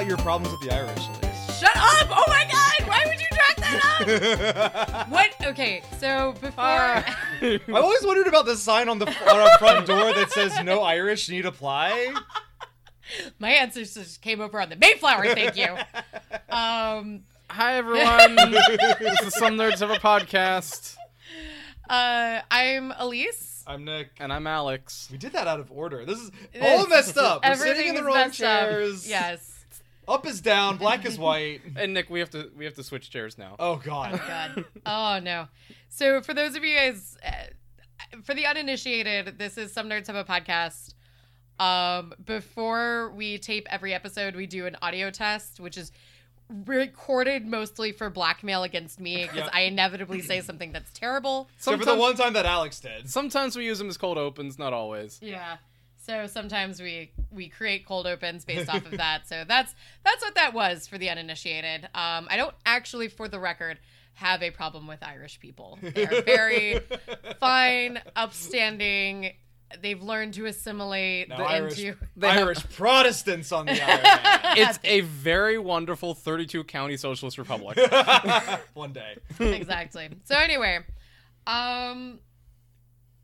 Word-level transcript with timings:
more 0.00 0.06
about 0.06 0.08
your 0.08 0.24
problems 0.24 0.52
with 0.52 0.68
the 0.68 0.74
Irish, 0.74 1.08
Elise. 1.08 1.58
Shut 1.58 1.76
up! 1.76 2.08
Oh 2.10 2.24
my 2.28 2.46
god! 2.50 2.88
Why 2.88 3.04
would 3.06 3.20
you 3.20 3.26
drag 3.32 3.56
that 3.58 4.96
up? 4.96 5.08
what? 5.10 5.34
Okay, 5.44 5.82
so 5.98 6.34
before. 6.40 6.64
I've 7.42 7.68
always 7.68 8.04
wondered 8.04 8.26
about 8.26 8.46
the 8.46 8.56
sign 8.56 8.88
on 8.88 8.98
the 8.98 9.06
on 9.08 9.40
our 9.40 9.58
front 9.58 9.86
door 9.86 10.12
that 10.14 10.30
says 10.30 10.58
"No 10.64 10.82
Irish 10.82 11.28
need 11.28 11.44
apply." 11.44 12.14
my 13.38 13.50
ancestors 13.50 14.16
came 14.18 14.40
over 14.40 14.60
on 14.60 14.70
the 14.70 14.76
Mayflower, 14.76 15.34
thank 15.34 15.56
you. 15.56 15.76
Um, 16.48 17.22
Hi 17.48 17.74
everyone. 17.74 18.34
this 18.36 19.22
is 19.22 19.34
some 19.34 19.54
nerds 19.54 19.78
have 19.78 19.90
a 19.90 19.96
podcast, 19.96 20.96
uh, 21.88 22.40
I'm 22.50 22.92
Elise. 22.98 23.62
I'm 23.66 23.84
Nick. 23.84 24.10
and 24.18 24.32
I'm 24.32 24.46
Alex. 24.48 25.08
We 25.12 25.18
did 25.18 25.32
that 25.32 25.46
out 25.46 25.60
of 25.60 25.70
order. 25.70 26.04
This 26.04 26.18
is 26.18 26.30
all 26.60 26.86
messed 26.88 27.16
up. 27.16 27.44
We're 27.44 27.54
sitting 27.54 27.88
in 27.88 27.94
the 27.94 28.00
is 28.00 28.06
wrong 28.06 28.16
messed 28.16 28.42
up. 28.42 28.68
chairs. 28.68 29.08
Yes. 29.08 29.49
Up 30.10 30.26
is 30.26 30.40
down, 30.40 30.76
black 30.76 31.06
is 31.06 31.18
white. 31.18 31.60
And 31.76 31.94
Nick, 31.94 32.10
we 32.10 32.18
have 32.20 32.30
to 32.30 32.50
we 32.56 32.64
have 32.64 32.74
to 32.74 32.82
switch 32.82 33.10
chairs 33.10 33.38
now. 33.38 33.56
Oh 33.58 33.72
Oh 33.72 33.76
god. 33.76 34.20
god. 34.26 34.64
Oh 34.86 35.20
no. 35.22 35.46
So 35.88 36.20
for 36.20 36.34
those 36.34 36.56
of 36.56 36.64
you 36.64 36.74
guys, 36.76 37.16
uh, 37.24 37.30
for 38.24 38.34
the 38.34 38.44
uninitiated, 38.46 39.38
this 39.38 39.56
is 39.56 39.72
some 39.72 39.88
nerds 39.88 40.08
have 40.08 40.16
a 40.16 40.24
podcast. 40.24 40.94
Um, 41.60 42.14
before 42.24 43.10
we 43.14 43.38
tape 43.38 43.66
every 43.70 43.92
episode, 43.94 44.34
we 44.34 44.46
do 44.46 44.66
an 44.66 44.76
audio 44.82 45.10
test, 45.10 45.60
which 45.60 45.76
is 45.78 45.92
recorded 46.64 47.46
mostly 47.46 47.92
for 47.92 48.10
blackmail 48.10 48.62
against 48.64 48.98
me 49.00 49.22
because 49.22 49.36
Yeah. 49.44 49.50
I 49.52 49.60
inevitably 49.62 50.20
say 50.22 50.40
something 50.40 50.72
that's 50.72 50.90
terrible. 50.92 51.48
Except 51.58 51.78
for 51.78 51.84
the 51.84 51.94
one 51.96 52.16
time 52.16 52.32
that 52.32 52.46
Alex 52.46 52.80
did. 52.80 53.08
Sometimes 53.10 53.56
we 53.56 53.64
use 53.66 53.78
them 53.78 53.88
as 53.88 53.96
cold 53.96 54.18
opens, 54.18 54.58
not 54.58 54.72
always. 54.72 55.18
Yeah. 55.22 55.58
So 56.06 56.26
sometimes 56.26 56.80
we 56.80 57.12
we 57.30 57.48
create 57.48 57.86
cold 57.86 58.06
opens 58.06 58.44
based 58.44 58.68
off 58.68 58.84
of 58.86 58.92
that. 58.92 59.28
So 59.28 59.44
that's 59.46 59.74
that's 60.04 60.22
what 60.22 60.34
that 60.34 60.54
was 60.54 60.86
for 60.86 60.98
the 60.98 61.10
uninitiated. 61.10 61.84
Um, 61.94 62.26
I 62.30 62.36
don't 62.36 62.54
actually, 62.64 63.08
for 63.08 63.28
the 63.28 63.38
record, 63.38 63.78
have 64.14 64.42
a 64.42 64.50
problem 64.50 64.86
with 64.86 65.02
Irish 65.02 65.40
people. 65.40 65.78
They're 65.82 66.22
very 66.22 66.80
fine, 67.40 68.00
upstanding. 68.16 69.32
They've 69.80 70.02
learned 70.02 70.34
to 70.34 70.46
assimilate 70.46 71.28
Now 71.28 71.44
Irish, 71.44 71.78
into. 71.78 71.96
Irish 72.22 72.68
Protestants 72.70 73.52
on 73.52 73.66
the 73.66 73.72
other 73.82 74.08
hand. 74.08 74.58
It's 74.58 74.78
a 74.82 75.02
very 75.02 75.58
wonderful 75.58 76.14
32 76.14 76.64
county 76.64 76.96
socialist 76.96 77.38
republic. 77.38 77.78
One 78.74 78.92
day. 78.92 79.16
exactly. 79.38 80.08
So 80.24 80.36
anyway, 80.36 80.80
um, 81.46 82.18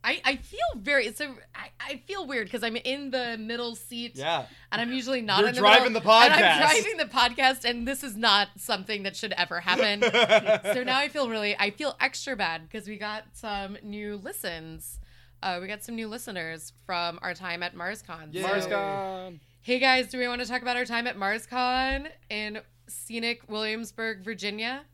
I 0.06 0.20
I 0.24 0.36
feel 0.36 0.60
very 0.76 1.12
so 1.12 1.34
I, 1.54 1.70
I 1.80 1.96
feel 2.06 2.26
weird 2.26 2.46
because 2.46 2.62
I'm 2.62 2.76
in 2.76 3.10
the 3.10 3.36
middle 3.38 3.74
seat. 3.74 4.12
Yeah. 4.14 4.46
And 4.70 4.80
I'm 4.80 4.92
usually 4.92 5.20
not 5.20 5.40
You're 5.40 5.48
in 5.48 5.54
the 5.54 5.60
driving 5.60 5.92
middle, 5.92 6.00
the 6.00 6.10
And 6.10 6.32
I'm 6.32 6.58
driving 6.60 6.96
the 6.96 7.04
podcast, 7.04 7.68
and 7.68 7.86
this 7.86 8.04
is 8.04 8.16
not 8.16 8.48
something 8.56 9.02
that 9.02 9.16
should 9.16 9.32
ever 9.32 9.60
happen. 9.60 10.02
so 10.74 10.82
now 10.84 10.98
I 10.98 11.08
feel 11.08 11.28
really, 11.28 11.56
I 11.58 11.70
feel 11.70 11.96
extra 12.00 12.36
bad 12.36 12.68
because 12.68 12.86
we 12.86 12.96
got 12.96 13.24
some 13.32 13.76
new 13.82 14.16
listens. 14.16 15.00
Uh, 15.42 15.58
we 15.60 15.66
got 15.66 15.82
some 15.82 15.96
new 15.96 16.08
listeners 16.08 16.72
from 16.86 17.18
our 17.22 17.34
time 17.34 17.62
at 17.62 17.74
MarsCon. 17.74 18.32
Yay. 18.32 18.42
So- 18.42 18.48
Mars 18.48 19.34
hey 19.62 19.80
guys, 19.80 20.06
do 20.08 20.18
we 20.18 20.28
want 20.28 20.40
to 20.40 20.46
talk 20.46 20.62
about 20.62 20.76
our 20.76 20.84
time 20.84 21.08
at 21.08 21.16
MarsCon 21.16 22.06
in 22.30 22.60
scenic 22.86 23.42
Williamsburg, 23.48 24.22
Virginia, 24.22 24.84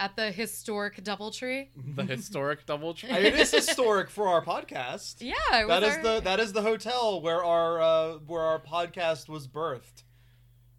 at 0.00 0.16
the 0.16 0.30
historic 0.30 1.02
DoubleTree? 1.02 1.68
The 1.96 2.04
historic 2.16 2.66
double 2.66 2.94
tree. 2.94 3.10
it 3.10 3.34
is 3.34 3.50
historic 3.50 4.10
for 4.10 4.28
our 4.28 4.44
podcast. 4.44 5.16
Yeah, 5.20 5.34
it 5.60 5.66
was 5.66 5.80
That 5.80 5.82
is 5.82 5.96
our- 5.96 6.02
the 6.02 6.20
that 6.20 6.40
is 6.40 6.52
the 6.52 6.62
hotel 6.62 7.20
where 7.20 7.44
our 7.44 7.80
uh, 7.80 8.12
where 8.26 8.42
our 8.42 8.60
podcast 8.60 9.28
was 9.28 9.46
birthed. 9.48 10.04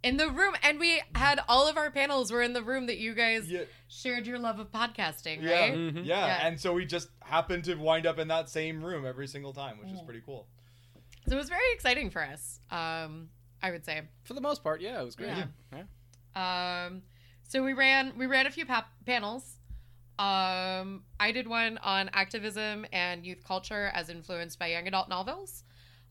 in 0.02 0.16
the 0.16 0.30
room, 0.30 0.56
and 0.64 0.80
we 0.80 1.02
had 1.16 1.42
all 1.50 1.68
of 1.68 1.76
our 1.76 1.92
panels 1.92 2.32
were 2.32 2.42
in 2.42 2.54
the 2.54 2.64
room 2.64 2.86
that 2.86 2.98
you 3.00 3.14
guys 3.14 3.52
Yeah. 3.52 3.64
shared 3.90 4.26
your 4.26 4.40
love 4.40 4.58
of 4.58 4.72
podcasting, 4.72 5.42
Yeah, 5.42 5.52
right? 5.60 5.74
Mhm. 5.74 6.06
yeah, 6.06 6.26
Yeah. 6.26 6.48
and 6.48 6.58
so 6.60 6.72
we 6.74 6.86
just 6.86 7.10
happened 7.22 7.66
to 7.66 7.76
wind 7.76 8.06
up 8.06 8.18
in 8.18 8.30
that 8.30 8.48
same 8.50 8.82
room 8.82 9.06
every 9.06 9.28
single 9.28 9.52
time, 9.52 9.78
which 9.80 9.92
is 9.92 10.00
Mhm. 10.00 10.06
pretty 10.06 10.22
cool. 10.26 10.48
So 11.28 11.36
it 11.36 11.38
was 11.38 11.50
very 11.50 11.70
exciting 11.74 12.10
for 12.12 12.24
us. 12.24 12.62
Um, 12.72 13.30
I 13.62 13.72
would 13.72 13.84
say. 13.84 14.04
For 14.24 14.34
the 14.34 14.40
most 14.42 14.64
part, 14.64 14.80
yeah, 14.80 15.02
it 15.02 15.04
was 15.04 15.18
great. 15.18 15.36
Yeah. 15.36 15.84
Yeah. 16.36 16.86
Um, 16.86 17.02
so 17.50 17.64
we 17.64 17.74
ran 17.74 18.14
we 18.16 18.28
ran 18.28 18.48
a 18.48 18.52
few 18.52 18.66
pap- 18.66 18.94
panels. 19.06 19.58
Um, 20.20 21.04
I 21.20 21.32
did 21.34 21.48
one 21.48 21.80
on 21.80 22.10
activism 22.14 22.86
and 22.94 23.26
youth 23.26 23.44
culture 23.44 23.90
as 23.94 24.10
influenced 24.10 24.60
by 24.60 24.68
young 24.68 24.88
adult 24.88 25.10
novels. 25.10 25.64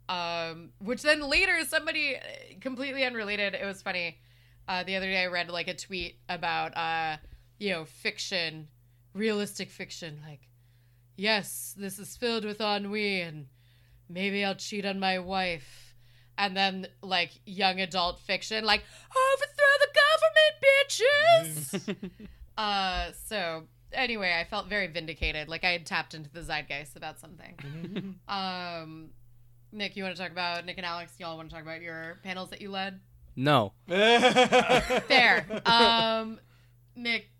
Um, 0.09 0.71
which 0.81 1.03
then 1.03 1.21
later 1.21 1.65
somebody 1.67 2.17
uh, 2.17 2.21
completely 2.61 3.05
unrelated. 3.05 3.55
It 3.55 3.65
was 3.65 3.83
funny. 3.83 4.19
Uh, 4.67 4.83
the 4.83 4.97
other 4.97 5.07
day 5.07 5.23
I 5.23 5.27
read 5.27 5.49
like 5.49 5.69
a 5.69 5.75
tweet 5.75 6.19
about 6.29 6.77
uh, 6.77 7.19
you 7.59 7.71
know, 7.73 7.85
fiction, 7.85 8.69
realistic 9.15 9.71
fiction. 9.71 10.21
Like, 10.27 10.49
yes, 11.17 11.75
this 11.79 12.01
is 12.01 12.17
filled 12.17 12.45
with 12.45 12.61
ennui, 12.61 13.21
and 13.21 13.47
maybe 14.09 14.45
I'll 14.45 14.55
cheat 14.57 14.85
on 14.85 14.99
my 14.99 15.21
wife. 15.21 15.88
And 16.39 16.57
then 16.57 16.87
like 17.03 17.33
young 17.45 17.81
adult 17.81 18.21
fiction, 18.21 18.65
like 18.65 18.85
overthrow 19.11 19.75
the 19.81 19.89
government, 21.75 21.91
bitches. 21.99 22.29
uh, 22.57 23.11
so 23.27 23.65
anyway, 23.93 24.35
I 24.39 24.45
felt 24.45 24.69
very 24.69 24.87
vindicated, 24.87 25.49
like 25.49 25.65
I 25.65 25.73
had 25.73 25.85
tapped 25.85 26.15
into 26.15 26.31
the 26.31 26.43
zeitgeist 26.43 26.97
about 26.97 27.19
something. 27.21 28.15
um, 28.29 29.11
Nick, 29.73 29.97
you 29.97 30.05
want 30.05 30.15
to 30.17 30.23
talk 30.23 30.31
about 30.31 30.65
Nick 30.65 30.77
and 30.79 30.87
Alex? 30.87 31.13
Y'all 31.19 31.37
want 31.37 31.51
to 31.51 31.55
talk 31.55 31.65
about 31.65 31.83
your 31.83 32.21
panels 32.23 32.51
that 32.51 32.61
you 32.63 32.71
led? 32.71 33.01
No. 33.37 33.73
Fair. 33.89 35.45
Um, 35.67 36.41
Nick, 36.97 37.31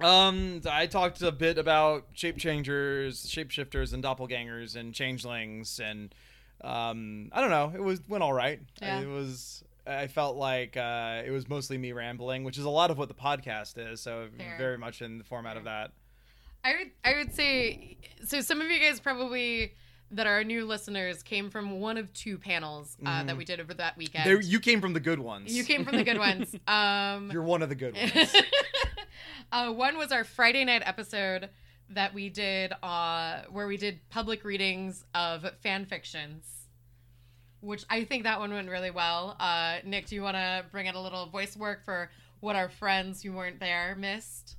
Um, 0.00 0.60
I 0.68 0.86
talked 0.86 1.22
a 1.22 1.32
bit 1.32 1.58
about 1.58 2.06
shape 2.12 2.36
changers, 2.38 3.24
shapeshifters, 3.26 3.92
and 3.92 4.02
doppelgangers, 4.04 4.76
and 4.76 4.92
changelings, 4.94 5.80
and 5.80 6.14
um, 6.62 7.30
I 7.32 7.40
don't 7.40 7.50
know. 7.50 7.72
It 7.74 7.82
was 7.82 8.00
went 8.08 8.22
all 8.22 8.32
right. 8.32 8.60
Yeah. 8.80 9.00
It 9.00 9.08
was. 9.08 9.62
I 9.86 10.08
felt 10.08 10.36
like 10.36 10.76
uh, 10.76 11.22
it 11.24 11.30
was 11.30 11.48
mostly 11.48 11.78
me 11.78 11.92
rambling, 11.92 12.42
which 12.42 12.58
is 12.58 12.64
a 12.64 12.70
lot 12.70 12.90
of 12.90 12.98
what 12.98 13.08
the 13.08 13.14
podcast 13.14 13.74
is. 13.92 14.00
So 14.00 14.26
Fair. 14.36 14.56
very 14.58 14.78
much 14.78 15.00
in 15.00 15.18
the 15.18 15.24
format 15.24 15.56
of 15.56 15.64
that. 15.64 15.92
I 16.64 16.72
would 16.72 16.90
I 17.04 17.16
would 17.16 17.34
say 17.34 17.98
so. 18.24 18.40
Some 18.40 18.60
of 18.60 18.68
you 18.68 18.80
guys 18.80 18.98
probably 18.98 19.74
that 20.12 20.26
are 20.26 20.42
new 20.44 20.64
listeners 20.64 21.22
came 21.22 21.50
from 21.50 21.80
one 21.80 21.96
of 21.96 22.12
two 22.12 22.38
panels 22.38 22.96
uh, 23.04 23.24
that 23.24 23.36
we 23.36 23.44
did 23.44 23.60
over 23.60 23.74
that 23.74 23.96
weekend. 23.96 24.24
There, 24.24 24.40
you 24.40 24.60
came 24.60 24.80
from 24.80 24.92
the 24.92 25.00
good 25.00 25.18
ones. 25.18 25.56
You 25.56 25.64
came 25.64 25.84
from 25.84 25.96
the 25.96 26.04
good 26.04 26.18
ones. 26.18 26.54
Um, 26.68 27.30
You're 27.32 27.42
one 27.42 27.62
of 27.62 27.68
the 27.68 27.74
good 27.74 27.94
ones. 28.14 28.34
uh, 29.52 29.72
one 29.72 29.96
was 29.98 30.12
our 30.12 30.24
Friday 30.24 30.64
night 30.64 30.82
episode 30.84 31.48
that 31.90 32.14
we 32.14 32.28
did, 32.28 32.72
uh, 32.82 33.42
where 33.50 33.66
we 33.66 33.76
did 33.76 34.00
public 34.10 34.44
readings 34.44 35.04
of 35.14 35.46
fan 35.62 35.86
fictions, 35.86 36.44
which 37.60 37.84
I 37.88 38.04
think 38.04 38.24
that 38.24 38.38
one 38.38 38.52
went 38.52 38.68
really 38.68 38.90
well. 38.90 39.36
Uh, 39.38 39.78
Nick, 39.84 40.06
do 40.06 40.14
you 40.14 40.22
want 40.22 40.36
to 40.36 40.64
bring 40.70 40.86
in 40.86 40.94
a 40.94 41.02
little 41.02 41.26
voice 41.26 41.56
work 41.56 41.84
for 41.84 42.10
what 42.40 42.56
our 42.56 42.68
friends 42.68 43.22
who 43.22 43.32
weren't 43.32 43.60
there 43.60 43.94
missed? 43.98 44.56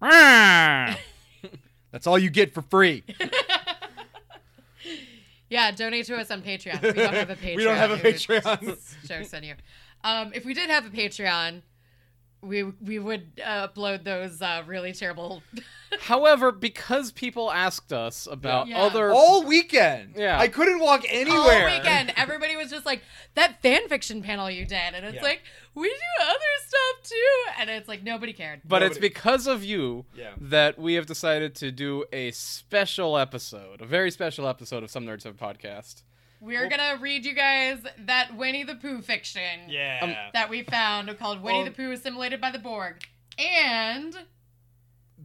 That's 0.00 0.96
all 2.06 2.18
you 2.18 2.30
get 2.30 2.52
for 2.52 2.62
free. 2.62 3.04
Yeah, 5.52 5.70
donate 5.70 6.06
to 6.06 6.16
us 6.16 6.30
on 6.30 6.40
Patreon. 6.40 6.80
We 6.80 6.92
don't 6.92 7.12
have 7.12 7.28
a 7.28 7.36
Patreon. 7.36 7.56
We 7.56 7.64
don't 7.64 7.76
have 7.76 7.90
a 7.90 7.96
Patreon. 7.98 9.06
Jokes 9.06 9.34
on 9.34 9.42
you. 9.42 9.54
Um, 10.02 10.32
if 10.34 10.46
we 10.46 10.54
did 10.54 10.70
have 10.70 10.86
a 10.86 10.88
Patreon, 10.88 11.60
we 12.42 12.64
we 12.64 12.98
would 12.98 13.40
uh, 13.44 13.68
upload 13.68 14.04
those 14.04 14.42
uh, 14.42 14.62
really 14.66 14.92
terrible. 14.92 15.42
However, 16.00 16.50
because 16.52 17.12
people 17.12 17.52
asked 17.52 17.92
us 17.92 18.26
about 18.30 18.66
Yeah. 18.66 18.80
other 18.82 19.10
all 19.12 19.44
weekend. 19.44 20.14
Yeah. 20.16 20.38
I 20.38 20.48
couldn't 20.48 20.80
walk 20.80 21.04
anywhere. 21.08 21.68
All 21.68 21.76
weekend, 21.78 22.12
everybody 22.16 22.56
was 22.56 22.70
just 22.70 22.86
like 22.86 23.02
that 23.34 23.60
fan 23.62 23.88
fiction 23.88 24.22
panel 24.22 24.50
you 24.50 24.64
did, 24.64 24.94
and 24.94 25.04
it's 25.04 25.16
Yeah. 25.16 25.22
like 25.22 25.42
we 25.74 25.88
do 25.88 26.24
other 26.24 26.38
stuff 26.66 27.10
too, 27.10 27.60
and 27.60 27.70
it's 27.70 27.88
like 27.88 28.02
nobody 28.02 28.32
cared. 28.32 28.62
But 28.64 28.82
it's 28.82 28.96
Nobody- 28.96 29.08
because 29.08 29.46
of 29.46 29.62
you 29.64 30.06
Yeah. 30.14 30.32
that 30.40 30.78
we 30.78 30.94
have 30.94 31.06
decided 31.06 31.54
to 31.56 31.70
do 31.70 32.04
a 32.12 32.30
special 32.32 33.18
episode, 33.18 33.80
a 33.82 33.86
very 33.86 34.10
special 34.10 34.48
episode 34.48 34.82
of 34.82 34.90
Some 34.90 35.04
Nerds 35.06 35.24
Have 35.24 35.40
a 35.40 35.44
Podcast. 35.44 36.02
We're 36.42 36.68
gonna 36.68 36.98
read 37.00 37.24
you 37.24 37.34
guys 37.34 37.78
that 38.00 38.36
Winnie 38.36 38.64
the 38.64 38.74
Pooh 38.74 39.00
fiction 39.00 39.68
Yeah. 39.68 40.00
Um, 40.02 40.14
that 40.34 40.50
we 40.50 40.64
found 40.64 41.16
called 41.18 41.40
Winnie 41.40 41.58
Well- 41.58 41.64
the 41.66 41.70
Pooh 41.70 41.92
assimilated 41.92 42.40
by 42.40 42.50
the 42.50 42.58
Borg, 42.58 43.00
and 43.38 44.12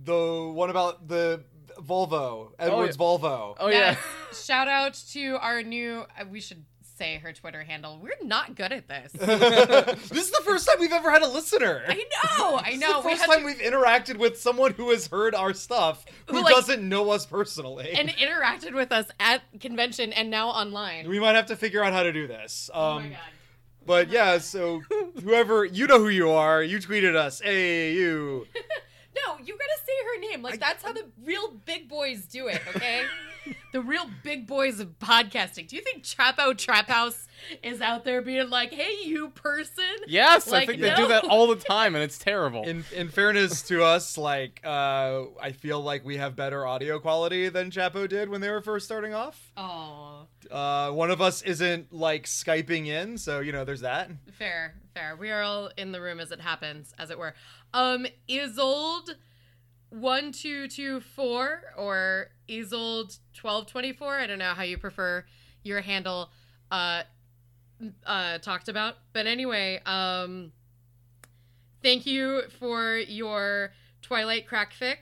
the 0.03 0.51
one 0.53 0.69
about 0.69 1.07
the 1.07 1.43
Volvo, 1.81 2.51
Edwards 2.59 2.97
Volvo. 2.97 3.55
Oh 3.59 3.67
yes, 3.67 3.97
yeah. 3.99 4.37
shout 4.37 4.67
out 4.67 4.93
to 5.13 5.37
our 5.41 5.63
new. 5.63 6.05
Uh, 6.19 6.25
we 6.29 6.39
should 6.39 6.63
say 6.97 7.17
her 7.19 7.31
Twitter 7.33 7.63
handle. 7.63 7.99
We're 8.01 8.11
not 8.23 8.55
good 8.55 8.71
at 8.71 8.87
this. 8.87 9.11
this 9.13 10.11
is 10.25 10.31
the 10.31 10.41
first 10.43 10.67
time 10.67 10.77
we've 10.79 10.91
ever 10.91 11.11
had 11.11 11.21
a 11.21 11.27
listener. 11.27 11.83
I 11.87 11.93
know, 12.37 12.55
I 12.57 12.63
This 12.65 12.73
is 12.75 12.79
know. 12.81 13.01
the 13.01 13.07
We 13.07 13.13
first 13.15 13.21
had 13.25 13.31
time 13.31 13.39
to- 13.41 13.45
we've 13.45 13.57
interacted 13.59 14.17
with 14.17 14.39
someone 14.39 14.73
who 14.73 14.89
has 14.91 15.07
heard 15.07 15.35
our 15.35 15.53
stuff, 15.53 16.05
who 16.27 16.37
Who, 16.37 16.43
like- 16.43 16.53
doesn't 16.55 16.87
know 16.87 17.09
us 17.11 17.25
personally. 17.25 17.91
and 17.93 18.09
interacted 18.09 18.73
with 18.73 18.91
us 18.91 19.05
at 19.19 19.41
convention 19.59 20.11
and 20.13 20.29
now 20.29 20.49
online. 20.49 21.07
we 21.07 21.19
might 21.19 21.35
have 21.35 21.47
to 21.47 21.55
figure 21.55 21.83
out 21.83 21.93
how 21.93 22.03
to 22.03 22.11
do 22.13 22.27
this. 22.27 22.69
Um, 22.73 22.81
oh 22.81 22.99
my 22.99 23.09
god. 23.09 23.17
But 23.85 24.09
yeah, 24.09 24.39
so 24.39 24.81
whoever 25.23 25.63
you 25.63 25.87
know 25.87 25.99
who 25.99 26.09
you 26.09 26.31
are, 26.31 26.61
you 26.61 26.77
tweeted 26.79 27.15
us. 27.15 27.39
Hey, 27.39 27.93
you. 27.93 28.47
No, 29.25 29.35
you 29.43 29.57
gotta 29.57 29.79
say 29.83 29.93
her 30.05 30.19
name. 30.29 30.43
Like 30.43 30.53
I- 30.53 30.57
that's 30.57 30.83
how 30.83 30.93
the 30.93 31.03
real 31.25 31.49
big 31.65 31.89
boys 31.89 32.25
do 32.25 32.47
it, 32.49 32.61
okay? 32.75 33.03
The 33.73 33.81
real 33.81 34.05
big 34.23 34.47
boys 34.47 34.79
of 34.79 34.97
podcasting. 34.99 35.67
Do 35.67 35.75
you 35.75 35.81
think 35.81 36.03
Chapo 36.03 36.57
Trap 36.57 36.87
House 36.87 37.27
is 37.61 37.81
out 37.81 38.05
there 38.05 38.21
being 38.21 38.49
like, 38.49 38.71
"Hey, 38.73 38.95
you 39.05 39.29
person"? 39.29 39.83
Yes, 40.07 40.47
I 40.47 40.51
Like, 40.51 40.67
think 40.67 40.81
they 40.81 40.89
no. 40.89 40.95
do 40.95 41.07
that 41.09 41.25
all 41.25 41.47
the 41.47 41.55
time, 41.57 41.93
and 41.93 42.03
it's 42.03 42.17
terrible. 42.17 42.63
In 42.63 42.83
in 42.95 43.09
fairness 43.09 43.61
to 43.63 43.83
us, 43.83 44.17
like 44.17 44.61
uh, 44.65 45.23
I 45.41 45.51
feel 45.51 45.81
like 45.81 46.03
we 46.05 46.17
have 46.17 46.35
better 46.35 46.65
audio 46.65 46.99
quality 46.99 47.49
than 47.49 47.69
Chapo 47.71 48.07
did 48.09 48.29
when 48.29 48.41
they 48.41 48.49
were 48.49 48.61
first 48.61 48.85
starting 48.85 49.13
off. 49.13 49.51
Oh, 49.57 50.27
Uh, 50.49 50.91
one 50.91 51.11
of 51.11 51.21
us 51.21 51.41
isn't 51.41 51.91
like 51.93 52.23
skyping 52.25 52.87
in, 52.87 53.17
so 53.17 53.41
you 53.41 53.51
know 53.51 53.65
there's 53.65 53.81
that. 53.81 54.09
fair, 54.33 54.75
fair. 54.93 55.15
We 55.15 55.29
are 55.29 55.41
all 55.43 55.69
in 55.77 55.91
the 55.91 56.01
room 56.01 56.19
as 56.19 56.31
it 56.31 56.41
happens, 56.41 56.93
as 56.97 57.09
it 57.11 57.19
were. 57.19 57.33
Um, 57.73 58.07
Isold 58.29 59.15
one 59.89 60.31
two 60.31 60.67
two 60.67 60.99
four 60.99 61.61
or 61.77 62.29
Isold 62.49 63.17
twelve 63.33 63.67
twenty 63.67 63.93
four. 63.93 64.15
I 64.15 64.27
don't 64.27 64.39
know 64.39 64.53
how 64.53 64.63
you 64.63 64.77
prefer 64.77 65.25
your 65.63 65.81
handle 65.81 66.29
uh 66.71 67.03
uh 68.05 68.37
talked 68.39 68.69
about. 68.69 68.95
But 69.13 69.27
anyway, 69.27 69.81
um 69.85 70.51
thank 71.83 72.05
you 72.05 72.43
for 72.59 72.97
your 72.97 73.71
Twilight 74.01 74.47
crack 74.47 74.73
fic 74.73 74.97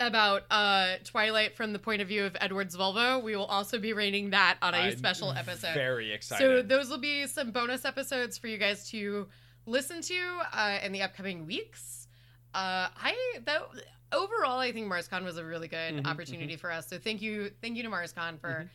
about 0.00 0.44
uh 0.50 0.96
Twilight 1.04 1.56
from 1.56 1.72
the 1.72 1.78
point 1.78 2.00
of 2.00 2.08
view 2.08 2.24
of 2.24 2.36
Edward's 2.40 2.76
Volvo. 2.76 3.22
We 3.22 3.34
will 3.36 3.46
also 3.46 3.78
be 3.78 3.92
rating 3.92 4.30
that 4.30 4.58
on 4.62 4.74
a 4.74 4.78
I'm 4.78 4.96
special 4.96 5.32
episode. 5.32 5.74
Very 5.74 6.12
excited. 6.12 6.42
So 6.42 6.62
those 6.62 6.88
will 6.88 7.00
be 7.00 7.26
some 7.26 7.50
bonus 7.50 7.84
episodes 7.84 8.38
for 8.38 8.46
you 8.46 8.58
guys 8.58 8.88
to 8.90 9.26
listen 9.66 10.00
to 10.02 10.40
uh, 10.52 10.78
in 10.82 10.92
the 10.92 11.02
upcoming 11.02 11.46
weeks. 11.46 11.97
Uh, 12.54 12.88
I 12.96 13.14
though 13.44 13.66
overall, 14.12 14.58
I 14.58 14.72
think 14.72 14.86
MarsCon 14.90 15.24
was 15.24 15.36
a 15.36 15.44
really 15.44 15.68
good 15.68 15.94
Mhm, 15.96 16.06
opportunity 16.06 16.56
for 16.56 16.70
us. 16.72 16.88
So 16.88 16.98
thank 16.98 17.20
you, 17.22 17.50
thank 17.62 17.76
you 17.76 17.82
to 17.82 17.88
MarsCon 17.90 18.40
for 18.40 18.70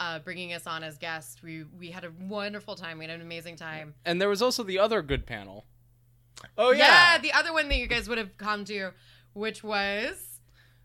uh, 0.00 0.18
bringing 0.20 0.52
us 0.54 0.66
on 0.66 0.82
as 0.82 0.96
guests. 0.98 1.42
We 1.42 1.64
we 1.78 1.90
had 1.90 2.04
a 2.04 2.12
wonderful 2.28 2.74
time. 2.76 2.98
We 2.98 3.04
had 3.04 3.14
an 3.14 3.20
amazing 3.20 3.56
time. 3.56 3.94
and 4.04 4.20
there 4.20 4.28
was 4.28 4.40
also 4.42 4.62
the 4.62 4.78
other 4.78 5.02
good 5.02 5.26
panel. 5.26 5.64
oh 6.56 6.70
yeah. 6.72 7.18
the 7.18 7.32
other 7.32 7.52
one 7.52 7.68
that 7.68 7.76
you 7.76 7.86
guys 7.86 8.08
would 8.08 8.18
have 8.18 8.36
come 8.38 8.64
to, 8.66 8.92
which 9.34 9.62
was. 9.62 10.26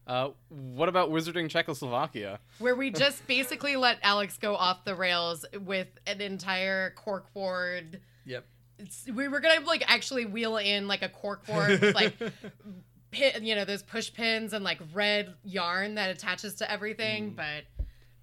Uh, 0.07 0.29
what 0.49 0.87
about 0.87 1.09
Wizarding 1.09 1.49
Czechoslovakia? 1.49 2.39
Where 2.59 2.75
we 2.75 2.91
just 3.05 3.25
basically 3.25 3.75
let 3.75 3.97
Alex 4.03 4.37
go 4.37 4.55
off 4.55 4.83
the 4.85 4.93
rails 4.93 5.45
with 5.65 5.87
an 6.05 6.21
entire 6.21 6.93
corkboard 6.93 8.01
Yep. 8.25 8.45
It's, 8.80 9.06
we 9.13 9.27
were 9.27 9.39
gonna 9.39 9.66
like 9.66 9.83
actually 9.88 10.25
wheel 10.25 10.57
in 10.57 10.88
like 10.88 11.01
a 11.01 11.10
corkboard 11.10 11.81
with 11.81 11.95
like 11.95 12.13
pin, 13.12 13.44
you 13.45 13.56
know 13.56 13.66
those 13.66 13.83
push 13.83 14.12
pins 14.13 14.54
and 14.54 14.63
like 14.63 14.80
red 14.94 15.33
yarn 15.44 15.95
that 15.95 16.10
attaches 16.10 16.56
to 16.56 16.72
everything 16.72 17.31
Mm. 17.31 17.36
but 17.36 17.63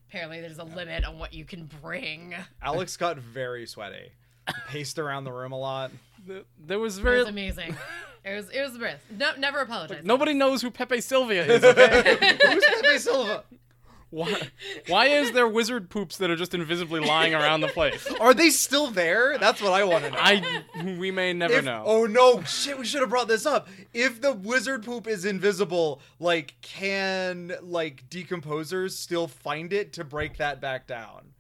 apparently 0.09 0.41
there's 0.41 0.59
a 0.59 0.65
limit 0.65 1.05
on 1.05 1.19
what 1.19 1.33
you 1.33 1.45
can 1.45 1.69
bring 1.81 2.35
Alex 2.63 2.97
got 2.97 3.19
very 3.19 3.67
sweaty. 3.67 4.13
Paced 4.69 4.99
around 4.99 5.25
the 5.25 5.33
room 5.33 5.53
a 5.53 5.59
lot. 5.59 5.91
Th- 6.27 6.45
There 6.67 6.79
was 6.79 6.99
it 6.99 7.03
very 7.03 7.19
was 7.21 7.29
amazing 7.29 7.75
it 8.25 8.35
was 8.37 8.51
it 8.51 8.61
was 8.61 8.73
the 8.75 8.79
best 8.79 9.03
no, 9.11 9.31
never 9.39 9.61
apologize 9.61 10.05
nobody 10.05 10.35
knows 10.35 10.61
who 10.63 10.71
Pepe 10.71 11.01
Silvia 11.01 11.45
is. 11.47 11.65
Okay? 11.65 12.37
Who's 12.53 12.65
Pepe 12.83 12.99
Silva? 12.99 13.45
Why, 14.13 14.35
why 14.89 15.07
is 15.07 15.33
there 15.33 15.49
wizard 15.49 15.89
poops 15.89 16.19
that 16.19 16.31
are 16.31 16.37
just 16.37 16.53
invisibly 16.55 17.01
lying 17.01 17.35
around 17.35 17.63
the 17.63 17.69
place? 17.69 18.07
Are 18.21 18.35
they 18.35 18.51
still 18.51 18.91
there? 18.91 19.39
That's 19.39 19.63
what 19.63 19.73
I 19.73 19.85
want 19.85 20.05
to 20.05 20.11
know. 20.11 20.19
I 20.21 20.63
we 20.99 21.11
may 21.11 21.33
never 21.33 21.55
If- 21.55 21.65
know. 21.65 21.83
Oh 21.87 22.05
no! 22.05 22.43
Shit, 22.43 22.79
we 22.79 22.85
should 22.85 23.01
have 23.01 23.09
brought 23.09 23.27
this 23.29 23.47
up. 23.47 23.69
If 23.95 24.21
the 24.21 24.35
wizard 24.35 24.85
poop 24.85 25.07
is 25.09 25.25
invisible, 25.25 26.03
like, 26.21 26.55
can 26.61 27.53
like 27.63 28.09
decomposers 28.11 28.91
still 28.93 29.27
find 29.29 29.73
it 29.73 29.95
to 29.95 30.05
break 30.05 30.37
that 30.37 30.61
back 30.61 30.87
down? 30.87 31.31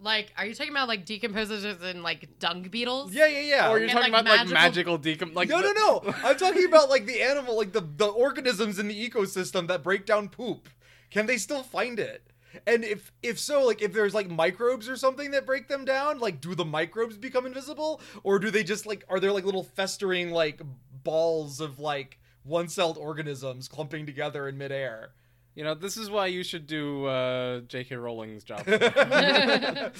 like 0.00 0.32
are 0.36 0.44
you 0.44 0.54
talking 0.54 0.72
about 0.72 0.88
like 0.88 1.06
decomposers 1.06 1.80
and 1.82 2.02
like 2.02 2.38
dung 2.38 2.62
beetles 2.62 3.14
Yeah, 3.14 3.26
yeah, 3.26 3.40
yeah. 3.40 3.70
or 3.70 3.78
you're 3.78 3.88
And, 3.88 3.92
talking 3.96 4.12
like, 4.12 4.22
about 4.22 4.38
like 4.38 4.48
magical- 4.50 4.98
magical 4.98 5.28
decom 5.28 5.34
like 5.34 5.48
no, 5.48 5.60
no, 5.60 5.72
no. 5.72 6.14
I'm 6.24 6.36
talking 6.36 6.64
about 6.66 6.90
like 6.90 7.06
the 7.06 7.22
animal, 7.22 7.56
like 7.56 7.72
the 7.72 7.80
the 7.80 8.06
organisms 8.08 8.78
in 8.78 8.88
the 8.88 9.08
ecosystem 9.10 9.66
that 9.68 9.82
break 9.82 10.04
down 10.04 10.28
poop. 10.28 10.68
Can 11.14 11.26
they 11.26 11.38
still 11.38 11.62
find 11.62 12.00
it? 12.00 12.26
And 12.66 12.84
if 12.84 13.12
if 13.22 13.38
so, 13.38 13.64
like 13.64 13.80
if 13.80 13.92
there's 13.92 14.14
like 14.14 14.28
microbes 14.28 14.88
or 14.88 14.96
something 14.96 15.30
that 15.30 15.46
break 15.46 15.68
them 15.68 15.84
down, 15.84 16.18
like 16.18 16.40
do 16.40 16.56
the 16.56 16.64
microbes 16.64 17.16
become 17.16 17.46
invisible, 17.46 18.00
or 18.24 18.40
do 18.40 18.50
they 18.50 18.64
just 18.64 18.84
like 18.84 19.04
are 19.08 19.20
there 19.20 19.30
like 19.30 19.44
little 19.44 19.62
festering 19.62 20.32
like 20.32 20.60
balls 21.04 21.60
of 21.60 21.78
like 21.78 22.18
one-celled 22.42 22.98
organisms 22.98 23.68
clumping 23.68 24.06
together 24.06 24.48
in 24.48 24.58
midair? 24.58 25.12
You 25.54 25.62
know, 25.62 25.74
this 25.74 25.96
is 25.96 26.10
why 26.10 26.26
you 26.26 26.42
should 26.42 26.66
do 26.66 27.06
uh, 27.06 27.60
J.K. 27.60 27.94
Rowling's 27.94 28.42
job. 28.42 28.64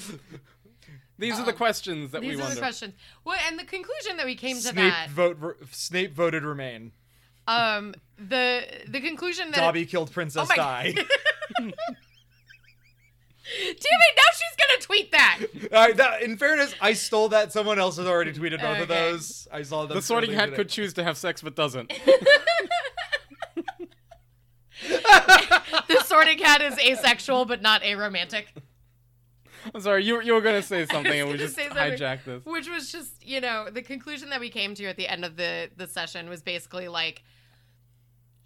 These 1.17 1.39
are 1.39 1.45
the 1.45 1.53
questions 1.53 2.11
that 2.11 2.19
these 2.19 2.31
we 2.31 2.35
are 2.35 2.39
wonder. 2.39 2.55
the 2.55 2.61
questions 2.61 2.93
well 3.23 3.39
and 3.47 3.57
the 3.57 3.63
conclusion 3.63 4.17
that 4.17 4.25
we 4.25 4.35
came 4.35 4.57
to 4.57 4.61
Snape 4.63 4.75
that 4.75 5.09
vote. 5.09 5.57
Snape 5.71 6.13
voted 6.13 6.43
remain. 6.43 6.91
Um 7.47 7.93
the 8.17 8.63
the 8.87 9.01
conclusion 9.01 9.51
that 9.51 9.57
Dobby 9.57 9.85
killed 9.85 10.11
Princess 10.11 10.43
Oh 10.43 10.47
my- 10.49 10.55
Di. 10.55 10.93
Damn 13.47 13.69
it! 13.77 14.15
Now 14.17 14.23
she's 14.33 14.55
gonna 14.57 14.81
tweet 14.81 15.11
that. 15.11 15.39
All 15.71 15.85
right, 15.87 15.95
that, 15.97 16.23
in 16.23 16.35
fairness, 16.35 16.73
I 16.81 16.93
stole 16.93 17.29
that. 17.29 17.51
Someone 17.53 17.77
else 17.77 17.97
has 17.97 18.07
already 18.07 18.33
tweeted 18.33 18.59
both 18.59 18.79
of 18.79 18.87
those. 18.87 19.47
I 19.51 19.61
saw 19.61 19.85
them. 19.85 19.95
The 19.95 20.01
Sorting 20.01 20.31
Hat 20.33 20.45
today. 20.45 20.55
could 20.55 20.69
choose 20.69 20.93
to 20.93 21.03
have 21.03 21.15
sex 21.15 21.43
but 21.43 21.55
doesn't. 21.55 21.93
the 25.87 26.03
sorting 26.05 26.39
Hat 26.39 26.61
is 26.61 26.77
asexual 26.79 27.45
but 27.45 27.61
not 27.61 27.81
aromantic, 27.83 28.45
I'm 29.73 29.81
sorry, 29.81 30.03
you, 30.03 30.21
you 30.21 30.33
were 30.33 30.41
going 30.41 30.61
to 30.61 30.67
say 30.67 30.85
something 30.85 31.19
and 31.19 31.29
we 31.29 31.37
just 31.37 31.57
hijacked 31.57 32.25
this. 32.25 32.45
which 32.45 32.69
was 32.69 32.91
just 32.91 33.25
you 33.25 33.41
know 33.41 33.69
the 33.71 33.81
conclusion 33.81 34.29
that 34.29 34.39
we 34.39 34.49
came 34.49 34.75
to 34.75 34.85
at 34.85 34.97
the 34.97 35.07
end 35.07 35.25
of 35.25 35.37
the 35.37 35.69
the 35.75 35.87
session 35.87 36.29
was 36.29 36.41
basically 36.41 36.87
like 36.87 37.23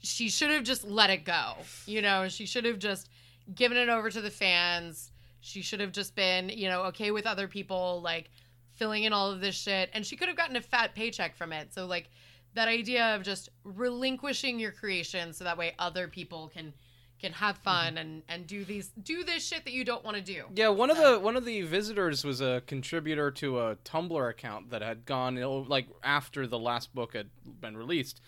she 0.02 0.30
should 0.30 0.52
have 0.52 0.64
just 0.64 0.86
let 0.86 1.10
it 1.10 1.26
go. 1.26 1.54
You 1.86 2.02
know, 2.02 2.28
she 2.28 2.46
should 2.46 2.66
have 2.66 2.80
just 2.80 3.10
given 3.54 3.78
it 3.78 3.90
over 3.90 4.10
to 4.10 4.22
the 4.22 4.30
fans. 4.30 5.12
She 5.42 5.62
should 5.62 5.80
have 5.80 5.92
just 5.92 6.16
been 6.16 6.50
you 6.50 6.68
know 6.70 6.84
okay 6.84 7.12
with 7.12 7.26
other 7.26 7.48
people 7.48 8.02
like 8.02 8.30
filling 8.74 9.04
in 9.04 9.14
all 9.14 9.32
of 9.32 9.42
this 9.42 9.56
shit, 9.56 9.90
and 9.94 10.06
she 10.06 10.16
could 10.16 10.28
have 10.28 10.38
gotten 10.38 10.56
a 10.56 10.62
fat 10.62 10.96
paycheck 10.96 11.36
from 11.36 11.52
it. 11.54 11.74
So 11.74 11.86
like 11.86 12.10
that 12.56 12.68
idea 12.68 13.16
of 13.16 13.24
just 13.24 13.50
relinquishing 13.64 14.60
your 14.60 14.72
creation 14.72 15.34
so 15.34 15.44
that 15.44 15.58
way 15.58 15.74
other 15.78 16.08
people 16.08 16.50
can 16.54 16.74
can 17.20 17.34
have 17.34 17.56
mm-hmm. 17.56 17.64
fun 17.64 17.98
and 17.98 18.24
and 18.30 18.48
do 18.48 18.64
these 18.64 18.92
do 19.04 19.24
this 19.24 19.46
shit 19.46 19.66
that 19.66 19.74
you 19.74 19.84
don't 19.84 20.04
want 20.04 20.18
to 20.18 20.24
do. 20.24 20.44
Yeah, 20.56 20.70
one 20.70 20.90
of 20.90 20.98
the 20.98 21.20
one 21.20 21.36
of 21.36 21.46
the 21.46 21.62
visitors 21.64 22.24
was 22.24 22.42
a 22.42 22.64
contributor 22.66 23.30
to 23.32 23.60
a 23.60 23.76
Tumblr 23.78 24.30
account 24.30 24.70
that 24.72 24.82
had 24.82 25.06
gone 25.06 25.36
know, 25.36 25.58
like 25.68 25.88
after 26.04 26.48
the 26.48 26.60
last 26.60 26.96
book 26.96 27.14
had 27.14 27.30
been 27.60 27.78
released. 27.78 28.22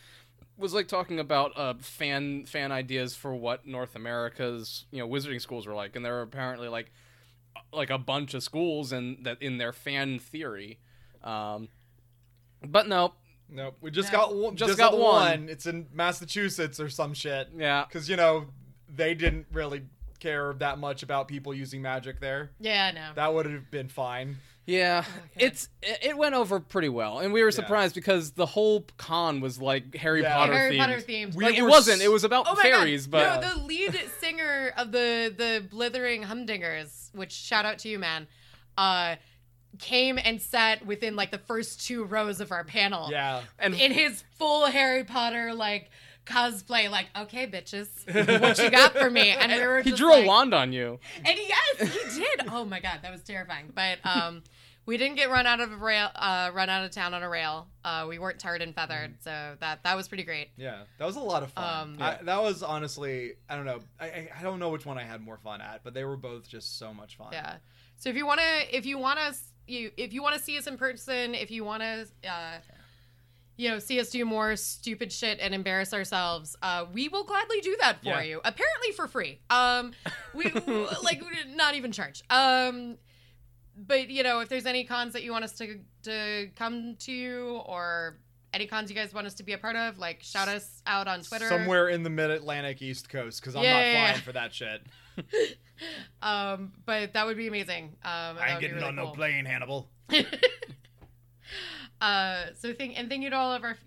Was 0.61 0.73
like 0.73 0.87
talking 0.87 1.19
about 1.19 1.51
uh, 1.57 1.73
fan 1.81 2.45
fan 2.45 2.71
ideas 2.71 3.15
for 3.15 3.33
what 3.35 3.65
North 3.65 3.95
America's 3.95 4.85
you 4.91 4.99
know 4.99 5.07
wizarding 5.09 5.41
schools 5.41 5.65
were 5.67 5.73
like, 5.73 5.95
and 5.95 6.05
there 6.05 6.13
were 6.13 6.21
apparently 6.21 6.67
like 6.69 6.91
like 7.73 7.89
a 7.89 7.97
bunch 7.97 8.33
of 8.33 8.43
schools 8.43 8.91
and 8.91 9.25
that 9.25 9.41
in 9.41 9.57
their 9.57 9.73
fan 9.73 10.19
theory. 10.19 10.79
Um, 11.23 11.67
but 12.65 12.87
no, 12.87 13.13
Nope, 13.49 13.75
we 13.81 13.91
just 13.91 14.11
No. 14.13 14.19
got 14.19 14.35
one. 14.35 14.55
Just 14.55 14.69
Just, 14.69 14.79
got 14.79 14.91
got 14.91 14.99
one. 14.99 15.39
one. 15.41 15.49
It's 15.49 15.65
in 15.65 15.87
Massachusetts 15.93 16.79
or 16.79 16.89
some 16.89 17.13
shit. 17.13 17.49
yeah, 17.57 17.83
Because 17.85 18.07
you 18.09 18.15
know 18.15 18.45
they 18.87 19.13
didn't 19.13 19.47
really 19.51 19.81
care 20.19 20.53
that 20.59 20.77
much 20.77 21.01
about 21.03 21.27
people 21.27 21.53
using 21.53 21.81
magic 21.81 22.19
there. 22.21 22.51
Yeah, 22.59 22.91
no. 22.91 23.09
That 23.15 23.33
would 23.33 23.47
have 23.47 23.69
been 23.71 23.89
fine. 23.89 24.37
Yeah, 24.71 25.03
Okay. 25.35 25.45
it's 25.45 25.69
it 25.81 25.99
it 26.01 26.17
went 26.17 26.35
over 26.35 26.59
pretty 26.59 26.89
well, 26.89 27.19
and 27.19 27.33
we 27.33 27.43
were 27.43 27.51
surprised 27.51 27.95
because 27.95 28.31
the 28.31 28.45
whole 28.45 28.85
con 28.97 29.41
was 29.41 29.59
like 29.61 29.95
Harry 29.95 30.21
Yeah. 30.21 30.33
Potter 30.35 30.53
Harry 30.53 30.75
themed. 30.75 30.79
Potter 30.79 30.97
themed. 31.01 31.35
We 31.35 31.45
Like, 31.45 31.57
it 31.57 31.63
wasn't. 31.63 32.01
It 32.01 32.09
was 32.11 32.23
about 32.23 32.45
Oh 32.49 32.55
fairies, 32.55 33.07
but 33.07 33.41
no, 33.41 33.49
the 33.55 33.63
lead 33.63 33.99
singer 34.19 34.73
of 34.77 34.91
the 34.91 35.33
the 35.35 35.65
Blithering 35.69 36.23
Humdingers, 36.23 37.13
which 37.13 37.31
shout 37.31 37.65
out 37.65 37.79
to 37.79 37.89
you, 37.89 37.99
man, 37.99 38.27
uh, 38.77 39.15
came 39.79 40.19
and 40.23 40.41
sat 40.41 40.85
within 40.85 41.15
like 41.15 41.31
the 41.31 41.37
first 41.37 41.85
two 41.85 42.03
rows 42.03 42.39
of 42.41 42.51
our 42.51 42.63
panel. 42.63 43.09
Yeah. 43.11 43.41
and 43.59 43.73
in 43.73 43.91
his 43.91 44.23
full 44.37 44.65
Harry 44.67 45.03
Potter 45.03 45.53
like 45.53 45.89
cosplay, 46.31 46.89
like, 46.89 47.07
okay, 47.17 47.47
bitches, 47.47 47.87
what 48.41 48.57
you 48.57 48.69
got 48.69 48.93
for 48.95 49.09
me? 49.09 49.29
And 49.31 49.51
we 49.51 49.67
were 49.67 49.81
he 49.81 49.91
drew 49.91 50.11
like, 50.11 50.25
a 50.25 50.27
wand 50.27 50.53
on 50.53 50.71
you. 50.73 50.99
And 51.17 51.37
yes, 51.37 51.93
he 51.93 52.19
did. 52.19 52.47
Oh 52.49 52.65
my 52.65 52.79
god, 52.79 52.99
that 53.03 53.11
was 53.11 53.21
terrifying. 53.21 53.71
But 53.73 53.99
um, 54.03 54.43
we 54.85 54.97
didn't 54.97 55.15
get 55.15 55.29
run 55.29 55.45
out 55.45 55.59
of 55.59 55.71
a 55.71 55.75
rail, 55.75 56.09
uh, 56.15 56.49
run 56.53 56.69
out 56.69 56.83
of 56.83 56.91
town 56.91 57.13
on 57.13 57.21
a 57.23 57.29
rail. 57.29 57.67
Uh, 57.83 58.05
we 58.09 58.17
weren't 58.19 58.39
tarred 58.39 58.61
and 58.61 58.73
feathered, 58.73 59.11
Mm. 59.19 59.23
so 59.23 59.55
that 59.59 59.83
that 59.83 59.95
was 59.95 60.07
pretty 60.07 60.23
great. 60.23 60.49
Yeah, 60.57 60.83
that 60.97 61.05
was 61.05 61.15
a 61.15 61.19
lot 61.19 61.43
of 61.43 61.51
fun. 61.51 61.81
Um, 61.81 61.97
I, 61.99 62.17
that 62.23 62.41
was 62.41 62.63
honestly, 62.63 63.33
I 63.49 63.55
don't 63.55 63.65
know, 63.65 63.79
I, 63.99 64.05
I 64.05 64.29
I 64.39 64.41
don't 64.43 64.59
know 64.59 64.69
which 64.69 64.85
one 64.85 64.97
I 64.97 65.03
had 65.03 65.21
more 65.21 65.37
fun 65.37 65.61
at, 65.61 65.83
but 65.83 65.93
they 65.93 66.03
were 66.03 66.17
both 66.17 66.47
just 66.47 66.77
so 66.79 66.93
much 66.93 67.15
fun. 67.17 67.29
Yeah. 67.31 67.55
So 67.97 68.09
if 68.09 68.15
you 68.15 68.25
want 68.25 68.39
to, 68.39 68.75
if 68.77 68.85
you 68.87 68.97
want 68.97 69.19
to, 69.19 69.35
you 69.67 69.91
if 69.97 70.11
you 70.13 70.23
want 70.23 70.35
to 70.35 70.41
see 70.41 70.57
us 70.57 70.65
in 70.67 70.77
person, 70.77 71.35
if 71.35 71.51
you 71.51 71.63
want 71.63 71.83
to, 71.83 72.07
uh, 72.27 72.57
you 73.61 73.69
know, 73.69 73.77
see 73.77 73.99
us 73.99 74.09
do 74.09 74.25
more 74.25 74.55
stupid 74.55 75.11
shit 75.11 75.39
and 75.39 75.53
embarrass 75.53 75.93
ourselves, 75.93 76.55
uh, 76.63 76.85
we 76.91 77.07
will 77.09 77.23
gladly 77.23 77.61
do 77.61 77.77
that 77.79 77.99
for 78.01 78.09
Yeah. 78.09 78.21
you. 78.21 78.41
Apparently 78.43 78.91
for 78.95 79.07
free. 79.07 79.39
Um, 79.51 79.91
we 80.33 80.45
like 81.03 81.21
not 81.49 81.75
even 81.75 81.91
charge. 81.91 82.23
Um, 82.31 82.97
but 83.77 84.09
you 84.09 84.23
know, 84.23 84.39
if 84.39 84.49
there's 84.49 84.65
any 84.65 84.83
cons 84.83 85.13
that 85.13 85.21
you 85.23 85.31
want 85.31 85.43
us 85.43 85.53
to 85.59 85.79
to 86.03 86.49
come 86.55 86.95
to 87.01 87.61
or 87.67 88.17
any 88.53 88.65
cons 88.65 88.89
you 88.89 88.95
guys 88.95 89.13
want 89.13 89.27
us 89.27 89.35
to 89.35 89.43
be 89.43 89.53
a 89.53 89.57
part 89.59 89.75
of, 89.75 89.99
like 89.99 90.23
shout 90.23 90.47
us 90.47 90.81
out 90.87 91.07
on 91.07 91.21
Twitter. 91.21 91.47
Somewhere 91.47 91.89
in 91.89 92.01
the 92.01 92.09
mid 92.09 92.31
Atlantic 92.31 92.81
East 92.81 93.09
Coast, 93.09 93.41
because 93.41 93.55
I'm 93.55 93.63
Yeah, 93.63 93.73
not 93.73 93.85
yeah, 93.85 94.05
flying 94.07 94.21
for 94.21 94.31
that 94.33 94.53
shit. 94.53 94.81
Um, 96.21 96.73
but 96.85 97.13
that 97.13 97.25
would 97.25 97.37
be 97.37 97.47
amazing. 97.47 97.85
Um, 98.05 98.35
that 98.37 98.61
would 98.61 98.69
be 98.69 98.71
really 98.71 98.95
cool. 98.97 99.15
plane, 99.15 99.45
Hannibal. 99.45 99.89
uh, 102.01 102.45
so 102.57 102.73
thank 102.73 102.97
and 102.99 103.07
thank 103.09 103.23
you 103.23 103.29
to 103.29 103.35
all 103.37 103.53
of 103.53 103.63
our 103.63 103.77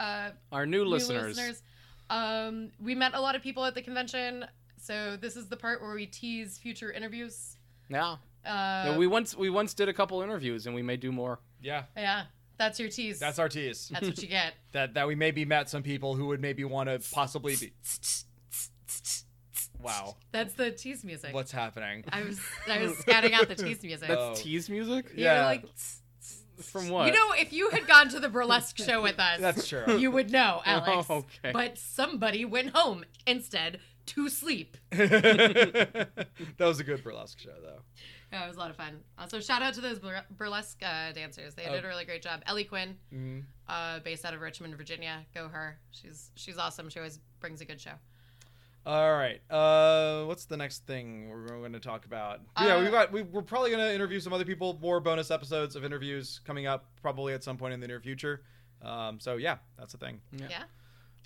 uh, 0.00 0.30
Our 0.50 0.66
new, 0.66 0.78
new 0.84 0.90
listeners. 0.90 1.36
listeners. 1.36 1.62
Um, 2.08 2.70
we 2.80 2.94
met 2.94 3.14
a 3.14 3.20
lot 3.20 3.36
of 3.36 3.42
people 3.42 3.64
at 3.64 3.74
the 3.74 3.82
convention, 3.82 4.44
so 4.80 5.16
this 5.20 5.36
is 5.36 5.46
the 5.48 5.56
part 5.56 5.80
where 5.82 5.94
we 5.94 6.06
tease 6.06 6.58
future 6.58 6.90
interviews. 6.90 7.56
Yeah. 7.88 8.12
Uh, 8.12 8.16
Yeah, 8.44 8.96
we 8.96 9.06
once 9.06 9.36
we 9.36 9.50
once 9.50 9.74
did 9.74 9.88
a 9.88 9.92
couple 9.92 10.22
interviews, 10.22 10.66
and 10.66 10.74
we 10.74 10.82
may 10.82 10.96
do 10.96 11.12
more. 11.12 11.38
Yeah, 11.62 11.82
yeah, 11.96 12.22
that's 12.56 12.80
your 12.80 12.88
tease. 12.88 13.18
that's 13.20 13.38
our 13.38 13.48
tease. 13.50 13.88
That's 13.92 14.06
what 14.08 14.22
you 14.22 14.28
get. 14.40 14.54
that 14.72 14.94
that 14.94 15.06
we 15.06 15.14
maybe 15.14 15.44
met 15.44 15.68
some 15.68 15.82
people 15.82 16.14
who 16.14 16.26
would 16.28 16.40
maybe 16.40 16.64
want 16.64 16.88
to 16.88 16.98
possibly 17.14 17.56
be. 17.56 17.72
Wow, 19.82 20.16
That's 20.30 20.52
the 20.54 20.70
tease 20.72 21.04
music. 21.04 21.32
what's 21.32 21.52
happening? 21.52 22.04
I 22.12 22.22
was 22.22 22.38
I 22.68 22.82
was 22.82 22.98
scouting 22.98 23.32
out 23.32 23.48
the 23.48 23.54
tease 23.54 23.82
music. 23.82 24.08
That's 24.08 24.20
Oh. 24.20 24.34
tease 24.36 24.68
music. 24.68 25.06
You're 25.14 25.32
yeah. 25.32 25.46
like, 25.46 25.64
From 26.62 26.88
what? 26.90 27.06
you 27.06 27.12
know, 27.12 27.32
if 27.32 27.52
you 27.52 27.70
had 27.70 27.86
gone 27.86 28.08
to 28.10 28.20
the 28.20 28.28
burlesque 28.28 28.78
show 28.78 29.02
with 29.02 29.18
us, 29.18 29.40
That's 29.40 29.66
true. 29.68 29.96
you 29.98 30.10
would 30.10 30.30
know, 30.30 30.60
Alex. 30.66 31.06
Oh, 31.10 31.16
okay. 31.18 31.52
But 31.52 31.78
somebody 31.78 32.44
went 32.44 32.70
home 32.70 33.04
instead 33.26 33.80
to 34.06 34.28
sleep. 34.28 34.76
that 34.90 36.08
was 36.58 36.80
a 36.80 36.84
good 36.84 37.02
burlesque 37.02 37.38
show, 37.38 37.54
though. 37.62 37.80
Yeah, 38.32 38.44
it 38.44 38.48
was 38.48 38.56
a 38.56 38.60
lot 38.60 38.70
of 38.70 38.76
fun. 38.76 39.00
Also, 39.18 39.40
shout 39.40 39.60
out 39.62 39.74
to 39.74 39.80
those 39.80 39.98
bur- 39.98 40.24
burlesque 40.36 40.80
uh, 40.82 41.12
dancers. 41.12 41.54
They 41.54 41.64
did 41.64 41.82
Oh. 41.84 41.86
a 41.86 41.88
really 41.88 42.04
great 42.04 42.22
job. 42.22 42.42
Ellie 42.46 42.64
Quinn, 42.64 42.96
Mhm. 43.12 43.44
uh, 43.68 43.98
based 44.00 44.24
out 44.24 44.34
of 44.34 44.40
Richmond, 44.40 44.76
Virginia. 44.76 45.26
Go 45.34 45.48
her. 45.48 45.78
She's 45.90 46.30
she's 46.36 46.56
awesome. 46.58 46.88
She 46.90 46.98
always 47.00 47.18
brings 47.40 47.60
a 47.60 47.64
good 47.64 47.80
show. 47.80 47.94
All 48.86 49.12
right. 49.12 49.40
Uh, 49.50 50.24
what's 50.24 50.46
the 50.46 50.56
next 50.56 50.86
thing 50.86 51.28
we're 51.28 51.46
going 51.46 51.72
to 51.74 51.80
talk 51.80 52.06
about? 52.06 52.40
yeah, 52.58 52.76
Uh, 52.76 52.80
we've 52.82 52.90
got. 52.90 53.12
We, 53.12 53.22
we're 53.22 53.42
probably 53.42 53.70
going 53.70 53.82
to 53.86 53.94
interview 53.94 54.20
some 54.20 54.32
other 54.32 54.44
people. 54.46 54.78
More 54.80 55.00
bonus 55.00 55.30
episodes 55.30 55.76
of 55.76 55.84
interviews 55.84 56.40
coming 56.46 56.66
up, 56.66 56.86
probably 57.02 57.34
at 57.34 57.44
some 57.44 57.56
point 57.58 57.74
in 57.74 57.80
the 57.80 57.86
near 57.88 58.00
future. 58.00 58.42
Um, 58.82 59.20
so 59.20 59.36
yeah, 59.36 59.58
that's 59.78 59.92
the 59.92 59.98
thing. 59.98 60.20
Yeah. 60.32 60.46
Yeah. 60.48 60.62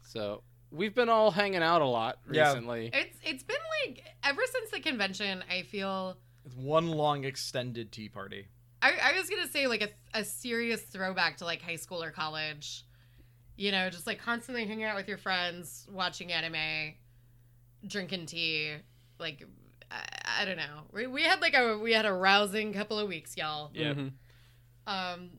So 0.03 0.43
we've 0.73 0.95
been 0.95 1.09
all 1.09 1.31
hanging 1.31 1.63
out 1.63 1.81
a 1.81 1.87
lot 1.87 2.19
Yeah. 2.31 2.49
recently. 2.49 2.91
It's 2.93 3.17
it's 3.23 3.43
been 3.45 3.57
like 3.87 4.03
ever 4.25 4.43
since 4.51 4.71
the 4.71 4.81
convention. 4.81 5.45
I 5.49 5.63
feel 5.63 6.17
It's 6.45 6.57
one 6.57 6.89
long 6.89 7.23
extended 7.25 7.93
tea 7.93 8.09
party. 8.09 8.49
I, 8.83 8.95
I 9.01 9.13
was 9.19 9.31
gonna 9.31 9.47
say 9.47 9.69
like 9.69 9.83
a 9.83 10.19
a 10.19 10.25
serious 10.25 10.83
throwback 10.83 11.37
to 11.39 11.45
like 11.45 11.63
high 11.63 11.77
school 11.77 12.03
or 12.03 12.11
college. 12.11 12.85
You 13.57 13.71
know, 13.71 13.89
just 13.89 14.09
like 14.09 14.19
constantly 14.19 14.67
hanging 14.67 14.83
out 14.85 14.97
with 14.97 15.07
your 15.07 15.17
friends, 15.19 15.87
watching 15.89 16.33
anime, 16.33 16.95
drinking 17.87 18.27
tea. 18.27 18.75
Like 19.19 19.45
I, 19.91 20.43
I 20.43 20.45
don't 20.45 20.57
know. 20.57 20.83
We, 20.93 21.07
we 21.07 21.23
had 21.23 21.41
like 21.41 21.55
a 21.55 21.79
we 21.79 21.93
had 21.93 22.07
a 22.07 22.13
rousing 22.13 22.73
couple 22.73 22.99
of 22.99 23.09
weeks, 23.09 23.37
y'all. 23.37 23.71
Yeah. 23.75 23.95
Mhm. 23.95 24.13
Um, 24.87 25.31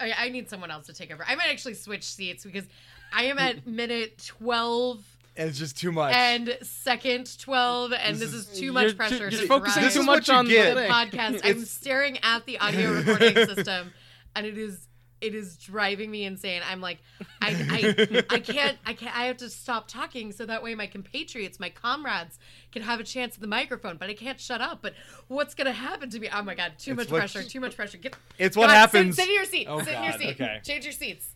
I, 0.00 0.12
I 0.16 0.28
need 0.30 0.48
someone 0.48 0.70
else 0.70 0.86
to 0.86 0.92
take 0.94 1.12
over. 1.12 1.24
I 1.26 1.34
might 1.34 1.48
actually 1.50 1.74
switch 1.74 2.04
seats 2.04 2.44
because 2.44 2.64
I 3.12 3.24
am 3.24 3.38
at 3.38 3.66
minute 3.66 4.22
twelve 4.24 5.04
And 5.36 5.48
it's 5.48 5.58
just 5.58 5.76
too 5.78 5.92
much. 5.92 6.14
and 6.14 6.56
second 6.62 7.38
twelve, 7.38 7.92
and 7.92 8.14
This 8.16 8.30
this, 8.30 8.34
is- 8.34 8.48
is 8.50 8.58
too 8.60 8.72
much 8.72 8.88
ju- 8.90 8.94
pressure. 8.96 9.28
You're 9.28 9.46
focusing 9.46 9.82
drive 9.82 9.92
too 9.94 10.02
much 10.04 10.28
on 10.30 10.46
get. 10.46 10.74
the 10.74 10.82
the 10.82 10.88
podcast. 10.88 11.40
I'm 11.44 11.64
staring 11.64 12.18
at 12.22 12.46
the 12.46 12.58
audio 12.58 12.92
recording 12.92 13.34
system, 13.54 13.92
and 14.34 14.46
it 14.46 14.56
is 14.58 14.86
it 15.20 15.34
is 15.34 15.56
driving 15.56 16.10
me 16.10 16.24
insane. 16.24 16.62
I'm 16.68 16.80
like, 16.80 16.98
I, 17.42 17.48
I 17.70 18.24
I 18.30 18.38
can't 18.40 18.78
I 18.86 18.92
can't 18.92 19.16
I 19.16 19.24
have 19.24 19.36
to 19.38 19.50
stop 19.50 19.88
talking 19.88 20.32
so 20.32 20.46
that 20.46 20.62
way 20.62 20.74
my 20.74 20.86
compatriots, 20.86 21.58
my 21.58 21.70
comrades, 21.70 22.38
can 22.72 22.82
have 22.82 23.00
a 23.00 23.04
chance 23.04 23.34
at 23.34 23.40
the 23.40 23.46
microphone. 23.48 23.96
But 23.96 24.10
I 24.10 24.14
can't 24.14 24.40
shut 24.40 24.60
up. 24.60 24.80
But 24.82 24.94
what's 25.28 25.54
gonna 25.54 25.72
happen 25.72 26.10
to 26.10 26.20
me? 26.20 26.28
Oh 26.32 26.42
my 26.42 26.54
god, 26.54 26.72
too 26.78 26.92
It's 26.92 26.98
much 26.98 27.10
what- 27.10 27.18
pressure. 27.18 27.42
Too 27.42 27.60
much 27.60 27.76
pressure. 27.76 27.98
Get 27.98 28.16
it's 28.38 28.56
what 28.56 28.68
God, 28.68 28.74
happens. 28.74 29.16
Sit, 29.16 29.22
sit 29.24 29.28
in 29.30 29.34
your 29.34 29.44
seat. 29.44 29.66
Oh, 29.68 29.82
sit 29.82 29.94
in 29.94 30.04
your 30.04 30.12
seat. 30.12 30.30
okay. 30.40 30.60
Change 30.64 30.84
your 30.84 30.92
seats. 30.92 31.30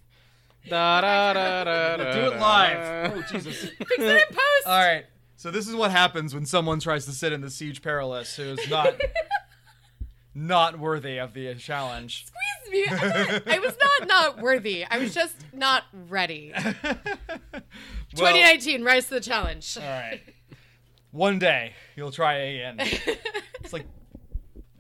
Da, 0.69 1.01
da, 1.01 1.33
da, 1.33 1.65
da, 1.65 1.97
da, 1.97 2.13
Do 2.13 2.33
it 2.35 2.39
live. 2.41 3.13
Oh 3.17 3.23
Jesus. 3.33 3.57
Fix 3.79 3.91
it 3.99 4.01
in 4.01 4.19
post. 4.29 4.67
All 4.67 4.79
right. 4.79 5.05
So 5.37 5.51
this 5.51 5.67
is 5.67 5.75
what 5.75 5.91
happens 5.91 6.35
when 6.35 6.47
someone 6.47 6.79
tries 6.79 7.05
to 7.07 7.11
sit 7.11 7.33
in 7.33 7.41
the 7.41 7.51
siege 7.51 7.83
perilous 7.83 8.37
who 8.37 8.45
is 8.53 8.71
not 8.71 8.95
not 10.35 10.79
worthy 10.79 11.19
of 11.19 11.35
the 11.35 11.55
challenge. 11.55 12.27
Squeeze 12.27 12.73
me. 12.73 12.87
I'm 12.91 12.99
not, 12.99 13.49
I 13.49 13.59
was 13.59 13.77
not 13.81 14.09
not 14.09 14.39
worthy. 14.43 14.85
I 14.85 14.99
was 14.99 15.15
just 15.15 15.37
not 15.53 15.85
ready. 16.09 16.53
Well, 18.15 18.31
2019, 18.31 18.85
rise 18.85 19.05
to 19.07 19.15
the 19.15 19.21
challenge. 19.21 19.79
All 19.81 19.89
right. 19.89 20.21
One 21.13 21.39
day 21.39 21.73
you'll 21.97 22.11
try 22.11 22.35
again. 22.35 22.77
It's 23.65 23.73
like 23.73 23.87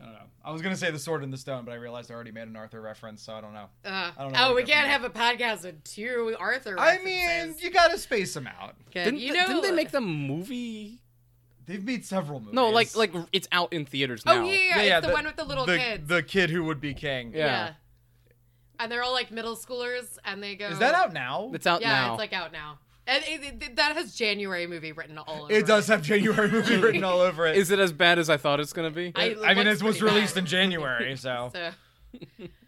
I 0.00 0.04
don't 0.04 0.12
know. 0.12 0.18
I 0.44 0.50
was 0.50 0.60
gonna 0.60 0.76
say 0.76 0.90
the 0.90 0.98
sword 0.98 1.22
in 1.22 1.30
the 1.30 1.38
stone, 1.38 1.64
but 1.64 1.72
I 1.72 1.76
realized 1.76 2.10
I 2.10 2.14
already 2.14 2.32
made 2.32 2.48
an 2.48 2.56
Arthur 2.56 2.80
reference, 2.82 3.22
so 3.22 3.32
I 3.32 3.40
don't 3.40 3.54
know. 3.54 3.68
Uh, 3.84 4.10
I 4.18 4.22
don't 4.22 4.32
know 4.32 4.50
oh, 4.50 4.54
we 4.54 4.64
can't 4.64 4.88
have 4.88 5.04
a 5.04 5.10
podcast 5.10 5.62
with 5.64 5.82
two 5.84 6.34
Arthur. 6.38 6.78
I 6.78 6.96
references. 6.96 7.56
mean, 7.56 7.64
you 7.64 7.70
gotta 7.70 7.96
space 7.96 8.34
them 8.34 8.48
out. 8.48 8.74
Didn't, 8.92 9.18
you 9.20 9.32
th- 9.32 9.34
know, 9.34 9.46
didn't 9.54 9.62
they 9.62 9.70
make 9.76 9.92
the 9.92 10.00
movie? 10.00 11.00
They've 11.66 11.84
made 11.84 12.04
several 12.04 12.40
movies. 12.40 12.54
No, 12.54 12.70
like 12.70 12.94
like 12.96 13.12
it's 13.32 13.46
out 13.52 13.72
in 13.72 13.86
theaters 13.86 14.24
now. 14.26 14.32
Oh 14.32 14.40
now. 14.40 14.44
yeah, 14.46 14.82
yeah, 14.82 14.98
it's 14.98 15.06
the, 15.06 15.12
one 15.12 15.24
with 15.24 15.36
the 15.36 15.44
little 15.44 15.64
the, 15.66 15.78
kids. 15.78 16.08
The 16.08 16.22
kid 16.22 16.50
who 16.50 16.64
would 16.64 16.80
be 16.80 16.92
king. 16.94 17.32
Yeah. 17.32 17.46
yeah. 17.46 17.70
and 18.80 18.90
they're 18.90 19.02
all 19.02 19.12
like 19.12 19.30
middle 19.30 19.54
schoolers, 19.56 20.18
and 20.24 20.42
they 20.42 20.56
go. 20.56 20.66
Is 20.68 20.78
that 20.80 20.94
out 20.94 21.12
now? 21.12 21.50
It's 21.54 21.66
out 21.66 21.80
Yeah, 21.80 21.92
now. 21.92 22.12
it's 22.14 22.18
like 22.18 22.32
out 22.32 22.50
now, 22.52 22.78
and 23.06 23.22
it, 23.26 23.62
it- 23.62 23.76
that 23.76 23.94
has 23.96 24.14
January 24.16 24.66
movie 24.66 24.90
written 24.92 25.18
all 25.18 25.44
over. 25.44 25.52
It 25.52 25.58
It 25.58 25.66
does 25.66 25.86
have 25.86 26.02
January 26.02 26.50
movie 26.50 26.76
written 26.80 27.04
all 27.04 27.20
over 27.20 27.46
it. 27.46 27.56
Is 27.56 27.70
it 27.70 27.78
as 27.78 27.92
bad 27.92 28.18
as 28.18 28.28
I 28.28 28.36
thought 28.38 28.58
it's 28.58 28.72
gonna 28.72 28.90
be? 28.90 29.12
I- 29.14 29.36
I 29.44 29.54
mean, 29.54 29.66
it 29.68 29.82
was 29.82 30.02
released 30.02 30.34
bad. 30.34 30.40
in 30.42 30.46
January, 30.46 31.16
so 31.16 31.52
So. 31.54 31.70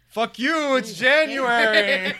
fuck 0.07 0.39
you. 0.39 0.77
It's 0.77 0.93
January. 0.97 2.13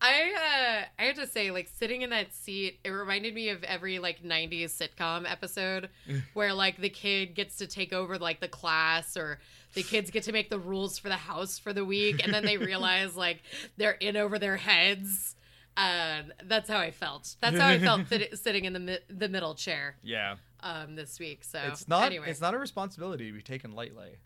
I 0.00 0.84
uh 0.98 1.02
I 1.02 1.06
have 1.06 1.16
to 1.16 1.26
say, 1.26 1.50
like 1.50 1.68
sitting 1.78 2.02
in 2.02 2.10
that 2.10 2.32
seat, 2.32 2.78
it 2.84 2.90
reminded 2.90 3.34
me 3.34 3.48
of 3.48 3.64
every 3.64 3.98
like 3.98 4.22
'90s 4.22 4.66
sitcom 4.66 5.30
episode 5.30 5.88
where 6.34 6.54
like 6.54 6.80
the 6.80 6.88
kid 6.88 7.34
gets 7.34 7.56
to 7.56 7.66
take 7.66 7.92
over 7.92 8.18
like 8.18 8.40
the 8.40 8.48
class, 8.48 9.16
or 9.16 9.40
the 9.74 9.82
kids 9.82 10.10
get 10.10 10.22
to 10.24 10.32
make 10.32 10.50
the 10.50 10.58
rules 10.58 10.98
for 10.98 11.08
the 11.08 11.16
house 11.16 11.58
for 11.58 11.72
the 11.72 11.84
week, 11.84 12.20
and 12.24 12.32
then 12.32 12.44
they 12.44 12.56
realize 12.58 13.16
like 13.16 13.42
they're 13.76 13.92
in 13.92 14.16
over 14.16 14.38
their 14.38 14.56
heads. 14.56 15.34
Uh, 15.76 16.22
that's 16.44 16.68
how 16.68 16.78
I 16.78 16.90
felt. 16.90 17.36
That's 17.40 17.58
how 17.58 17.68
I 17.68 17.78
felt 17.80 18.02
sitting 18.34 18.64
in 18.64 18.72
the 18.72 18.80
mi- 18.80 18.98
the 19.08 19.28
middle 19.28 19.54
chair 19.54 19.96
yeah, 20.02 20.36
um 20.60 20.96
this 20.96 21.18
week. 21.18 21.44
So 21.44 21.60
it's 21.66 21.88
not. 21.88 22.06
Anyway, 22.06 22.30
It's 22.30 22.40
not 22.40 22.54
a 22.54 22.58
responsibility 22.58 23.26
to 23.26 23.32
be 23.32 23.42
taken 23.42 23.72
lightly. 23.72 24.16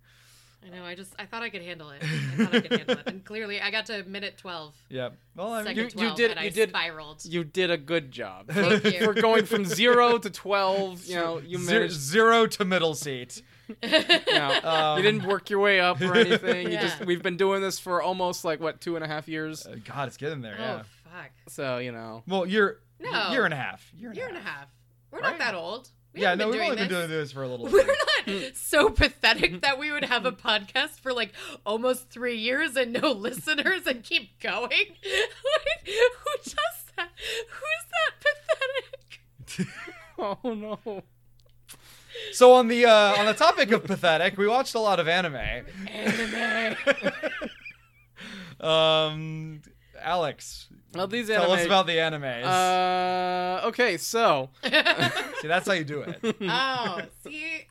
I 0.64 0.68
know. 0.70 0.84
I 0.84 0.94
just 0.94 1.12
I 1.18 1.26
thought 1.26 1.42
I 1.42 1.50
could 1.50 1.62
handle 1.62 1.90
it. 1.90 2.02
I 2.02 2.44
thought 2.44 2.54
I 2.54 2.60
could 2.60 2.72
handle 2.72 2.98
it, 2.98 3.06
and 3.06 3.24
clearly 3.24 3.60
I 3.60 3.70
got 3.70 3.86
to 3.86 4.04
minute 4.04 4.36
twelve. 4.38 4.74
Yeah. 4.88 5.10
Well, 5.34 5.52
I 5.52 5.62
mean, 5.64 5.76
you- 5.76 5.82
you 5.84 5.88
12, 5.90 6.16
did- 6.16 6.30
you 6.30 6.36
I 6.38 6.48
did- 6.50 6.68
spiraled. 6.70 7.24
You 7.24 7.42
did 7.44 7.70
a 7.70 7.76
good 7.76 8.12
job. 8.12 8.48
Thank 8.50 8.84
you. 8.84 9.06
We're 9.06 9.20
going 9.20 9.44
from 9.46 9.64
zero 9.64 10.18
to 10.18 10.30
twelve, 10.30 11.04
you 11.06 11.16
know, 11.16 11.38
you 11.38 11.58
Ze- 11.58 11.72
managed. 11.72 11.94
zero 11.94 12.46
to 12.46 12.64
middle 12.64 12.94
seat. 12.94 13.42
You, 13.82 13.88
Um, 14.64 14.98
you 14.98 15.02
didn't 15.02 15.24
work 15.26 15.48
your 15.48 15.60
way 15.60 15.80
up 15.80 16.00
or 16.02 16.14
anything. 16.14 16.66
You 16.66 16.72
Yeah. 16.74 16.82
just 16.82 17.06
we've 17.06 17.22
been 17.22 17.36
doing 17.38 17.62
this 17.62 17.78
for 17.78 18.02
almost 18.02 18.44
like 18.44 18.60
what 18.60 18.80
two 18.80 18.96
and 18.96 19.04
a 19.04 19.08
half 19.08 19.28
years. 19.28 19.66
Uh, 19.66 19.76
God, 19.84 20.08
it's 20.08 20.16
getting 20.18 20.42
there. 20.42 20.56
Oh 20.58 20.62
Yeah. 20.62 20.82
fuck! 21.04 21.30
So 21.48 21.78
you 21.78 21.90
know, 21.92 22.22
Well, 22.28 22.44
year 22.44 22.80
No. 23.00 23.30
year 23.30 23.44
and 23.46 23.54
a 23.54 23.56
half. 23.56 23.90
Year 23.96 24.10
and, 24.10 24.16
Year 24.16 24.26
a, 24.26 24.28
and 24.30 24.38
a 24.38 24.40
half. 24.42 24.58
half. 24.58 24.68
We're 25.10 25.20
Right? 25.20 25.30
not 25.30 25.38
that 25.38 25.54
old. 25.54 25.88
We 26.14 26.20
yeah, 26.22 26.34
no, 26.34 26.46
we've 26.48 26.56
doing 26.56 26.70
only 26.70 26.76
been 26.82 26.88
doing 26.90 27.08
this 27.08 27.32
for 27.32 27.42
a 27.42 27.48
little 27.48 27.66
We're 27.72 27.86
bit. 28.26 28.46
not 28.46 28.56
so 28.56 28.90
pathetic 28.90 29.62
that 29.62 29.78
we 29.78 29.90
would 29.90 30.04
have 30.04 30.26
a 30.26 30.32
podcast 30.32 31.00
for 31.00 31.12
like 31.12 31.32
almost 31.64 32.10
three 32.10 32.36
years 32.36 32.76
and 32.76 32.92
no 32.92 33.12
listeners 33.12 33.86
and 33.86 34.02
keep 34.02 34.38
going. 34.40 34.68
Like, 34.70 35.86
who 35.86 36.36
does 36.44 36.84
that? 36.96 37.08
Who's 37.48 37.84
that 37.92 38.12
pathetic? 39.56 39.68
oh 40.18 40.54
no. 40.54 41.02
So 42.32 42.52
on 42.52 42.68
the 42.68 42.84
uh, 42.86 43.14
on 43.18 43.26
the 43.26 43.34
topic 43.34 43.72
of 43.72 43.84
pathetic, 43.84 44.36
we 44.36 44.46
watched 44.46 44.74
a 44.74 44.78
lot 44.78 45.00
of 45.00 45.08
anime. 45.08 45.34
Anime. 45.88 46.76
um, 48.60 49.62
Alex, 50.00 50.68
Well, 50.94 51.06
these 51.06 51.28
tell 51.28 51.50
us 51.52 51.64
about 51.64 51.86
the 51.86 51.96
animes. 51.96 52.44
Uh, 52.44 53.66
okay, 53.68 53.96
so 53.96 54.50
see, 54.62 55.48
that's 55.48 55.66
how 55.66 55.72
you 55.72 55.84
do 55.84 56.02
it. 56.02 56.18
oh, 56.42 57.00
see, 57.24 57.64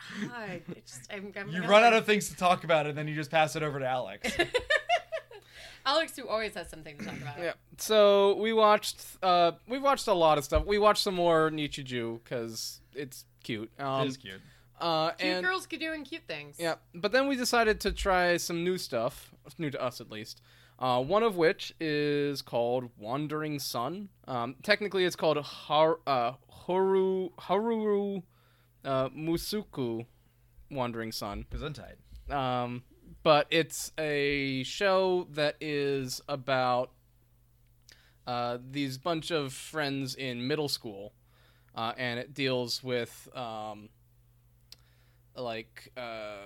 it 0.49 0.85
just, 0.85 1.11
I'm, 1.11 1.31
I'm 1.37 1.47
You 1.49 1.57
gonna 1.61 1.67
run 1.67 1.83
out 1.83 1.93
of 1.93 2.05
things 2.05 2.29
to 2.29 2.35
talk 2.35 2.63
about, 2.63 2.87
and 2.87 2.97
then 2.97 3.07
you 3.07 3.15
just 3.15 3.29
pass 3.31 3.55
it 3.55 3.63
over 3.63 3.79
to 3.79 3.85
Alex. 3.87 4.31
Alex, 5.85 6.15
who 6.15 6.27
always 6.27 6.53
has 6.53 6.69
something 6.69 6.95
to 6.99 7.05
talk 7.05 7.17
about. 7.19 7.39
yeah, 7.39 7.53
so 7.77 8.35
we 8.37 8.53
watched 8.53 9.03
uh 9.23 9.53
we 9.67 9.79
watched 9.79 10.07
a 10.07 10.13
lot 10.13 10.37
of 10.37 10.43
stuff. 10.43 10.63
We 10.65 10.77
watched 10.77 11.01
some 11.01 11.15
more 11.15 11.49
Nichijou 11.49 12.19
because 12.23 12.81
it's 12.93 13.25
cute. 13.43 13.71
Um, 13.79 14.03
it 14.03 14.09
is 14.09 14.17
cute. 14.17 14.41
uh, 14.79 15.11
Cute 15.11 15.33
and 15.37 15.45
girls 15.45 15.65
could 15.65 15.79
doing 15.79 16.03
cute 16.03 16.21
things. 16.27 16.57
yeah, 16.59 16.75
but 16.93 17.11
then 17.11 17.27
we 17.27 17.35
decided 17.35 17.79
to 17.81 17.91
try 17.91 18.37
some 18.37 18.63
new 18.63 18.77
stuff, 18.77 19.31
new 19.57 19.71
to 19.71 19.81
us 19.81 19.99
at 19.99 20.11
least. 20.11 20.41
Uh, 20.81 21.00
one 21.00 21.21
of 21.21 21.38
which 21.38 21.75
is 21.79 22.41
called 22.41 22.89
Wandering 22.97 23.59
Son. 23.59 24.09
Um, 24.27 24.55
technically, 24.63 25.05
it's 25.05 25.15
called 25.15 25.38
Har- 25.38 26.00
uh, 26.07 26.33
Haru 26.50 27.29
Haruru 27.39 28.23
uh, 28.83 29.09
Musuko 29.09 30.07
Wandering 30.71 31.11
Son. 31.11 31.45
Gesundheit. 31.51 32.33
Um, 32.33 32.81
but 33.21 33.45
it's 33.51 33.91
a 34.00 34.63
show 34.63 35.27
that 35.29 35.55
is 35.61 36.19
about 36.27 36.89
uh, 38.25 38.57
these 38.67 38.97
bunch 38.97 39.29
of 39.29 39.53
friends 39.53 40.15
in 40.15 40.47
middle 40.47 40.69
school, 40.69 41.13
uh, 41.75 41.93
and 41.95 42.19
it 42.19 42.33
deals 42.33 42.83
with 42.83 43.29
um, 43.35 43.89
like 45.35 45.91
uh, 45.95 46.38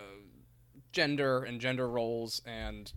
gender 0.92 1.44
and 1.44 1.62
gender 1.62 1.88
roles 1.88 2.42
and 2.46 2.92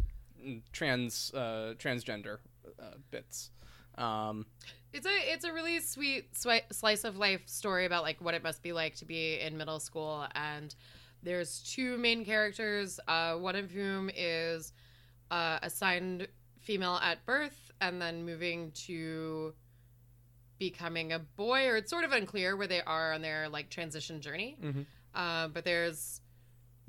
trans 0.73 1.33
uh, 1.35 1.75
transgender 1.78 2.38
uh, 2.80 2.95
bits. 3.11 3.50
Um, 3.97 4.47
It's 4.92 5.07
a 5.07 5.33
it's 5.33 5.45
a 5.45 5.52
really 5.52 5.80
sweet 5.80 6.33
swi- 6.33 6.62
slice 6.73 7.04
of 7.04 7.16
life 7.16 7.42
story 7.47 7.85
about 7.85 8.02
like 8.04 8.21
what 8.21 8.35
it 8.35 8.42
must 8.42 8.62
be 8.62 8.73
like 8.73 8.95
to 8.97 9.04
be 9.04 9.40
in 9.40 9.57
middle 9.57 9.80
school 9.80 10.26
and 10.35 10.75
there's 11.23 11.61
two 11.75 11.99
main 11.99 12.25
characters 12.25 13.00
uh, 13.09 13.35
one 13.35 13.57
of 13.57 13.71
whom 13.73 14.09
is 14.16 14.73
uh, 15.33 15.59
assigned 15.62 16.28
female 16.61 16.99
at 17.02 17.25
birth 17.26 17.71
and 17.80 18.00
then 18.00 18.25
moving 18.25 18.71
to 18.73 19.52
becoming 20.59 21.12
a 21.12 21.18
boy 21.18 21.66
or 21.66 21.76
it's 21.76 21.90
sort 21.90 22.04
of 22.04 22.12
unclear 22.12 22.57
where 22.57 22.66
they 22.66 22.80
are 22.83 23.12
on 23.12 23.23
their 23.23 23.49
like 23.49 23.71
transition 23.71 24.21
journey 24.21 24.57
Mhm. 24.62 24.87
uh, 25.14 25.49
but 25.49 25.64
there's 25.64 26.21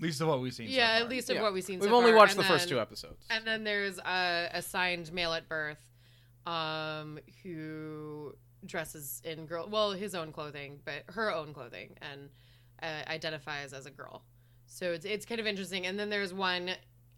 least 0.02 0.22
of 0.22 0.28
what 0.28 0.42
we've 0.42 0.54
seen. 0.54 0.68
so 0.68 0.74
yeah 0.74 0.94
far. 0.98 1.04
at 1.04 1.10
least 1.10 1.30
of 1.30 1.36
Yeah. 1.38 1.42
what 1.44 1.54
we've 1.54 1.64
seen 1.64 1.80
we've 1.80 1.90
so 1.90 1.96
only 1.96 2.12
far. 2.12 2.18
watched 2.18 2.32
And 2.36 2.40
the 2.40 2.48
first 2.48 2.70
two 2.70 2.80
episodes. 2.80 3.26
and 3.30 3.46
then 3.46 3.64
there's 3.64 3.98
a 4.00 4.50
assigned 4.54 5.12
male 5.14 5.34
at 5.34 5.48
birth, 5.50 5.82
um, 6.46 7.20
who 7.44 8.36
dresses 8.66 9.22
in 9.24 9.46
girl, 9.46 9.68
well, 9.70 9.92
his 9.92 10.16
own 10.16 10.32
clothing, 10.32 10.80
but 10.86 11.04
her 11.14 11.34
own 11.34 11.54
clothing, 11.54 11.96
and 12.02 12.30
uh, 12.82 13.10
identifies 13.10 13.74
as 13.74 13.86
a 13.86 13.92
girl. 13.92 14.24
So 14.66 14.92
it's 14.94 15.06
it's 15.06 15.26
kind 15.26 15.40
of 15.42 15.48
interesting. 15.48 15.86
And 15.86 16.00
then 16.00 16.10
there's 16.10 16.34
one 16.34 16.72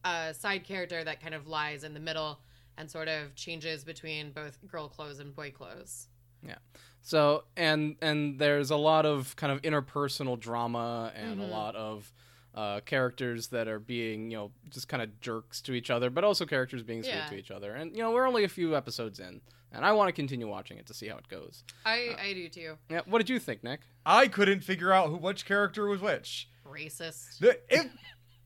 uh, 0.03 0.33
side 0.33 0.63
character 0.63 1.03
that 1.03 1.21
kind 1.21 1.35
of 1.35 1.47
lies 1.47 1.83
in 1.83 1.93
the 1.93 1.99
middle 1.99 2.39
and 2.77 2.89
sort 2.89 3.07
of 3.07 3.35
changes 3.35 3.83
between 3.83 4.31
both 4.31 4.57
girl 4.67 4.87
clothes 4.87 5.19
and 5.19 5.35
boy 5.35 5.51
clothes. 5.51 6.07
Yeah. 6.45 6.55
So 7.01 7.43
and 7.57 7.95
and 8.01 8.39
there's 8.39 8.71
a 8.71 8.75
lot 8.77 9.05
of 9.05 9.35
kind 9.35 9.51
of 9.53 9.61
interpersonal 9.61 10.39
drama 10.39 11.11
and 11.15 11.39
Mhm. 11.39 11.43
a 11.43 11.47
lot 11.47 11.75
of 11.75 12.11
uh, 12.53 12.79
characters 12.81 13.47
that 13.47 13.67
are 13.67 13.79
being 13.79 14.29
you 14.31 14.37
know 14.37 14.51
just 14.69 14.87
kind 14.87 15.01
of 15.01 15.19
jerks 15.21 15.61
to 15.61 15.73
each 15.73 15.89
other, 15.89 16.09
but 16.09 16.23
also 16.23 16.45
characters 16.45 16.83
being 16.83 17.01
sweet 17.03 17.13
Yeah. 17.13 17.27
to 17.27 17.35
each 17.35 17.51
other. 17.51 17.73
And 17.73 17.91
you 17.95 18.03
know 18.03 18.11
we're 18.11 18.27
only 18.27 18.43
a 18.43 18.49
few 18.49 18.75
episodes 18.75 19.19
in, 19.19 19.41
and 19.71 19.85
I 19.85 19.91
want 19.93 20.09
to 20.09 20.11
continue 20.13 20.47
watching 20.47 20.77
it 20.77 20.85
to 20.87 20.93
see 20.93 21.07
how 21.07 21.17
it 21.17 21.27
goes. 21.29 21.63
I 21.85 22.15
I 22.21 22.33
do 22.33 22.49
too. 22.49 22.77
Yeah, 22.89 23.01
what 23.05 23.19
did 23.19 23.29
you 23.29 23.39
think, 23.39 23.63
Nick? 23.63 23.81
I 24.05 24.27
couldn't 24.27 24.61
figure 24.63 24.91
out 24.91 25.09
who 25.09 25.17
which 25.17 25.45
character 25.45 25.85
was 25.87 26.01
which. 26.01 26.49
Racist. 26.67 27.39
The- 27.39 27.59
if- 27.69 27.91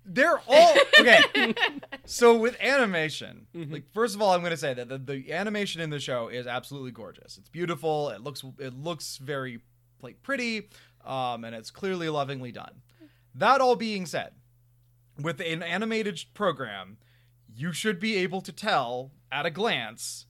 they're 0.08 0.40
all 0.48 0.76
okay. 1.00 1.56
So 2.06 2.38
with 2.38 2.56
animation, 2.62 3.48
Mhm. 3.56 3.72
like 3.72 3.92
first 3.92 4.14
of 4.14 4.22
all, 4.22 4.34
I'm 4.34 4.44
gonna 4.44 4.56
say 4.56 4.74
that 4.76 4.88
the, 4.88 5.00
the 5.00 5.34
animation 5.34 5.82
in 5.82 5.90
the 5.90 6.00
show 6.00 6.28
is 6.28 6.46
absolutely 6.46 6.92
gorgeous. 6.92 7.40
It's 7.40 7.50
beautiful. 7.50 8.10
It 8.10 8.22
looks 8.22 8.44
it 8.60 8.76
looks 8.76 9.18
very 9.18 9.62
like 10.04 10.22
pretty, 10.22 10.70
um, 11.04 11.44
and 11.44 11.56
it's 11.56 11.72
clearly 11.72 12.08
lovingly 12.10 12.52
done. 12.52 12.82
That 13.36 13.60
all 13.60 13.76
being 13.76 14.06
said, 14.06 14.32
with 15.22 15.42
an 15.42 15.62
animated 15.62 16.24
program, 16.34 16.98
you 17.54 17.74
should 17.74 18.00
be 18.00 18.16
able 18.18 18.42
to 18.42 18.52
tell 18.52 19.12
at 19.32 19.46
a 19.46 19.52
glance 19.52 20.26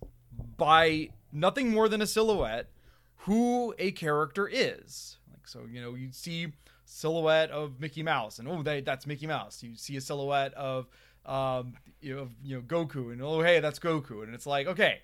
by 0.57 1.09
nothing 1.31 1.71
more 1.71 1.87
than 1.87 2.01
a 2.01 2.07
silhouette 2.07 2.71
who 3.17 3.75
a 3.77 3.91
character 3.91 4.49
is. 4.51 5.17
Like 5.31 5.47
so, 5.47 5.61
you 5.71 5.81
know, 5.81 5.93
you 5.95 6.11
see 6.11 6.53
silhouette 6.85 7.51
of 7.51 7.79
Mickey 7.79 8.03
Mouse, 8.03 8.39
and 8.39 8.47
oh, 8.47 8.63
they, 8.63 8.81
that's 8.81 9.05
Mickey 9.05 9.27
Mouse. 9.27 9.61
You 9.61 9.75
see 9.75 9.97
a 9.97 10.01
silhouette 10.01 10.53
of 10.53 10.87
um, 11.25 11.73
you 12.01 12.15
know, 12.15 12.21
of, 12.23 12.31
you 12.43 12.55
know 12.55 12.61
Goku, 12.61 13.11
and 13.11 13.21
oh, 13.21 13.41
hey, 13.41 13.59
that's 13.59 13.79
Goku, 13.79 14.23
and 14.23 14.33
it's 14.33 14.45
like 14.45 14.67
okay, 14.67 15.01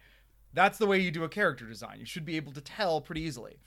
that's 0.54 0.78
the 0.78 0.88
way 0.88 1.00
you 1.00 1.12
do 1.12 1.24
a 1.24 1.30
character 1.30 1.66
design. 1.66 2.00
You 2.00 2.06
should 2.06 2.26
be 2.26 2.36
able 2.38 2.52
to 2.54 2.62
tell 2.62 3.02
pretty 3.02 3.22
easily. 3.22 3.58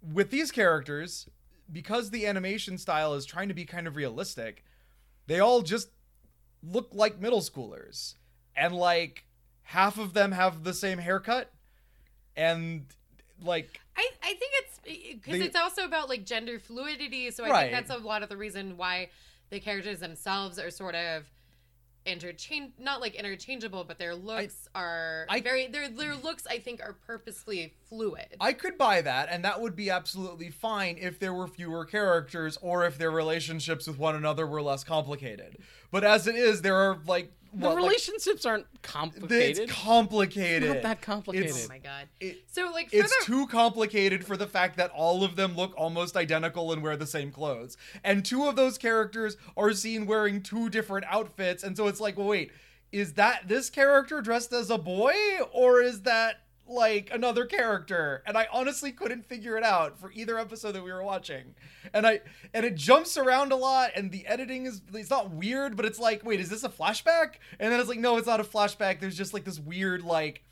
With 0.00 0.30
these 0.30 0.52
characters, 0.52 1.28
because 1.70 2.10
the 2.10 2.26
animation 2.26 2.78
style 2.78 3.14
is 3.14 3.24
trying 3.26 3.48
to 3.48 3.54
be 3.54 3.64
kind 3.64 3.86
of 3.86 3.96
realistic, 3.96 4.64
they 5.26 5.40
all 5.40 5.62
just 5.62 5.90
look 6.62 6.88
like 6.92 7.20
middle 7.20 7.40
schoolers, 7.40 8.14
and 8.56 8.74
like 8.74 9.24
half 9.62 9.98
of 9.98 10.14
them 10.14 10.32
have 10.32 10.64
the 10.64 10.74
same 10.74 10.98
haircut, 10.98 11.52
and 12.36 12.86
like 13.42 13.80
I, 13.96 14.08
I 14.22 14.34
think 14.34 14.52
it's 14.54 14.80
because 15.24 15.40
it's 15.40 15.56
also 15.56 15.84
about 15.84 16.08
like 16.08 16.24
gender 16.24 16.58
fluidity. 16.58 17.30
So 17.30 17.44
I 17.44 17.50
Right. 17.50 17.70
think 17.70 17.72
that's 17.86 17.90
a 17.90 18.02
lot 18.04 18.22
of 18.22 18.28
the 18.28 18.36
reason 18.36 18.76
why 18.76 19.10
the 19.50 19.60
characters 19.60 20.00
themselves 20.00 20.58
are 20.58 20.70
sort 20.70 20.94
of 20.94 21.24
interchange 22.10 22.72
not 22.78 23.00
like 23.00 23.14
interchangeable, 23.14 23.84
but 23.84 23.98
their 23.98 24.14
looks 24.14 24.68
are 24.74 25.26
I- 25.28 25.40
very 25.40 25.66
their 25.66 25.88
their 25.88 26.14
looks 26.16 26.46
I 26.46 26.58
think 26.58 26.80
are 26.80 26.94
purposely 27.06 27.74
fluid. 27.88 28.36
I 28.40 28.52
could 28.52 28.76
buy 28.78 29.00
that, 29.02 29.28
and 29.30 29.44
that 29.44 29.60
would 29.60 29.76
be 29.76 29.90
absolutely 29.90 30.50
fine 30.50 30.96
if 30.98 31.18
there 31.18 31.34
were 31.34 31.46
fewer 31.46 31.84
characters 31.84 32.58
or 32.60 32.84
if 32.84 32.98
their 32.98 33.10
relationships 33.10 33.86
with 33.86 33.98
one 33.98 34.14
another 34.16 34.46
were 34.46 34.62
less 34.62 34.84
complicated. 34.84 35.58
But 35.90 36.04
as 36.04 36.26
it 36.26 36.34
is, 36.34 36.62
there 36.62 36.76
are 36.76 36.98
like 37.06 37.32
The 37.54 37.66
what, 37.66 37.74
like- 37.76 37.84
relationships 37.84 38.44
aren't 38.44 38.66
complicated. 38.82 39.64
it's 39.64 39.72
complicated. 39.72 40.68
Not 40.68 40.82
that 40.82 41.00
complicated. 41.00 41.52
oh 41.54 41.68
my 41.68 41.78
god. 41.78 42.08
It- 42.20 42.44
So 42.50 42.70
like 42.72 42.90
for 42.90 42.96
it's 42.96 43.18
the 43.20 43.24
too 43.24 43.46
complicated 43.46 44.24
for 44.24 44.36
the 44.36 44.46
fact 44.46 44.76
that 44.76 44.90
all 44.90 45.24
of 45.24 45.36
them 45.36 45.56
look 45.56 45.72
almost 45.76 46.16
identical 46.16 46.72
and 46.72 46.82
wear 46.82 46.96
the 46.96 47.06
same 47.06 47.30
clothes. 47.32 47.76
And 48.04 48.24
two 48.24 48.44
of 48.46 48.56
those 48.56 48.76
characters 48.78 49.36
are 49.56 49.72
seen 49.72 50.06
wearing 50.06 50.42
two 50.42 50.68
different 50.68 51.06
outfits. 51.08 51.62
And 51.62 51.76
so 51.76 51.86
it's 51.88 52.00
like, 52.00 52.16
well, 52.18 52.28
wait, 52.28 52.52
is 52.92 53.14
that 53.14 53.48
this 53.48 53.70
character 53.70 54.20
dressed 54.20 54.52
as 54.52 54.70
a 54.70 54.78
boy 54.78 55.14
or 55.52 55.80
is 55.80 56.02
that 56.02 56.40
like 56.68 57.10
another 57.12 57.46
character? 57.46 58.22
And 58.26 58.36
I 58.36 58.46
honestly 58.52 58.92
couldn't 58.92 59.26
figure 59.26 59.56
it 59.56 59.64
out 59.64 59.98
for 59.98 60.12
either 60.12 60.38
episode 60.38 60.72
that 60.72 60.84
we 60.84 60.92
were 60.92 61.02
watching. 61.02 61.54
And 61.92 62.06
I 62.06 62.20
and 62.54 62.64
it 62.64 62.74
jumps 62.74 63.16
around 63.16 63.52
a 63.52 63.56
lot 63.56 63.90
and 63.94 64.10
the 64.10 64.26
editing 64.26 64.66
is 64.66 64.82
it's 64.92 65.10
not 65.10 65.30
weird, 65.30 65.76
but 65.76 65.84
it's 65.86 65.98
like, 65.98 66.24
wait, 66.24 66.40
is 66.40 66.48
this 66.48 66.64
a 66.64 66.68
flashback? 66.68 67.34
And 67.58 67.72
then 67.72 67.80
it's 67.80 67.88
like, 67.88 67.98
no, 67.98 68.16
it's 68.16 68.26
not 68.26 68.40
a 68.40 68.44
flashback. 68.44 69.00
There's 69.00 69.16
just 69.16 69.34
like 69.34 69.44
this 69.44 69.58
weird 69.58 70.02
like 70.02 70.44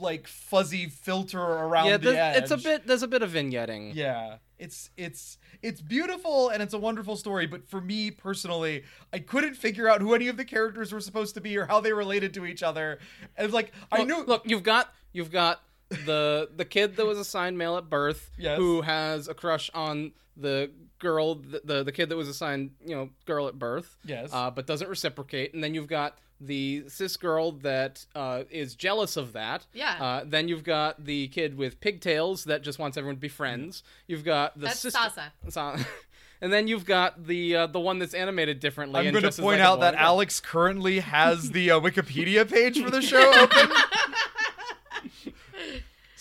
like 0.00 0.26
fuzzy 0.26 0.86
filter 0.86 1.40
around 1.40 1.86
yeah, 1.86 1.96
the 1.96 2.20
edge. 2.20 2.42
it's 2.42 2.50
a 2.50 2.56
bit. 2.56 2.86
There's 2.86 3.02
a 3.02 3.08
bit 3.08 3.22
of 3.22 3.30
vignetting. 3.30 3.94
Yeah, 3.94 4.36
it's 4.58 4.90
it's 4.96 5.38
it's 5.62 5.80
beautiful 5.80 6.48
and 6.50 6.62
it's 6.62 6.74
a 6.74 6.78
wonderful 6.78 7.16
story. 7.16 7.46
But 7.46 7.68
for 7.68 7.80
me 7.80 8.10
personally, 8.10 8.84
I 9.12 9.18
couldn't 9.18 9.54
figure 9.54 9.88
out 9.88 10.00
who 10.00 10.14
any 10.14 10.28
of 10.28 10.36
the 10.36 10.44
characters 10.44 10.92
were 10.92 11.00
supposed 11.00 11.34
to 11.34 11.40
be 11.40 11.56
or 11.56 11.66
how 11.66 11.80
they 11.80 11.92
related 11.92 12.34
to 12.34 12.46
each 12.46 12.62
other. 12.62 12.98
And 13.36 13.44
it's 13.44 13.54
like 13.54 13.72
I 13.90 14.04
knew. 14.04 14.24
Look, 14.24 14.42
you've 14.44 14.62
got 14.62 14.92
you've 15.12 15.30
got 15.30 15.60
the 16.04 16.48
the 16.54 16.64
kid 16.64 16.96
that 16.96 17.06
was 17.06 17.18
assigned 17.18 17.56
male 17.58 17.76
at 17.76 17.88
birth, 17.88 18.30
Yes. 18.38 18.58
who 18.58 18.82
has 18.82 19.28
a 19.28 19.34
crush 19.34 19.70
on 19.74 20.12
the 20.36 20.70
girl, 20.98 21.36
the, 21.36 21.60
the 21.64 21.82
the 21.84 21.92
kid 21.92 22.08
that 22.10 22.16
was 22.16 22.28
assigned, 22.28 22.72
you 22.84 22.94
know, 22.94 23.10
girl 23.24 23.48
at 23.48 23.58
birth, 23.58 23.96
Yes. 24.04 24.30
uh, 24.32 24.50
but 24.50 24.66
doesn't 24.66 24.88
reciprocate. 24.88 25.54
And 25.54 25.62
then 25.64 25.74
you've 25.74 25.88
got 25.88 26.18
the 26.40 26.84
cis 26.88 27.16
girl 27.16 27.50
that 27.52 28.04
uh, 28.14 28.44
is 28.50 28.74
jealous 28.76 29.16
of 29.16 29.32
that. 29.32 29.66
Yeah. 29.72 29.96
Uh, 30.00 30.24
then 30.24 30.46
you've 30.46 30.62
got 30.62 31.04
the 31.04 31.26
kid 31.28 31.56
with 31.56 31.80
pigtails 31.80 32.44
that 32.44 32.62
just 32.62 32.78
wants 32.78 32.96
everyone 32.96 33.16
to 33.16 33.20
be 33.20 33.28
friends. 33.28 33.82
You've 34.06 34.24
got 34.24 34.54
the 34.58 34.66
that's 34.66 34.78
sister. 34.80 34.98
Sasa. 35.00 35.32
Sa- 35.48 35.76
and 36.40 36.52
then 36.52 36.68
you've 36.68 36.84
got 36.84 37.26
the 37.26 37.56
uh, 37.56 37.66
the 37.66 37.80
one 37.80 37.98
that's 37.98 38.14
animated 38.14 38.60
differently. 38.60 39.00
I'm 39.08 39.12
going 39.12 39.24
to 39.24 39.42
point 39.42 39.58
like 39.60 39.66
out 39.68 39.80
that. 39.80 39.94
Alex 39.96 40.38
currently 40.38 41.00
has 41.00 41.50
the 41.50 41.72
uh, 41.72 41.80
Wikipedia 41.80 42.48
page 42.48 42.80
for 42.80 42.90
the 42.90 43.02
show 43.02 43.32
open. 43.42 43.70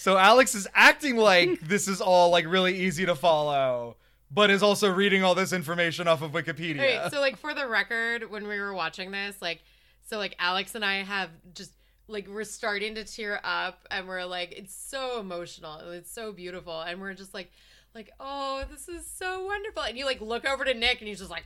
So 0.08 0.18
Alex 0.18 0.56
is 0.56 0.70
acting 0.74 1.18
like 1.18 1.60
this 1.68 1.90
is 1.90 2.00
all 2.00 2.30
like 2.30 2.46
really 2.48 2.80
easy 2.80 3.06
to 3.06 3.14
follow, 3.14 3.98
but 4.32 4.50
is 4.50 4.64
also 4.64 4.90
reading 4.90 5.22
all 5.22 5.36
this 5.36 5.52
information 5.52 6.08
off 6.08 6.22
of 6.22 6.32
Wikipedia. 6.32 7.12
So 7.12 7.20
like 7.20 7.36
for 7.36 7.54
the 7.54 7.68
record, 7.68 8.32
when 8.32 8.48
we 8.48 8.58
were 8.58 8.74
watching 8.74 9.12
this, 9.12 9.36
like, 9.42 9.64
so 10.06 10.18
like 10.18 10.34
Alex 10.40 10.76
and 10.76 10.86
I 10.86 11.04
have 11.04 11.30
just 11.54 11.74
like 12.08 12.26
we're 12.30 12.46
starting 12.46 12.96
to 12.96 13.04
tear 13.04 13.42
up, 13.44 13.86
and 13.92 14.08
we're 14.08 14.24
like, 14.24 14.54
it's 14.54 14.74
so 14.74 15.20
emotional, 15.20 15.78
it's 15.90 16.10
so 16.10 16.32
beautiful, 16.32 16.80
and 16.80 17.02
we're 17.02 17.14
just 17.14 17.34
like, 17.34 17.52
like, 17.94 18.10
oh, 18.18 18.64
this 18.72 18.88
is 18.88 19.06
so 19.06 19.44
wonderful, 19.44 19.84
and 19.84 19.98
you 19.98 20.06
like 20.06 20.22
look 20.22 20.46
over 20.46 20.64
to 20.64 20.74
Nick, 20.74 21.00
and 21.00 21.10
he's 21.10 21.20
just 21.20 21.32
like, 21.32 21.44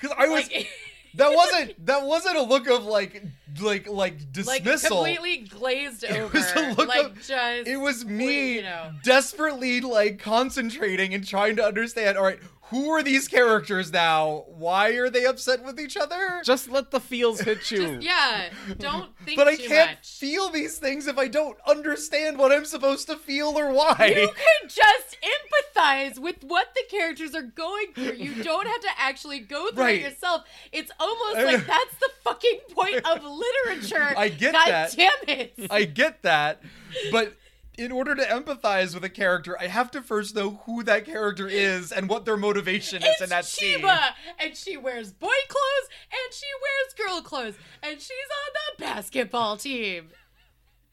because 0.00 0.10
I 0.18 0.26
was 0.26 0.48
like, 0.48 0.68
that 1.14 1.34
wasn't 1.34 1.86
that 1.86 2.04
wasn't 2.06 2.36
a 2.36 2.42
look 2.42 2.68
of 2.68 2.84
like 2.84 3.22
like 3.60 3.86
like 3.88 3.88
like 3.88 4.32
dismissal. 4.32 5.04
completely 5.04 5.38
glazed 5.38 6.04
over. 6.04 6.18
It 6.24 6.32
was 6.32 6.52
a 6.56 6.72
look 6.74 6.88
like 6.88 7.04
of- 7.06 7.22
just 7.22 7.68
it 7.68 7.76
was 7.76 8.04
me 8.04 8.54
you 8.56 8.62
know. 8.62 8.92
desperately 9.02 9.80
like 9.80 10.18
concentrating 10.18 11.14
and 11.14 11.26
trying 11.26 11.56
to 11.56 11.64
understand. 11.64 12.16
All 12.16 12.24
right, 12.24 12.38
who 12.66 12.88
are 12.90 13.02
these 13.02 13.28
characters 13.28 13.92
now? 13.92 14.44
Why 14.46 14.90
are 14.90 15.10
they 15.10 15.26
upset 15.26 15.62
with 15.64 15.78
each 15.78 15.96
other? 15.96 16.40
Just 16.44 16.70
let 16.70 16.90
the 16.90 17.00
feels 17.00 17.40
hit 17.40 17.70
you. 17.70 17.96
Just, 17.96 18.02
yeah, 18.02 18.48
don't 18.78 19.14
think 19.24 19.36
but 19.36 19.46
I 19.48 19.56
can't 19.56 19.90
much. 19.90 20.18
feel 20.18 20.48
these 20.48 20.78
things 20.78 21.06
if 21.06 21.18
I 21.18 21.28
don't 21.28 21.58
understand 21.66 22.38
what 22.38 22.50
I'm 22.52 22.64
supposed 22.64 23.08
to 23.08 23.16
feel 23.16 23.58
or 23.58 23.72
why. 23.72 24.14
You 24.16 24.28
can 24.28 24.68
just 24.68 25.16
empathize 25.22 26.18
with 26.18 26.36
what 26.44 26.68
the 26.74 26.82
characters 26.90 27.34
are 27.34 27.42
going 27.42 27.92
through. 27.94 28.14
You 28.14 28.42
don't 28.42 28.66
have 28.66 28.80
to 28.80 28.88
actually 28.98 29.40
go 29.40 29.70
through 29.70 29.82
Right. 29.82 29.96
it 30.00 30.12
yourself. 30.12 30.42
It's 30.70 30.90
almost 30.98 31.36
like 31.44 31.66
that's 31.66 31.94
the 32.00 32.10
fucking 32.24 32.60
point 32.70 33.04
of 33.04 33.22
literature. 33.22 34.14
I 34.16 34.28
get 34.28 34.52
God 34.52 34.68
that. 34.68 34.94
damn 34.96 35.28
it. 35.38 35.54
I 35.70 35.84
get 35.84 36.22
that, 36.22 36.62
but 37.10 37.34
in 37.78 37.90
order 37.90 38.14
to 38.14 38.22
empathize 38.22 38.94
with 38.94 39.04
a 39.04 39.08
character, 39.08 39.56
I 39.58 39.66
have 39.66 39.90
to 39.92 40.02
first 40.02 40.34
know 40.34 40.60
who 40.66 40.82
that 40.82 41.06
character 41.06 41.48
is 41.48 41.90
and 41.90 42.08
what 42.08 42.24
their 42.24 42.36
motivation 42.36 43.02
is 43.02 43.08
it's 43.08 43.22
in 43.22 43.28
that 43.30 43.44
scene. 43.44 43.80
Chiba, 43.80 44.10
and 44.38 44.56
she 44.56 44.76
wears 44.76 45.12
boy 45.12 45.28
clothes 45.48 45.88
and 46.10 46.32
she 46.32 46.46
wears 46.60 47.08
girl 47.08 47.22
clothes, 47.22 47.54
and 47.82 48.00
she's 48.00 48.10
on 48.10 48.52
the 48.76 48.84
basketball 48.84 49.56
team. 49.56 50.10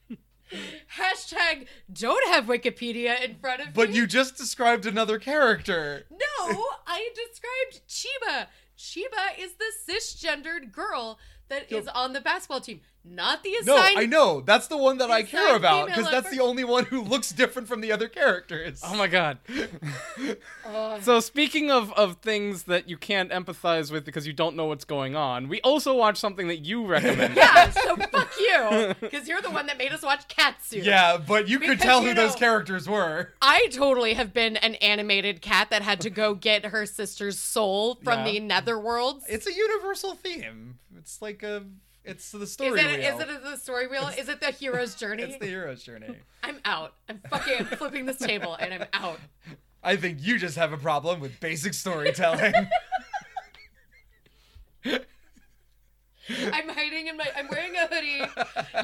Hashtag 0.98 1.68
don't 1.92 2.28
have 2.34 2.46
Wikipedia 2.46 3.24
in 3.24 3.36
front 3.36 3.62
of 3.62 3.68
you. 3.68 3.74
But 3.74 3.90
me. 3.90 3.98
you 3.98 4.08
just 4.08 4.38
described 4.38 4.86
another 4.86 5.20
character. 5.20 6.06
No, 6.10 6.66
I 6.88 7.10
described 7.14 7.88
Chiba. 7.88 8.48
Chiba 8.78 9.38
is 9.38 9.52
the 9.56 9.94
cisgendered 9.94 10.72
girl 10.72 11.20
that 11.50 11.72
is 11.72 11.88
on 11.90 12.14
the 12.14 12.22
basketball 12.22 12.62
team, 12.62 12.82
not 13.06 13.44
the 13.44 13.54
assigned. 13.56 13.66
No. 13.96 14.02
I 14.02 14.06
know. 14.06 14.42
That's 14.42 14.68
the 14.68 14.78
one 14.78 14.98
that 15.00 15.10
I 15.10 15.24
care 15.24 15.56
about 15.56 15.88
because 15.88 16.10
that's 16.12 16.30
the 16.30 16.42
only 16.42 16.64
one 16.64 16.86
who 16.86 17.02
looks 17.02 17.32
different 17.32 17.68
from 17.68 17.82
the 17.82 17.92
other 17.92 18.08
characters. 18.08 18.82
Oh 18.86 18.96
my 18.96 19.08
god. 19.08 19.38
Ugh. 20.66 21.02
So 21.02 21.20
speaking 21.20 21.72
of 21.72 21.92
of 21.94 22.18
things 22.18 22.64
that 22.64 22.90
you 22.90 22.98
can't 22.98 23.32
empathize 23.32 23.92
with 23.92 24.06
because 24.06 24.28
you 24.28 24.34
don't 24.34 24.56
know 24.56 24.66
what's 24.66 24.86
going 24.86 25.16
on, 25.16 25.48
we 25.48 25.62
also 25.62 25.96
watched 25.96 26.20
something 26.20 26.48
that 26.48 26.58
you 26.60 26.86
recommended. 26.86 27.38
yeah, 27.38 27.70
so 27.72 27.96
fuck 27.96 28.32
you, 28.40 28.96
because 29.02 29.28
you're 29.28 29.42
the 29.42 29.50
one 29.50 29.66
that 29.68 29.78
made 29.78 29.92
us 29.92 30.02
watch 30.04 30.28
Cat 30.28 30.56
Soup. 30.64 30.84
Yeah, 30.84 31.18
but 31.18 31.48
you 31.48 31.60
could 31.60 31.80
tell 31.80 32.02
you 32.04 32.10
who 32.10 32.14
those 32.16 32.36
characters 32.36 32.88
were. 32.88 33.34
I 33.42 33.68
totally 33.72 34.14
have 34.16 34.34
been 34.34 34.58
an 34.58 34.76
animated 34.76 35.42
cat 35.42 35.70
that 35.72 35.82
had 35.82 36.02
to 36.02 36.10
go 36.10 36.34
get 36.36 36.66
her 36.66 36.86
sister's 36.86 37.40
soul 37.40 37.96
from 38.04 38.26
Yeah. 38.26 38.32
the 38.32 38.40
netherworlds. 38.42 39.22
It's 39.30 39.48
a 39.48 39.54
universal 39.54 40.14
theme. 40.16 40.80
It's 40.98 41.22
like 41.22 41.44
a. 41.44 41.64
It's 42.04 42.32
the 42.32 42.40
Is 42.42 42.54
story 42.54 42.80
it, 42.80 43.00
wheel. 43.00 43.20
is 43.20 43.20
it 43.30 43.44
the 43.44 43.58
story 43.58 43.88
wheel? 43.88 44.10
Is 44.18 44.30
it 44.30 44.40
the 44.40 44.52
hero's 44.52 44.96
journey? 45.00 45.24
It's 45.24 45.38
the 45.38 45.46
hero's 45.48 45.84
journey. 45.84 46.16
I'm 46.44 46.60
out. 46.66 46.94
I'm 47.08 47.20
fucking 47.30 47.66
flipping 47.78 48.06
this 48.06 48.18
table 48.18 48.56
and 48.60 48.74
I'm 48.74 48.86
out. 48.94 49.20
I 49.84 49.96
think 49.96 50.18
you 50.22 50.38
just 50.40 50.58
have 50.58 50.74
a 50.74 50.78
problem 50.78 51.20
with 51.20 51.40
basic 51.40 51.74
storytelling. 51.74 52.54
I'm 54.86 56.70
hiding 56.70 57.08
in 57.08 57.18
my. 57.18 57.26
I'm 57.36 57.48
wearing 57.50 57.74
a 57.76 57.88
hoodie. 57.88 58.22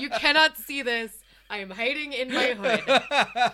You 0.01 0.09
cannot 0.09 0.57
see 0.57 0.81
this. 0.81 1.11
I 1.49 1.59
am 1.59 1.69
hiding 1.69 2.13
in 2.13 2.33
my 2.33 2.47
hood. 2.53 2.81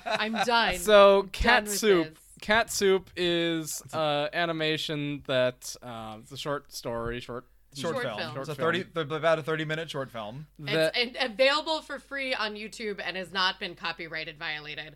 I'm 0.05 0.33
done. 0.45 0.77
So 0.77 1.23
done 1.23 1.29
cat 1.31 1.63
with 1.63 1.77
soup. 1.77 2.17
Cat 2.39 2.71
soup 2.71 3.09
is 3.15 3.81
uh, 3.93 4.27
animation 4.33 5.23
that 5.27 5.75
uh, 5.83 6.17
it's 6.21 6.31
a 6.31 6.37
short 6.37 6.71
story, 6.73 7.19
short. 7.19 7.45
Short, 7.75 7.95
Short 7.95 8.03
film. 8.05 8.17
film. 8.17 8.37
It's 8.37 8.49
a 8.49 8.55
Short 8.55 8.75
30, 8.75 8.83
th- 8.85 9.11
about 9.11 9.39
a 9.39 9.43
30 9.43 9.65
minute 9.65 9.89
short 9.89 10.09
film. 10.11 10.47
That 10.59 10.93
it's 10.95 11.15
and 11.17 11.31
available 11.31 11.81
for 11.81 11.99
free 11.99 12.33
on 12.33 12.55
YouTube 12.55 12.99
and 13.03 13.15
has 13.17 13.31
not 13.31 13.59
been 13.59 13.75
copyrighted 13.75 14.37
violated. 14.37 14.95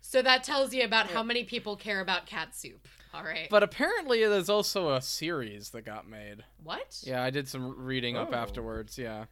So 0.00 0.22
that 0.22 0.44
tells 0.44 0.72
you 0.72 0.84
about 0.84 1.08
how 1.10 1.22
many 1.24 1.42
people 1.44 1.74
care 1.76 2.00
about 2.00 2.26
cat 2.26 2.54
soup. 2.54 2.86
All 3.14 3.24
right. 3.24 3.48
but 3.50 3.62
apparently 3.62 4.20
there's 4.26 4.50
also 4.50 4.92
a 4.92 5.00
series 5.00 5.70
that 5.70 5.86
got 5.86 6.06
made. 6.06 6.44
what? 6.62 7.00
Yeah, 7.02 7.22
I 7.24 7.30
did 7.30 7.48
some 7.48 7.84
reading 7.84 8.14
up 8.16 8.28
Oh. 8.30 8.36
afterwards. 8.36 8.98
Yeah, 8.98 9.24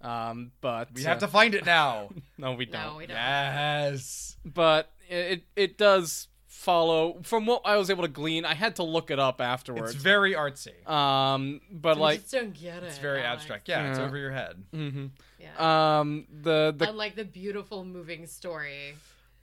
um, 0.00 0.52
but 0.60 0.90
We 0.94 1.02
have 1.02 1.16
uh, 1.16 1.20
to 1.20 1.28
find 1.28 1.54
it 1.54 1.66
now. 1.66 2.10
No, 2.38 2.52
we 2.52 2.64
don't. 2.64 2.80
No, 2.92 2.96
we 2.96 3.06
don't. 3.06 3.16
yes. 3.16 4.36
But 4.44 4.90
it 5.08 5.44
it 5.56 5.76
does 5.78 6.28
follow 6.64 7.20
from 7.22 7.46
what 7.46 7.62
I 7.64 7.76
was 7.76 7.90
able 7.90 8.02
to 8.02 8.08
glean. 8.08 8.44
I 8.44 8.54
had 8.54 8.76
to 8.76 8.82
look 8.82 9.10
it 9.10 9.18
up 9.18 9.40
afterwards. 9.40 9.94
It's 9.94 10.02
very 10.02 10.32
artsy. 10.34 10.74
um, 10.88 11.60
but 11.70 11.96
I 11.98 12.00
like, 12.00 12.20
just 12.20 12.32
don't 12.32 12.54
get 12.54 12.82
it. 12.82 12.86
It's 12.86 12.98
very 12.98 13.20
Alex. 13.22 13.42
abstract. 13.42 13.68
Yeah, 13.68 13.90
it's 13.90 13.98
Yeah. 13.98 14.04
over 14.06 14.16
your 14.16 14.30
head. 14.32 14.62
Mm-hmm. 14.72 15.06
Yeah. 15.38 15.98
um, 16.00 16.26
the 16.42 16.74
the 16.76 16.88
Unlike 16.88 17.16
the 17.16 17.24
beautiful 17.24 17.84
moving 17.84 18.26
story. 18.26 18.94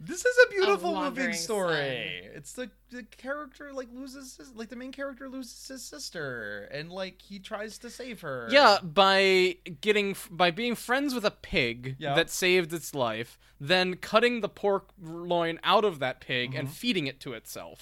This 0.04 0.26
is 0.26 0.36
a 0.48 0.50
beautiful 0.50 0.90
moving 0.90 1.02
Wandering 1.04 1.34
story. 1.36 2.22
It's 2.34 2.54
the 2.54 2.72
the 2.90 3.04
character 3.04 3.72
like 3.72 3.88
loses 3.94 4.36
his, 4.38 4.52
like 4.56 4.70
the 4.70 4.76
main 4.76 4.92
character 4.92 5.30
loses 5.30 5.68
his 5.68 5.84
sister 5.84 6.68
and 6.72 6.92
like 6.92 7.22
he 7.22 7.38
tries 7.38 7.78
to 7.80 7.90
save 7.90 8.22
her. 8.22 8.48
Yeah, 8.52 8.80
by 8.82 9.58
getting 9.82 10.16
by 10.32 10.50
being 10.50 10.74
friends 10.76 11.14
with 11.14 11.24
a 11.24 11.32
pig 11.32 11.98
Yeah. 12.00 12.16
that 12.16 12.30
saved 12.32 12.74
its 12.74 12.96
life, 12.96 13.38
then 13.60 13.96
cutting 13.96 14.42
the 14.42 14.50
pork 14.50 14.90
loin 15.00 15.60
out 15.64 15.86
of 15.86 16.00
that 16.00 16.20
pig 16.20 16.56
and 16.56 16.68
Mm-hmm. 16.68 16.74
feeding 16.74 17.08
it 17.08 17.20
to 17.22 17.34
itself. 17.34 17.82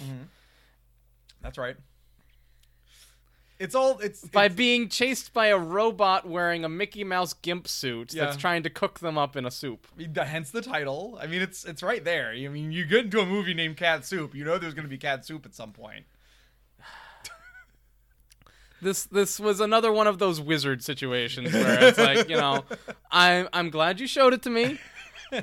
That's 1.42 1.58
right. 1.58 1.78
It's 3.60 3.76
all 3.76 4.00
it's 4.00 4.24
By 4.24 4.46
it's- 4.46 4.56
being 4.58 4.88
chased 4.88 5.34
by 5.34 5.48
a 5.48 5.58
robot 5.58 6.26
wearing 6.26 6.64
a 6.64 6.70
Mickey 6.70 7.04
Mouse 7.04 7.34
gimp 7.34 7.68
suit 7.68 8.12
that's 8.16 8.38
trying 8.38 8.64
to 8.64 8.70
cook 8.70 9.00
them 9.00 9.18
up 9.18 9.36
in 9.36 9.46
a 9.46 9.52
soup. 9.52 9.86
Hence 10.16 10.52
the 10.52 10.62
title. 10.62 11.20
I 11.22 11.28
mean, 11.28 11.42
it's 11.42 11.66
it's 11.66 11.84
right 11.84 12.04
there. 12.04 12.30
I 12.32 12.48
mean, 12.48 12.72
you 12.72 12.86
get 12.86 13.06
into 13.06 13.20
a 13.20 13.26
movie 13.26 13.54
named 13.54 13.76
Cat 13.76 14.06
Soup, 14.06 14.34
you 14.34 14.46
know 14.46 14.58
there's 14.58 14.74
going 14.74 14.86
to 14.86 14.90
be 14.90 14.98
cat 14.98 15.26
soup 15.26 15.46
at 15.46 15.54
some 15.54 15.74
point. 15.74 16.06
This 18.82 19.04
this 19.04 19.42
was 19.42 19.60
another 19.60 19.92
one 19.92 20.08
of 20.08 20.20
those 20.20 20.40
wizard 20.40 20.82
situations 20.82 21.52
where 21.52 21.84
it's 21.84 21.98
like, 21.98 22.30
you 22.30 22.38
know, 22.38 22.64
I'm 23.12 23.50
I'm 23.52 23.70
glad 23.72 24.00
you 24.00 24.08
showed 24.08 24.34
it 24.34 24.42
to 24.44 24.50
me. 24.50 24.80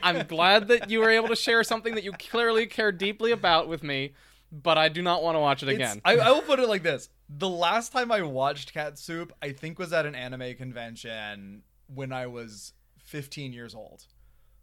I'm 0.02 0.26
glad 0.26 0.68
that 0.68 0.88
you 0.90 1.00
were 1.00 1.11
able 1.11 1.29
to 1.29 1.37
share 1.37 1.62
something 1.62 1.94
that 1.96 2.02
you 2.02 2.12
clearly 2.12 2.66
care 2.66 2.90
deeply 2.90 3.33
about 3.33 3.68
with 3.68 3.83
me, 3.83 4.14
but 4.52 4.78
I 4.78 4.88
do 4.88 5.02
not 5.02 5.22
want 5.22 5.37
to 5.37 5.40
watch 5.40 5.62
it 5.62 5.68
again. 5.68 6.00
I, 6.04 6.16
I 6.18 6.30
will 6.30 6.42
put 6.52 6.59
it 6.59 6.68
like 6.68 6.82
this: 6.82 7.09
the 7.28 7.48
last 7.48 7.92
time 7.92 8.11
I 8.12 8.22
watched 8.22 8.72
Cat 8.72 8.98
Soup, 8.98 9.32
I 9.42 9.52
think 9.52 9.78
was 9.78 9.92
at 9.92 10.06
an 10.06 10.14
anime 10.14 10.54
convention 10.54 11.62
when 11.92 12.12
I 12.12 12.26
was 12.26 12.72
15 13.04 13.52
years 13.52 13.74
old. 13.74 14.04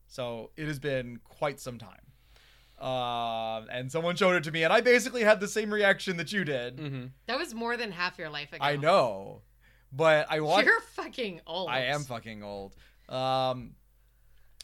So 0.08 0.52
it 0.58 0.68
has 0.68 0.80
been 0.80 1.20
quite 1.24 1.60
some 1.60 1.80
time. 1.80 2.00
Um, 2.80 3.68
and 3.72 3.92
someone 3.92 4.16
showed 4.16 4.36
it 4.36 4.44
to 4.46 4.52
me, 4.52 4.64
and 4.64 4.74
I 4.74 4.82
basically 4.82 5.24
had 5.24 5.40
the 5.40 5.48
same 5.48 5.74
reaction 5.74 6.18
that 6.18 6.32
you 6.34 6.44
did. 6.44 6.80
hmm 6.80 7.06
That 7.28 7.38
was 7.38 7.54
more 7.54 7.78
than 7.78 7.92
half 7.92 8.18
your 8.18 8.30
life 8.30 8.52
ago. 8.52 8.64
I 8.64 8.76
know, 8.76 9.42
but 9.92 10.28
I 10.30 10.42
watched. 10.42 10.66
You're 10.66 10.82
fucking 10.82 11.42
old. 11.48 11.70
I 11.70 11.86
am 11.86 12.04
fucking 12.04 12.44
old. 12.44 12.76
Um, 13.10 13.76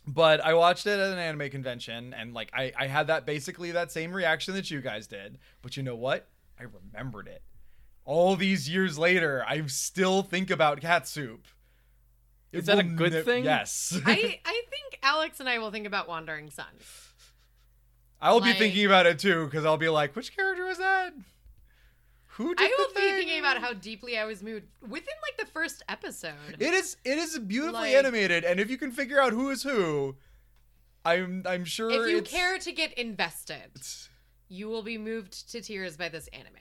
but 0.10 0.43
I 0.43 0.56
watched 0.56 0.88
it 0.88 1.00
at 1.00 1.12
an 1.12 1.19
anime 1.19 1.50
convention, 1.52 2.15
and 2.15 2.34
like 2.34 2.50
I, 2.54 2.74
I 2.78 2.88
had 2.88 3.08
that 3.08 3.26
basically 3.28 3.72
that 3.72 3.91
same 3.91 4.12
reaction 4.12 4.56
that 4.56 4.72
you 4.72 4.82
guys 4.82 5.06
did. 5.06 5.38
But 5.62 5.78
you 5.78 5.84
know 5.84 5.95
what? 5.95 6.28
I 6.60 6.63
remembered 6.63 7.28
it. 7.28 7.43
All 8.06 8.36
these 8.36 8.67
years 8.67 8.98
later, 8.98 9.45
I 9.48 9.63
still 9.67 10.24
think 10.24 10.50
about 10.50 10.82
cat 10.82 11.08
soup. 11.08 11.45
Is 12.52 12.65
that 12.65 12.80
a 12.80 12.84
good 12.84 13.13
ne- 13.13 13.22
thing? 13.22 13.43
Yes. 13.43 13.95
I, 14.04 14.39
I 14.45 14.63
think 14.72 15.00
Alex 15.04 15.39
and 15.39 15.48
I 15.48 15.60
will 15.60 15.69
think 15.69 15.86
about 15.86 16.08
Wandering 16.08 16.50
Son. 16.50 16.65
I'll 18.19 18.41
be 18.41 18.54
thinking 18.54 18.86
about 18.86 19.06
it 19.06 19.19
too, 19.19 19.45
because 19.45 19.63
I'll 19.63 19.78
be 19.78 19.89
like, 19.89 20.15
which 20.15 20.36
character 20.36 20.65
was 20.65 20.80
that? 20.80 21.13
Who 22.39 22.56
did 22.56 22.71
I 22.71 22.75
will 22.78 22.93
be 22.95 23.02
thinking 23.17 23.39
about 23.39 23.58
how 23.58 23.73
deeply 23.73 24.17
I 24.17 24.23
was 24.23 24.41
moved 24.41 24.65
within 24.82 25.13
like 25.21 25.38
the 25.45 25.52
first 25.52 25.84
episode. 25.89 26.56
It 26.58 26.73
is 26.73 26.95
it 27.04 27.17
is 27.17 27.38
beautifully 27.38 27.89
Like- 27.93 27.95
animated, 27.97 28.45
and 28.45 28.62
if 28.62 28.69
you 28.69 28.78
can 28.78 28.93
figure 28.93 29.19
out 29.21 29.34
who 29.34 29.49
is 29.49 29.63
who, 29.63 30.15
I'm 31.04 31.43
I'm 31.45 31.65
sure 31.65 31.91
if 31.91 32.10
you 32.10 32.19
it's- 32.19 32.32
care 32.32 32.58
to 32.58 32.71
get 32.71 32.93
invested, 32.93 33.71
you 34.47 34.69
will 34.69 34.84
be 34.84 34.97
moved 34.97 35.52
to 35.52 35.60
tears 35.62 35.97
by 35.97 36.08
this 36.08 36.28
anime. 36.30 36.54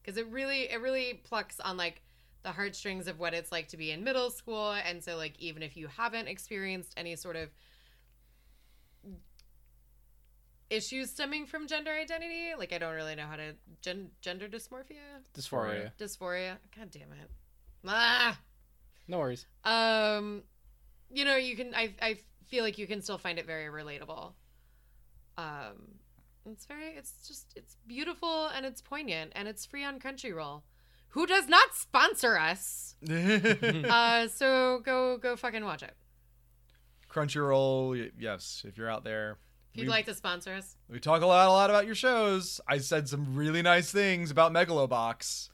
Because 0.00 0.16
it 0.16 0.26
really 0.28 0.62
it 0.70 0.80
really 0.80 1.20
plucks 1.24 1.60
on 1.60 1.76
like 1.76 2.00
the 2.42 2.52
heartstrings 2.52 3.06
of 3.06 3.18
what 3.18 3.34
it's 3.34 3.52
like 3.52 3.68
to 3.68 3.76
be 3.76 3.90
in 3.90 4.02
middle 4.02 4.30
school 4.30 4.72
and 4.72 5.04
so 5.04 5.16
like 5.18 5.34
even 5.38 5.62
if 5.62 5.76
you 5.76 5.88
haven't 5.88 6.26
experienced 6.28 6.94
any 6.96 7.16
sort 7.16 7.36
of 7.36 7.48
issues 10.70 11.10
stemming 11.10 11.46
from 11.46 11.66
gender 11.66 11.90
identity. 11.90 12.52
Like 12.58 12.72
I 12.72 12.78
don't 12.78 12.94
really 12.94 13.14
know 13.14 13.26
how 13.26 13.36
to 13.36 13.54
gen- 13.82 14.10
gender 14.20 14.48
dysmorphia, 14.48 15.22
Dysphoria. 15.36 15.92
dysphoria. 15.98 16.56
God 16.76 16.90
damn 16.90 17.12
it. 17.12 17.30
Ah. 17.86 18.38
No 19.06 19.18
worries. 19.18 19.44
Um, 19.64 20.42
you 21.10 21.24
know, 21.24 21.36
you 21.36 21.56
can. 21.56 21.74
I 21.74 21.94
I 22.00 22.18
feel 22.46 22.64
like 22.64 22.78
you 22.78 22.86
can 22.86 23.02
still 23.02 23.18
find 23.18 23.38
it 23.38 23.46
very 23.46 23.66
relatable. 23.66 24.32
Um, 25.36 25.98
it's 26.46 26.64
very. 26.64 26.90
It's 26.96 27.26
just. 27.28 27.52
It's 27.56 27.76
beautiful 27.86 28.46
and 28.46 28.64
it's 28.64 28.80
poignant 28.80 29.32
and 29.34 29.46
it's 29.48 29.66
free 29.66 29.84
on 29.84 29.98
Crunchyroll, 30.00 30.62
who 31.08 31.26
does 31.26 31.48
not 31.48 31.74
sponsor 31.74 32.38
us. 32.38 32.94
uh, 33.10 34.28
so 34.28 34.80
go 34.84 35.18
go 35.18 35.36
fucking 35.36 35.64
watch 35.64 35.82
it. 35.82 35.94
Crunchyroll, 37.10 38.10
yes, 38.18 38.64
if 38.66 38.76
you're 38.78 38.90
out 38.90 39.04
there. 39.04 39.36
If 39.74 39.80
you'd 39.80 39.86
we, 39.86 39.90
like 39.90 40.06
to 40.06 40.14
sponsor 40.14 40.52
us, 40.52 40.76
we 40.88 41.00
talk 41.00 41.22
a 41.22 41.26
lot, 41.26 41.48
a 41.48 41.50
lot 41.50 41.68
about 41.68 41.84
your 41.84 41.96
shows. 41.96 42.60
I 42.68 42.78
said 42.78 43.08
some 43.08 43.34
really 43.34 43.60
nice 43.60 43.90
things 43.90 44.30
about 44.30 44.52
Megalobox. 44.52 45.48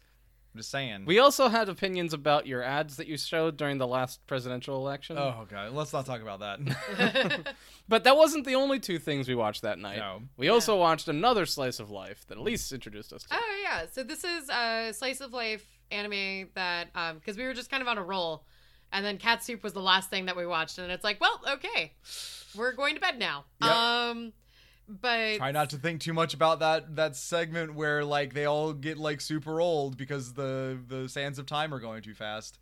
I'm 0.53 0.59
just 0.59 0.71
saying. 0.71 1.07
We 1.07 1.21
also 1.21 1.49
had 1.49 1.69
opinions 1.69 2.13
about 2.13 2.47
your 2.47 2.63
ads 2.63 2.97
that 2.97 3.07
you 3.07 3.17
showed 3.17 3.57
during 3.57 3.79
the 3.79 3.87
last 3.87 4.27
presidential 4.27 4.77
election. 4.77 5.17
oh 5.17 5.47
god, 5.49 5.73
let's 5.73 5.93
not 5.93 6.05
talk 6.05 6.21
about 6.21 6.41
that. 6.41 7.55
But 7.89 8.05
that 8.05 8.17
wasn't 8.17 8.45
the 8.45 8.55
only 8.55 8.79
two 8.79 9.01
things 9.01 9.27
we 9.27 9.35
watched 9.35 9.63
that 9.63 9.79
night. 9.79 9.99
No. 9.99 10.23
We 10.37 10.49
also 10.49 10.77
watched 10.77 11.09
another 11.09 11.45
slice 11.45 11.81
of 11.81 11.91
life 11.91 12.25
that 12.29 12.39
Elise 12.39 12.71
introduced 12.71 13.13
us 13.13 13.23
to. 13.25 13.29
Oh 13.33 13.61
yeah, 13.65 13.87
so 13.91 14.05
this 14.05 14.23
is 14.23 14.49
a 14.49 14.93
slice 14.93 15.21
of 15.21 15.33
life 15.33 15.67
anime 15.91 16.51
that 16.55 16.89
um 16.95 17.17
because 17.17 17.37
we 17.37 17.45
were 17.45 17.55
just 17.55 17.69
kind 17.71 17.81
of 17.83 17.89
on 17.89 17.99
a 17.99 18.03
roll, 18.03 18.45
and 18.93 19.05
then 19.05 19.19
Cat 19.19 19.43
Soup 19.43 19.63
was 19.63 19.73
the 19.73 19.81
last 19.81 20.11
thing 20.11 20.27
that 20.27 20.37
we 20.37 20.47
watched, 20.47 20.79
and 20.79 20.93
it's 20.93 21.03
like, 21.03 21.21
well, 21.21 21.41
okay, 21.49 21.95
we're 22.57 22.73
going 22.73 22.95
to 22.95 23.01
bed 23.01 23.19
now. 23.19 23.45
Yep. 23.63 23.71
Um, 23.71 24.33
but 24.89 25.37
Try 25.37 25.53
not 25.53 25.71
to 25.71 25.77
think 25.77 26.01
too 26.01 26.13
much 26.13 26.35
about 26.35 26.59
that 26.61 26.97
that 26.97 27.15
segment 27.17 27.75
where 27.75 28.05
like 28.05 28.35
they 28.35 28.45
all 28.45 28.73
get 28.73 28.99
like 28.99 29.21
super 29.21 29.61
old 29.61 29.97
because 29.97 30.35
the 30.35 30.79
the 30.87 31.09
sands 31.09 31.39
of 31.39 31.47
time 31.47 31.73
are 31.73 31.79
going 31.79 32.03
too 32.03 32.15
fast. 32.15 32.59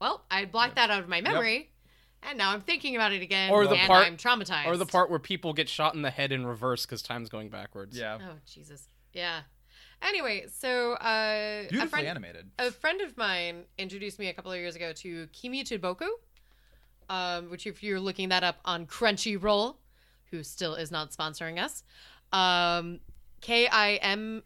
well, 0.00 0.24
I 0.30 0.44
blocked 0.46 0.76
that 0.76 0.90
out 0.90 1.00
of 1.02 1.08
my 1.08 1.20
memory, 1.20 1.70
and 2.22 2.38
now 2.38 2.52
I'm 2.52 2.62
thinking 2.62 2.94
about 2.96 3.12
it 3.12 3.22
again, 3.22 3.50
Or 3.50 3.66
the 3.66 3.74
and 3.74 3.86
part- 3.88 4.06
I'm 4.06 4.16
traumatized. 4.16 4.66
Or 4.66 4.76
the 4.76 4.86
part 4.86 5.10
where 5.10 5.18
people 5.18 5.52
get 5.52 5.68
shot 5.68 5.94
in 5.94 6.02
the 6.02 6.10
head 6.10 6.32
in 6.32 6.46
reverse 6.46 6.86
because 6.86 7.02
time's 7.02 7.28
going 7.28 7.48
backwards. 7.50 7.96
Yeah, 7.98 8.18
Oh 8.20 8.34
Jesus, 8.46 8.88
yeah. 9.12 9.40
Anyway, 10.02 10.46
so 10.50 10.92
uh, 10.94 11.04
a 11.04 11.66
beautifully 11.68 11.88
friend, 11.90 12.06
animated. 12.06 12.50
a 12.58 12.70
friend 12.70 13.02
of 13.02 13.16
mine 13.18 13.64
introduced 13.76 14.18
me 14.18 14.28
a 14.28 14.32
couple 14.32 14.50
of 14.50 14.58
years 14.58 14.74
ago 14.74 14.92
to 14.94 15.26
Kimi 15.32 15.62
to 15.64 15.78
Boku, 15.78 16.06
um, 17.10 17.50
which 17.50 17.66
if 17.66 17.82
you're 17.82 18.00
looking 18.00 18.30
that 18.30 18.44
up 18.44 18.60
on 18.64 18.86
Crunchyroll, 18.86 19.74
who 20.30 20.42
still 20.42 20.76
is 20.76 20.90
not 20.90 21.10
sponsoring 21.10 21.58
us, 21.62 21.82
um, 22.32 23.00
K 23.40 23.66
I 23.66 23.94
M 23.96 24.42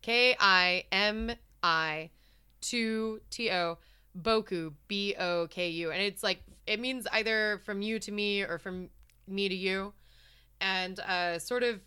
K 0.00 0.36
I 0.38 0.84
M 0.92 1.32
I 1.62 2.10
two 2.60 3.20
T 3.30 3.50
O 3.50 3.78
Boku 4.22 4.72
B 4.86 5.16
O 5.18 5.48
K 5.50 5.68
U, 5.68 5.90
and 5.90 6.00
it's 6.00 6.22
like 6.22 6.40
it 6.66 6.78
means 6.80 7.06
either 7.12 7.60
from 7.64 7.82
you 7.82 7.98
to 7.98 8.12
me 8.12 8.42
or 8.42 8.58
from 8.58 8.88
me 9.26 9.48
to 9.48 9.54
you, 9.54 9.92
and 10.60 11.00
uh, 11.00 11.38
sort 11.38 11.64
of 11.64 11.80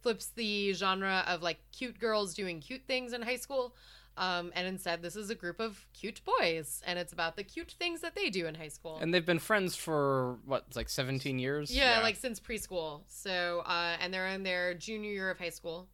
flips 0.00 0.28
the 0.34 0.72
genre 0.72 1.24
of 1.28 1.42
like 1.42 1.58
cute 1.76 1.98
girls 1.98 2.34
doing 2.34 2.60
cute 2.60 2.82
things 2.86 3.12
in 3.12 3.20
high 3.20 3.36
school. 3.36 3.74
Um, 4.18 4.50
and 4.56 4.66
instead, 4.66 5.00
this 5.00 5.14
is 5.14 5.30
a 5.30 5.34
group 5.36 5.60
of 5.60 5.86
cute 5.92 6.20
boys, 6.24 6.82
and 6.84 6.98
it's 6.98 7.12
about 7.12 7.36
the 7.36 7.44
cute 7.44 7.70
things 7.78 8.00
that 8.00 8.14
they 8.16 8.30
do 8.30 8.46
in 8.46 8.56
high 8.56 8.68
school. 8.68 8.98
And 9.00 9.14
they've 9.14 9.24
been 9.24 9.38
friends 9.38 9.76
for 9.76 10.38
what, 10.44 10.64
like 10.74 10.88
17 10.88 11.38
years? 11.38 11.70
yeah, 11.70 11.98
Yeah. 11.98 12.02
like 12.02 12.16
since 12.16 12.40
preschool. 12.40 13.02
So, 13.06 13.60
uh, 13.64 13.96
and 14.00 14.12
they're 14.12 14.26
in 14.26 14.42
their 14.42 14.74
junior 14.74 15.10
year 15.10 15.30
of 15.30 15.38
high 15.38 15.50
school, 15.50 15.88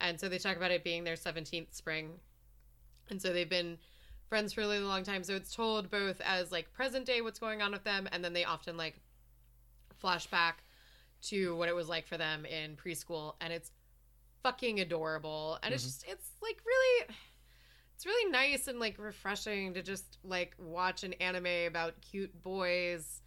and 0.00 0.20
so 0.20 0.28
they 0.28 0.38
talk 0.38 0.56
about 0.56 0.70
it 0.70 0.84
being 0.84 1.02
their 1.04 1.16
seventeenth 1.16 1.74
spring, 1.74 2.20
and 3.10 3.20
so 3.20 3.32
they've 3.32 3.48
been 3.48 3.78
friends 4.28 4.52
for 4.52 4.60
a 4.60 4.64
really 4.64 4.78
long 4.78 5.02
time. 5.02 5.24
So 5.24 5.34
it's 5.34 5.54
told 5.54 5.90
both 5.90 6.20
as 6.24 6.52
like 6.52 6.72
present 6.72 7.04
day 7.04 7.20
what's 7.20 7.38
going 7.40 7.62
on 7.62 7.72
with 7.72 7.82
them, 7.84 8.08
and 8.12 8.24
then 8.24 8.32
they 8.32 8.44
often 8.44 8.76
like 8.76 9.00
flashback 10.02 10.54
to 11.22 11.56
what 11.56 11.68
it 11.68 11.74
was 11.74 11.88
like 11.88 12.06
for 12.06 12.16
them 12.16 12.44
in 12.46 12.76
preschool, 12.76 13.34
and 13.40 13.52
it's 13.52 13.72
fucking 14.42 14.78
adorable, 14.78 15.58
and 15.64 15.74
it's 15.74 15.82
Mhm. 15.82 15.86
just 15.86 16.04
it's 16.06 16.30
like 16.40 16.60
really. 16.64 17.14
It's 17.96 18.06
really 18.06 18.30
nice 18.30 18.68
and 18.68 18.78
like 18.78 18.96
refreshing 18.98 19.74
to 19.74 19.82
just 19.82 20.18
like 20.22 20.54
watch 20.58 21.02
an 21.02 21.14
anime 21.14 21.66
about 21.66 21.94
cute 22.00 22.42
boys 22.42 23.22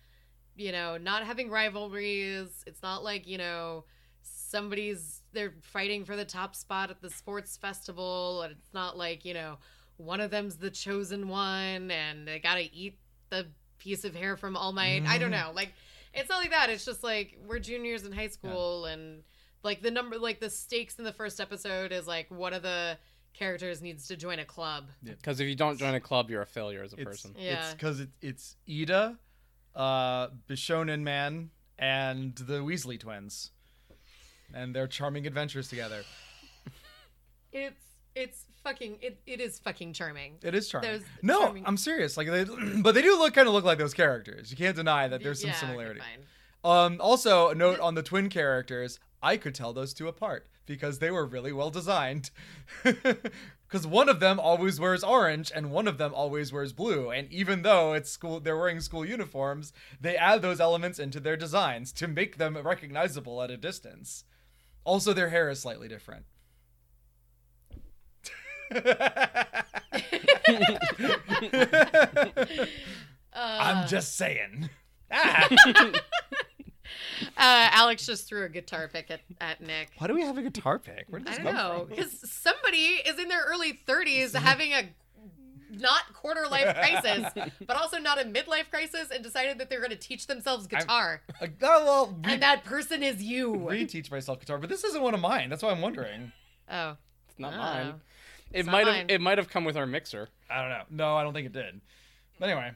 you 0.60 0.74
know, 0.74 0.98
not 0.98 1.24
having 1.24 1.50
rivalries. 1.50 2.64
It's 2.68 2.84
not 2.84 3.02
like, 3.04 3.26
you 3.26 3.38
know, 3.38 3.86
somebody's 4.22 5.22
they're 5.32 5.54
fighting 5.62 6.04
for 6.04 6.16
the 6.16 6.26
top 6.26 6.56
spot 6.56 6.90
at 6.90 7.02
the 7.02 7.10
sports 7.10 7.56
festival 7.56 8.42
and 8.42 8.52
it's 8.52 8.74
not 8.74 8.98
like, 8.98 9.24
you 9.24 9.34
know, 9.34 9.58
one 9.98 10.20
of 10.20 10.32
them's 10.32 10.58
the 10.58 10.70
chosen 10.70 11.30
one 11.30 11.90
and 11.92 12.28
they 12.28 12.40
got 12.40 12.56
to 12.56 12.76
eat 12.76 13.00
the 13.30 13.48
piece 13.78 14.04
of 14.04 14.14
hair 14.14 14.36
from 14.36 14.58
All 14.58 14.74
Might. 14.74 15.04
I 15.08 15.18
don't 15.18 15.30
mm. 15.30 15.42
know. 15.42 15.52
Like 15.56 15.74
it's 16.14 16.30
not 16.30 16.40
like 16.40 16.52
that. 16.52 16.70
It's 16.70 16.86
just 16.86 17.04
like 17.04 17.38
we're 17.48 17.60
juniors 17.60 18.04
in 18.04 18.12
high 18.12 18.28
school 18.28 18.86
and 18.86 19.24
like 19.64 19.82
the 19.82 19.92
number 19.92 20.18
like 20.18 20.42
the 20.42 20.50
stakes 20.50 21.00
in 21.00 21.06
the 21.06 21.14
first 21.14 21.40
episode 21.40 21.94
is 21.94 22.06
like 22.06 22.30
one 22.30 22.54
of 22.54 22.64
the 22.64 22.98
characters 23.34 23.82
needs 23.82 24.08
to 24.08 24.15
join 24.18 24.39
a 24.39 24.46
club. 24.46 24.86
Because 25.04 25.39
if 25.39 25.48
you 25.48 25.56
don't 25.56 25.78
join 25.78 25.94
a 25.96 26.00
club, 26.00 26.30
you're 26.30 26.42
a 26.42 26.46
failure 26.46 26.84
as 26.84 26.94
a 26.94 26.98
It's 26.98 27.04
person. 27.06 27.36
Yeah. 27.38 27.60
it's 27.65 27.74
because 27.74 28.00
it, 28.02 28.10
it's 28.22 28.56
Ida, 28.70 29.18
uh, 29.76 30.28
Bishonen 30.48 31.02
Man, 31.02 31.50
and 31.78 32.36
the 32.36 32.60
Weasley 32.60 33.00
twins, 33.00 33.52
and 34.54 34.76
their 34.76 34.88
charming 34.88 35.26
adventures 35.28 35.70
together. 35.70 36.04
It's 37.52 37.84
it's 38.15 38.46
fucking 38.63 38.98
it, 39.02 39.20
it 39.26 39.39
is 39.39 39.60
fucking 39.60 39.94
charming. 39.94 40.36
It 40.44 40.54
is 40.54 40.68
charming. 40.70 40.92
Those 40.92 41.02
no, 41.22 41.39
charming- 41.46 41.65
I'm 41.65 41.78
serious. 41.78 42.18
Like, 42.18 42.28
they, 42.28 42.44
but 42.82 42.94
they 42.96 43.02
do 43.02 43.18
look 43.18 43.34
kind 43.34 43.48
of 43.48 43.54
look 43.54 43.63
like 43.63 43.78
those 43.78 43.94
characters. 43.94 44.52
You 44.52 44.58
can't 44.58 44.76
deny 44.76 45.08
that 45.08 45.24
there's 45.24 45.42
some 45.42 45.50
Yeah, 45.50 45.56
okay, 45.58 45.65
similarity. 45.68 46.00
fine. 46.02 46.26
Um, 46.63 46.98
also, 47.02 47.50
a 47.50 47.56
note 47.56 47.80
on 47.80 47.96
the 47.96 48.04
twin 48.04 48.30
characters. 48.30 49.00
I 49.22 49.38
could 49.38 49.54
tell 49.56 49.74
those 49.74 49.94
two 49.94 50.08
apart 50.08 50.48
because 50.70 51.00
they 51.00 51.12
were 51.12 51.26
really 51.26 51.52
well 51.52 51.72
designed. 51.72 52.30
Because 53.68 53.86
one 53.86 54.10
of 54.10 54.20
them 54.20 54.40
always 54.40 54.80
wears 54.80 55.04
orange 55.04 55.52
and 55.54 55.70
one 55.70 55.88
of 55.88 56.00
them 56.00 56.12
always 56.12 56.52
wears 56.52 56.74
blue. 56.74 57.12
And 57.12 57.32
even 57.32 57.62
though 57.62 57.94
it's 57.94 58.10
school, 58.10 58.40
they're 58.40 58.58
wearing 58.58 58.80
school 58.80 59.06
uniforms, 59.06 59.74
they 60.02 60.18
add 60.18 60.42
those 60.42 60.60
elements 60.60 60.98
into 60.98 61.20
their 61.20 61.38
designs 61.38 61.92
to 61.94 62.08
make 62.08 62.38
them 62.38 62.58
recognizable 62.58 63.44
at 63.44 63.52
a 63.52 63.58
distance. 63.58 64.24
Also, 64.86 65.14
their 65.14 65.30
hair 65.30 65.52
is 65.52 65.60
slightly 65.60 65.88
different. 65.88 66.26
Uh, 68.74 69.62
I'm 73.34 73.88
just 73.88 74.18
saying. 74.18 74.70
Ah. 75.12 75.48
Uh, 77.38 77.68
Alex 77.72 78.06
just 78.06 78.28
threw 78.28 78.46
a 78.46 78.50
guitar 78.50 78.88
pick 78.92 79.10
at, 79.12 79.22
at 79.42 79.62
Nick. 79.62 79.90
Why 79.98 80.08
do 80.08 80.14
we 80.14 80.22
have 80.24 80.38
a 80.38 80.42
guitar 80.42 80.78
pick? 80.80 81.06
Where 81.10 81.20
did 81.20 81.28
this 81.28 81.40
I 81.40 81.44
don't 81.44 81.54
know 81.54 81.86
because 81.90 82.30
somebody 82.32 82.78
is 83.06 83.18
in 83.20 83.28
their 83.28 83.44
early 83.46 83.80
30s 83.88 84.34
having 84.40 84.74
a 84.74 84.84
not 85.72 86.14
quarter 86.14 86.48
life 86.50 86.76
crisis, 86.76 87.32
but 87.68 87.78
also 87.78 87.98
not 88.00 88.20
a 88.20 88.26
midlife 88.26 88.70
crisis, 88.70 89.10
and 89.14 89.24
decided 89.24 89.58
that 89.60 89.70
they're 89.70 89.80
going 89.80 89.92
to 89.92 89.96
teach 89.96 90.28
themselves 90.28 90.66
guitar, 90.68 91.22
Like, 91.40 91.54
oh, 91.62 91.86
well, 91.86 92.08
re- 92.26 92.34
and 92.34 92.42
that 92.42 92.64
person 92.64 93.04
is 93.04 93.22
you. 93.22 93.54
reteach 93.54 94.10
myself 94.12 94.40
guitar, 94.40 94.58
but 94.58 94.70
this 94.70 94.84
isn't 94.84 95.02
one 95.02 95.14
of 95.14 95.20
mine. 95.20 95.50
That's 95.50 95.62
why 95.62 95.70
I'm 95.70 95.82
wondering. 95.82 96.32
Oh, 96.72 96.96
It's 97.30 97.40
not 97.40 97.54
Oh. 97.54 97.58
mine. 97.58 97.88
It 98.52 98.60
It's 98.62 98.68
might 98.68 98.88
have 98.88 99.10
it 99.10 99.22
might 99.22 99.38
have 99.38 99.48
come 99.50 99.64
with 99.64 99.78
our 99.78 99.86
mixer 99.86 100.28
I 100.50 100.62
don't 100.62 100.70
know. 100.72 100.84
No, 100.90 101.16
I 101.16 101.24
don't 101.24 101.34
think 101.34 101.46
it 101.46 101.54
did. 101.54 101.82
But 102.40 102.50
anyway, 102.50 102.72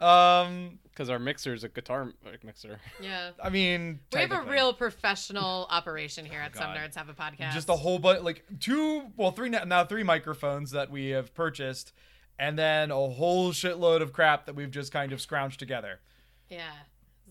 um, 0.00 0.78
because 0.84 1.08
our 1.08 1.18
mixer 1.18 1.54
is 1.54 1.64
a 1.64 1.68
guitar 1.68 2.12
mixer. 2.42 2.78
yeah. 3.02 3.30
I 3.42 3.48
mean, 3.48 4.00
We 4.12 4.20
have 4.20 4.32
a 4.32 4.42
real 4.42 4.72
professional 4.74 5.66
operation 5.70 6.26
here 6.26 6.40
at 6.40 6.54
Some 6.56 6.70
Nerds 6.70 6.94
Have 6.96 7.08
a 7.08 7.14
Podcast. 7.14 7.52
just 7.52 7.68
a 7.68 7.76
whole 7.76 7.98
bunch, 7.98 8.22
like 8.22 8.44
two, 8.58 9.04
well, 9.16 9.30
three 9.30 9.48
now, 9.48 9.64
now 9.64 9.84
three 9.84 10.02
microphones 10.02 10.72
that 10.72 10.90
we 10.90 11.10
have 11.10 11.32
purchased, 11.34 11.92
and 12.38 12.58
then 12.58 12.90
a 12.90 12.94
whole 12.94 13.52
shitload 13.52 14.02
of 14.02 14.12
crap 14.12 14.46
that 14.46 14.54
we've 14.54 14.70
just 14.70 14.92
kind 14.92 15.12
of 15.12 15.20
scrounged 15.20 15.56
together. 15.56 16.00
yeah. 16.48 16.70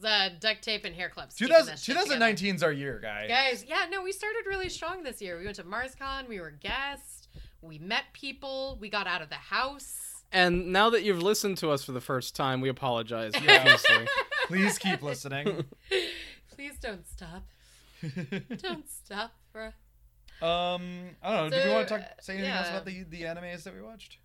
The 0.01 0.31
duct 0.39 0.61
tape 0.61 0.85
and 0.85 0.95
hair 0.95 1.09
clips. 1.09 1.35
keeping 1.35 1.49
2000, 1.49 1.73
this 1.73 1.83
shit 1.83 1.97
together. 1.97 2.15
2019's 2.33 2.63
our 2.63 2.71
year, 2.71 2.99
guys. 3.01 3.27
Guys, 3.27 3.65
yeah, 3.67 3.85
no, 3.91 4.01
we 4.01 4.13
started 4.13 4.45
really 4.47 4.69
strong 4.69 5.03
this 5.03 5.21
year. 5.21 5.37
We 5.37 5.43
went 5.43 5.57
to 5.57 5.63
MarsCon, 5.65 6.29
we 6.29 6.39
were 6.39 6.51
guests, 6.51 7.27
we 7.61 7.79
met 7.79 8.05
people, 8.13 8.77
we 8.79 8.87
got 8.89 9.07
out 9.07 9.21
of 9.21 9.27
the 9.27 9.35
house. 9.35 10.08
And 10.31 10.71
now 10.71 10.89
that 10.91 11.03
you've 11.03 11.21
listened 11.23 11.57
to 11.59 11.71
us 11.71 11.83
for 11.83 11.91
the 11.91 12.01
first 12.01 12.35
time, 12.35 12.61
we 12.61 12.69
apologize 12.69 13.33
Yeah. 13.43 13.77
Please 14.47 14.77
keep 14.77 15.01
listening. 15.01 15.65
Please 16.55 16.73
don't 16.81 17.07
stop. 17.07 17.45
Don't 18.57 18.89
stop, 18.89 19.31
bruh. 19.53 19.73
um, 20.41 21.11
I 21.21 21.35
don't 21.35 21.49
know. 21.49 21.49
do 21.49 21.61
So, 21.61 21.67
we 21.67 21.73
want 21.73 21.87
to 21.87 21.97
talk, 21.97 22.07
say 22.21 22.33
anything 22.33 22.51
else 22.51 22.69
about 22.69 22.85
the 22.85 23.03
the 23.03 23.21
animes 23.23 23.63
that 23.63 23.75
we 23.75 23.81
watched? 23.81 24.17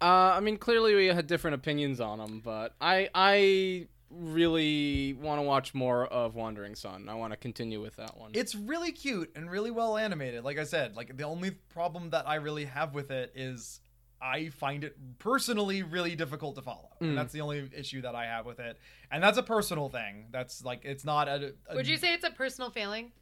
Uh, 0.00 0.34
I 0.34 0.40
mean, 0.40 0.56
clearly 0.56 0.94
we 0.94 1.06
had 1.06 1.26
different 1.26 1.54
opinions 1.54 2.00
on 2.00 2.18
them, 2.18 2.40
but 2.44 2.74
I 2.80 3.08
I 3.14 3.88
really 4.10 5.14
want 5.14 5.38
to 5.38 5.42
watch 5.42 5.74
more 5.74 6.06
of 6.06 6.34
Wandering 6.34 6.74
Son. 6.74 7.08
I 7.08 7.14
want 7.14 7.32
to 7.32 7.36
continue 7.36 7.80
with 7.80 7.96
that 7.96 8.16
one. 8.16 8.30
It's 8.34 8.54
really 8.54 8.92
cute 8.92 9.30
and 9.34 9.50
really 9.50 9.70
well 9.70 9.96
animated. 9.96 10.44
Like 10.44 10.58
I 10.58 10.64
said, 10.64 10.96
like 10.96 11.16
the 11.16 11.24
only 11.24 11.52
problem 11.52 12.10
that 12.10 12.28
I 12.28 12.36
really 12.36 12.64
have 12.64 12.94
with 12.94 13.10
it 13.10 13.32
is 13.34 13.80
I 14.24 14.48
find 14.48 14.84
it 14.84 14.96
personally 15.18 15.82
really 15.82 16.16
difficult 16.16 16.54
to 16.56 16.62
follow. 16.62 16.88
Mm. 17.02 17.08
And 17.08 17.18
that's 17.18 17.32
the 17.32 17.42
only 17.42 17.70
issue 17.76 18.00
that 18.02 18.14
I 18.14 18.24
have 18.24 18.46
with 18.46 18.58
it. 18.58 18.78
And 19.10 19.22
that's 19.22 19.36
a 19.36 19.42
personal 19.42 19.90
thing. 19.90 20.28
That's 20.30 20.64
like 20.64 20.80
it's 20.84 21.04
not 21.04 21.28
a, 21.28 21.52
a 21.68 21.76
Would 21.76 21.86
you 21.86 21.98
say 21.98 22.14
it's 22.14 22.24
a 22.24 22.30
personal 22.30 22.70
failing? 22.70 23.12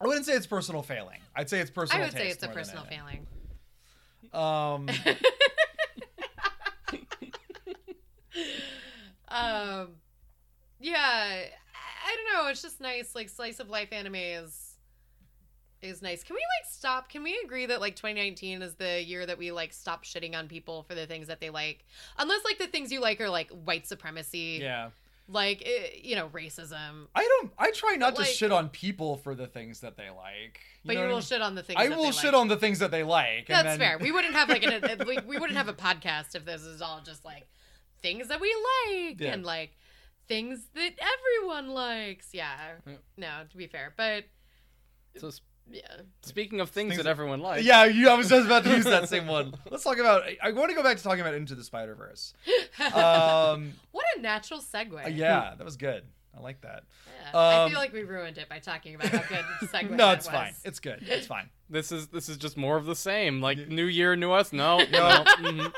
I 0.00 0.06
wouldn't 0.08 0.26
say 0.26 0.32
it's 0.32 0.48
personal 0.48 0.82
failing. 0.82 1.20
I'd 1.36 1.48
say 1.48 1.60
it's 1.60 1.70
personal 1.70 2.02
I 2.02 2.06
would 2.06 2.12
say 2.12 2.28
it's 2.28 2.42
a 2.42 2.48
personal 2.48 2.82
failing. 2.84 3.28
Um 4.32 4.88
um, 9.28 9.90
yeah, 10.80 10.96
I 10.98 11.50
I 12.04 12.16
don't 12.16 12.32
know. 12.34 12.50
It's 12.50 12.62
just 12.62 12.80
nice. 12.80 13.14
Like 13.14 13.28
slice 13.28 13.60
of 13.60 13.70
life 13.70 13.92
anime 13.92 14.16
is 15.82 15.96
is 15.96 16.02
nice. 16.02 16.22
Can 16.22 16.34
we 16.34 16.40
like 16.60 16.70
stop? 16.70 17.08
Can 17.08 17.22
we 17.22 17.38
agree 17.44 17.66
that 17.66 17.80
like 17.80 17.96
2019 17.96 18.62
is 18.62 18.74
the 18.74 19.02
year 19.02 19.26
that 19.26 19.38
we 19.38 19.50
like 19.52 19.72
stop 19.72 20.04
shitting 20.04 20.34
on 20.36 20.48
people 20.48 20.82
for 20.84 20.94
the 20.94 21.06
things 21.06 21.26
that 21.28 21.40
they 21.40 21.50
like, 21.50 21.84
unless 22.18 22.44
like 22.44 22.58
the 22.58 22.66
things 22.68 22.92
you 22.92 23.00
like 23.00 23.20
are 23.20 23.28
like 23.30 23.50
white 23.50 23.86
supremacy, 23.86 24.58
yeah. 24.62 24.90
like 25.28 25.62
eh, 25.66 25.88
you 26.02 26.14
know 26.16 26.28
racism. 26.28 27.06
I 27.14 27.22
don't 27.22 27.52
I 27.58 27.70
try 27.72 27.96
not 27.96 28.16
Like- 28.16 28.28
to 28.28 28.32
shit 28.32 28.52
on 28.52 28.68
people 28.68 29.16
for 29.18 29.34
the 29.34 29.46
things 29.46 29.80
that 29.80 29.96
they 29.96 30.10
like. 30.10 30.60
But 30.84 30.94
know 30.94 31.00
you 31.00 31.04
what 31.04 31.04
I 31.04 31.08
will 31.08 31.14
mean? 31.18 31.22
shit 31.22 31.42
on 31.42 31.54
the 31.54 31.62
things. 31.62 31.78
I 31.80 31.88
that 31.88 31.96
will 31.96 32.04
they 32.06 32.10
shit 32.12 32.32
like. 32.32 32.40
on 32.40 32.48
the 32.48 32.56
things 32.56 32.78
that 32.80 32.90
they 32.90 33.02
like. 33.04 33.48
and 33.48 33.66
That's 33.66 33.76
then- 33.76 33.78
fair. 33.78 33.98
We 33.98 34.10
wouldn't 34.12 34.34
have 34.34 34.48
like 34.48 34.64
an 34.64 35.04
we, 35.06 35.18
we 35.26 35.38
wouldn't 35.38 35.56
have 35.56 35.68
a 35.68 35.72
podcast 35.74 36.34
if 36.34 36.44
this 36.44 36.62
is 36.62 36.82
all 36.82 37.00
just 37.04 37.24
like 37.24 37.46
things 38.02 38.28
that 38.28 38.40
we 38.40 38.52
like 38.98 39.20
Yeah. 39.20 39.32
and 39.32 39.44
like 39.44 39.76
things 40.28 40.64
that 40.74 40.92
everyone 41.00 41.68
likes. 41.68 42.28
Yeah. 42.32 42.54
Yeah. 42.86 42.94
No, 43.16 43.28
to 43.50 43.56
be 43.56 43.66
fair, 43.68 43.92
but 43.96 44.24
so 45.18 45.28
s- 45.28 45.40
yeah. 45.70 45.80
speaking 46.22 46.60
of 46.60 46.70
things, 46.70 46.90
Things 46.90 46.96
that 46.98 47.04
that- 47.04 47.10
everyone 47.10 47.40
likes, 47.40 47.64
Yeah, 47.64 47.84
you, 47.84 48.08
I 48.08 48.14
was 48.14 48.28
just 48.28 48.46
about 48.46 48.64
to 48.64 48.70
use 48.70 48.84
that 48.84 49.08
same 49.08 49.26
one. 49.38 49.54
Let's 49.70 49.84
talk 49.84 49.98
about. 49.98 50.22
I 50.42 50.52
want 50.52 50.70
to 50.70 50.76
go 50.76 50.82
back 50.82 50.96
to 50.96 51.02
talking 51.02 51.20
about 51.20 51.34
Into 51.34 51.54
the 51.54 51.64
Spider 51.64 51.94
Verse. 51.94 52.34
Um, 52.80 53.74
what 53.92 54.04
a 54.16 54.20
natural 54.20 54.60
segue. 54.60 55.16
yeah, 55.16 55.54
that 55.56 55.64
was 55.64 55.76
good. 55.76 56.04
I 56.36 56.40
like 56.40 56.62
that. 56.62 56.84
Yeah. 57.32 57.38
I 57.38 57.64
Um, 57.64 57.70
feel 57.70 57.78
like 57.78 57.92
we 57.92 58.02
ruined 58.04 58.38
it 58.38 58.48
by 58.48 58.58
talking 58.58 58.94
about 58.94 59.08
how 59.08 59.18
good 59.28 59.44
the 59.60 59.66
segue 59.66 59.90
no, 59.96 60.10
it's 60.12 60.24
was. 60.26 60.34
fine. 60.34 60.54
It's 60.64 60.80
good. 60.80 61.02
It's 61.06 61.26
fine. 61.26 61.50
this 61.68 61.92
is 61.92 62.08
this 62.08 62.28
is 62.30 62.38
just 62.38 62.56
more 62.56 62.76
of 62.78 62.86
the 62.86 62.96
same. 62.96 63.40
Like 63.42 63.58
Yeah. 63.58 63.66
new 63.68 63.84
year, 63.84 64.16
new 64.16 64.32
us. 64.32 64.50
No, 64.52 64.78
no. 64.78 64.84
mhm. 65.38 65.72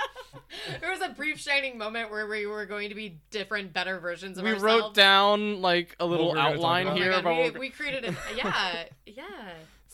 there 0.81 0.91
was 0.91 1.01
a 1.01 1.09
brief 1.09 1.39
shining 1.41 1.77
moment 1.77 2.11
where 2.13 2.27
we 2.29 2.47
were 2.47 2.67
going 2.67 2.89
to 2.91 2.95
be 2.95 3.19
different, 3.31 3.73
better 3.73 3.99
versions 3.99 4.39
of 4.39 4.45
We 4.45 4.51
ourselves. 4.53 4.73
We 4.75 4.81
wrote 4.81 4.95
down 4.95 5.61
like 5.61 5.97
a 5.99 6.07
little 6.07 6.29
we're 6.29 6.35
gonna 6.37 6.49
talk 6.51 6.55
outline 6.59 6.87
about. 6.87 6.97
Oh 6.99 7.03
here 7.03 7.11
God, 7.11 7.21
about 7.21 7.37
we, 7.37 7.43
what 7.51 7.59
we 7.59 7.71
created 7.71 8.05
a 8.05 8.17
yeah, 8.37 8.85
yeah. 9.07 9.25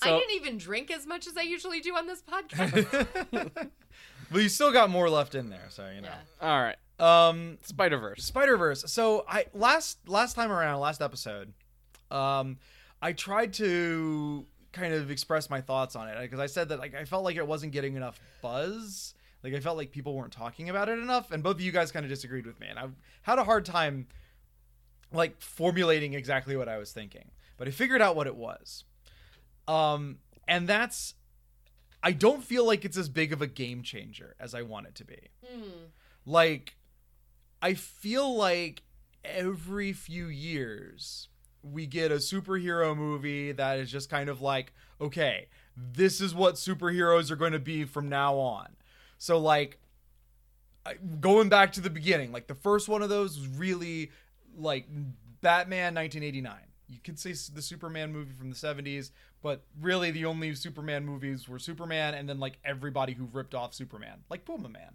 I 0.09 0.19
didn't 0.19 0.35
even 0.37 0.59
drink 0.59 0.91
as 0.91 1.07
much 1.07 1.27
as 1.27 1.37
I 1.37 1.43
usually 1.43 1.81
do 1.81 1.95
on 1.97 2.07
this 2.07 2.23
podcast. 2.23 3.31
well, 4.33 4.41
you 4.43 4.49
still 4.49 4.73
got 4.73 4.91
more 4.91 5.09
left 5.11 5.35
in 5.35 5.51
there, 5.51 5.67
so 5.69 5.89
you 5.95 6.01
know. 6.01 6.09
Yeah. 6.41 6.49
All 6.49 6.61
right, 6.63 6.77
Um, 6.99 7.59
Spider 7.63 7.99
Verse. 7.99 8.25
Spider 8.25 8.57
Verse. 8.57 8.85
So 8.91 9.25
I 9.29 9.47
last 9.55 9.99
last 10.09 10.35
time 10.35 10.51
around, 10.53 10.81
last 10.81 11.01
episode, 11.03 11.53
um, 12.11 12.59
I 13.03 13.13
tried 13.13 13.53
to 13.55 14.47
kind 14.73 14.95
of 14.95 15.11
express 15.11 15.51
my 15.51 15.61
thoughts 15.61 15.97
on 15.97 16.09
it 16.09 16.17
because 16.21 16.39
I 16.39 16.47
said 16.47 16.69
that 16.69 16.79
like 16.79 16.95
I 16.95 17.05
felt 17.05 17.25
like 17.25 17.37
it 17.37 17.47
wasn't 17.47 17.73
getting 17.73 17.97
enough 17.97 18.21
buzz. 18.43 19.15
Like 19.43 19.55
I 19.55 19.61
felt 19.61 19.77
like 19.79 19.91
people 19.91 20.15
weren't 20.15 20.33
talking 20.33 20.69
about 20.69 20.89
it 20.89 20.99
enough, 20.99 21.31
and 21.33 21.43
both 21.43 21.57
of 21.57 21.61
you 21.63 21.73
guys 21.73 21.91
kind 21.91 22.05
of 22.05 22.11
disagreed 22.11 22.47
with 22.47 22.61
me, 22.61 22.67
and 22.69 22.79
I 22.79 22.89
had 23.23 23.39
a 23.39 23.45
hard 23.45 23.65
time 23.65 24.07
like 25.13 25.41
formulating 25.41 26.15
exactly 26.15 26.57
what 26.57 26.69
I 26.69 26.79
was 26.79 26.93
thinking. 26.93 27.31
But 27.57 27.69
I 27.69 27.73
figured 27.73 28.01
out 28.01 28.17
what 28.17 28.27
it 28.27 28.37
was, 28.37 28.85
um, 29.71 30.19
and 30.49 30.69
that's 30.69 31.15
I 32.03 32.13
don't 32.13 32.43
feel 32.43 32.65
like 32.67 32.85
it's 32.85 32.97
as 32.97 33.09
big 33.09 33.33
of 33.33 33.43
a 33.43 33.47
game 33.47 33.83
changer 33.83 34.35
as 34.41 34.55
I 34.55 34.63
want 34.63 34.87
it 34.87 34.95
to 34.97 35.05
be. 35.05 35.29
Hmm. 35.47 35.63
like 36.25 36.77
i 37.63 37.75
feel 37.75 38.35
like 38.35 38.83
every 39.25 39.93
few 39.93 40.27
years 40.27 41.29
we 41.63 41.87
get 41.87 42.11
a 42.11 42.17
superhero 42.17 42.97
movie 42.97 43.53
that 43.53 43.79
is 43.79 43.91
just 43.91 44.09
kind 44.09 44.31
of 44.31 44.41
like 44.41 44.73
okay 45.01 45.47
this 45.77 46.21
is 46.21 46.35
what 46.35 46.55
superheroes 46.55 47.31
are 47.31 47.37
going 47.37 47.53
to 47.53 47.59
be 47.59 47.85
from 47.85 48.09
now 48.09 48.37
on. 48.37 48.69
So 49.19 49.39
like 49.39 49.79
going 51.21 51.49
back 51.49 51.73
to 51.73 51.81
the 51.81 51.91
beginning 51.91 52.33
like 52.33 52.47
the 52.47 52.55
first 52.55 52.89
one 52.89 53.03
of 53.03 53.11
those 53.11 53.37
was 53.39 53.47
really 53.49 54.11
like 54.57 54.87
batman 55.43 55.95
1989 55.95 56.55
you 56.89 56.99
could 57.05 57.19
say 57.19 57.33
the 57.33 57.61
superman 57.61 58.13
movie 58.13 58.33
from 58.33 58.49
the 58.49 58.57
70s 58.57 59.11
but 59.43 59.63
really 59.81 60.11
the 60.11 60.25
only 60.25 60.55
superman 60.55 61.05
movies 61.05 61.49
were 61.49 61.59
superman 61.59 62.15
and 62.15 62.29
then 62.29 62.39
like 62.39 62.59
everybody 62.65 63.13
who 63.13 63.29
ripped 63.33 63.55
off 63.55 63.75
superman 63.75 64.21
like 64.29 64.45
puma 64.45 64.69
man 64.69 64.95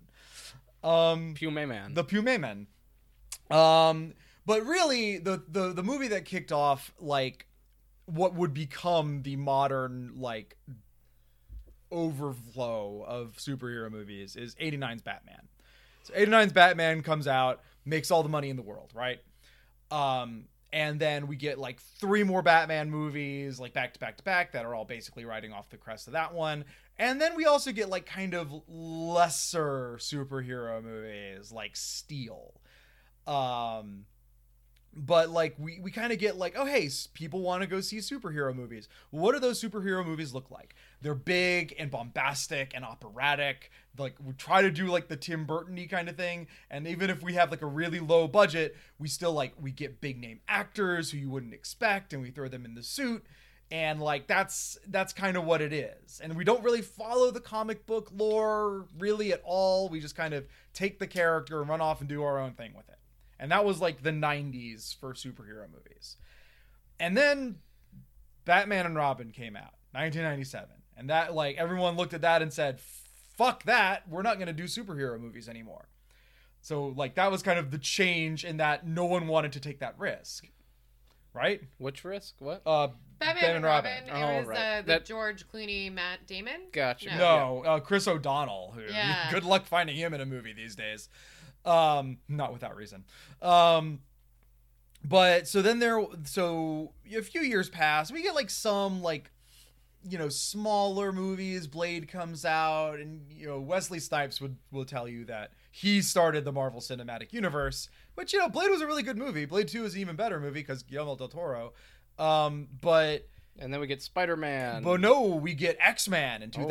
um 0.85 1.33
Pume 1.33 1.67
Man. 1.67 1.93
the 1.95 2.03
Puma 2.03 2.37
Men. 2.37 2.67
Um, 3.49 4.13
but 4.45 4.63
really, 4.65 5.17
the, 5.17 5.43
the 5.47 5.73
the 5.73 5.83
movie 5.83 6.07
that 6.09 6.25
kicked 6.25 6.51
off 6.51 6.93
like 6.99 7.47
what 8.05 8.35
would 8.35 8.53
become 8.53 9.23
the 9.23 9.35
modern 9.35 10.13
like 10.15 10.57
overflow 11.91 13.03
of 13.07 13.35
superhero 13.37 13.91
movies 13.91 14.35
is 14.35 14.53
89's 14.55 15.01
Batman. 15.01 15.47
So 16.03 16.13
89's 16.13 16.53
Batman 16.53 17.01
comes 17.01 17.27
out, 17.27 17.61
makes 17.83 18.11
all 18.11 18.21
the 18.21 18.29
money 18.29 18.49
in 18.51 18.57
the 18.57 18.61
world, 18.61 18.91
right? 18.93 19.19
Um, 19.89 20.45
and 20.75 20.99
then 20.99 21.27
we 21.27 21.37
get 21.37 21.57
like 21.57 21.79
three 21.79 22.23
more 22.23 22.41
Batman 22.41 22.91
movies, 22.91 23.61
like 23.61 23.71
back 23.71 23.93
to 23.93 23.99
back 23.99 24.17
to 24.17 24.23
back, 24.23 24.51
that 24.51 24.65
are 24.65 24.75
all 24.75 24.83
basically 24.83 25.23
riding 25.23 25.53
off 25.53 25.69
the 25.69 25.77
crest 25.77 26.07
of 26.07 26.13
that 26.13 26.33
one. 26.33 26.65
And 26.99 27.19
then 27.21 27.37
we 27.37 27.45
also 27.45 27.71
get 27.71 27.87
like 27.87 28.05
kind 28.05 28.33
of 28.33 28.51
lesser 28.67 29.95
superhero 30.01 30.83
movies 30.83 31.49
like 31.49 31.77
Steel. 31.77 32.55
Um, 33.25 34.03
but 34.95 35.29
like 35.29 35.55
we, 35.57 35.79
we 35.79 35.91
kind 35.91 36.13
of 36.13 36.19
get 36.19 36.37
like 36.37 36.55
oh 36.57 36.65
hey 36.65 36.89
people 37.13 37.41
want 37.41 37.61
to 37.61 37.67
go 37.67 37.81
see 37.81 37.97
superhero 37.97 38.55
movies. 38.55 38.87
What 39.09 39.33
do 39.33 39.39
those 39.39 39.61
superhero 39.61 40.05
movies 40.05 40.33
look 40.33 40.49
like? 40.49 40.75
They're 41.01 41.15
big 41.15 41.75
and 41.77 41.91
bombastic 41.91 42.73
and 42.73 42.85
operatic 42.85 43.71
like 43.97 44.15
we 44.23 44.33
try 44.33 44.61
to 44.61 44.71
do 44.71 44.87
like 44.87 45.07
the 45.07 45.15
tim 45.15 45.45
burton-y 45.45 45.87
kind 45.89 46.09
of 46.09 46.17
thing 46.17 46.47
and 46.69 46.85
even 46.87 47.09
if 47.09 47.23
we 47.23 47.33
have 47.33 47.49
like 47.49 47.61
a 47.61 47.67
really 47.67 47.99
low 47.99 48.27
budget 48.27 48.75
we 48.99 49.07
still 49.07 49.31
like 49.31 49.53
we 49.61 49.71
get 49.71 50.01
big 50.01 50.19
name 50.19 50.41
actors 50.49 51.11
who 51.11 51.17
you 51.17 51.29
wouldn't 51.29 51.53
expect 51.53 52.11
and 52.11 52.21
we 52.21 52.29
throw 52.29 52.49
them 52.49 52.65
in 52.65 52.75
the 52.75 52.83
suit 52.83 53.25
and 53.71 53.99
like 54.01 54.27
that's 54.27 54.77
that's 54.87 55.11
kind 55.11 55.35
of 55.37 55.43
what 55.43 55.61
it 55.61 55.73
is. 55.73 56.21
And 56.23 56.35
we 56.35 56.43
don't 56.43 56.63
really 56.63 56.81
follow 56.81 57.31
the 57.31 57.39
comic 57.39 57.85
book 57.85 58.11
lore 58.15 58.85
really 58.97 59.33
at 59.33 59.41
all. 59.43 59.89
We 59.89 59.99
just 59.99 60.15
kind 60.15 60.33
of 60.33 60.45
take 60.73 60.99
the 60.99 61.07
character 61.07 61.61
and 61.61 61.69
run 61.69 61.81
off 61.81 61.99
and 61.99 62.07
do 62.07 62.23
our 62.23 62.39
own 62.39 62.53
thing 62.53 62.73
with 62.75 62.87
it 62.89 62.95
and 63.39 63.51
that 63.51 63.65
was 63.65 63.81
like 63.81 64.01
the 64.03 64.11
90s 64.11 64.95
for 64.97 65.13
superhero 65.13 65.65
movies 65.71 66.17
and 66.99 67.17
then 67.17 67.55
batman 68.45 68.85
and 68.85 68.95
robin 68.95 69.31
came 69.31 69.55
out 69.55 69.73
1997 69.91 70.69
and 70.97 71.09
that 71.09 71.33
like 71.33 71.57
everyone 71.57 71.95
looked 71.95 72.13
at 72.13 72.21
that 72.21 72.41
and 72.41 72.51
said 72.53 72.79
fuck 73.37 73.63
that 73.63 74.07
we're 74.09 74.21
not 74.21 74.35
going 74.35 74.47
to 74.47 74.53
do 74.53 74.63
superhero 74.65 75.19
movies 75.19 75.49
anymore 75.49 75.87
so 76.61 76.87
like 76.95 77.15
that 77.15 77.31
was 77.31 77.41
kind 77.43 77.59
of 77.59 77.71
the 77.71 77.77
change 77.77 78.43
in 78.45 78.57
that 78.57 78.87
no 78.87 79.05
one 79.05 79.27
wanted 79.27 79.51
to 79.51 79.59
take 79.59 79.79
that 79.79 79.97
risk 79.99 80.47
right 81.33 81.61
Which 81.77 82.03
risk? 82.05 82.35
What? 82.39 82.61
uh 82.65 82.87
Batman 83.17 83.55
and 83.57 83.65
Robin. 83.65 83.91
Robin. 84.09 84.23
Oh, 84.23 84.37
was 84.39 84.47
right. 84.47 84.57
uh, 84.57 84.81
the 84.81 84.87
That- 84.87 85.05
George 85.05 85.47
Clooney, 85.47 85.89
Matt 85.91 86.27
Damon. 86.27 86.63
Gotcha. 86.73 87.09
No. 87.17 87.61
No, 87.63 87.63
uh, 87.63 87.79
Chris 87.79 88.09
O'Donnell. 88.09 88.73
Who, 88.75 88.81
Yeah. 88.91 89.31
Good 89.31 89.45
luck 89.45 89.65
finding 89.65 89.95
him 89.95 90.13
in 90.13 90.19
a 90.19 90.25
movie 90.25 90.51
these 90.51 90.75
days. 90.75 91.07
Um, 91.65 92.17
not 92.27 92.53
without 92.53 92.75
reason. 92.75 93.03
Um, 93.41 93.99
but 95.03 95.47
so 95.47 95.61
then 95.61 95.79
there, 95.79 96.03
so 96.23 96.93
a 97.15 97.21
few 97.21 97.41
years 97.41 97.69
pass. 97.69 98.11
We 98.11 98.21
get 98.23 98.35
like 98.35 98.49
some 98.49 99.01
like, 99.01 99.31
you 100.07 100.17
know, 100.17 100.29
smaller 100.29 101.11
movies. 101.11 101.67
Blade 101.67 102.07
comes 102.07 102.45
out, 102.45 102.99
and 102.99 103.21
you 103.31 103.47
know 103.47 103.59
Wesley 103.59 103.99
Snipes 103.99 104.39
would 104.41 104.57
will 104.71 104.85
tell 104.85 105.07
you 105.07 105.25
that 105.25 105.51
he 105.71 106.01
started 106.01 106.45
the 106.45 106.51
Marvel 106.51 106.79
Cinematic 106.81 107.33
Universe. 107.33 107.89
Which 108.15 108.31
you 108.33 108.39
know, 108.39 108.49
Blade 108.49 108.69
was 108.71 108.81
a 108.81 108.87
really 108.87 109.03
good 109.03 109.17
movie. 109.17 109.45
Blade 109.45 109.67
Two 109.67 109.83
is 109.85 109.93
an 109.95 110.01
even 110.01 110.15
better 110.15 110.39
movie 110.39 110.61
because 110.61 110.83
Guillermo 110.83 111.15
del 111.15 111.27
Toro. 111.27 111.73
Um, 112.17 112.67
but 112.81 113.27
And 113.59 113.73
then 113.73 113.79
we 113.81 113.87
get 113.87 114.01
Spider 114.01 114.37
Man. 114.37 114.83
but 114.83 115.01
no, 115.01 115.21
we 115.27 115.53
get 115.53 115.77
X 115.79 116.07
Men 116.07 116.41
in 116.41 116.51
Oh. 116.57 116.67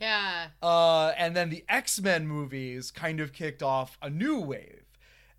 Yeah. 0.00 0.48
Uh, 0.62 1.12
and 1.16 1.36
then 1.36 1.50
the 1.50 1.64
X 1.68 2.00
Men 2.00 2.26
movies 2.26 2.90
kind 2.90 3.20
of 3.20 3.32
kicked 3.32 3.62
off 3.62 3.98
a 4.02 4.10
new 4.10 4.38
wave. 4.40 4.84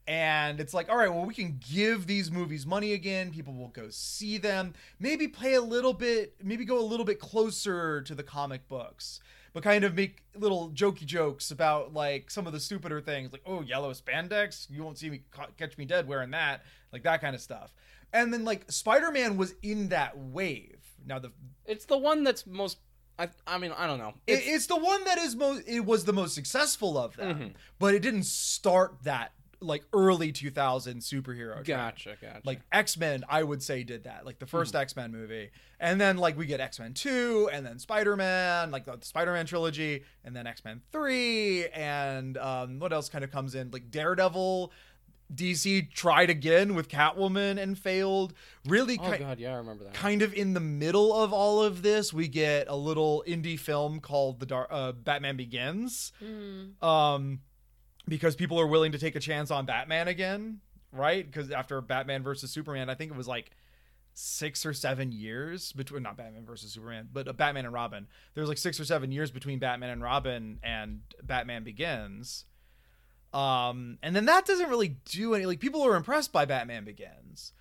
and 0.07 0.59
it's 0.59 0.73
like 0.73 0.89
all 0.89 0.97
right 0.97 1.13
well 1.13 1.25
we 1.25 1.33
can 1.35 1.59
give 1.71 2.07
these 2.07 2.31
movies 2.31 2.65
money 2.65 2.93
again 2.93 3.29
people 3.31 3.53
will 3.53 3.67
go 3.67 3.87
see 3.91 4.39
them 4.39 4.73
maybe 4.99 5.27
play 5.27 5.53
a 5.53 5.61
little 5.61 5.93
bit 5.93 6.33
maybe 6.43 6.65
go 6.65 6.79
a 6.79 6.89
little 6.91 7.05
bit 7.05 7.19
closer 7.19 8.01
to 8.01 8.15
the 8.15 8.23
comic 8.23 8.67
books 8.67 9.19
but 9.53 9.61
kind 9.61 9.83
of 9.83 9.93
make 9.93 10.23
little 10.35 10.71
jokey 10.71 11.05
jokes 11.05 11.51
about 11.51 11.93
like 11.93 12.31
some 12.31 12.47
of 12.47 12.53
the 12.53 12.59
stupider 12.59 12.99
things 12.99 13.31
like 13.31 13.43
oh 13.45 13.61
yellow 13.61 13.93
spandex 13.93 14.67
you 14.71 14.83
won't 14.83 14.97
see 14.97 15.11
me 15.11 15.21
ca- 15.29 15.53
catch 15.59 15.77
me 15.77 15.85
dead 15.85 16.07
wearing 16.07 16.31
that 16.31 16.63
like 16.91 17.03
that 17.03 17.21
kind 17.21 17.35
of 17.35 17.41
stuff 17.41 17.75
and 18.11 18.33
then 18.33 18.43
like 18.43 18.63
spider-man 18.71 19.37
was 19.37 19.53
in 19.61 19.89
that 19.89 20.17
wave 20.17 20.79
now 21.05 21.19
the 21.19 21.31
It's 21.65 21.85
the 21.85 21.97
one 21.97 22.23
that's 22.23 22.47
most. 22.47 22.77
I, 23.19 23.27
I 23.45 23.57
mean, 23.57 23.73
I 23.77 23.85
don't 23.85 23.99
know. 23.99 24.13
it, 24.25 24.41
it's 24.45 24.67
the 24.67 24.77
one 24.77 25.03
that 25.03 25.17
is 25.17 25.35
most 25.35 25.67
it 25.67 25.81
was 25.81 26.05
the 26.05 26.13
most 26.13 26.33
successful 26.33 26.97
of 26.97 27.15
them 27.17 27.53
but 27.77 27.93
it 27.93 27.99
didn't 27.99 28.23
start 28.23 29.03
that 29.03 29.33
like 29.61 29.83
early 29.91 30.31
2000 30.31 31.01
superhero 31.01 31.55
trend. 31.55 31.65
Gotcha, 31.65 32.15
gotcha. 32.21 32.41
like 32.45 32.61
x-men 32.71 33.25
i 33.27 33.43
would 33.43 33.61
say 33.61 33.83
did 33.83 34.05
that 34.05 34.25
like 34.25 34.39
the 34.39 34.45
1st 34.45 34.73
x-men 34.73 35.11
movie 35.11 35.49
and 35.81 35.99
then 35.99 36.15
like 36.15 36.37
we 36.37 36.45
get 36.45 36.61
x-men 36.61 36.93
2 36.93 37.49
and 37.51 37.65
then 37.65 37.77
spider-man 37.77 38.71
like 38.71 38.85
the 38.85 38.97
spider-man 39.01 39.45
trilogy 39.45 40.05
and 40.23 40.33
then 40.33 40.47
x-men 40.47 40.79
3 40.93 41.67
and 41.73 42.37
um 42.37 42.79
what 42.79 42.93
else 42.93 43.09
kind 43.09 43.25
of 43.25 43.31
comes 43.31 43.53
in 43.53 43.69
like 43.71 43.91
daredevil 43.91 44.71
dc 45.33 45.91
tried 45.93 46.29
again 46.29 46.73
with 46.75 46.87
catwoman 46.89 47.61
and 47.61 47.77
failed. 47.77 48.33
Really 48.65 48.97
oh 49.01 49.11
ki- 49.11 49.17
god, 49.19 49.39
yeah, 49.39 49.53
I 49.53 49.57
remember 49.57 49.83
that. 49.83 49.93
kind 49.93 50.21
of 50.21 50.33
in 50.33 50.53
the 50.53 50.59
middle 50.59 51.13
of 51.13 51.31
all 51.33 51.61
of 51.63 51.81
this 51.81 52.11
we 52.13 52.27
get 52.27 52.67
a 52.67 52.75
little 52.75 53.23
indie 53.27 53.59
film 53.59 53.99
called 53.99 54.39
the 54.39 54.45
Dar- 54.45 54.67
uh, 54.71 54.91
batman 54.93 55.37
begins. 55.37 56.11
Mm. 56.23 56.81
um 56.83 57.39
because 58.07 58.35
people 58.35 58.59
are 58.59 58.65
willing 58.65 58.91
to 58.93 58.97
take 58.97 59.15
a 59.15 59.19
chance 59.19 59.51
on 59.51 59.65
batman 59.65 60.07
again 60.07 60.61
right? 60.91 61.23
Because 61.25 61.51
after 61.51 61.79
batman 61.81 62.23
versus 62.23 62.49
superman 62.51 62.89
i 62.89 62.95
think 62.95 63.11
it 63.11 63.17
was 63.17 63.27
like 63.27 63.51
six 64.15 64.65
or 64.65 64.73
seven 64.73 65.11
years 65.11 65.71
between 65.73 66.01
not 66.03 66.17
batman 66.17 66.43
versus 66.45 66.73
superman 66.73 67.07
but 67.13 67.27
uh, 67.27 67.33
batman 67.33 67.65
and 67.65 67.73
robin. 67.73 68.07
There's 68.33 68.49
like 68.49 68.57
six 68.57 68.79
or 68.79 68.85
seven 68.85 69.11
years 69.11 69.29
between 69.31 69.59
batman 69.59 69.91
and 69.91 70.01
robin 70.01 70.57
and 70.63 71.01
batman 71.23 71.63
begins 71.63 72.45
um 73.33 73.97
and 74.01 74.15
then 74.15 74.25
that 74.25 74.45
doesn't 74.45 74.69
really 74.69 74.97
do 75.05 75.33
any 75.33 75.45
like 75.45 75.59
people 75.59 75.85
are 75.85 75.95
impressed 75.95 76.31
by 76.31 76.45
batman 76.45 76.83
begins 76.83 77.53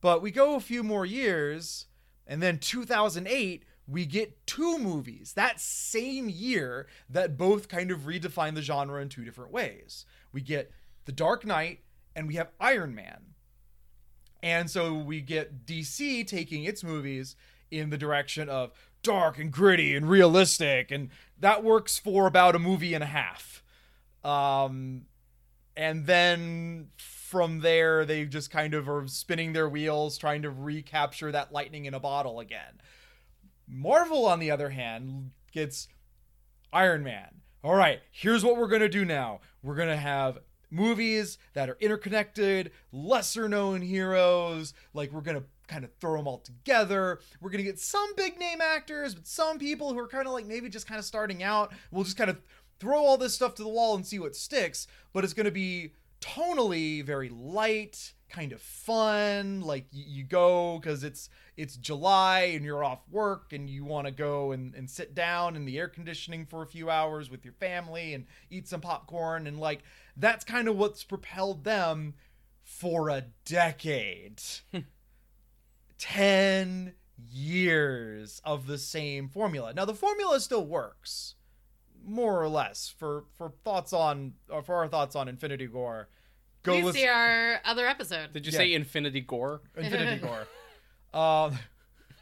but 0.00 0.22
we 0.22 0.30
go 0.30 0.54
a 0.54 0.60
few 0.60 0.82
more 0.82 1.04
years 1.04 1.86
and 2.26 2.42
then 2.42 2.58
2008 2.58 3.64
we 3.86 4.06
get 4.06 4.46
two 4.46 4.78
movies 4.78 5.34
that 5.34 5.60
same 5.60 6.28
year 6.28 6.86
that 7.08 7.36
both 7.36 7.68
kind 7.68 7.90
of 7.90 8.00
redefine 8.00 8.54
the 8.54 8.62
genre 8.62 9.02
in 9.02 9.08
two 9.08 9.24
different 9.24 9.52
ways 9.52 10.06
we 10.32 10.40
get 10.40 10.70
the 11.04 11.12
dark 11.12 11.44
knight 11.44 11.80
and 12.16 12.26
we 12.26 12.36
have 12.36 12.50
iron 12.58 12.94
man 12.94 13.30
and 14.42 14.70
so 14.70 14.94
we 14.94 15.20
get 15.20 15.66
DC 15.66 16.26
taking 16.26 16.64
its 16.64 16.82
movies 16.82 17.36
in 17.70 17.90
the 17.90 17.98
direction 17.98 18.48
of 18.48 18.72
dark 19.02 19.38
and 19.38 19.50
gritty 19.50 19.94
and 19.94 20.08
realistic, 20.08 20.90
and 20.90 21.10
that 21.38 21.62
works 21.62 21.98
for 21.98 22.26
about 22.26 22.54
a 22.54 22.58
movie 22.58 22.94
and 22.94 23.04
a 23.04 23.06
half. 23.06 23.62
Um, 24.24 25.02
and 25.80 26.04
then 26.04 26.88
from 26.98 27.60
there, 27.60 28.04
they 28.04 28.26
just 28.26 28.50
kind 28.50 28.74
of 28.74 28.86
are 28.86 29.06
spinning 29.06 29.54
their 29.54 29.66
wheels, 29.66 30.18
trying 30.18 30.42
to 30.42 30.50
recapture 30.50 31.32
that 31.32 31.52
lightning 31.52 31.86
in 31.86 31.94
a 31.94 31.98
bottle 31.98 32.38
again. 32.38 32.82
Marvel, 33.66 34.26
on 34.26 34.40
the 34.40 34.50
other 34.50 34.68
hand, 34.68 35.30
gets 35.52 35.88
Iron 36.70 37.02
Man. 37.02 37.40
All 37.64 37.74
right, 37.74 38.00
here's 38.12 38.44
what 38.44 38.58
we're 38.58 38.68
to 38.82 38.90
do 38.90 39.06
now. 39.06 39.40
We're 39.62 39.74
to 39.88 39.96
have 39.96 40.40
movies 40.70 41.38
that 41.54 41.70
are 41.70 41.78
interconnected, 41.80 42.72
lesser 42.92 43.48
known 43.48 43.80
heroes. 43.80 44.74
Like, 44.92 45.12
we're 45.12 45.22
to 45.36 45.44
kind 45.66 45.84
of 45.84 45.90
throw 45.98 46.18
them 46.18 46.26
all 46.28 46.40
together. 46.40 47.20
We're 47.40 47.48
going 47.50 47.64
to 47.64 47.70
get 47.70 47.80
some 47.80 48.14
big 48.16 48.38
name 48.38 48.60
actors, 48.60 49.14
but 49.14 49.26
some 49.26 49.58
people 49.58 49.94
who 49.94 49.98
are 50.00 50.08
kind 50.08 50.26
of 50.26 50.34
like 50.34 50.46
maybe 50.46 50.68
just 50.68 50.86
kind 50.86 50.98
of 50.98 51.06
starting 51.06 51.42
out. 51.42 51.72
We'll 51.90 52.04
just 52.04 52.18
kind 52.18 52.28
of 52.28 52.38
throw 52.80 53.04
all 53.04 53.16
this 53.16 53.34
stuff 53.34 53.54
to 53.56 53.62
the 53.62 53.68
wall 53.68 53.94
and 53.94 54.04
see 54.04 54.18
what 54.18 54.34
sticks. 54.34 54.88
But 55.12 55.22
it's 55.22 55.34
going 55.34 55.44
to 55.44 55.52
be 55.52 55.92
tonally 56.20 57.04
very 57.04 57.28
light 57.28 58.12
kind 58.28 58.52
of 58.52 58.62
fun 58.62 59.60
like 59.60 59.86
you, 59.90 60.04
you 60.06 60.24
go 60.24 60.78
because 60.78 61.02
it's 61.02 61.28
it's 61.56 61.76
july 61.76 62.40
and 62.54 62.64
you're 62.64 62.84
off 62.84 63.00
work 63.10 63.52
and 63.52 63.68
you 63.68 63.84
want 63.84 64.06
to 64.06 64.12
go 64.12 64.52
and, 64.52 64.74
and 64.74 64.88
sit 64.88 65.14
down 65.14 65.56
in 65.56 65.64
the 65.64 65.78
air 65.78 65.88
conditioning 65.88 66.46
for 66.46 66.62
a 66.62 66.66
few 66.66 66.88
hours 66.88 67.28
with 67.28 67.44
your 67.44 67.54
family 67.54 68.14
and 68.14 68.26
eat 68.48 68.68
some 68.68 68.80
popcorn 68.80 69.46
and 69.46 69.58
like 69.58 69.82
that's 70.16 70.44
kind 70.44 70.68
of 70.68 70.76
what's 70.76 71.02
propelled 71.02 71.64
them 71.64 72.14
for 72.62 73.08
a 73.08 73.24
decade 73.44 74.40
10 75.98 76.94
years 77.30 78.40
of 78.44 78.66
the 78.66 78.78
same 78.78 79.28
formula 79.28 79.74
now 79.74 79.84
the 79.84 79.92
formula 79.92 80.38
still 80.38 80.64
works 80.64 81.34
more 82.04 82.42
or 82.42 82.48
less 82.48 82.92
for 82.98 83.24
for 83.36 83.52
thoughts 83.64 83.92
on 83.92 84.32
or 84.48 84.62
for 84.62 84.76
our 84.76 84.88
thoughts 84.88 85.14
on 85.16 85.28
infinity 85.28 85.66
gore 85.66 86.08
go 86.62 86.72
Please 86.72 86.84
listen 86.84 87.00
see 87.02 87.06
our 87.08 87.60
other 87.64 87.86
episode. 87.86 88.32
Did 88.32 88.46
you 88.46 88.52
Yeah. 88.52 88.58
say 88.58 88.72
Infinity 88.74 89.20
Gore? 89.22 89.62
Infinity 89.76 90.20
Gore. 90.20 90.46
Um, 91.18 91.58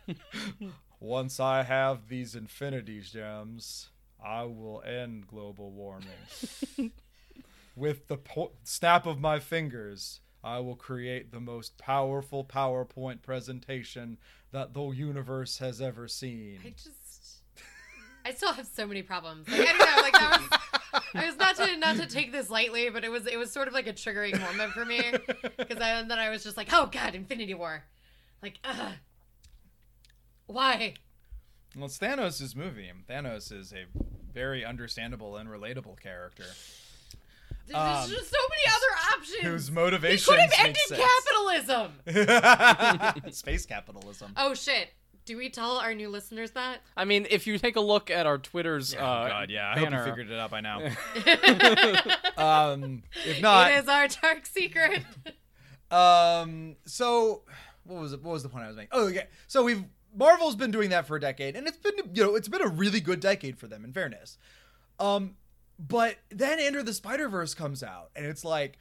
once 1.00 1.40
I 1.40 1.62
have 1.62 2.08
these 2.08 2.34
Infinity 2.34 3.00
Gems, 3.00 3.88
I 4.24 4.44
will 4.44 4.82
end 4.82 5.26
global 5.26 5.70
warming. 5.72 6.08
With 7.76 8.08
the 8.08 8.16
po- 8.16 8.52
snap 8.64 9.06
of 9.06 9.20
my 9.20 9.38
fingers, 9.38 10.20
I 10.42 10.58
will 10.60 10.74
create 10.76 11.30
the 11.32 11.40
most 11.40 11.78
powerful 11.78 12.44
PowerPoint 12.44 13.22
presentation 13.22 14.18
that 14.50 14.72
the 14.74 14.90
universe 14.90 15.58
has 15.58 15.80
ever 15.80 16.08
seen. 16.08 16.58
I 16.64 16.70
just, 16.70 16.90
I 18.28 18.32
still 18.34 18.52
have 18.52 18.66
so 18.66 18.86
many 18.86 19.02
problems. 19.02 19.48
Like, 19.48 19.60
I 19.60 19.64
don't 19.64 19.78
know. 19.78 20.02
Like 20.02 20.12
that 20.12 20.40
was. 20.40 21.02
I 21.14 21.26
was 21.26 21.36
not 21.36 21.56
to 21.56 21.76
not 21.76 21.96
to 21.96 22.06
take 22.06 22.30
this 22.32 22.50
lightly, 22.50 22.90
but 22.90 23.04
it 23.04 23.10
was 23.10 23.26
it 23.26 23.38
was 23.38 23.50
sort 23.50 23.68
of 23.68 23.74
like 23.74 23.86
a 23.86 23.92
triggering 23.92 24.38
moment 24.40 24.72
for 24.72 24.84
me 24.84 25.00
because 25.56 25.78
then 25.78 26.10
I 26.12 26.28
was 26.30 26.44
just 26.44 26.56
like, 26.56 26.68
oh 26.72 26.86
god, 26.92 27.14
Infinity 27.14 27.54
War, 27.54 27.84
like, 28.42 28.58
ugh. 28.64 28.92
why? 30.46 30.94
Well, 31.76 31.86
it's 31.86 31.98
Thanos' 31.98 32.56
movie. 32.56 32.90
Thanos 33.08 33.52
is 33.52 33.72
a 33.72 33.84
very 34.32 34.64
understandable 34.64 35.36
and 35.36 35.48
relatable 35.48 36.00
character 36.00 36.44
There's 37.66 37.78
Um, 37.78 38.08
just 38.10 38.30
so 38.30 38.36
many 38.48 38.62
other 38.68 39.16
options. 39.18 39.42
whose 39.42 39.68
he 39.68 39.74
motivations 39.74 40.26
could 40.26 40.38
have 40.38 40.52
ended 40.58 40.76
sense. 40.88 41.00
capitalism. 42.06 43.32
Space 43.32 43.66
capitalism. 43.66 44.32
Oh 44.36 44.54
shit! 44.54 44.88
Do 45.28 45.36
we 45.36 45.50
tell 45.50 45.76
our 45.76 45.92
new 45.92 46.08
listeners 46.08 46.52
that? 46.52 46.80
I 46.96 47.04
mean, 47.04 47.26
if 47.28 47.46
you 47.46 47.58
take 47.58 47.76
a 47.76 47.82
look 47.82 48.10
at 48.10 48.24
our 48.24 48.38
Twitter's 48.38 48.94
Oh 48.94 48.98
uh, 48.98 49.28
God, 49.28 49.50
yeah. 49.50 49.68
I 49.68 49.78
hope 49.78 49.90
banner, 49.90 49.98
you 49.98 50.10
figured 50.10 50.30
it 50.30 50.38
out 50.38 50.50
by 50.50 50.62
now. 50.62 50.78
um, 52.38 53.02
if 53.26 53.42
not, 53.42 53.70
it 53.70 53.74
is 53.74 53.88
our 53.88 54.08
dark 54.08 54.46
secret. 54.46 55.02
um, 55.90 56.76
so 56.86 57.42
what 57.84 58.00
was 58.00 58.14
it? 58.14 58.22
What 58.22 58.32
was 58.32 58.42
the 58.42 58.48
point 58.48 58.64
I 58.64 58.68
was 58.68 58.76
making? 58.78 58.88
Oh, 58.92 59.06
okay. 59.08 59.26
So 59.48 59.64
we've 59.64 59.84
Marvel's 60.16 60.56
been 60.56 60.70
doing 60.70 60.88
that 60.88 61.06
for 61.06 61.16
a 61.16 61.20
decade, 61.20 61.56
and 61.56 61.68
it's 61.68 61.76
been 61.76 61.92
you 62.14 62.24
know 62.24 62.34
it's 62.34 62.48
been 62.48 62.62
a 62.62 62.68
really 62.68 63.00
good 63.00 63.20
decade 63.20 63.58
for 63.58 63.66
them. 63.66 63.84
In 63.84 63.92
fairness, 63.92 64.38
um, 64.98 65.34
but 65.78 66.16
then 66.30 66.58
Into 66.58 66.82
the 66.82 66.94
Spider 66.94 67.28
Verse 67.28 67.52
comes 67.52 67.82
out, 67.82 68.08
and 68.16 68.24
it's 68.24 68.46
like. 68.46 68.78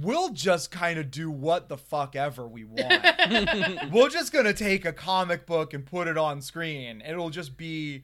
We'll 0.00 0.30
just 0.30 0.70
kind 0.70 0.98
of 0.98 1.10
do 1.10 1.30
what 1.30 1.68
the 1.68 1.78
fuck 1.78 2.14
ever 2.14 2.46
we 2.46 2.64
want. 2.66 3.90
We're 3.90 4.10
just 4.10 4.32
gonna 4.32 4.52
take 4.52 4.84
a 4.84 4.92
comic 4.92 5.46
book 5.46 5.72
and 5.72 5.86
put 5.86 6.06
it 6.08 6.18
on 6.18 6.42
screen. 6.42 7.02
It'll 7.06 7.30
just 7.30 7.56
be, 7.56 8.02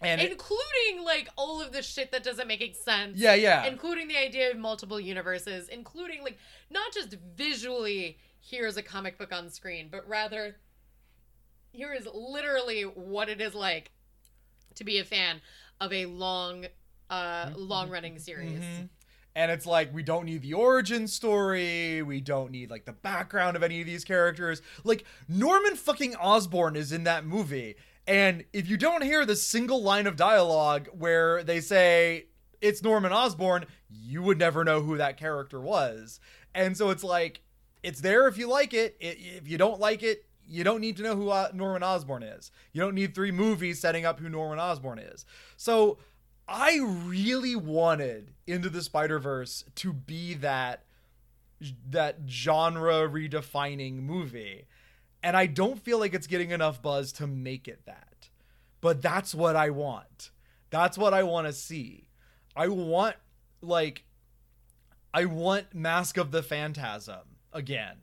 and 0.00 0.20
it- 0.20 0.32
including 0.32 1.04
like 1.04 1.28
all 1.36 1.62
of 1.62 1.72
the 1.72 1.82
shit 1.82 2.10
that 2.12 2.24
doesn't 2.24 2.48
make 2.48 2.74
sense. 2.74 3.16
yeah, 3.18 3.34
yeah, 3.34 3.64
Including 3.66 4.08
the 4.08 4.16
idea 4.16 4.50
of 4.50 4.56
multiple 4.58 4.98
universes, 4.98 5.68
including 5.68 6.22
like 6.24 6.38
not 6.70 6.92
just 6.92 7.16
visually 7.36 8.18
here's 8.40 8.76
a 8.76 8.82
comic 8.82 9.16
book 9.18 9.32
on 9.32 9.48
screen, 9.50 9.88
but 9.92 10.08
rather 10.08 10.56
here 11.72 11.92
is 11.92 12.08
literally 12.12 12.82
what 12.82 13.28
it 13.28 13.40
is 13.40 13.54
like 13.54 13.92
to 14.74 14.82
be 14.82 14.98
a 14.98 15.04
fan 15.04 15.40
of 15.80 15.92
a 15.92 16.06
long 16.06 16.66
uh 17.10 17.50
long 17.56 17.90
running 17.90 18.18
series. 18.18 18.58
Mhm. 18.60 18.88
And 19.34 19.50
it's 19.52 19.66
like 19.66 19.94
we 19.94 20.02
don't 20.02 20.26
need 20.26 20.42
the 20.42 20.54
origin 20.54 21.06
story, 21.06 22.02
we 22.02 22.20
don't 22.20 22.50
need 22.50 22.70
like 22.70 22.84
the 22.84 22.92
background 22.92 23.56
of 23.56 23.62
any 23.62 23.80
of 23.80 23.86
these 23.86 24.04
characters. 24.04 24.60
Like 24.84 25.04
Norman 25.28 25.76
fucking 25.76 26.16
Osborn 26.16 26.74
is 26.76 26.90
in 26.92 27.04
that 27.04 27.24
movie, 27.24 27.76
and 28.06 28.44
if 28.52 28.68
you 28.68 28.76
don't 28.76 29.02
hear 29.02 29.24
the 29.24 29.36
single 29.36 29.82
line 29.82 30.06
of 30.08 30.16
dialogue 30.16 30.88
where 30.92 31.44
they 31.44 31.60
say 31.60 32.26
it's 32.60 32.82
Norman 32.82 33.12
Osborn, 33.12 33.66
you 33.88 34.22
would 34.22 34.38
never 34.38 34.64
know 34.64 34.80
who 34.82 34.96
that 34.96 35.16
character 35.16 35.60
was. 35.60 36.18
And 36.54 36.76
so 36.76 36.90
it's 36.90 37.04
like 37.04 37.42
it's 37.82 38.00
there 38.00 38.26
if 38.26 38.36
you 38.36 38.48
like 38.48 38.74
it. 38.74 38.96
I- 39.00 39.16
If 39.38 39.48
you 39.48 39.56
don't 39.58 39.78
like 39.80 40.02
it, 40.02 40.24
you 40.46 40.64
don't 40.64 40.80
need 40.80 40.96
to 40.96 41.04
know 41.04 41.14
who 41.14 41.30
uh, 41.30 41.50
Norman 41.54 41.84
Osborn 41.84 42.24
is. 42.24 42.50
You 42.72 42.80
don't 42.80 42.96
need 42.96 43.14
three 43.14 43.30
movies 43.30 43.78
setting 43.80 44.04
up 44.04 44.18
who 44.18 44.28
Norman 44.28 44.58
Osborn 44.58 44.98
is. 44.98 45.24
So 45.56 45.98
I 46.50 46.80
really 46.80 47.54
wanted 47.54 48.32
Into 48.46 48.68
the 48.68 48.82
Spider-Verse 48.82 49.64
to 49.76 49.92
be 49.92 50.34
that 50.34 50.84
that 51.88 52.16
genre 52.26 53.08
redefining 53.08 54.02
movie. 54.02 54.66
And 55.22 55.36
I 55.36 55.46
don't 55.46 55.78
feel 55.78 55.98
like 55.98 56.14
it's 56.14 56.26
getting 56.26 56.50
enough 56.50 56.82
buzz 56.82 57.12
to 57.12 57.26
make 57.26 57.68
it 57.68 57.84
that. 57.86 58.30
But 58.80 59.02
that's 59.02 59.34
what 59.34 59.56
I 59.56 59.70
want. 59.70 60.30
That's 60.70 60.96
what 60.96 61.12
I 61.12 61.22
want 61.22 61.46
to 61.46 61.52
see. 61.52 62.08
I 62.56 62.68
want 62.68 63.16
like 63.62 64.04
I 65.12 65.26
want 65.26 65.74
Mask 65.74 66.16
of 66.16 66.30
the 66.30 66.42
Phantasm 66.42 67.36
again. 67.52 67.96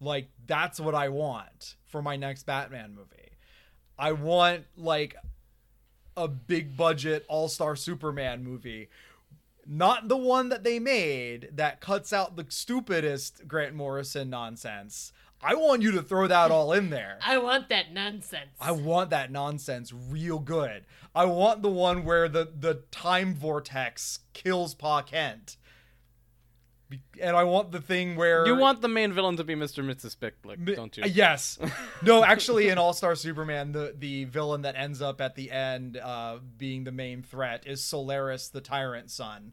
Like 0.00 0.28
that's 0.46 0.80
what 0.80 0.94
I 0.94 1.10
want 1.10 1.76
for 1.84 2.02
my 2.02 2.16
next 2.16 2.44
Batman 2.44 2.94
movie. 2.94 3.36
I 3.98 4.12
want 4.12 4.64
like 4.76 5.14
a 6.16 6.28
big 6.28 6.76
budget 6.76 7.24
all-star 7.28 7.76
Superman 7.76 8.44
movie. 8.44 8.88
Not 9.66 10.08
the 10.08 10.16
one 10.16 10.50
that 10.50 10.62
they 10.62 10.78
made 10.78 11.50
that 11.54 11.80
cuts 11.80 12.12
out 12.12 12.36
the 12.36 12.46
stupidest 12.48 13.48
Grant 13.48 13.74
Morrison 13.74 14.28
nonsense. 14.28 15.12
I 15.42 15.54
want 15.54 15.82
you 15.82 15.92
to 15.92 16.02
throw 16.02 16.26
that 16.26 16.50
all 16.50 16.72
in 16.72 16.90
there. 16.90 17.18
I 17.24 17.38
want 17.38 17.68
that 17.68 17.92
nonsense. 17.92 18.50
I 18.60 18.72
want 18.72 19.10
that 19.10 19.30
nonsense 19.30 19.92
real 19.92 20.38
good. 20.38 20.86
I 21.14 21.26
want 21.26 21.62
the 21.62 21.70
one 21.70 22.04
where 22.04 22.28
the 22.28 22.50
the 22.58 22.82
time 22.90 23.34
vortex 23.34 24.20
kills 24.32 24.74
Pa 24.74 25.02
Kent. 25.02 25.56
And 27.20 27.36
I 27.36 27.44
want 27.44 27.72
the 27.72 27.80
thing 27.80 28.16
where 28.16 28.46
You 28.46 28.56
want 28.56 28.80
the 28.82 28.88
main 28.88 29.12
villain 29.12 29.36
to 29.38 29.44
be 29.44 29.54
Mr. 29.54 29.78
and 29.78 29.88
Mrs. 29.90 30.16
Picklick, 30.16 30.58
Mi- 30.58 30.74
don't 30.74 30.96
you? 30.96 31.04
uh, 31.04 31.06
Yes. 31.06 31.58
no, 32.02 32.24
actually, 32.24 32.68
in 32.68 32.78
All 32.78 32.92
Star 32.92 33.14
Superman, 33.14 33.72
the 33.72 33.94
the 33.98 34.24
villain 34.24 34.62
that 34.62 34.74
ends 34.76 35.00
up 35.02 35.20
at 35.20 35.34
the 35.34 35.50
end 35.50 35.96
uh, 35.96 36.38
being 36.56 36.84
the 36.84 36.92
main 36.92 37.22
threat 37.22 37.64
is 37.66 37.82
Solaris, 37.84 38.48
the 38.48 38.60
tyrant 38.60 39.10
sun. 39.10 39.52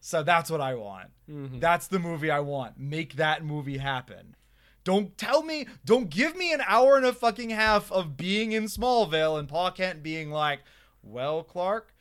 So 0.00 0.22
that's 0.22 0.50
what 0.50 0.60
I 0.60 0.74
want. 0.74 1.10
Mhm. 1.30 1.60
That's 1.60 1.88
the 1.88 1.98
movie 1.98 2.30
I 2.30 2.40
want. 2.40 2.78
Make 2.78 3.14
that 3.16 3.44
movie 3.44 3.78
happen. 3.78 4.36
Don't 4.84 5.18
tell 5.18 5.42
me, 5.42 5.66
don't 5.84 6.08
give 6.08 6.34
me 6.36 6.52
an 6.52 6.62
hour 6.66 6.96
and 6.96 7.04
a 7.04 7.12
fucking 7.12 7.50
half 7.50 7.90
of 7.92 8.16
being 8.16 8.52
in 8.52 8.64
Smallville 8.64 9.38
and 9.38 9.48
Pa 9.48 9.70
Kent 9.70 10.02
being 10.02 10.30
like, 10.30 10.60
well, 11.02 11.42
Clark, 11.42 11.92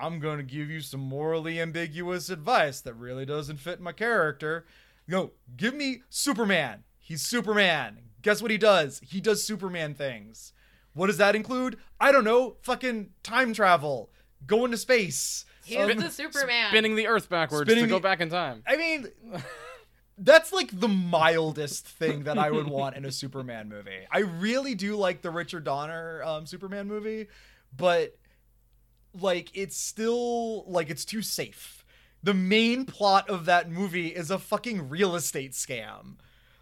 I'm 0.00 0.18
going 0.20 0.38
to 0.38 0.42
give 0.44 0.70
you 0.70 0.80
some 0.80 1.00
morally 1.00 1.60
ambiguous 1.60 2.28
advice 2.30 2.80
that 2.82 2.94
really 2.94 3.24
doesn't 3.24 3.58
fit 3.58 3.80
my 3.80 3.92
character. 3.92 4.64
No, 5.06 5.32
give 5.56 5.74
me 5.74 6.02
Superman. 6.10 6.84
He's 6.98 7.22
Superman. 7.22 7.98
Guess 8.22 8.40
what 8.42 8.50
he 8.50 8.58
does? 8.58 9.00
He 9.04 9.20
does 9.20 9.44
Superman 9.44 9.94
things. 9.94 10.52
What 10.94 11.08
does 11.08 11.18
that 11.18 11.36
include? 11.36 11.76
I 12.00 12.12
don't 12.12 12.24
know. 12.24 12.56
Fucking 12.62 13.10
time 13.22 13.52
travel. 13.52 14.10
Go 14.46 14.64
into 14.64 14.76
space. 14.78 15.44
He's 15.64 15.78
Um, 15.78 15.96
the 15.96 16.10
Superman. 16.10 16.68
Spinning 16.70 16.94
the 16.96 17.06
Earth 17.06 17.28
backwards 17.28 17.68
Spinning 17.68 17.84
to 17.84 17.90
go 17.90 18.00
back 18.00 18.20
in 18.20 18.30
time. 18.30 18.62
I 18.66 18.76
mean, 18.76 19.08
that's 20.18 20.52
like 20.52 20.78
the 20.78 20.88
mildest 20.88 21.86
thing 21.86 22.24
that 22.24 22.38
I 22.38 22.50
would 22.50 22.68
want 22.68 22.96
in 22.96 23.04
a 23.04 23.12
Superman 23.22 23.68
movie. 23.68 24.06
I 24.10 24.20
really 24.20 24.74
do 24.74 24.96
like 24.96 25.22
the 25.22 25.30
Richard 25.30 25.64
Donner 25.64 26.22
um, 26.22 26.46
Superman 26.46 26.86
movie, 26.86 27.26
but 27.76 28.16
like 29.18 29.50
it's 29.54 29.76
still 29.76 30.64
like 30.70 30.90
it's 30.90 31.04
too 31.04 31.22
safe. 31.22 31.84
The 32.22 32.34
main 32.34 32.86
plot 32.86 33.28
of 33.28 33.44
that 33.46 33.70
movie 33.70 34.08
is 34.08 34.30
a 34.30 34.38
fucking 34.38 34.88
real 34.88 35.14
estate 35.14 35.52
scam. 35.52 36.16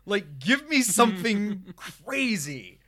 Like, 0.04 0.40
give 0.40 0.68
me 0.68 0.82
something 0.82 1.62
crazy 1.76 2.80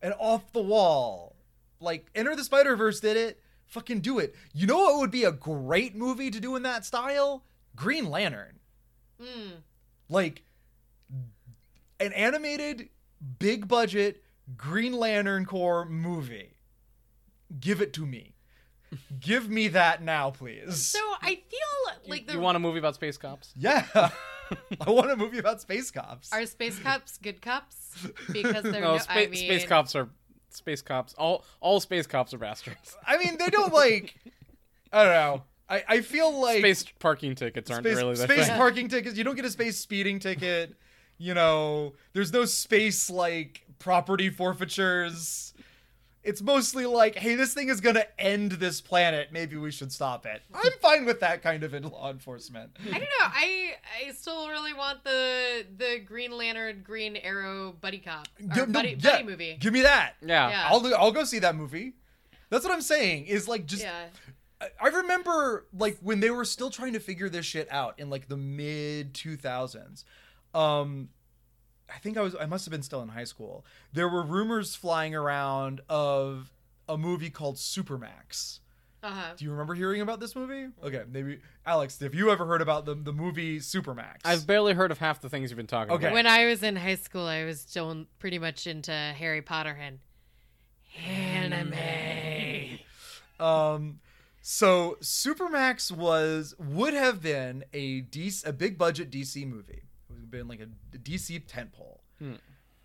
and 0.00 0.14
off 0.18 0.52
the 0.52 0.62
wall. 0.62 1.34
Like, 1.80 2.06
Into 2.14 2.36
the 2.36 2.44
Spider 2.44 2.76
Verse 2.76 3.00
did 3.00 3.16
it. 3.16 3.40
Fucking 3.66 4.00
do 4.00 4.20
it. 4.20 4.36
You 4.54 4.68
know 4.68 4.76
what 4.78 4.98
would 4.98 5.10
be 5.10 5.24
a 5.24 5.32
great 5.32 5.96
movie 5.96 6.30
to 6.30 6.38
do 6.40 6.54
in 6.54 6.62
that 6.62 6.84
style? 6.84 7.44
Green 7.76 8.08
Lantern 8.10 8.56
Mm. 9.20 9.62
like 10.08 10.42
an 11.98 12.12
animated 12.14 12.88
big 13.38 13.68
budget 13.68 14.24
green 14.56 14.94
lantern 14.94 15.44
corps 15.44 15.84
movie 15.84 16.54
give 17.60 17.82
it 17.82 17.92
to 17.92 18.06
me 18.06 18.34
give 19.20 19.48
me 19.48 19.68
that 19.68 20.02
now 20.02 20.30
please 20.30 20.86
So 20.86 20.98
I 21.22 21.36
feel 21.48 22.08
like 22.08 22.26
the 22.26 22.32
you 22.34 22.40
want 22.40 22.56
a 22.56 22.60
movie 22.60 22.78
about 22.78 22.94
space 22.96 23.16
cops? 23.16 23.52
yeah 23.56 23.86
i 24.80 24.90
want 24.90 25.10
a 25.10 25.16
movie 25.16 25.38
about 25.38 25.60
space 25.60 25.90
cops 25.92 26.32
are 26.32 26.44
space 26.44 26.78
cops 26.80 27.18
good 27.18 27.40
cops 27.40 28.08
because 28.32 28.64
they're 28.64 28.72
No, 28.80 28.92
no, 28.94 28.98
spa- 28.98 29.12
I 29.12 29.26
mean, 29.26 29.34
space 29.36 29.64
cops 29.64 29.94
are 29.94 30.08
space 30.48 30.82
cops. 30.82 31.14
All 31.14 31.44
all 31.60 31.78
space 31.78 32.08
cops 32.08 32.34
are 32.34 32.38
bastards. 32.38 32.96
i 33.06 33.16
mean 33.18 33.36
they 33.38 33.48
don't 33.48 33.72
like 33.72 34.16
i 34.92 35.04
don't 35.04 35.12
know 35.12 35.42
i, 35.68 35.84
I 35.88 36.00
feel 36.00 36.40
like 36.40 36.58
space 36.58 36.84
parking 36.98 37.36
tickets 37.36 37.70
aren't 37.70 37.84
space, 37.84 37.96
really 37.96 38.16
the 38.16 38.24
space 38.24 38.48
thing. 38.48 38.56
parking 38.56 38.88
tickets 38.88 39.16
you 39.16 39.22
don't 39.22 39.36
get 39.36 39.44
a 39.44 39.50
space 39.50 39.76
speeding 39.78 40.18
ticket 40.18 40.74
you 41.18 41.32
know 41.34 41.92
there's 42.12 42.32
no 42.32 42.44
space 42.44 43.08
like 43.08 43.62
property 43.78 44.30
forfeitures 44.30 45.49
it's 46.22 46.42
mostly 46.42 46.84
like 46.86 47.14
hey 47.16 47.34
this 47.34 47.54
thing 47.54 47.68
is 47.70 47.80
gonna 47.80 48.04
end 48.18 48.52
this 48.52 48.80
planet 48.80 49.28
maybe 49.32 49.56
we 49.56 49.70
should 49.70 49.90
stop 49.90 50.26
it 50.26 50.42
i'm 50.54 50.72
fine 50.82 51.04
with 51.06 51.20
that 51.20 51.42
kind 51.42 51.62
of 51.64 51.72
in 51.72 51.82
law 51.84 52.10
enforcement 52.10 52.70
I 52.84 52.90
don't 52.92 53.00
know. 53.00 53.06
I 53.22 53.72
I 54.06 54.12
still 54.12 54.48
really 54.48 54.74
want 54.74 55.02
the 55.04 55.64
the 55.78 55.98
Green 56.04 56.36
Lantern 56.36 56.82
Green 56.82 57.16
Arrow 57.16 57.72
buddy 57.80 57.98
cop 57.98 58.28
or 58.38 58.54
Give- 58.54 58.68
no, 58.68 58.72
buddy, 58.74 58.96
yeah, 58.98 59.12
buddy 59.12 59.24
movie. 59.24 59.56
give 59.60 59.72
me 59.72 59.82
that 59.82 60.14
Yeah. 60.20 60.50
Yeah. 60.50 60.68
i'll 60.70 60.94
i'll 60.94 61.12
go 61.12 61.24
see 61.24 61.38
that 61.38 61.56
movie 61.56 61.94
that's 62.50 62.64
what 62.64 62.72
i'm 62.74 62.82
saying 62.82 63.24
is 63.26 63.48
like 63.48 63.64
just 63.66 63.82
yeah. 63.82 64.06
I- 64.60 64.68
I 64.78 64.88
remember 64.88 65.64
like 65.72 65.96
when 66.02 66.20
they 66.20 66.28
were 66.30 66.44
still 66.44 66.68
trying 66.68 66.92
to 66.92 67.00
figure 67.00 67.30
this 67.30 67.46
shit 67.46 67.66
out 67.72 67.98
in 67.98 68.10
like 68.10 68.28
the 68.28 68.36
mid 68.36 69.14
2000s. 69.14 70.04
Um 70.54 71.08
I 71.94 71.98
think 71.98 72.16
I 72.16 72.20
was 72.22 72.34
I 72.38 72.46
must 72.46 72.64
have 72.64 72.72
been 72.72 72.82
still 72.82 73.02
in 73.02 73.08
high 73.10 73.24
school. 73.24 73.64
There 73.92 74.08
were 74.08 74.22
rumors 74.22 74.74
flying 74.74 75.14
around 75.14 75.80
of 75.88 76.52
a 76.88 76.96
movie 76.96 77.30
called 77.30 77.56
Supermax. 77.56 78.60
Uh-huh. 79.02 79.32
Do 79.36 79.44
you 79.46 79.50
remember 79.50 79.74
hearing 79.74 80.02
about 80.02 80.20
this 80.20 80.36
movie? 80.36 80.66
Okay, 80.84 81.04
maybe 81.10 81.40
Alex, 81.64 81.98
have 82.00 82.14
you 82.14 82.30
ever 82.30 82.44
heard 82.46 82.60
about 82.60 82.84
the 82.84 82.94
the 82.94 83.12
movie 83.12 83.58
Supermax? 83.58 84.18
I've 84.24 84.46
barely 84.46 84.74
heard 84.74 84.90
of 84.90 84.98
half 84.98 85.20
the 85.20 85.28
things 85.28 85.50
you've 85.50 85.56
been 85.56 85.66
talking 85.66 85.92
Okay. 85.94 86.06
about. 86.06 86.14
When 86.14 86.26
I 86.26 86.44
was 86.46 86.62
in 86.62 86.76
high 86.76 86.96
school, 86.96 87.26
I 87.26 87.44
was 87.44 87.60
still 87.60 88.04
pretty 88.18 88.38
much 88.38 88.66
into 88.66 88.92
Harry 88.92 89.40
Potter 89.42 89.78
and 89.80 89.98
anime. 91.06 92.78
Um, 93.38 94.00
so 94.42 94.98
Supermax 95.00 95.90
was 95.90 96.54
would 96.58 96.92
have 96.94 97.22
been 97.22 97.64
a 97.72 98.02
DC, 98.02 98.46
a 98.46 98.52
big 98.52 98.76
budget 98.76 99.10
DC 99.10 99.46
movie. 99.46 99.82
It 100.32 100.36
would 100.36 100.50
have 100.50 100.58
been 100.58 100.58
like 100.58 100.68
a 100.94 100.98
DC 100.98 101.42
tentpole. 101.46 101.98
Hmm. 102.18 102.34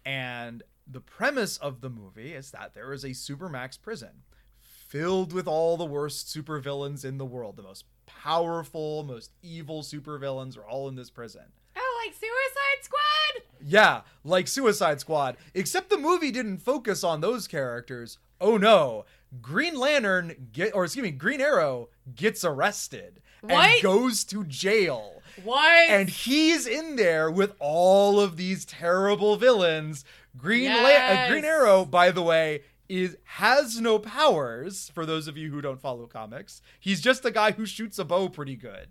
And 0.06 0.64
the 0.88 1.02
premise 1.02 1.58
of 1.58 1.82
the 1.82 1.89
movie 1.89 2.34
is 2.34 2.52
that 2.52 2.74
there 2.74 2.93
is 2.93 3.04
a 3.04 3.10
Supermax 3.10 3.82
prison 3.82 4.24
filled 4.60 5.34
with 5.34 5.48
all 5.48 5.78
the 5.78 5.86
worst 5.86 6.28
supervillains 6.28 7.04
in 7.04 7.18
the 7.18 7.26
world. 7.26 7.58
The 7.58 7.64
most 7.64 7.86
powerful, 8.06 9.04
most 9.04 9.32
evil 9.41 9.82
supervillains 9.82 10.58
are 10.58 10.68
all 10.68 10.88
in 10.88 10.96
this 10.96 11.10
prison. 11.10 11.43
Oh, 11.76 12.06
like 12.06 12.16
Suicide 12.16 12.84
Squad? 12.84 13.43
Yeah, 13.62 14.02
like 14.24 14.48
Suicide 14.48 15.00
Squad. 15.00 15.38
Except 15.54 15.89
the 15.89 15.98
movie 15.98 16.32
didn't 16.32 16.60
focus 16.60 17.04
on 17.04 17.22
those 17.22 17.48
characters. 17.48 18.20
Oh 18.39 18.58
no. 18.58 19.06
Green 19.41 19.78
Lantern 19.78 20.50
get 20.54 20.74
or 20.76 20.86
excuse 20.86 21.04
me, 21.04 21.12
Green 21.12 21.41
Arrow 21.41 21.89
gets 22.16 22.46
arrested 22.46 23.22
and 23.48 23.82
goes 23.82 24.24
to 24.26 24.43
jail. 24.46 25.14
What? 25.43 25.89
And 25.89 26.09
he's 26.09 26.65
in 26.67 26.95
there 26.95 27.29
with 27.29 27.53
all 27.59 28.19
of 28.19 28.38
these 28.38 28.65
terrible 28.65 29.36
villains. 29.36 30.05
Green 30.38 30.69
La- 30.83 30.89
uh, 30.89 31.29
Green 31.29 31.45
Arrow, 31.45 31.86
by 31.86 32.11
the 32.11 32.21
way, 32.21 32.61
is 32.88 33.17
has 33.23 33.79
no 33.79 33.99
powers 33.99 34.91
for 34.93 35.05
those 35.05 35.27
of 35.27 35.38
you 35.38 35.51
who 35.51 35.61
don't 35.61 35.81
follow 35.81 36.05
comics. 36.07 36.61
He's 36.79 37.01
just 37.01 37.25
a 37.25 37.31
guy 37.31 37.51
who 37.51 37.65
shoots 37.65 37.99
a 37.99 38.05
bow 38.05 38.29
pretty 38.29 38.55
good. 38.55 38.89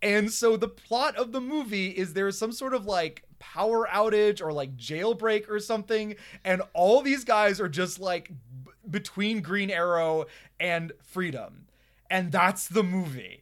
And 0.00 0.32
so 0.32 0.56
the 0.56 0.68
plot 0.68 1.14
of 1.16 1.32
the 1.32 1.40
movie 1.40 1.88
is 1.90 2.12
there's 2.12 2.36
some 2.36 2.52
sort 2.52 2.74
of 2.74 2.86
like 2.86 3.22
power 3.38 3.86
outage 3.90 4.40
or 4.40 4.52
like 4.52 4.76
jailbreak 4.76 5.48
or 5.48 5.58
something 5.60 6.16
and 6.44 6.62
all 6.74 7.02
these 7.02 7.24
guys 7.24 7.60
are 7.60 7.68
just 7.68 7.98
like 8.00 8.28
b- 8.64 8.70
between 8.90 9.40
Green 9.42 9.70
Arrow 9.70 10.26
and 10.58 10.92
Freedom. 11.02 11.66
And 12.10 12.32
that's 12.32 12.66
the 12.68 12.82
movie. 12.82 13.41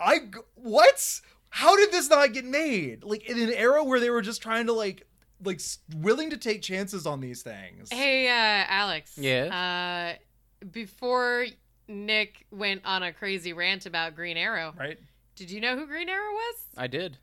I 0.00 0.18
g- 0.18 0.26
what? 0.54 1.20
How 1.50 1.76
did 1.76 1.92
this 1.92 2.08
not 2.10 2.32
get 2.32 2.44
made? 2.44 3.04
Like 3.04 3.28
in 3.28 3.38
an 3.38 3.52
era 3.52 3.84
where 3.84 4.00
they 4.00 4.10
were 4.10 4.22
just 4.22 4.42
trying 4.42 4.66
to 4.66 4.72
like 4.72 5.06
like 5.44 5.60
willing 5.96 6.30
to 6.30 6.36
take 6.36 6.62
chances 6.62 7.06
on 7.06 7.20
these 7.20 7.42
things. 7.42 7.90
Hey, 7.92 8.28
uh, 8.28 8.64
Alex. 8.68 9.16
Yeah. 9.18 10.14
Uh, 10.16 10.66
before 10.72 11.46
Nick 11.88 12.46
went 12.50 12.82
on 12.84 13.02
a 13.02 13.12
crazy 13.12 13.52
rant 13.52 13.86
about 13.86 14.14
Green 14.16 14.36
Arrow, 14.36 14.74
Right? 14.78 14.98
did 15.36 15.50
you 15.50 15.60
know 15.60 15.76
who 15.76 15.86
Green 15.86 16.08
Arrow 16.08 16.32
was? 16.32 16.56
I 16.76 16.86
did. 16.86 17.18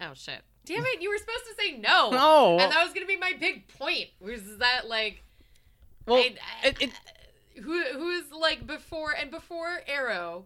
Oh 0.00 0.12
shit! 0.14 0.42
Damn 0.64 0.84
it! 0.84 1.00
You 1.02 1.10
were 1.10 1.18
supposed 1.18 1.44
to 1.46 1.54
say 1.62 1.76
no. 1.78 2.10
No. 2.12 2.58
And 2.58 2.70
that 2.72 2.84
was 2.84 2.92
gonna 2.92 3.06
be 3.06 3.16
my 3.16 3.32
big 3.38 3.66
point. 3.68 4.06
Was 4.20 4.58
that 4.58 4.88
like? 4.88 5.22
well, 6.06 6.18
I- 6.18 6.36
I- 6.64 6.68
it, 6.68 6.82
it, 6.82 6.90
who 7.62 7.82
who's 7.94 8.30
like 8.30 8.66
before 8.66 9.12
and 9.18 9.30
before 9.30 9.80
Arrow, 9.88 10.44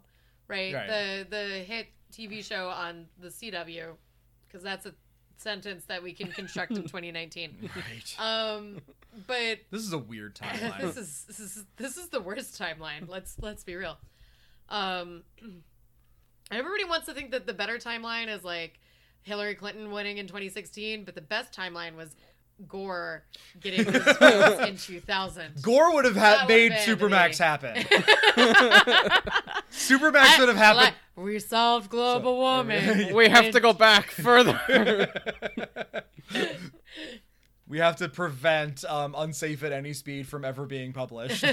right? 0.50 0.74
Right. 0.74 0.86
The 0.88 1.26
the 1.30 1.44
hit 1.64 1.86
TV 2.12 2.44
show 2.44 2.68
on 2.68 3.06
the 3.18 3.28
CW, 3.28 3.94
because 4.46 4.62
that's 4.62 4.84
a 4.86 4.94
sentence 5.36 5.84
that 5.86 6.02
we 6.02 6.12
can 6.12 6.30
construct 6.32 6.72
in 6.72 6.82
2019. 6.82 7.70
Right. 7.74 8.16
Um, 8.18 8.80
but 9.26 9.58
This 9.70 9.82
is 9.82 9.92
a 9.92 9.98
weird 9.98 10.34
timeline. 10.36 10.80
this 10.80 10.96
is 10.96 11.24
this 11.28 11.40
is 11.40 11.64
this 11.76 11.96
is 11.96 12.08
the 12.08 12.20
worst 12.20 12.60
timeline. 12.60 13.08
Let's 13.08 13.36
let's 13.40 13.64
be 13.64 13.76
real. 13.76 13.96
Um, 14.68 15.22
everybody 16.50 16.84
wants 16.84 17.06
to 17.06 17.14
think 17.14 17.30
that 17.30 17.46
the 17.46 17.54
better 17.54 17.78
timeline 17.78 18.28
is 18.28 18.44
like 18.44 18.78
Hillary 19.22 19.54
Clinton 19.54 19.90
winning 19.90 20.18
in 20.18 20.26
2016, 20.26 21.04
but 21.04 21.14
the 21.14 21.20
best 21.20 21.52
timeline 21.52 21.94
was 21.96 22.16
Gore 22.68 23.24
getting 23.60 23.84
his 23.90 24.02
votes 24.18 24.68
in 24.68 24.76
2000. 24.76 25.62
Gore 25.62 25.94
would 25.94 26.04
have 26.04 26.16
ha- 26.16 26.44
made 26.48 26.72
Supermax 26.72 27.38
the- 27.38 27.44
happen. 27.44 27.76
Supermax 29.72 30.38
would 30.38 30.48
have 30.48 30.56
happened. 30.56 30.94
we 31.16 31.38
solved 31.38 31.90
global 31.90 32.36
warming. 32.36 33.14
we 33.14 33.28
have 33.28 33.50
to 33.52 33.60
go 33.60 33.72
back 33.72 34.10
further. 34.10 34.60
we 37.68 37.78
have 37.78 37.96
to 37.96 38.08
prevent 38.08 38.84
um, 38.84 39.14
unsafe 39.16 39.62
at 39.62 39.72
any 39.72 39.92
speed 39.92 40.26
from 40.26 40.44
ever 40.44 40.66
being 40.66 40.92
published. 40.92 41.44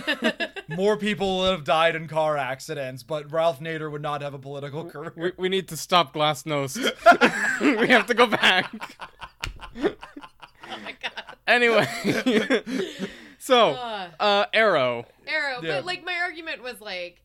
More 0.67 0.97
people 0.97 1.39
would 1.39 1.51
have 1.51 1.63
died 1.63 1.95
in 1.95 2.07
car 2.07 2.37
accidents, 2.37 3.03
but 3.03 3.31
Ralph 3.31 3.59
Nader 3.59 3.91
would 3.91 4.01
not 4.01 4.21
have 4.21 4.33
a 4.33 4.39
political 4.39 4.85
career. 4.85 5.13
we, 5.15 5.31
we 5.37 5.49
need 5.49 5.67
to 5.69 5.77
stop 5.77 6.13
Glasnost. 6.13 6.77
we 7.79 7.87
have 7.87 8.07
to 8.07 8.13
go 8.13 8.25
back. 8.27 8.71
Anyway, 11.47 11.87
so 13.39 13.71
uh, 14.19 14.45
Arrow. 14.53 15.05
Arrow, 15.27 15.61
Yeah. 15.61 15.75
but 15.77 15.85
like 15.85 16.03
my 16.05 16.15
argument 16.21 16.61
was 16.61 16.81
like, 16.81 17.21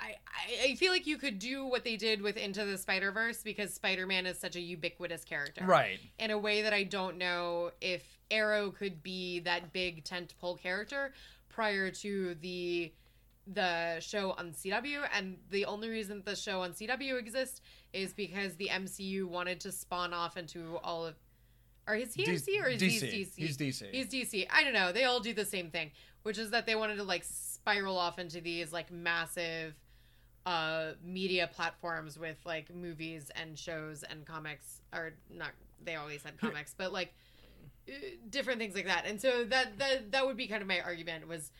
I, 0.00 0.14
I 0.26 0.70
I 0.70 0.74
feel 0.76 0.92
like 0.92 1.06
you 1.06 1.18
could 1.18 1.38
do 1.38 1.66
what 1.66 1.84
they 1.84 1.96
did 1.96 2.22
with 2.22 2.36
Into 2.36 2.64
the 2.64 2.78
Spider 2.78 3.12
Verse 3.12 3.42
because 3.42 3.74
Spider 3.74 4.06
Man 4.06 4.26
is 4.26 4.38
such 4.38 4.56
a 4.56 4.60
ubiquitous 4.60 5.24
character, 5.24 5.64
Right. 5.64 5.98
In 6.18 6.30
a 6.30 6.38
way 6.38 6.62
that 6.62 6.72
I 6.72 6.82
don't 6.84 7.18
know 7.18 7.72
if 7.80 8.02
Arrow 8.30 8.70
could 8.70 9.02
be 9.02 9.40
that 9.40 9.72
big 9.72 10.04
tentpole 10.04 10.58
character 10.60 11.12
prior 11.48 11.90
to 11.90 12.34
the 12.40 12.92
the 13.46 14.00
show 14.00 14.32
on 14.32 14.50
CW, 14.52 15.06
and 15.16 15.36
the 15.50 15.64
only 15.66 15.88
reason 15.88 16.20
the 16.24 16.34
show 16.34 16.62
on 16.62 16.72
CW 16.72 17.16
exists 17.18 17.60
is 17.92 18.12
because 18.12 18.56
the 18.56 18.68
MCU 18.72 19.24
wanted 19.26 19.60
to 19.60 19.70
spawn 19.72 20.12
off 20.12 20.36
into 20.36 20.78
all 20.82 21.06
of. 21.06 21.14
Or 21.88 21.94
is 21.94 22.14
he 22.14 22.24
D- 22.24 22.32
MC 22.32 22.60
or 22.60 22.68
is 22.68 22.80
DC. 22.80 22.90
he 22.90 23.24
DC? 23.24 23.32
He's 23.36 23.56
DC. 23.56 23.90
He's 23.92 24.08
DC. 24.08 24.46
I 24.50 24.64
don't 24.64 24.72
know. 24.72 24.92
They 24.92 25.04
all 25.04 25.20
do 25.20 25.32
the 25.32 25.44
same 25.44 25.70
thing, 25.70 25.92
which 26.22 26.38
is 26.38 26.50
that 26.50 26.66
they 26.66 26.74
wanted 26.74 26.96
to 26.96 27.04
like 27.04 27.24
spiral 27.24 27.96
off 27.96 28.18
into 28.18 28.40
these 28.40 28.72
like 28.72 28.90
massive 28.90 29.74
uh 30.44 30.92
media 31.04 31.50
platforms 31.52 32.16
with 32.16 32.36
like 32.44 32.72
movies 32.72 33.32
and 33.34 33.58
shows 33.58 34.04
and 34.04 34.24
comics 34.24 34.80
or 34.92 35.12
not 35.28 35.50
they 35.84 35.96
always 35.96 36.22
had 36.22 36.38
comics, 36.38 36.74
but 36.76 36.92
like 36.92 37.14
uh, 37.88 37.92
different 38.30 38.58
things 38.58 38.74
like 38.74 38.86
that. 38.86 39.04
And 39.06 39.20
so 39.20 39.44
that 39.44 39.78
that 39.78 40.12
that 40.12 40.26
would 40.26 40.36
be 40.36 40.46
kind 40.46 40.62
of 40.62 40.68
my 40.68 40.80
argument 40.80 41.28
was 41.28 41.50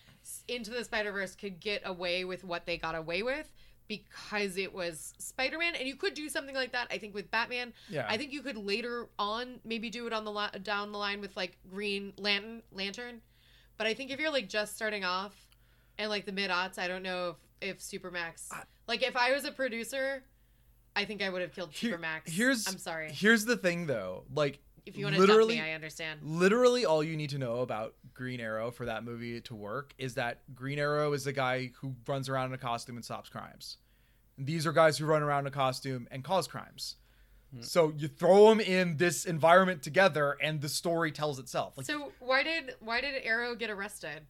into 0.48 0.70
the 0.70 0.84
Spider-Verse 0.84 1.36
could 1.36 1.60
get 1.60 1.82
away 1.84 2.24
with 2.24 2.42
what 2.44 2.66
they 2.66 2.76
got 2.76 2.94
away 2.94 3.22
with 3.22 3.50
because 3.88 4.56
it 4.56 4.72
was 4.74 5.14
Spider-Man 5.18 5.74
and 5.76 5.86
you 5.86 5.96
could 5.96 6.14
do 6.14 6.28
something 6.28 6.54
like 6.54 6.72
that 6.72 6.86
I 6.90 6.98
think 6.98 7.14
with 7.14 7.30
Batman 7.30 7.72
yeah. 7.88 8.06
I 8.08 8.16
think 8.16 8.32
you 8.32 8.42
could 8.42 8.56
later 8.56 9.08
on 9.18 9.60
maybe 9.64 9.90
do 9.90 10.06
it 10.06 10.12
on 10.12 10.24
the 10.24 10.32
li- 10.32 10.58
down 10.62 10.92
the 10.92 10.98
line 10.98 11.20
with 11.20 11.36
like 11.36 11.56
Green 11.70 12.12
Lantern 12.18 12.62
Lantern, 12.72 13.20
but 13.78 13.86
I 13.86 13.94
think 13.94 14.10
if 14.10 14.18
you're 14.20 14.32
like 14.32 14.48
just 14.48 14.74
starting 14.76 15.04
off 15.04 15.34
and 15.98 16.10
like 16.10 16.26
the 16.26 16.32
mid 16.32 16.50
aughts, 16.50 16.78
I 16.78 16.88
don't 16.88 17.02
know 17.02 17.36
if 17.60 17.68
if 17.70 17.78
Supermax 17.80 18.52
I- 18.52 18.62
like 18.86 19.02
if 19.02 19.16
I 19.16 19.32
was 19.32 19.44
a 19.44 19.52
producer, 19.52 20.22
I 20.94 21.04
think 21.04 21.22
I 21.22 21.28
would 21.30 21.42
have 21.42 21.54
killed 21.54 21.72
Here- 21.72 21.96
Supermax. 21.98 22.22
here's 22.28 22.66
I'm 22.66 22.78
sorry 22.78 23.10
Here's 23.12 23.44
the 23.44 23.56
thing, 23.56 23.86
though. 23.86 24.24
Like, 24.34 24.58
if 24.86 24.96
you 24.96 25.04
want 25.04 25.14
to 25.16 25.20
dump 25.20 25.28
literally- 25.28 25.56
me, 25.56 25.60
I 25.60 25.72
understand. 25.72 26.20
literally 26.22 26.86
all 26.86 27.02
you 27.02 27.16
need 27.16 27.30
to 27.30 27.38
know 27.38 27.60
about 27.60 27.94
Green 28.14 28.40
Arrow 28.40 28.70
for 28.70 28.86
that 28.86 29.04
movie 29.04 29.40
to 29.42 29.54
work 29.54 29.94
is 29.98 30.14
that 30.14 30.42
Green 30.54 30.78
Arrow 30.78 31.12
is 31.12 31.24
the 31.24 31.32
guy 31.32 31.72
who 31.80 31.94
runs 32.06 32.28
around 32.28 32.46
in 32.48 32.54
a 32.54 32.58
costume 32.58 32.96
and 32.96 33.04
stops 33.04 33.28
crimes. 33.28 33.78
These 34.38 34.66
are 34.66 34.72
guys 34.72 34.96
who 34.98 35.06
run 35.06 35.22
around 35.22 35.40
in 35.40 35.46
a 35.48 35.50
costume 35.50 36.06
and 36.10 36.22
cause 36.22 36.46
crimes. 36.46 36.96
Hmm. 37.54 37.62
So 37.62 37.92
you 37.96 38.08
throw 38.08 38.48
them 38.48 38.60
in 38.60 38.96
this 38.96 39.24
environment 39.24 39.82
together, 39.82 40.36
and 40.42 40.60
the 40.60 40.68
story 40.68 41.12
tells 41.12 41.38
itself. 41.38 41.76
Like, 41.76 41.86
So 41.86 42.12
why 42.18 42.42
did 42.42 42.74
why 42.80 43.00
did 43.00 43.14
Arrow 43.24 43.54
get 43.54 43.70
arrested? 43.70 44.26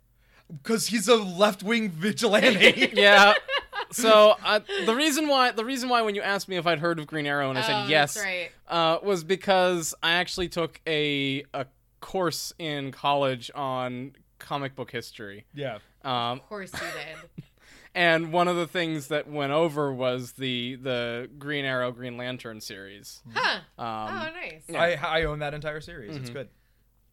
Because 0.51 0.87
he's 0.89 1.09
a 1.09 1.17
left 1.17 1.63
wing 1.63 1.91
vigilante. 1.91 2.91
Yeah. 2.95 3.35
So 3.93 4.35
uh, 4.45 4.59
the 4.85 4.97
reason 4.97 5.29
why 5.29 5.53
the 5.53 5.65
reason 5.65 5.89
why 5.89 6.03
when 6.03 6.17
you 6.17 6.21
asked 6.23 6.49
me 6.49 6.57
if 6.57 6.67
I'd 6.67 6.81
heard 6.81 6.99
of 6.99 7.07
Green 7.07 7.25
Arrow 7.25 7.51
and 7.51 7.59
I 7.59 7.63
Oh, 7.63 7.65
said 7.65 7.75
that's 7.89 7.89
yes 7.89 8.19
right. 8.19 8.51
uh, 8.67 8.99
was 9.01 9.23
because 9.23 9.95
I 10.03 10.13
actually 10.15 10.49
took 10.49 10.81
a 10.89 11.45
a 11.55 11.67
course 12.01 12.53
in 12.59 12.91
college 12.91 13.49
on 13.55 14.17
comic 14.41 14.75
book 14.75 14.91
history. 14.91 15.45
yeah. 15.55 15.79
Um, 16.05 16.41
Of 16.41 16.49
course 16.49 16.73
you 16.73 16.81
did. 16.81 17.45
and 17.95 18.33
one 18.33 18.49
of 18.49 18.57
the 18.57 18.67
things 18.67 19.07
that 19.09 19.29
went 19.29 19.53
over 19.53 19.93
was 19.93 20.33
the 20.33 20.75
the 20.83 21.31
Green 21.39 21.65
Arrow 21.65 21.93
Green 21.93 22.17
Lantern 22.17 22.61
series. 22.61 23.23
huh. 23.33 23.61
Um, 23.79 23.87
oh, 23.87 24.29
nice. 24.35 24.65
yeah. 24.69 24.83
I, 24.83 25.21
I 25.21 25.25
own 25.27 25.39
that 25.39 25.55
entire 25.55 25.81
series. 25.81 26.17
It's 26.17 26.31
Mhm. 26.31 26.33
good. 26.35 26.49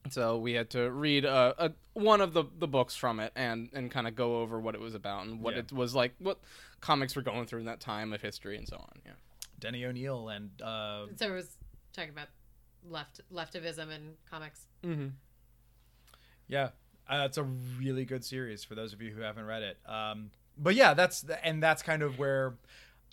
So 0.09 0.37
we 0.37 0.53
had 0.53 0.69
to 0.71 0.91
read 0.91 1.25
uh, 1.25 1.53
a, 1.57 1.71
one 1.93 2.19
of 2.21 2.33
the, 2.33 2.43
the 2.59 2.67
books 2.67 2.95
from 2.95 3.19
it 3.19 3.31
and, 3.35 3.69
and 3.73 3.89
kind 3.89 4.07
of 4.07 4.15
go 4.15 4.41
over 4.41 4.59
what 4.59 4.75
it 4.75 4.81
was 4.81 4.95
about 4.95 5.25
and 5.25 5.41
what 5.41 5.53
Yeah. 5.53 5.61
it 5.61 5.71
was 5.71 5.95
like, 5.95 6.13
what 6.19 6.39
comics 6.81 7.15
were 7.15 7.21
going 7.21 7.45
through 7.45 7.59
in 7.61 7.65
that 7.67 7.79
time 7.79 8.11
of 8.13 8.21
history 8.21 8.57
and 8.57 8.67
so 8.67 8.75
on. 8.77 8.99
Yeah. 9.05 9.11
Denny 9.59 9.85
O'Neil 9.85 10.27
and 10.29 10.49
uh, 10.61 11.05
So 11.15 11.27
it 11.27 11.31
was 11.31 11.55
talking 11.93 12.09
about 12.09 12.27
left 12.85 13.21
leftivism 13.33 13.91
in 13.95 14.13
comics. 14.29 14.67
Mm-hmm. 14.83 15.07
Yeah, 16.47 16.69
uh, 17.07 17.23
it's 17.25 17.37
a 17.37 17.43
really 17.43 18.03
good 18.05 18.25
series 18.25 18.63
for 18.63 18.75
those 18.75 18.91
of 18.93 19.01
you 19.01 19.11
who 19.11 19.21
haven't 19.21 19.45
read 19.45 19.63
it. 19.63 19.77
Um, 19.85 20.31
but 20.57 20.75
yeah, 20.75 20.93
that's 20.93 21.21
the, 21.21 21.43
and 21.45 21.63
that's 21.63 21.81
kind 21.81 22.01
of 22.01 22.19
where 22.19 22.55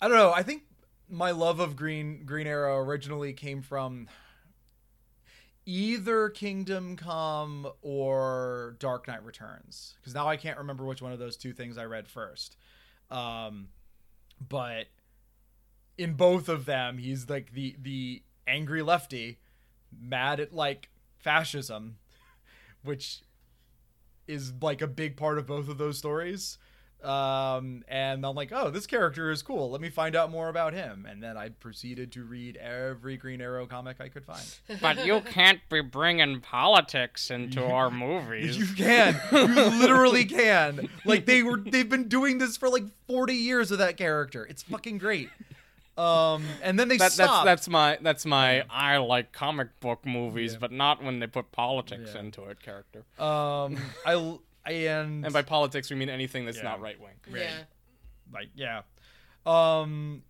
I 0.01 0.07
don't 0.07 0.17
know. 0.17 0.33
I 0.33 0.43
think 0.43 0.63
my 1.09 1.31
love 1.31 1.59
of 1.59 1.75
Green 1.75 2.25
Green 2.25 2.47
Arrow 2.47 2.77
originally 2.79 3.33
came 3.33 3.61
from 3.61 4.07
either 5.65 6.29
Kingdom 6.29 6.95
Come 6.95 7.67
or 7.81 8.75
Dark 8.79 9.07
Knight 9.07 9.23
Returns 9.23 9.95
because 9.99 10.13
now 10.13 10.27
I 10.27 10.37
can't 10.37 10.57
remember 10.57 10.85
which 10.85 11.01
one 11.01 11.11
of 11.11 11.19
those 11.19 11.37
two 11.37 11.53
things 11.53 11.77
I 11.77 11.85
read 11.85 12.07
first. 12.07 12.57
Um, 13.09 13.69
but 14.47 14.87
in 15.97 16.13
both 16.13 16.49
of 16.49 16.65
them, 16.65 16.97
he's 16.97 17.29
like 17.29 17.53
the 17.53 17.75
the 17.81 18.23
angry 18.47 18.81
lefty, 18.81 19.39
mad 19.97 20.39
at 20.39 20.53
like 20.53 20.89
fascism, 21.19 21.97
which 22.83 23.21
is 24.27 24.53
like 24.61 24.81
a 24.81 24.87
big 24.87 25.17
part 25.17 25.37
of 25.37 25.45
both 25.45 25.69
of 25.69 25.77
those 25.77 25.97
stories. 25.97 26.57
Um, 27.03 27.83
and 27.87 28.23
I'm 28.25 28.35
like, 28.35 28.51
oh, 28.53 28.69
this 28.69 28.85
character 28.85 29.31
is 29.31 29.41
cool. 29.41 29.71
Let 29.71 29.81
me 29.81 29.89
find 29.89 30.15
out 30.15 30.29
more 30.29 30.49
about 30.49 30.73
him. 30.73 31.07
And 31.09 31.21
then 31.21 31.35
I 31.35 31.49
proceeded 31.49 32.11
to 32.13 32.23
read 32.23 32.57
every 32.57 33.17
Green 33.17 33.41
Arrow 33.41 33.65
comic 33.65 33.97
I 33.99 34.07
could 34.09 34.23
find. 34.25 34.45
But 34.81 35.05
you 35.05 35.21
can't 35.21 35.59
be 35.69 35.81
bringing 35.81 36.41
politics 36.41 37.31
into 37.31 37.63
our 37.65 37.89
movies. 38.05 38.57
You 38.57 38.67
can, 38.67 39.19
you 39.31 39.45
literally 39.79 40.25
can. 40.25 40.89
Like 41.05 41.25
they 41.25 41.41
were, 41.43 41.57
they've 41.57 41.89
been 41.89 42.07
doing 42.07 42.37
this 42.37 42.55
for 42.57 42.69
like 42.69 42.83
40 43.07 43.33
years 43.33 43.71
with 43.71 43.79
that 43.79 43.97
character. 43.97 44.45
It's 44.45 44.61
fucking 44.63 44.99
great. 44.99 45.29
Um, 45.97 46.45
and 46.63 46.79
then 46.79 46.87
they 46.87 46.95
That, 46.97 47.11
that's 47.11 47.15
stopped. 47.15 47.45
that's 47.45 47.67
my 47.67 47.97
that's 48.01 48.25
my 48.25 48.63
I 48.69 48.97
like 48.97 49.33
comic 49.33 49.77
book 49.81 50.05
movies, 50.05 50.53
Yeah. 50.53 50.59
but 50.61 50.71
not 50.71 51.03
when 51.03 51.19
they 51.19 51.27
put 51.27 51.51
politics 51.51 52.11
Yeah. 52.15 52.21
into 52.21 52.45
it 52.45 52.61
character. 52.61 53.03
um, 53.19 53.77
I 54.05 54.37
and 54.65 55.25
And 55.25 55.33
by 55.33 55.41
politics 55.41 55.89
we 55.89 55.95
mean 55.95 56.09
anything 56.09 56.45
that's 56.45 56.57
Yeah. 56.57 56.63
not 56.63 56.81
right 56.81 56.99
wing. 56.99 57.13
Right. 57.29 57.41
Yeah. 57.43 57.63
like 58.33 58.49
yeah 58.55 58.81
um 59.45 60.21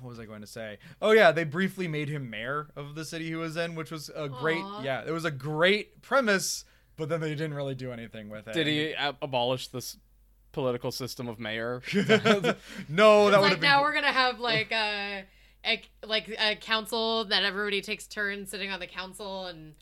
what 0.00 0.08
was 0.10 0.18
i 0.20 0.24
going 0.24 0.40
to 0.40 0.46
say 0.46 0.78
oh 1.00 1.10
yeah 1.12 1.32
they 1.32 1.44
briefly 1.44 1.86
made 1.88 2.08
him 2.08 2.30
mayor 2.30 2.68
of 2.76 2.94
the 2.94 3.04
city 3.04 3.26
he 3.26 3.34
was 3.34 3.56
in 3.56 3.74
which 3.74 3.90
was 3.90 4.10
a 4.14 4.28
great 4.28 4.62
Aw. 4.62 4.82
yeah 4.82 5.02
it 5.06 5.10
was 5.10 5.24
a 5.24 5.30
great 5.30 6.00
premise 6.02 6.64
but 6.96 7.08
then 7.08 7.20
they 7.20 7.30
didn't 7.30 7.54
really 7.54 7.74
do 7.74 7.92
anything 7.92 8.28
with 8.28 8.46
it 8.48 8.54
Did 8.54 8.66
he 8.66 8.94
ab- 8.94 9.16
abolish 9.22 9.68
this 9.68 9.96
political 10.52 10.92
system 10.92 11.28
of 11.28 11.40
mayor? 11.40 11.80
no 11.94 11.96
that 11.96 12.54
It's 12.54 12.56
would 12.88 13.32
like 13.32 13.42
have 13.50 13.60
been 13.60 13.60
now 13.70 13.82
we're 13.82 13.94
gonna 13.94 14.12
have 14.12 14.38
like 14.52 14.70
a, 14.72 15.24
a 15.64 15.82
like 16.06 16.28
a 16.38 16.56
council 16.56 17.24
that 17.26 17.42
everybody 17.44 17.80
takes 17.80 18.06
turns 18.06 18.50
sitting 18.50 18.70
on 18.70 18.78
the 18.80 18.86
council 18.86 19.46
and 19.46 19.74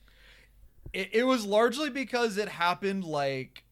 it, 0.92 1.10
it 1.12 1.24
was 1.24 1.44
largely 1.44 1.90
because 1.90 2.36
it 2.36 2.48
happened 2.48 3.04
like 3.04 3.64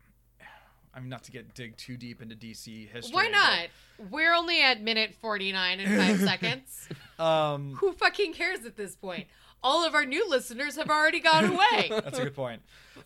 i 0.95 1.01
mean 1.01 1.09
not 1.09 1.23
to 1.25 1.31
get 1.31 1.55
dig 1.55 1.77
too 1.77 1.97
deep 1.97 2.23
into 2.23 2.35
dc 2.35 2.89
history 2.91 3.15
why 3.15 3.29
not? 3.29 3.69
We're 4.11 4.33
only 4.33 4.63
at 4.63 4.81
minute 4.81 5.15
forty 5.21 5.51
nine 5.51 5.81
and 5.81 5.99
five 6.01 6.21
seconds. 6.29 6.89
um 7.19 7.75
Who 7.81 7.93
fucking 7.93 8.33
cares 8.33 8.65
at 8.65 8.77
this 8.77 8.95
point? 8.95 9.27
all 9.63 9.85
of 9.85 9.95
our 9.95 10.05
new 10.05 10.29
listeners 10.31 10.77
have 10.77 10.89
already 10.89 11.21
gone 11.21 11.45
away. 11.53 11.89
That's 11.91 12.19
a 12.19 12.25
good 12.25 12.37
point. 12.37 12.63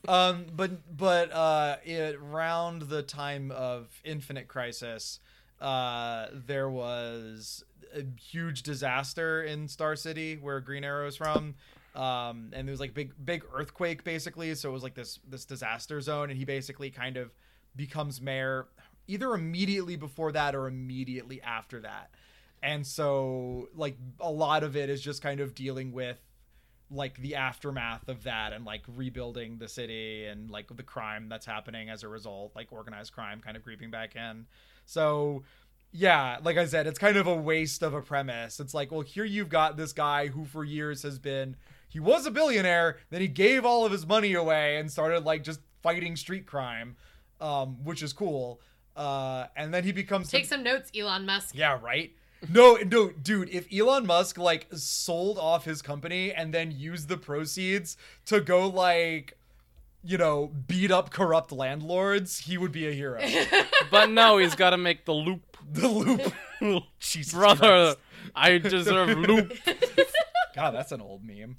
Um, 0.06 0.44
but 0.54 0.96
but 0.96 1.32
uh, 1.32 1.76
it, 1.84 2.16
around 2.16 2.82
the 2.82 3.02
time 3.02 3.50
of 3.50 3.88
Infinite 4.04 4.48
Crisis, 4.48 5.18
uh, 5.60 6.26
there 6.32 6.68
was 6.68 7.64
a 7.94 8.02
huge 8.20 8.62
disaster 8.62 9.42
in 9.42 9.68
Star 9.68 9.96
City 9.96 10.36
where 10.36 10.60
Green 10.60 10.84
Arrow 10.84 11.06
is 11.06 11.16
from. 11.16 11.54
Um, 11.94 12.50
and 12.52 12.66
there 12.66 12.72
was 12.72 12.80
like 12.80 12.94
big 12.94 13.12
big 13.22 13.44
earthquake 13.52 14.02
basically, 14.02 14.54
so 14.54 14.70
it 14.70 14.72
was 14.72 14.82
like 14.82 14.94
this 14.94 15.18
this 15.28 15.44
disaster 15.44 16.00
zone, 16.00 16.30
and 16.30 16.38
he 16.38 16.44
basically 16.44 16.90
kind 16.90 17.16
of 17.16 17.32
becomes 17.76 18.20
mayor 18.20 18.68
either 19.06 19.34
immediately 19.34 19.96
before 19.96 20.32
that 20.32 20.54
or 20.54 20.68
immediately 20.68 21.42
after 21.42 21.80
that. 21.80 22.10
And 22.62 22.86
so 22.86 23.68
like 23.74 23.96
a 24.20 24.30
lot 24.30 24.62
of 24.62 24.76
it 24.76 24.88
is 24.88 25.02
just 25.02 25.22
kind 25.22 25.40
of 25.40 25.54
dealing 25.54 25.92
with 25.92 26.18
like 26.90 27.16
the 27.18 27.34
aftermath 27.34 28.08
of 28.08 28.22
that 28.24 28.52
and 28.52 28.64
like 28.64 28.82
rebuilding 28.86 29.58
the 29.58 29.68
city 29.68 30.26
and 30.26 30.50
like 30.50 30.74
the 30.76 30.82
crime 30.82 31.28
that's 31.28 31.46
happening 31.46 31.90
as 31.90 32.02
a 32.02 32.08
result, 32.08 32.52
like 32.54 32.72
organized 32.72 33.12
crime 33.12 33.40
kind 33.40 33.56
of 33.56 33.62
creeping 33.62 33.90
back 33.90 34.14
in. 34.14 34.46
So 34.86 35.42
yeah, 35.90 36.38
like 36.42 36.56
I 36.56 36.64
said, 36.66 36.86
it's 36.86 36.98
kind 36.98 37.16
of 37.16 37.26
a 37.26 37.34
waste 37.34 37.82
of 37.82 37.94
a 37.94 38.00
premise. 38.00 38.60
It's 38.60 38.74
like, 38.74 38.92
well, 38.92 39.00
here 39.00 39.24
you've 39.24 39.48
got 39.48 39.76
this 39.76 39.92
guy 39.92 40.28
who 40.28 40.44
for 40.44 40.64
years 40.64 41.02
has 41.02 41.18
been 41.18 41.56
he 41.92 42.00
was 42.00 42.24
a 42.26 42.30
billionaire, 42.30 42.98
then 43.10 43.20
he 43.20 43.28
gave 43.28 43.64
all 43.64 43.84
of 43.84 43.92
his 43.92 44.06
money 44.06 44.32
away 44.34 44.76
and 44.78 44.90
started 44.90 45.24
like 45.24 45.42
just 45.44 45.60
fighting 45.82 46.16
street 46.16 46.46
crime, 46.46 46.96
um, 47.40 47.84
which 47.84 48.02
is 48.02 48.12
cool. 48.12 48.60
Uh, 48.96 49.46
and 49.56 49.72
then 49.74 49.84
he 49.84 49.92
becomes 49.92 50.30
Take 50.30 50.46
some 50.46 50.62
notes, 50.62 50.90
Elon 50.98 51.26
Musk. 51.26 51.54
yeah, 51.54 51.78
right. 51.82 52.12
No, 52.52 52.76
no, 52.76 53.10
dude. 53.10 53.48
If 53.50 53.66
Elon 53.72 54.04
Musk 54.06 54.36
like 54.38 54.66
sold 54.74 55.38
off 55.38 55.64
his 55.64 55.80
company 55.82 56.32
and 56.32 56.52
then 56.52 56.72
used 56.72 57.08
the 57.08 57.16
proceeds 57.16 57.96
to 58.26 58.40
go 58.40 58.68
like, 58.68 59.38
you 60.02 60.18
know, 60.18 60.50
beat 60.66 60.90
up 60.90 61.10
corrupt 61.10 61.52
landlords, 61.52 62.38
he 62.40 62.58
would 62.58 62.72
be 62.72 62.88
a 62.88 62.92
hero. 62.92 63.20
But 63.90 64.08
no, 64.10 64.38
he's 64.38 64.54
got 64.54 64.70
to 64.70 64.78
make 64.78 65.04
the 65.04 65.12
loop. 65.12 65.56
the 65.70 65.86
loop, 65.88 66.82
Jesus 66.98 67.32
Brother, 67.34 67.94
Christ. 67.94 67.98
I 68.34 68.58
deserve 68.58 69.18
loop. 69.18 69.52
God, 70.54 70.72
that's 70.74 70.92
an 70.92 71.00
old 71.00 71.24
meme. 71.24 71.56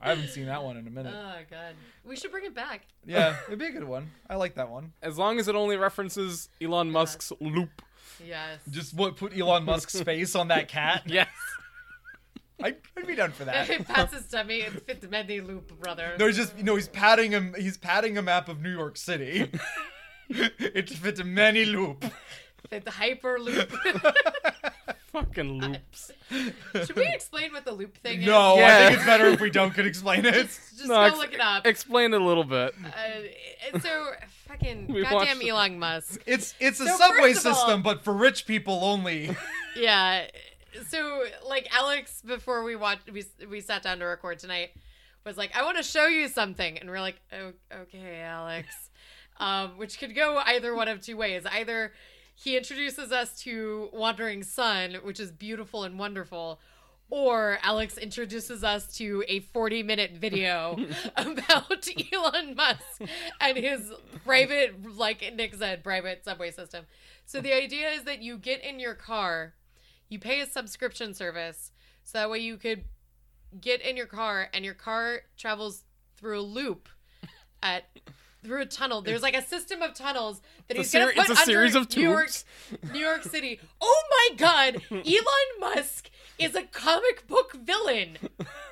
I 0.00 0.10
haven't 0.10 0.28
seen 0.28 0.46
that 0.46 0.62
one 0.62 0.76
in 0.76 0.86
a 0.86 0.90
minute. 0.90 1.14
Oh 1.16 1.36
god, 1.50 1.74
we 2.04 2.16
should 2.16 2.30
bring 2.30 2.44
it 2.44 2.54
back. 2.54 2.86
Yeah, 3.06 3.36
it'd 3.46 3.58
be 3.58 3.66
a 3.66 3.72
good 3.72 3.84
one. 3.84 4.10
I 4.28 4.36
like 4.36 4.54
that 4.56 4.68
one. 4.70 4.92
As 5.02 5.18
long 5.18 5.38
as 5.38 5.48
it 5.48 5.54
only 5.54 5.76
references 5.76 6.48
Elon 6.60 6.90
Musk's 6.90 7.32
loop. 7.40 7.82
Yes. 8.26 8.60
Just 8.70 8.94
what 8.94 9.16
put 9.16 9.36
Elon 9.36 9.64
Musk's 9.64 10.00
face 10.02 10.34
on 10.34 10.48
that 10.48 10.68
cat. 10.68 11.02
Yes. 11.06 11.28
I'd, 12.60 12.76
I'd 12.96 13.06
be 13.06 13.14
down 13.14 13.30
for 13.30 13.44
that. 13.44 13.70
it 13.70 13.86
pats 13.86 14.12
his 14.12 14.26
tummy 14.26 14.62
and 14.62 14.82
fit 14.82 15.00
the 15.00 15.06
Mendy 15.06 15.46
loop, 15.46 15.78
brother. 15.80 16.16
No, 16.18 16.26
he's 16.26 16.36
just 16.36 16.56
you 16.58 16.64
know 16.64 16.74
he's 16.74 16.88
patting 16.88 17.30
him. 17.30 17.54
He's 17.56 17.76
patting 17.76 18.18
a 18.18 18.22
map 18.22 18.48
of 18.48 18.60
New 18.60 18.72
York 18.72 18.96
City. 18.96 19.48
it 20.28 20.90
fit 20.90 21.24
many 21.24 21.64
loop. 21.64 22.04
Fit 22.68 22.84
the 22.84 22.90
hyper 22.90 23.38
loop. 23.38 23.72
Fucking 25.20 25.60
loops. 25.60 26.10
should 26.30 26.96
we 26.96 27.06
explain 27.06 27.52
what 27.52 27.64
the 27.64 27.72
loop 27.72 27.96
thing 27.98 28.20
is? 28.20 28.26
No, 28.26 28.54
I 28.54 28.58
Yeah. 28.58 28.78
think 28.86 28.96
it's 28.98 29.06
better 29.06 29.26
if 29.26 29.40
we 29.40 29.50
don't 29.50 29.72
could 29.72 29.86
explain 29.86 30.24
it. 30.26 30.34
Just 30.34 30.82
No, 30.86 30.94
go 30.94 31.02
ex- 31.04 31.18
look 31.18 31.32
it 31.34 31.40
up. 31.40 31.66
Explain 31.66 32.14
it 32.14 32.20
a 32.20 32.24
little 32.24 32.44
bit. 32.44 32.74
Uh, 32.84 33.78
so 33.80 34.12
fucking 34.46 34.86
We 34.92 35.02
goddamn 35.02 35.16
watched 35.38 35.42
it. 35.42 35.48
Elon 35.48 35.78
Musk. 35.78 36.22
It's 36.26 36.54
it's 36.60 36.80
a 36.80 36.86
So 36.86 36.96
subway 36.96 37.32
first 37.32 37.46
of 37.46 37.52
all- 37.52 37.58
system, 37.58 37.82
but 37.82 38.02
for 38.04 38.12
rich 38.12 38.46
people 38.46 38.80
only. 38.84 39.36
Yeah. 39.76 40.26
So 40.88 41.22
like 41.46 41.68
Alex, 41.72 42.20
before 42.22 42.64
we 42.64 42.74
watched, 42.76 43.10
we 43.12 43.24
we 43.48 43.60
sat 43.60 43.82
down 43.82 43.98
to 44.00 44.04
record 44.06 44.38
tonight, 44.40 44.70
was 45.24 45.36
like, 45.36 45.56
I 45.56 45.62
want 45.62 45.76
to 45.76 45.82
show 45.84 46.06
you 46.08 46.26
something, 46.28 46.78
and 46.78 46.90
we're 46.90 47.00
like, 47.00 47.20
oh, 47.32 47.52
okay, 47.82 48.20
Alex, 48.22 48.68
um, 49.38 49.78
which 49.78 49.98
could 50.00 50.14
go 50.16 50.40
either 50.46 50.74
one 50.74 50.88
of 50.88 51.00
two 51.00 51.16
ways. 51.16 51.44
Either 51.46 51.92
he 52.40 52.56
introduces 52.56 53.10
us 53.10 53.36
to 53.40 53.88
Wandering 53.92 54.44
Son, 54.44 54.94
which 55.02 55.18
is 55.18 55.32
beautiful 55.32 55.82
and 55.82 55.98
wonderful. 55.98 56.60
Or 57.10 57.58
Alex 57.64 57.98
introduces 57.98 58.62
us 58.62 58.96
to 58.98 59.24
a 59.26 59.40
40 59.40 59.82
minute 59.82 60.12
video 60.12 60.78
about 61.16 61.88
Elon 62.12 62.54
Musk 62.54 63.02
and 63.40 63.58
his 63.58 63.90
private, 64.24 64.96
like 64.96 65.20
Nick 65.34 65.56
said, 65.56 65.82
private 65.82 66.24
subway 66.24 66.52
system. 66.52 66.84
So 67.26 67.40
the 67.40 67.52
idea 67.52 67.88
is 67.88 68.04
that 68.04 68.22
you 68.22 68.38
get 68.38 68.62
in 68.62 68.78
your 68.78 68.94
car, 68.94 69.54
you 70.08 70.20
pay 70.20 70.40
a 70.40 70.46
subscription 70.46 71.14
service, 71.14 71.72
so 72.04 72.18
that 72.18 72.30
way 72.30 72.38
you 72.38 72.56
could 72.56 72.84
get 73.60 73.80
in 73.80 73.96
your 73.96 74.06
car 74.06 74.48
and 74.54 74.64
your 74.64 74.74
car 74.74 75.22
travels 75.36 75.82
through 76.16 76.38
a 76.38 76.42
loop 76.42 76.88
at 77.64 77.86
through 78.42 78.62
a 78.62 78.66
tunnel. 78.66 79.02
There's 79.02 79.22
like 79.22 79.36
a 79.36 79.42
system 79.42 79.82
of 79.82 79.94
tunnels 79.94 80.40
that 80.68 80.76
It's 80.76 80.92
he's 80.92 80.94
a 80.94 80.98
gonna 80.98 81.12
seri- 81.12 81.14
put 81.26 81.30
it's 81.30 81.40
a 81.40 81.44
series 81.44 81.76
under 81.76 81.88
of 81.88 81.96
New 81.96 82.02
York. 82.02 82.30
New 82.92 82.98
York 83.00 83.22
City. 83.24 83.60
Oh 83.80 84.02
my 84.10 84.36
God! 84.36 84.82
Elon 84.90 85.60
Musk 85.60 86.10
is 86.38 86.54
a 86.54 86.62
comic 86.62 87.26
book 87.26 87.52
villain. 87.54 88.18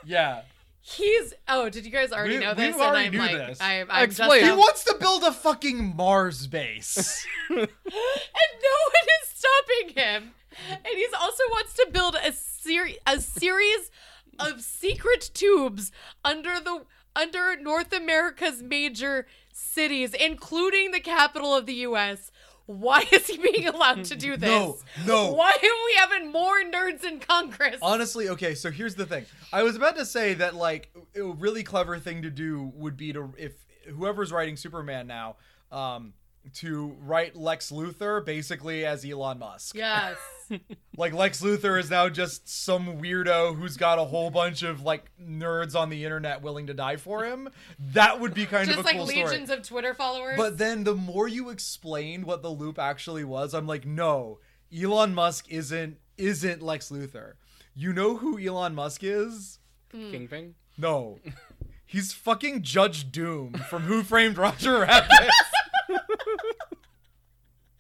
Yeah. 0.05 0.43
He's 0.81 1.35
oh, 1.49 1.69
did 1.69 1.85
you 1.85 1.91
guys 1.91 2.13
already 2.13 2.39
We- 2.39 2.45
know 2.45 2.51
we 2.57 2.63
this? 2.67 2.77
already 2.77 3.07
and 3.07 3.15
knew 3.17 3.21
I'm 3.21 3.39
like, 3.39 3.47
this. 3.49 3.61
I, 3.61 3.81
I'm 3.81 4.09
just 4.09 4.21
Explain. 4.21 4.45
He 4.45 4.51
wants 4.53 4.85
to 4.85 4.95
build 5.01 5.25
a 5.25 5.33
fucking 5.33 5.97
Mars 5.97 6.47
base. 6.47 7.27
and 7.51 7.57
no 7.59 7.65
one 7.65 9.07
is 9.23 9.29
stopping 9.35 9.97
him. 9.97 10.31
And 10.71 10.95
he 10.97 11.07
also 11.21 11.43
wants 11.51 11.75
to 11.75 11.89
build 11.93 12.15
a 12.23 12.33
series 12.33 12.99
a 13.07 13.21
series 13.21 13.91
of 14.39 14.61
secret 14.61 15.31
tubes 15.35 15.91
under 16.25 16.61
the 16.61 16.85
under 17.17 17.57
North 17.61 17.93
America's 17.93 18.63
major 18.63 19.27
cities, 19.57 20.15
including 20.15 20.91
the 20.91 21.01
capital 21.01 21.55
of 21.55 21.67
the 21.67 21.75
US. 21.75 22.31
Why 22.67 23.05
is 23.13 23.27
he 23.29 23.39
being 23.39 23.67
allowed 23.75 24.05
to 24.07 24.17
do 24.17 24.37
this? 24.37 24.49
No, 24.51 24.77
no. 25.07 25.33
Why 25.33 25.51
are 25.51 25.63
we 25.63 25.95
having 25.99 26.33
more 26.33 26.63
nerds 26.63 27.05
in 27.05 27.21
Congress? 27.21 27.77
Honestly, 27.81 28.29
okay, 28.31 28.55
so 28.55 28.71
here's 28.71 28.97
the 28.97 29.07
thing. 29.07 29.25
I 29.53 29.63
was 29.63 29.77
about 29.77 29.97
to 29.97 30.05
say 30.05 30.35
that 30.35 30.55
like 30.55 30.91
a 31.15 31.23
really 31.23 31.63
clever 31.63 31.99
thing 31.99 32.23
to 32.23 32.31
do 32.31 32.73
would 32.75 32.97
be 32.97 33.13
to 33.13 33.33
if 33.39 33.53
whoever's 33.89 34.33
writing 34.33 34.57
Superman 34.57 35.07
now, 35.07 35.37
um, 35.71 36.13
to 36.55 36.97
write 37.01 37.37
Lex 37.37 37.71
Luthor 37.71 38.25
basically 38.25 38.85
as 38.85 39.05
Elon 39.05 39.39
Musk. 39.39 39.77
yes. 39.77 40.17
Like 40.99 41.13
Lex 41.13 41.43
Luthor 41.43 41.79
is 41.79 41.91
now 41.91 42.09
just 42.09 42.49
some 42.49 43.03
weirdo 43.03 43.55
who's 43.55 43.77
got 43.77 43.99
a 43.99 44.05
whole 44.05 44.31
bunch 44.31 44.63
of 44.63 44.81
like 44.83 45.11
nerds 45.21 45.75
on 45.75 45.91
the 45.91 46.05
internet 46.05 46.41
willing 46.41 46.69
to 46.69 46.75
die 46.75 46.97
for 46.97 47.25
him. 47.27 47.51
That 47.93 48.19
would 48.19 48.33
be 48.33 48.47
kind 48.47 48.67
Just 48.67 48.79
of 48.79 48.85
a 48.87 48.89
like 48.89 48.97
cool 48.97 49.05
legions 49.05 49.49
story. 49.49 49.59
of 49.59 49.67
Twitter 49.69 49.93
followers. 49.93 50.39
But 50.39 50.57
then 50.57 50.85
the 50.85 50.95
more 50.95 51.29
you 51.29 51.51
explained 51.51 52.25
what 52.25 52.41
the 52.43 52.49
loop 52.49 52.79
actually 52.79 53.25
was, 53.25 53.53
I'm 53.53 53.67
like, 53.67 53.85
no, 53.85 54.39
Elon 54.75 55.15
Musk 55.15 55.51
isn't 55.51 55.99
isn't 56.17 56.63
Lex 56.63 56.89
Luthor. 56.91 57.35
You 57.75 57.93
know 57.93 58.17
who 58.17 58.39
Elon 58.39 58.75
Musk 58.75 59.05
is? 59.05 59.59
Hmm. 59.93 60.11
Kingpin. 60.11 60.55
No. 60.79 61.19
He's 61.87 62.13
fucking 62.13 62.63
Judge 62.63 63.13
Doom 63.13 63.53
from 63.71 63.83
Who 63.83 64.03
Framed 64.03 64.39
Roger 64.39 64.81
Rabbit. 64.81 65.31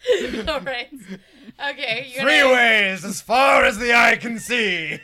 All 0.49 0.61
right. 0.61 0.89
Okay. 1.71 2.13
You 2.15 2.23
Freeways 2.23 3.05
as 3.05 3.21
far 3.21 3.65
as 3.65 3.79
the 3.79 3.95
eye 3.95 4.17
can 4.17 4.39
see. 4.39 5.01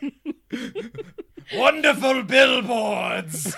Wonderful 1.55 2.23
billboards. 2.23 3.55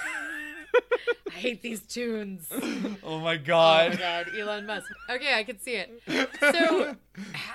I 1.28 1.32
hate 1.32 1.62
these 1.62 1.82
tunes. 1.82 2.48
Oh 3.06 3.18
my 3.18 3.36
god. 3.36 3.88
Oh 3.88 3.90
my 3.90 3.96
god, 3.96 4.26
Elon 4.36 4.64
Musk. 4.66 4.90
Okay, 5.10 5.34
I 5.34 5.44
can 5.44 5.60
see 5.60 5.74
it. 5.74 6.00
So 6.40 6.96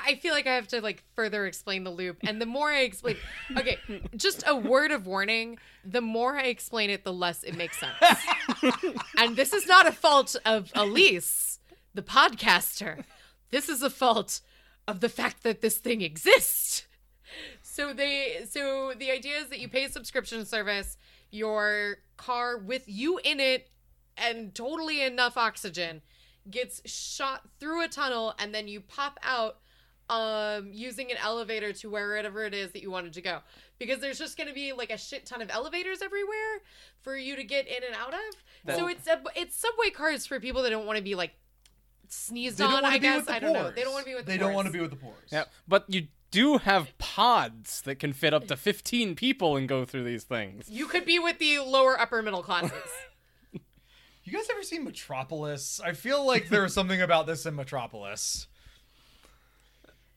I 0.05 0.15
feel 0.15 0.31
like 0.31 0.45
I 0.45 0.53
have 0.53 0.67
to 0.69 0.81
like 0.81 1.03
further 1.15 1.47
explain 1.47 1.83
the 1.83 1.89
loop. 1.89 2.17
And 2.27 2.39
the 2.39 2.45
more 2.45 2.69
I 2.69 2.81
explain 2.81 3.17
okay, 3.57 3.79
just 4.15 4.43
a 4.45 4.55
word 4.55 4.91
of 4.91 5.07
warning, 5.07 5.57
the 5.83 6.01
more 6.01 6.37
I 6.37 6.43
explain 6.43 6.91
it, 6.91 7.03
the 7.03 7.11
less 7.13 7.43
it 7.43 7.55
makes 7.57 7.79
sense. 7.79 7.95
and 9.17 9.35
this 9.35 9.53
is 9.53 9.65
not 9.65 9.87
a 9.87 9.91
fault 9.91 10.35
of 10.45 10.71
Elise, 10.75 11.59
the 11.95 12.03
podcaster. 12.03 13.03
This 13.51 13.69
is 13.69 13.81
a 13.81 13.89
fault 13.89 14.41
of 14.87 14.99
the 14.99 15.09
fact 15.09 15.43
that 15.43 15.61
this 15.61 15.77
thing 15.77 16.01
exists. 16.01 16.85
So 17.61 17.93
they 17.93 18.45
so 18.49 18.93
the 18.97 19.11
idea 19.11 19.37
is 19.37 19.49
that 19.49 19.59
you 19.59 19.69
pay 19.69 19.85
a 19.85 19.89
subscription 19.89 20.45
service, 20.45 20.97
your 21.31 21.97
car 22.17 22.57
with 22.57 22.83
you 22.87 23.19
in 23.23 23.39
it 23.39 23.69
and 24.17 24.53
totally 24.53 25.01
enough 25.01 25.37
oxygen 25.37 26.01
gets 26.49 26.81
shot 26.89 27.47
through 27.59 27.83
a 27.83 27.87
tunnel 27.87 28.33
and 28.39 28.53
then 28.53 28.67
you 28.67 28.81
pop 28.81 29.19
out 29.23 29.57
um 30.09 30.69
using 30.73 31.11
an 31.11 31.17
elevator 31.23 31.71
to 31.71 31.89
wherever 31.89 32.43
it 32.43 32.53
is 32.53 32.71
that 32.71 32.81
you 32.81 32.89
wanted 32.89 33.13
to 33.13 33.21
go 33.21 33.39
because 33.77 33.99
there's 33.99 34.17
just 34.17 34.37
going 34.37 34.47
to 34.47 34.55
be 34.55 34.73
like 34.73 34.89
a 34.89 34.97
shit 34.97 35.25
ton 35.25 35.41
of 35.41 35.51
elevators 35.51 36.01
everywhere 36.01 36.61
for 37.01 37.15
you 37.15 37.35
to 37.35 37.43
get 37.43 37.67
in 37.67 37.83
and 37.85 37.95
out 37.95 38.13
of 38.13 38.75
so 38.75 38.87
it's 38.87 39.07
a, 39.07 39.21
it's 39.35 39.55
subway 39.55 39.91
cars 39.91 40.25
for 40.25 40.39
people 40.39 40.63
that 40.63 40.71
don't 40.71 40.87
want 40.87 40.97
to 40.97 41.03
be 41.03 41.13
like 41.13 41.33
sneezed 42.09 42.59
on 42.59 42.83
i 42.83 42.97
guess 42.97 43.29
i 43.29 43.37
don't 43.39 43.53
know 43.53 43.71
they 43.71 43.83
don't 43.83 43.93
want 43.93 44.03
to 44.05 44.09
be 44.11 44.15
with 44.15 44.25
the 44.25 44.31
They 44.31 44.37
don't 44.37 44.53
want 44.53 44.65
to 44.67 44.73
be 44.73 44.79
with 44.79 44.89
the 44.89 44.95
pores. 44.97 45.15
Yeah, 45.31 45.43
but 45.67 45.85
you 45.87 46.07
do 46.31 46.57
have 46.57 46.95
pods 46.97 47.81
that 47.81 47.95
can 47.95 48.13
fit 48.13 48.33
up 48.33 48.47
to 48.47 48.55
15 48.55 49.15
people 49.15 49.55
and 49.57 49.67
go 49.67 49.83
through 49.85 50.03
these 50.03 50.23
things. 50.23 50.69
You 50.69 50.85
could 50.85 51.03
be 51.05 51.17
with 51.17 51.39
the 51.39 51.57
lower 51.59 51.99
upper 51.99 52.21
middle 52.21 52.43
classes. 52.43 52.71
You 54.25 54.33
guys 54.37 54.45
ever 54.51 54.61
seen 54.61 54.83
Metropolis? 54.83 55.81
I 55.83 55.93
feel 55.93 56.23
like 56.23 56.49
there 56.49 56.61
was 56.61 56.71
something 56.71 57.01
about 57.01 57.25
this 57.25 57.47
in 57.47 57.55
Metropolis. 57.55 58.45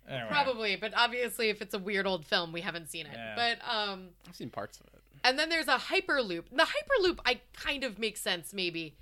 Anyway. 0.08 0.26
Probably, 0.28 0.76
but 0.76 0.92
obviously 0.94 1.48
if 1.48 1.62
it's 1.62 1.72
a 1.72 1.78
weird 1.78 2.06
old 2.06 2.26
film, 2.26 2.52
we 2.52 2.60
haven't 2.60 2.90
seen 2.90 3.06
it. 3.06 3.12
Yeah. 3.14 3.34
But 3.36 3.58
um 3.74 4.08
I've 4.28 4.36
seen 4.36 4.50
parts 4.50 4.78
of 4.80 4.86
it. 4.88 5.00
and 5.24 5.38
then 5.38 5.48
there's 5.48 5.68
a 5.68 5.76
hyperloop. 5.78 6.44
The 6.52 6.66
hyperloop 6.66 7.20
I 7.24 7.40
kind 7.54 7.84
of 7.84 7.98
makes 7.98 8.20
sense 8.20 8.52
maybe. 8.52 8.96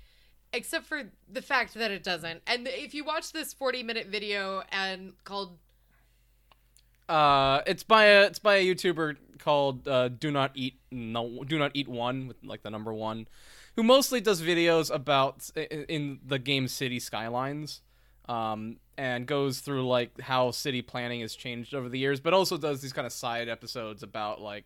Except 0.53 0.85
for 0.85 1.03
the 1.31 1.41
fact 1.41 1.73
that 1.75 1.91
it 1.91 2.03
doesn't. 2.03 2.41
And 2.45 2.67
if 2.67 2.93
you 2.93 3.03
watch 3.05 3.31
this 3.31 3.53
40 3.53 3.83
minute 3.83 4.07
video 4.07 4.63
and 4.71 5.13
called 5.23 5.57
Uh, 7.07 7.61
it's 7.65 7.83
by 7.83 8.05
a 8.05 8.25
it's 8.25 8.39
by 8.39 8.55
a 8.55 8.65
YouTuber 8.65 9.15
called 9.39 9.87
uh, 9.87 10.09
Do 10.09 10.29
Not 10.31 10.51
Eat 10.55 10.75
No 10.91 11.43
Do 11.45 11.57
Not 11.57 11.71
Eat 11.73 11.87
One 11.87 12.27
with 12.27 12.37
like 12.43 12.63
the 12.63 12.69
number 12.69 12.93
one, 12.93 13.27
who 13.75 13.83
mostly 13.83 14.21
does 14.21 14.41
videos 14.41 14.93
about 14.93 15.49
in 15.55 16.19
the 16.25 16.39
game 16.39 16.67
city 16.67 16.99
skylines, 16.99 17.81
um, 18.29 18.77
and 18.97 19.25
goes 19.25 19.59
through 19.59 19.87
like 19.87 20.19
how 20.21 20.51
city 20.51 20.81
planning 20.81 21.21
has 21.21 21.35
changed 21.35 21.73
over 21.73 21.89
the 21.89 21.99
years, 21.99 22.19
but 22.19 22.33
also 22.33 22.57
does 22.57 22.81
these 22.81 22.93
kind 22.93 23.07
of 23.07 23.13
side 23.13 23.49
episodes 23.49 24.03
about 24.03 24.41
like 24.41 24.65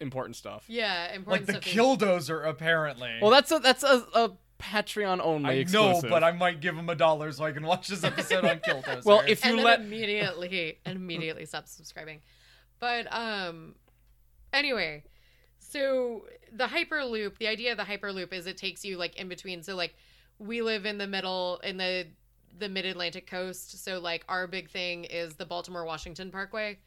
important 0.00 0.36
stuff. 0.36 0.64
yeah, 0.68 1.12
important 1.12 1.48
like 1.48 1.56
important 1.56 1.64
the 1.64 1.70
stuff. 1.70 1.98
Killdozer, 1.98 2.48
apparently. 2.48 3.18
Well, 3.20 3.30
that's 3.30 3.50
a 3.50 3.58
that's 3.58 3.82
a, 3.82 4.06
a 4.14 4.30
Patreon 4.58 5.20
only 5.22 5.50
I 5.50 5.52
exclusive. 5.54 6.04
know, 6.04 6.10
but 6.10 6.24
I 6.24 6.32
might 6.32 6.60
give 6.60 6.76
him 6.76 6.88
a 6.88 6.94
dollar 6.94 7.32
so 7.32 7.44
I 7.44 7.52
can 7.52 7.64
watch 7.64 7.88
this 7.88 8.04
episode 8.04 8.44
on 8.44 8.58
Killdozer. 8.60 9.04
Well, 9.04 9.22
if 9.26 9.44
you 9.44 9.56
then 9.56 9.64
let 9.64 9.80
immediately 9.80 10.78
and 10.84 10.96
immediately 10.96 11.44
stop 11.44 11.66
subscribing. 11.68 12.20
But 12.78 13.12
um 13.12 13.74
anyway, 14.52 15.04
so 15.58 16.26
the 16.52 16.66
hyperloop, 16.66 17.38
the 17.38 17.48
idea 17.48 17.72
of 17.72 17.78
the 17.78 17.84
hyperloop 17.84 18.32
is 18.32 18.46
it 18.46 18.56
takes 18.56 18.84
you 18.84 18.96
like 18.96 19.16
in 19.16 19.28
between. 19.28 19.62
So 19.62 19.74
like 19.74 19.94
we 20.38 20.62
live 20.62 20.86
in 20.86 20.98
the 20.98 21.06
middle 21.06 21.60
in 21.64 21.76
the 21.76 22.06
the 22.56 22.68
mid 22.68 22.86
Atlantic 22.86 23.26
coast. 23.26 23.84
So 23.84 23.98
like 23.98 24.24
our 24.28 24.46
big 24.46 24.70
thing 24.70 25.04
is 25.04 25.34
the 25.34 25.46
Baltimore 25.46 25.84
Washington 25.84 26.30
Parkway. 26.30 26.78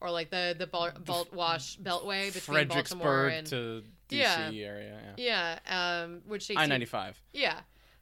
Or 0.00 0.10
like 0.10 0.30
the 0.30 0.56
the 0.58 0.66
Bal- 0.66 0.90
Balt 1.04 1.32
Wash 1.32 1.78
Beltway 1.78 2.34
between 2.34 2.66
Baltimore 2.66 3.28
and 3.28 3.46
to 3.46 3.84
DC 4.12 4.52
Yeah. 4.52 4.66
area, 4.66 4.98
yeah. 5.16 5.58
yeah, 5.66 6.02
um, 6.04 6.20
which 6.26 6.50
I 6.56 6.66
ninety 6.66 6.86
five. 6.86 7.20
yeah. 7.32 7.60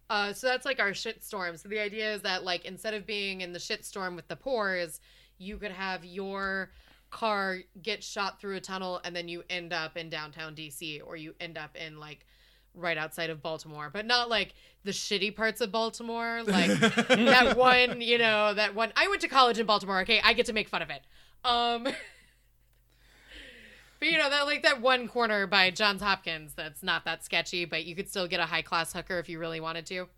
Uh, 0.08 0.32
so 0.32 0.48
that's 0.48 0.64
like 0.66 0.80
our 0.80 0.92
shit 0.92 1.22
storm. 1.22 1.56
So 1.56 1.68
the 1.68 1.78
idea 1.78 2.12
is 2.12 2.22
that 2.22 2.42
like 2.42 2.64
instead 2.64 2.94
of 2.94 3.06
being 3.06 3.42
in 3.42 3.52
the 3.52 3.60
shit 3.60 3.84
storm 3.84 4.16
with 4.16 4.26
the 4.26 4.34
pores, 4.34 5.00
you 5.38 5.56
could 5.56 5.70
have 5.70 6.04
your 6.04 6.70
car 7.10 7.58
get 7.80 8.02
shot 8.02 8.40
through 8.40 8.56
a 8.56 8.60
tunnel 8.60 9.00
and 9.04 9.14
then 9.14 9.28
you 9.28 9.44
end 9.50 9.72
up 9.72 9.96
in 9.96 10.08
downtown 10.10 10.54
DC 10.56 11.00
or 11.06 11.14
you 11.16 11.34
end 11.40 11.56
up 11.56 11.76
in 11.76 11.98
like 12.00 12.26
right 12.74 12.98
outside 12.98 13.30
of 13.30 13.40
Baltimore, 13.40 13.88
but 13.92 14.04
not 14.04 14.28
like 14.28 14.54
the 14.84 14.90
shitty 14.90 15.34
parts 15.36 15.60
of 15.60 15.70
Baltimore, 15.70 16.42
like 16.44 16.68
that 17.08 17.56
one, 17.56 18.00
you 18.00 18.18
know, 18.18 18.52
that 18.54 18.74
one. 18.74 18.92
I 18.96 19.06
went 19.08 19.20
to 19.20 19.28
college 19.28 19.60
in 19.60 19.66
Baltimore. 19.66 20.00
Okay, 20.00 20.20
I 20.24 20.32
get 20.32 20.46
to 20.46 20.52
make 20.52 20.68
fun 20.68 20.82
of 20.82 20.90
it. 20.90 21.02
Um, 21.44 21.86
but 24.00 24.10
you 24.10 24.18
know 24.18 24.28
that 24.30 24.46
like 24.46 24.62
that 24.62 24.80
one 24.80 25.06
corner 25.06 25.46
by 25.46 25.70
Johns 25.70 26.02
Hopkins 26.02 26.54
that's 26.54 26.82
not 26.82 27.04
that 27.04 27.24
sketchy, 27.24 27.64
but 27.64 27.84
you 27.84 27.94
could 27.94 28.08
still 28.08 28.26
get 28.26 28.40
a 28.40 28.46
high 28.46 28.62
class 28.62 28.92
hooker 28.92 29.18
if 29.18 29.28
you 29.28 29.38
really 29.38 29.60
wanted 29.60 29.86
to. 29.86 30.08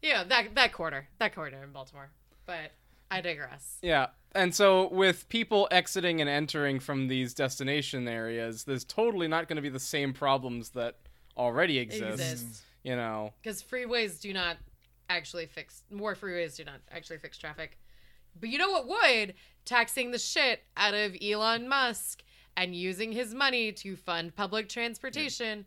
Yeah, 0.00 0.24
that 0.24 0.54
that 0.54 0.72
corner, 0.72 1.08
that 1.18 1.34
corner 1.34 1.62
in 1.62 1.72
Baltimore. 1.72 2.10
But 2.46 2.72
I 3.10 3.20
digress. 3.20 3.78
Yeah. 3.82 4.08
And 4.34 4.54
so 4.54 4.88
with 4.88 5.28
people 5.28 5.68
exiting 5.70 6.20
and 6.22 6.30
entering 6.30 6.80
from 6.80 7.08
these 7.08 7.34
destination 7.34 8.08
areas, 8.08 8.64
there's 8.64 8.84
totally 8.84 9.28
not 9.28 9.46
going 9.46 9.56
to 9.56 9.62
be 9.62 9.68
the 9.68 9.78
same 9.78 10.14
problems 10.14 10.70
that 10.70 10.96
already 11.36 11.78
exist. 11.78 12.12
Exist 12.14 12.62
You 12.82 12.96
know. 12.96 13.34
because 13.42 13.62
freeways 13.62 14.20
do 14.20 14.32
not 14.32 14.56
actually 15.10 15.46
fix 15.46 15.82
more 15.90 16.14
freeways 16.14 16.56
do 16.56 16.64
not 16.64 16.80
actually 16.90 17.18
fix 17.18 17.36
traffic. 17.36 17.78
But 18.40 18.48
you 18.48 18.56
know 18.56 18.70
what 18.70 18.88
would 18.88 19.34
taxing 19.66 20.10
the 20.10 20.18
shit 20.18 20.62
out 20.76 20.94
of 20.94 21.14
Elon 21.22 21.68
Musk 21.68 22.22
and 22.56 22.74
using 22.74 23.12
his 23.12 23.34
money 23.34 23.72
to 23.72 23.96
fund 23.96 24.34
public 24.34 24.68
transportation. 24.68 25.64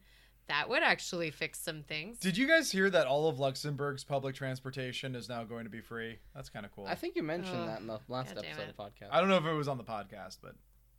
That 0.47 0.69
would 0.69 0.83
actually 0.83 1.31
fix 1.31 1.59
some 1.59 1.81
things. 1.81 2.19
Did 2.19 2.37
you 2.37 2.47
guys 2.47 2.71
hear 2.71 2.87
that 2.91 3.07
all 3.07 3.27
of 3.27 3.39
Luxembourg's 3.39 4.03
public 4.03 4.35
transportation 4.35 5.15
is 5.15 5.27
now 5.27 5.43
going 5.43 5.63
to 5.63 5.71
be 5.71 5.81
free? 5.81 6.19
That's 6.35 6.49
kind 6.49 6.67
of 6.67 6.71
cool. 6.71 6.85
I 6.85 6.93
think 6.93 7.15
you 7.15 7.23
mentioned 7.23 7.61
Oh, 7.63 7.65
that 7.65 7.79
in 7.81 7.87
the 7.87 7.99
last 8.07 8.35
God 8.35 8.45
episode 8.45 8.69
of 8.69 8.77
the 8.77 8.83
podcast. 8.83 9.09
I 9.11 9.19
don't 9.19 9.29
know 9.29 9.37
if 9.37 9.45
it 9.45 9.53
was 9.53 9.67
on 9.67 9.79
the 9.79 9.83
podcast, 9.83 10.37
but 10.43 10.53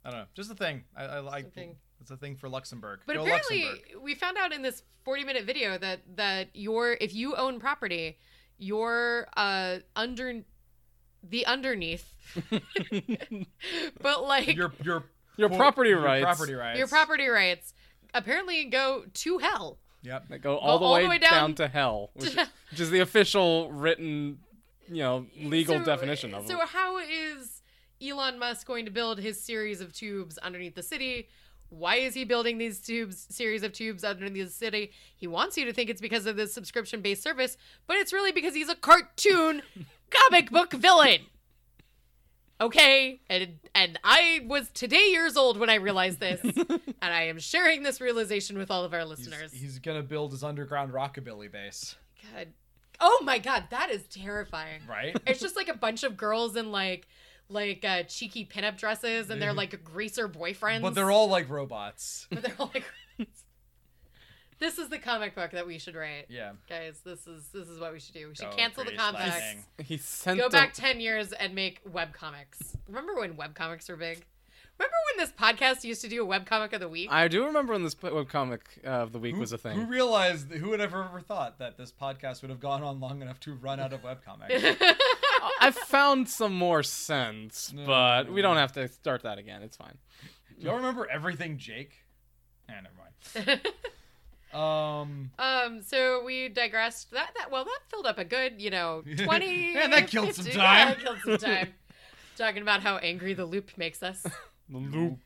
I 0.04 0.10
don't 0.10 0.18
know. 0.18 0.26
Just 0.34 0.50
a 0.50 0.56
thing. 0.56 0.82
I, 0.96 1.04
I 1.04 1.18
like. 1.20 1.46
a 1.46 1.50
thing. 1.50 1.76
It's 2.00 2.10
a 2.10 2.16
thing 2.16 2.34
for 2.34 2.48
Luxembourg. 2.48 3.02
But 3.06 3.14
Go 3.14 3.22
apparently, 3.22 3.66
Luxembourg. 3.66 4.02
we 4.02 4.14
found 4.16 4.36
out 4.36 4.52
in 4.52 4.62
this 4.62 4.82
40 5.04 5.22
minute 5.22 5.44
video 5.44 5.78
that 5.78 6.00
that 6.16 6.48
your 6.52 6.96
if 7.00 7.14
you 7.14 7.36
own 7.36 7.60
property, 7.60 8.18
your 8.58 9.28
uh 9.36 9.78
under 9.94 10.42
the 11.22 11.46
underneath, 11.46 12.12
but 14.02 14.24
like 14.24 14.56
your 14.56 14.72
your 14.82 15.04
Your 15.36 15.48
quote, 15.48 15.58
property 15.58 15.90
your 15.90 16.00
rights. 16.00 16.24
Property 16.24 16.54
rights. 16.54 16.78
your 16.78 16.88
property 16.88 17.26
rights 17.28 17.74
apparently 18.14 18.64
go 18.64 19.04
to 19.12 19.38
hell. 19.38 19.78
Yep. 20.02 20.28
They 20.28 20.38
go 20.38 20.56
all, 20.56 20.78
the, 20.78 20.84
all 20.84 20.94
way 20.94 21.02
the 21.02 21.08
way 21.08 21.18
down, 21.18 21.30
down 21.30 21.54
to 21.56 21.68
hell, 21.68 22.10
which, 22.14 22.34
which 22.36 22.80
is 22.80 22.90
the 22.90 23.00
official 23.00 23.70
written, 23.72 24.38
you 24.88 25.02
know, 25.02 25.26
legal 25.40 25.78
So- 25.78 25.84
definition 25.84 26.32
of 26.34 26.44
it. 26.44 26.48
So 26.48 26.58
how 26.64 26.98
is 26.98 27.62
Elon 28.02 28.38
Musk 28.38 28.66
going 28.66 28.84
to 28.84 28.90
build 28.90 29.18
his 29.18 29.40
series 29.40 29.80
of 29.80 29.92
tubes 29.92 30.38
underneath 30.38 30.74
the 30.74 30.82
city? 30.82 31.28
Why 31.68 31.96
is 31.96 32.14
he 32.14 32.24
building 32.24 32.58
these 32.58 32.78
tubes, 32.78 33.26
series 33.28 33.64
of 33.64 33.72
tubes 33.72 34.04
underneath 34.04 34.46
the 34.46 34.52
city? 34.52 34.92
He 35.16 35.26
wants 35.26 35.56
you 35.58 35.64
to 35.64 35.72
think 35.72 35.90
it's 35.90 36.00
because 36.00 36.24
of 36.26 36.36
this 36.36 36.54
subscription 36.54 37.00
based 37.00 37.24
service, 37.24 37.56
but 37.88 37.96
it's 37.96 38.12
really 38.12 38.30
because 38.30 38.54
he's 38.54 38.68
a 38.68 38.76
cartoon 38.76 39.62
comic 40.10 40.50
book 40.50 40.72
villain. 40.72 41.22
Okay, 42.60 43.20
and 43.28 43.58
and 43.74 43.98
I 44.02 44.40
was 44.46 44.70
today 44.70 45.08
years 45.10 45.36
old 45.36 45.58
when 45.58 45.68
I 45.68 45.74
realized 45.74 46.20
this, 46.20 46.40
and 46.44 46.80
I 47.02 47.24
am 47.24 47.38
sharing 47.38 47.82
this 47.82 48.00
realization 48.00 48.56
with 48.56 48.70
all 48.70 48.82
of 48.84 48.94
our 48.94 49.00
He's, 49.00 49.08
listeners. 49.10 49.52
he's 49.52 49.78
gonna 49.78 50.02
build 50.02 50.32
his 50.32 50.42
underground 50.42 50.92
rockabilly 50.92 51.52
base, 51.52 51.96
God, 52.34 52.48
oh 52.98 53.20
my 53.24 53.38
God, 53.38 53.64
that 53.70 53.90
is 53.90 54.04
terrifying. 54.04 54.80
right? 54.88 55.14
It's 55.26 55.40
just 55.40 55.54
like 55.54 55.68
a 55.68 55.76
bunch 55.76 56.02
of 56.02 56.16
girls 56.16 56.56
in 56.56 56.72
like 56.72 57.06
like 57.50 57.84
uh, 57.84 58.04
cheeky 58.04 58.46
pinup 58.46 58.78
dresses, 58.78 59.28
and 59.28 59.40
they're 59.40 59.52
like 59.52 59.84
greaser 59.84 60.26
boyfriends. 60.26 60.80
but 60.80 60.94
they're 60.94 61.10
all 61.10 61.28
like 61.28 61.50
robots. 61.50 62.26
but 62.30 62.42
they're 62.42 62.54
all 62.58 62.70
like. 62.72 62.84
This 64.58 64.78
is 64.78 64.88
the 64.88 64.98
comic 64.98 65.34
book 65.34 65.50
that 65.52 65.66
we 65.66 65.78
should 65.78 65.94
write, 65.94 66.26
Yeah. 66.28 66.52
guys. 66.68 67.00
This 67.04 67.26
is 67.26 67.48
this 67.48 67.68
is 67.68 67.78
what 67.78 67.92
we 67.92 68.00
should 68.00 68.14
do. 68.14 68.28
We 68.28 68.34
should 68.34 68.50
Go 68.50 68.56
cancel 68.56 68.84
the 68.84 68.90
Grace 68.90 69.00
comics, 69.00 69.28
Lightning. 69.28 69.64
He 69.84 69.96
sent 69.98 70.38
go 70.38 70.46
a- 70.46 70.50
back 70.50 70.72
ten 70.72 71.00
years, 71.00 71.32
and 71.32 71.54
make 71.54 71.80
web 71.90 72.12
comics. 72.12 72.76
Remember 72.88 73.14
when 73.14 73.36
web 73.36 73.54
comics 73.54 73.88
were 73.88 73.96
big? 73.96 74.24
Remember 74.78 74.94
when 75.10 75.24
this 75.24 75.32
podcast 75.32 75.84
used 75.84 76.02
to 76.02 76.08
do 76.08 76.20
a 76.20 76.24
web 76.26 76.44
comic 76.44 76.74
of 76.74 76.80
the 76.80 76.88
week? 76.88 77.08
I 77.10 77.28
do 77.28 77.46
remember 77.46 77.72
when 77.72 77.82
this 77.82 77.94
webcomic 77.94 78.60
uh, 78.84 78.88
of 78.88 79.12
the 79.12 79.18
week 79.18 79.34
Who, 79.34 79.40
was 79.40 79.52
a 79.52 79.56
thing. 79.56 79.74
who 79.74 79.80
thing. 79.82 79.88
realized? 79.90 80.52
Who 80.52 80.68
would 80.68 80.80
have 80.80 80.92
ever 80.92 81.20
thought 81.20 81.58
that 81.60 81.78
this 81.78 81.90
podcast 81.90 82.42
would 82.42 82.50
have 82.50 82.60
gone 82.60 82.82
on 82.82 83.00
long 83.00 83.22
enough 83.22 83.40
to 83.40 83.54
run 83.54 83.80
out 83.80 83.94
of 83.94 84.02
webcomics? 84.02 84.50
I 85.60 85.70
found 85.70 86.28
some 86.28 86.54
more 86.54 86.82
sense, 86.82 87.72
No. 87.72 87.86
but 87.86 88.30
we 88.30 88.42
don't 88.42 88.58
have 88.58 88.72
to 88.72 88.86
start 88.88 89.22
that 89.22 89.38
again. 89.38 89.62
It's 89.62 89.78
fine. 89.78 89.96
Do 90.60 90.66
y'all 90.66 90.76
remember 90.76 91.08
everything, 91.10 91.56
Jake? 91.56 91.92
Eh, 92.68 92.74
never 92.74 93.46
mind. 93.48 93.60
Um. 94.52 95.30
um. 95.38 95.82
So 95.82 96.22
we 96.24 96.48
digressed. 96.48 97.10
That 97.10 97.30
that 97.36 97.50
well, 97.50 97.64
that 97.64 97.80
filled 97.90 98.06
up 98.06 98.18
a 98.18 98.24
good, 98.24 98.60
you 98.60 98.70
know, 98.70 99.02
twenty. 99.18 99.72
Yeah, 99.74 99.88
that 99.88 100.08
killed 100.08 100.34
some 100.34 100.46
time. 100.46 100.54
Yeah, 100.54 100.84
that 100.86 100.98
killed 101.00 101.18
some 101.24 101.38
time. 101.38 101.74
Talking 102.36 102.62
about 102.62 102.82
how 102.82 102.98
angry 102.98 103.34
the 103.34 103.46
loop 103.46 103.76
makes 103.76 104.02
us. 104.02 104.24
The 104.68 104.78
loop. 104.78 105.20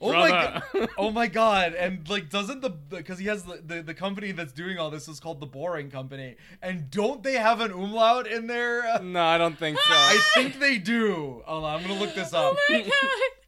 Oh 0.00 0.12
my 0.12 0.30
god! 0.30 0.88
Oh 0.96 1.10
my 1.10 1.26
god! 1.26 1.74
And 1.74 2.08
like, 2.08 2.30
doesn't 2.30 2.60
the 2.60 2.70
because 2.70 3.18
he 3.18 3.26
has 3.26 3.42
the, 3.42 3.60
the 3.64 3.82
the 3.82 3.94
company 3.94 4.32
that's 4.32 4.52
doing 4.52 4.78
all 4.78 4.90
this 4.90 5.08
is 5.08 5.18
called 5.18 5.40
the 5.40 5.46
Boring 5.46 5.90
Company, 5.90 6.36
and 6.60 6.90
don't 6.90 7.22
they 7.22 7.34
have 7.34 7.60
an 7.60 7.72
umlaut 7.72 8.26
in 8.26 8.46
there? 8.46 8.86
Uh, 8.86 8.98
no, 9.02 9.22
I 9.22 9.38
don't 9.38 9.58
think 9.58 9.78
so. 9.78 9.92
I 9.92 10.20
think 10.34 10.60
they 10.60 10.78
do. 10.78 11.42
Hold 11.44 11.64
on, 11.64 11.80
I'm 11.80 11.82
gonna 11.86 11.98
look 11.98 12.14
this 12.14 12.32
up. 12.32 12.56
Oh 12.56 12.66
my 12.70 12.82
god. 12.82 13.41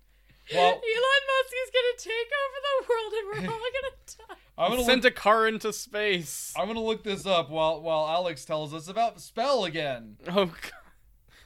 Well- 0.53 0.61
Elon 0.97 1.23
Musk 1.31 1.55
is 1.65 1.71
gonna 1.73 1.97
take 2.17 2.31
over 2.43 2.59
the 2.63 2.89
world 2.89 3.13
and 3.15 3.27
we're 3.47 3.53
all 3.55 3.61
gonna 3.61 3.97
die. 4.29 4.35
I'm 4.57 4.71
gonna 4.71 4.85
send 4.85 5.03
look, 5.05 5.13
a 5.13 5.17
car 5.17 5.49
into 5.49 5.73
space. 5.73 6.53
I'm 6.57 6.67
gonna 6.69 6.81
look 6.83 7.03
this 7.03 7.27
up 7.27 7.51
while 7.51 7.81
while 7.83 8.07
Alex 8.09 8.45
tells 8.45 8.73
us 8.75 8.89
about 8.89 9.21
spell 9.21 9.65
again. 9.65 10.17
Oh, 10.29 10.45
God. 10.47 10.55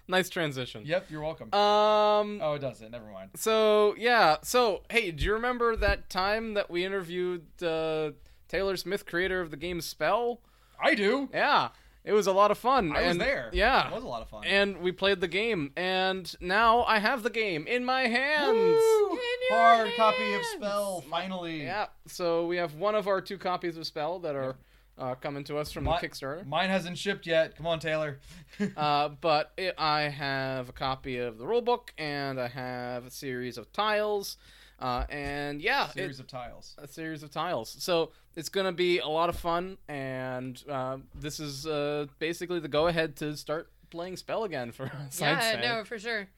nice 0.09 0.29
transition. 0.29 0.83
Yep, 0.85 1.07
you're 1.11 1.23
welcome. 1.23 1.53
Um. 1.55 2.41
oh, 2.43 2.55
it 2.55 2.61
doesn't. 2.61 2.91
Never 2.91 3.07
mind. 3.11 3.31
So 3.37 3.95
yeah. 3.97 4.37
So 4.43 4.83
hey, 4.91 5.11
do 5.11 5.25
you 5.25 5.33
remember 5.33 5.75
that 5.77 6.11
time 6.11 6.55
that 6.55 6.71
we 6.71 6.85
interviewed 6.85 7.47
uh, 7.63 8.11
Taylor 8.49 8.77
Smith, 8.77 9.07
creator 9.07 9.41
of 9.41 9.51
the 9.51 9.57
game 9.57 9.81
Spell? 9.81 10.41
I 10.83 10.95
do. 10.95 11.29
Yeah. 11.33 11.69
It 12.09 12.13
was 12.15 12.27
a 12.27 12.33
lot 12.33 12.51
of 12.51 12.57
fun. 12.57 12.97
I 12.97 13.07
was 13.09 13.19
there. 13.19 13.51
Yeah. 13.53 13.87
It 13.89 13.95
was 13.95 14.03
a 14.03 14.07
lot 14.07 14.23
of 14.23 14.31
fun. 14.31 14.43
and 14.47 14.79
we 14.81 14.93
played 14.93 15.21
the 15.21 15.29
game, 15.29 15.73
and 15.77 16.35
now 16.41 16.83
I 16.85 17.01
have 17.01 17.23
the 17.23 17.29
game 17.29 17.67
in 17.67 17.85
my 17.85 18.03
hands. 18.09 18.49
Woo! 18.57 19.11
In 19.11 19.19
your 19.51 19.59
Hard 19.59 19.91
copy 19.95 20.35
of. 20.35 20.43
Spell, 20.57 21.03
finally. 21.11 21.63
Yeah. 21.65 21.87
So 22.07 22.47
we 22.47 22.57
have 22.57 22.75
one 22.77 22.95
of 22.95 23.09
our 23.09 23.21
two 23.21 23.37
copies 23.37 23.77
of 23.77 23.87
Spell 23.87 24.21
that 24.21 24.35
are 24.35 24.57
uh, 24.97 25.17
coming 25.17 25.45
to 25.45 25.59
us 25.59 25.71
from 25.71 25.85
My- 25.85 26.01
the 26.01 26.09
Kickstarter. 26.09 26.47
Mine 26.47 26.71
hasn't 26.71 26.97
shipped 26.97 27.27
yet. 27.27 27.57
Come 27.57 27.67
on, 27.67 27.79
Taylor. 27.79 28.19
Uh, 28.77 29.11
but 29.21 29.53
it, 29.57 29.75
I 29.79 30.03
have 30.09 30.69
a 30.71 30.73
copy 30.73 31.19
of 31.19 31.37
the 31.39 31.45
rulebook, 31.45 31.91
and 31.99 32.41
I 32.41 32.49
have 32.49 33.07
a 33.07 33.11
series 33.11 33.57
of 33.59 33.71
tiles, 33.73 34.37
uh, 34.79 35.05
and 35.11 35.61
yeah, 35.61 35.87
it- 35.89 35.93
Series 35.95 36.21
of 36.21 36.27
tiles. 36.27 36.75
a 36.79 36.87
series 36.89 37.23
of 37.23 37.31
tiles. 37.31 37.77
So 37.81 38.13
it's 38.37 38.49
gonna 38.49 38.73
be 38.73 38.99
a 39.01 39.09
lot 39.09 39.29
of 39.29 39.37
fun, 39.37 39.79
and 39.89 40.63
uh, 40.69 40.99
this 41.15 41.41
is 41.41 41.67
uh, 41.67 42.07
basically 42.19 42.61
the 42.61 42.69
go-ahead 42.69 43.17
to 43.17 43.37
start 43.37 43.71
playing 43.91 44.17
Spell 44.17 44.45
again 44.45 44.71
for 44.73 44.91
Side 45.11 45.39
yeah, 45.41 45.61
no, 45.79 45.85
for 45.85 45.99
sure. 45.99 46.29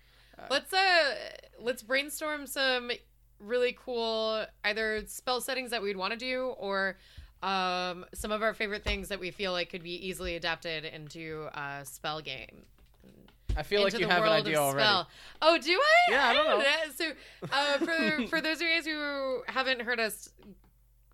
Let's 0.48 0.72
uh 0.72 1.14
let's 1.60 1.82
brainstorm 1.82 2.46
some 2.46 2.90
really 3.38 3.76
cool 3.78 4.46
either 4.64 5.02
spell 5.06 5.40
settings 5.42 5.70
that 5.70 5.82
we'd 5.82 5.96
want 5.98 6.12
to 6.12 6.18
do 6.18 6.54
or 6.58 6.96
um 7.42 8.06
some 8.14 8.32
of 8.32 8.42
our 8.42 8.54
favorite 8.54 8.82
things 8.84 9.08
that 9.08 9.20
we 9.20 9.30
feel 9.30 9.52
like 9.52 9.68
could 9.70 9.82
be 9.82 9.94
easily 10.08 10.36
adapted 10.36 10.84
into 10.86 11.48
a 11.52 11.84
spell 11.84 12.20
game. 12.22 12.62
I 13.60 13.62
feel 13.62 13.82
like 13.82 13.92
you 13.92 14.06
the 14.06 14.12
have 14.12 14.22
an 14.24 14.28
world 14.30 14.46
idea 14.46 14.56
already. 14.58 14.84
spell. 14.86 15.08
Oh, 15.42 15.58
do 15.58 15.72
I? 15.80 16.12
Yeah, 16.12 16.26
I 16.28 16.32
don't 16.34 16.46
know. 16.46 16.64
So, 16.96 17.12
uh, 17.52 17.78
for 17.78 18.26
for 18.28 18.40
those 18.40 18.56
of 18.56 18.62
you 18.62 18.74
guys 18.74 18.86
who 18.86 19.42
haven't 19.46 19.82
heard 19.82 20.00
us 20.00 20.30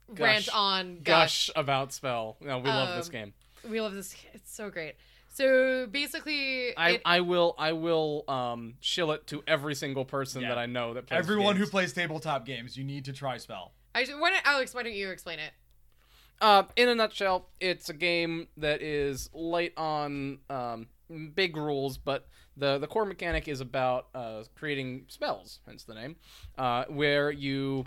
rant 0.08 0.48
on 0.54 1.00
Gush 1.02 1.50
about 1.56 1.92
Spell. 1.92 2.36
No, 2.40 2.58
we 2.58 2.68
love 2.70 2.96
this 2.96 3.06
Um, 3.08 3.12
game. 3.12 3.32
we 3.68 3.80
love 3.80 3.94
this. 3.94 4.14
It's 4.32 4.54
so 4.54 4.70
great. 4.70 4.94
So 5.28 5.86
basically, 5.90 6.74
I, 6.76 6.90
it- 6.92 7.02
I 7.04 7.20
will 7.20 7.54
I 7.58 7.72
will 7.72 8.24
um 8.28 8.74
shill 8.80 9.12
it 9.12 9.26
to 9.28 9.42
every 9.46 9.74
single 9.74 10.04
person 10.04 10.42
Yeah. 10.42 10.48
that 10.50 10.58
I 10.58 10.66
know 10.66 10.94
that 10.94 11.06
plays 11.08 11.18
Everyone 11.18 11.56
who 11.56 11.66
plays 11.66 11.92
tabletop 11.92 12.46
games, 12.46 12.76
you 12.76 12.84
need 12.84 13.04
to 13.06 13.12
try 13.12 13.36
Spell. 13.36 13.72
I 13.94 14.04
should- 14.04 14.18
why 14.20 14.30
don't, 14.30 14.46
Alex, 14.46 14.74
why 14.74 14.82
don't 14.82 14.94
you 14.94 15.10
explain 15.10 15.38
it? 15.40 15.52
Uh, 16.40 16.64
in 16.76 16.88
a 16.88 16.94
nutshell, 16.94 17.48
it's 17.60 17.88
a 17.88 17.94
game 17.94 18.48
that 18.58 18.82
is 18.82 19.30
light 19.32 19.72
on 19.78 20.38
um, 20.50 20.86
big 21.34 21.56
rules, 21.56 21.98
but 21.98 22.26
the 22.56 22.78
the 22.78 22.86
core 22.86 23.04
mechanic 23.04 23.48
is 23.48 23.60
about 23.60 24.08
uh, 24.14 24.42
creating 24.54 25.04
spells, 25.08 25.60
hence 25.66 25.84
the 25.84 25.94
name, 25.94 26.16
uh, 26.58 26.84
where 26.88 27.30
you 27.30 27.84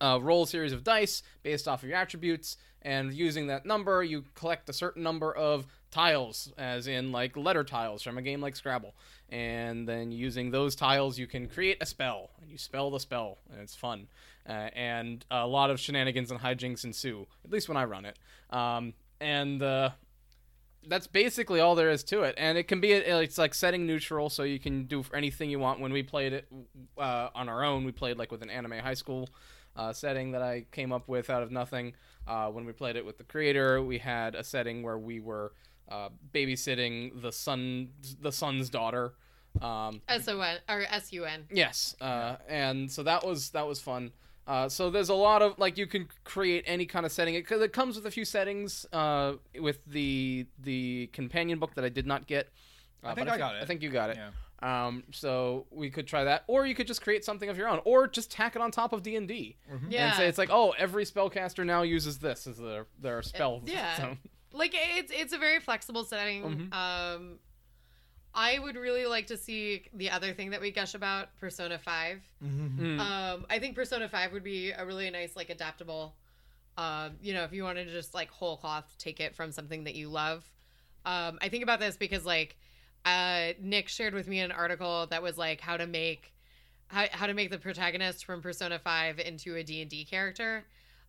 uh, 0.00 0.18
roll 0.20 0.44
a 0.44 0.46
series 0.46 0.72
of 0.72 0.84
dice 0.84 1.22
based 1.42 1.68
off 1.68 1.82
of 1.82 1.88
your 1.88 1.98
attributes, 1.98 2.56
and 2.82 3.12
using 3.12 3.46
that 3.46 3.64
number, 3.66 4.02
you 4.02 4.24
collect 4.34 4.68
a 4.68 4.72
certain 4.72 5.02
number 5.02 5.34
of 5.34 5.66
tiles, 5.90 6.52
as 6.58 6.86
in 6.86 7.12
like 7.12 7.36
letter 7.36 7.64
tiles 7.64 8.02
from 8.02 8.18
a 8.18 8.22
game 8.22 8.40
like 8.40 8.56
Scrabble, 8.56 8.94
and 9.28 9.88
then 9.88 10.10
using 10.10 10.50
those 10.50 10.74
tiles, 10.74 11.18
you 11.18 11.26
can 11.26 11.48
create 11.48 11.78
a 11.80 11.86
spell, 11.86 12.30
and 12.40 12.50
you 12.50 12.58
spell 12.58 12.90
the 12.90 13.00
spell, 13.00 13.38
and 13.50 13.60
it's 13.60 13.74
fun. 13.74 14.08
Uh, 14.48 14.68
and 14.74 15.24
a 15.30 15.46
lot 15.46 15.70
of 15.70 15.78
shenanigans 15.78 16.30
and 16.32 16.40
hijinks 16.40 16.84
ensue, 16.84 17.26
at 17.44 17.50
least 17.52 17.68
when 17.68 17.76
I 17.76 17.84
run 17.84 18.04
it. 18.04 18.18
Um, 18.50 18.94
and 19.20 19.62
uh, 19.62 19.90
that's 20.86 21.06
basically 21.06 21.60
all 21.60 21.74
there 21.74 21.90
is 21.90 22.02
to 22.04 22.22
it. 22.22 22.34
And 22.38 22.58
it 22.58 22.64
can 22.64 22.80
be 22.80 22.92
it's 22.92 23.38
like 23.38 23.54
setting 23.54 23.86
neutral, 23.86 24.30
so 24.30 24.42
you 24.42 24.58
can 24.58 24.84
do 24.84 25.04
anything 25.14 25.50
you 25.50 25.58
want. 25.58 25.80
When 25.80 25.92
we 25.92 26.02
played 26.02 26.32
it 26.32 26.48
uh, 26.98 27.28
on 27.34 27.48
our 27.48 27.64
own, 27.64 27.84
we 27.84 27.92
played 27.92 28.18
like 28.18 28.30
with 28.30 28.42
an 28.42 28.50
anime 28.50 28.78
high 28.78 28.94
school 28.94 29.28
uh, 29.76 29.92
setting 29.92 30.32
that 30.32 30.42
I 30.42 30.66
came 30.72 30.92
up 30.92 31.08
with 31.08 31.30
out 31.30 31.42
of 31.42 31.50
nothing. 31.50 31.94
Uh, 32.26 32.48
when 32.48 32.64
we 32.64 32.72
played 32.72 32.96
it 32.96 33.04
with 33.04 33.18
the 33.18 33.24
creator, 33.24 33.82
we 33.82 33.98
had 33.98 34.34
a 34.34 34.44
setting 34.44 34.82
where 34.82 34.98
we 34.98 35.20
were 35.20 35.52
uh, 35.88 36.08
babysitting 36.32 37.20
the 37.20 37.32
son, 37.32 37.88
the 38.20 38.32
son's 38.32 38.70
daughter. 38.70 39.14
Um, 39.60 40.00
S 40.08 40.28
O 40.28 40.40
N 40.40 40.58
or 40.68 40.84
S 40.88 41.12
U 41.12 41.24
N. 41.24 41.44
Yes, 41.52 41.94
uh, 42.00 42.36
and 42.48 42.90
so 42.90 43.02
that 43.02 43.26
was 43.26 43.50
that 43.50 43.66
was 43.66 43.80
fun. 43.80 44.12
Uh, 44.46 44.68
so 44.68 44.90
there's 44.90 45.08
a 45.08 45.14
lot 45.14 45.40
of 45.42 45.56
like 45.58 45.78
you 45.78 45.86
can 45.86 46.08
create 46.24 46.64
any 46.66 46.84
kind 46.84 47.06
of 47.06 47.12
setting 47.12 47.34
because 47.34 47.62
it 47.62 47.72
comes 47.72 47.94
with 47.96 48.06
a 48.06 48.10
few 48.10 48.24
settings 48.24 48.84
uh, 48.92 49.34
with 49.60 49.78
the 49.86 50.46
the 50.58 51.06
companion 51.12 51.58
book 51.58 51.74
that 51.74 51.84
I 51.84 51.88
did 51.88 52.06
not 52.06 52.26
get. 52.26 52.48
Uh, 53.04 53.08
I 53.08 53.14
think 53.14 53.28
but 53.28 53.34
I 53.34 53.38
got 53.38 53.54
I 53.54 53.60
it. 53.60 53.66
think 53.68 53.82
you 53.82 53.90
got 53.90 54.10
it. 54.10 54.16
Yeah. 54.18 54.30
Um, 54.62 55.02
so 55.10 55.66
we 55.70 55.90
could 55.90 56.06
try 56.06 56.22
that, 56.24 56.44
or 56.46 56.66
you 56.66 56.74
could 56.76 56.86
just 56.86 57.02
create 57.02 57.24
something 57.24 57.48
of 57.48 57.58
your 57.58 57.68
own, 57.68 57.80
or 57.84 58.06
just 58.06 58.30
tack 58.30 58.54
it 58.54 58.62
on 58.62 58.70
top 58.70 58.92
of 58.92 59.02
D 59.02 59.16
and 59.16 59.26
D 59.26 59.56
Yeah, 59.88 60.06
and 60.08 60.14
say 60.16 60.28
it's 60.28 60.38
like, 60.38 60.50
oh, 60.52 60.72
every 60.78 61.04
spellcaster 61.04 61.66
now 61.66 61.82
uses 61.82 62.18
this 62.18 62.46
as 62.46 62.58
their 62.58 62.86
their 63.00 63.22
spell. 63.22 63.62
yeah. 63.66 63.96
So- 63.96 64.16
like 64.52 64.72
it's 64.74 65.10
it's 65.14 65.32
a 65.32 65.38
very 65.38 65.60
flexible 65.60 66.04
setting. 66.04 66.42
Mhm. 66.70 66.74
Um, 66.74 67.38
I 68.34 68.58
would 68.58 68.76
really 68.76 69.06
like 69.06 69.26
to 69.26 69.36
see 69.36 69.84
the 69.92 70.10
other 70.10 70.32
thing 70.32 70.50
that 70.50 70.60
we 70.60 70.70
gush 70.70 70.94
about, 70.94 71.28
Persona 71.38 71.78
Five. 71.78 72.20
Mm-hmm. 72.42 72.98
Mm. 72.98 73.00
Um, 73.00 73.46
I 73.50 73.58
think 73.58 73.74
Persona 73.74 74.08
Five 74.08 74.32
would 74.32 74.44
be 74.44 74.70
a 74.70 74.86
really 74.86 75.10
nice, 75.10 75.36
like, 75.36 75.50
adaptable. 75.50 76.14
Um, 76.78 77.12
you 77.20 77.34
know, 77.34 77.44
if 77.44 77.52
you 77.52 77.64
wanted 77.64 77.86
to 77.86 77.92
just 77.92 78.14
like 78.14 78.30
whole 78.30 78.56
cloth 78.56 78.94
take 78.98 79.20
it 79.20 79.34
from 79.34 79.52
something 79.52 79.84
that 79.84 79.94
you 79.94 80.08
love. 80.08 80.50
Um, 81.04 81.38
I 81.42 81.48
think 81.48 81.62
about 81.62 81.80
this 81.80 81.96
because 81.96 82.24
like 82.24 82.56
uh, 83.04 83.48
Nick 83.60 83.88
shared 83.88 84.14
with 84.14 84.28
me 84.28 84.40
an 84.40 84.52
article 84.52 85.06
that 85.08 85.22
was 85.22 85.36
like 85.36 85.60
how 85.60 85.76
to 85.76 85.86
make 85.86 86.32
how, 86.86 87.06
how 87.10 87.26
to 87.26 87.34
make 87.34 87.50
the 87.50 87.58
protagonist 87.58 88.24
from 88.24 88.40
Persona 88.40 88.78
Five 88.78 89.18
into 89.18 89.56
a 89.56 89.62
D 89.62 89.82
and 89.82 89.90
D 89.90 90.04
character, 90.04 90.64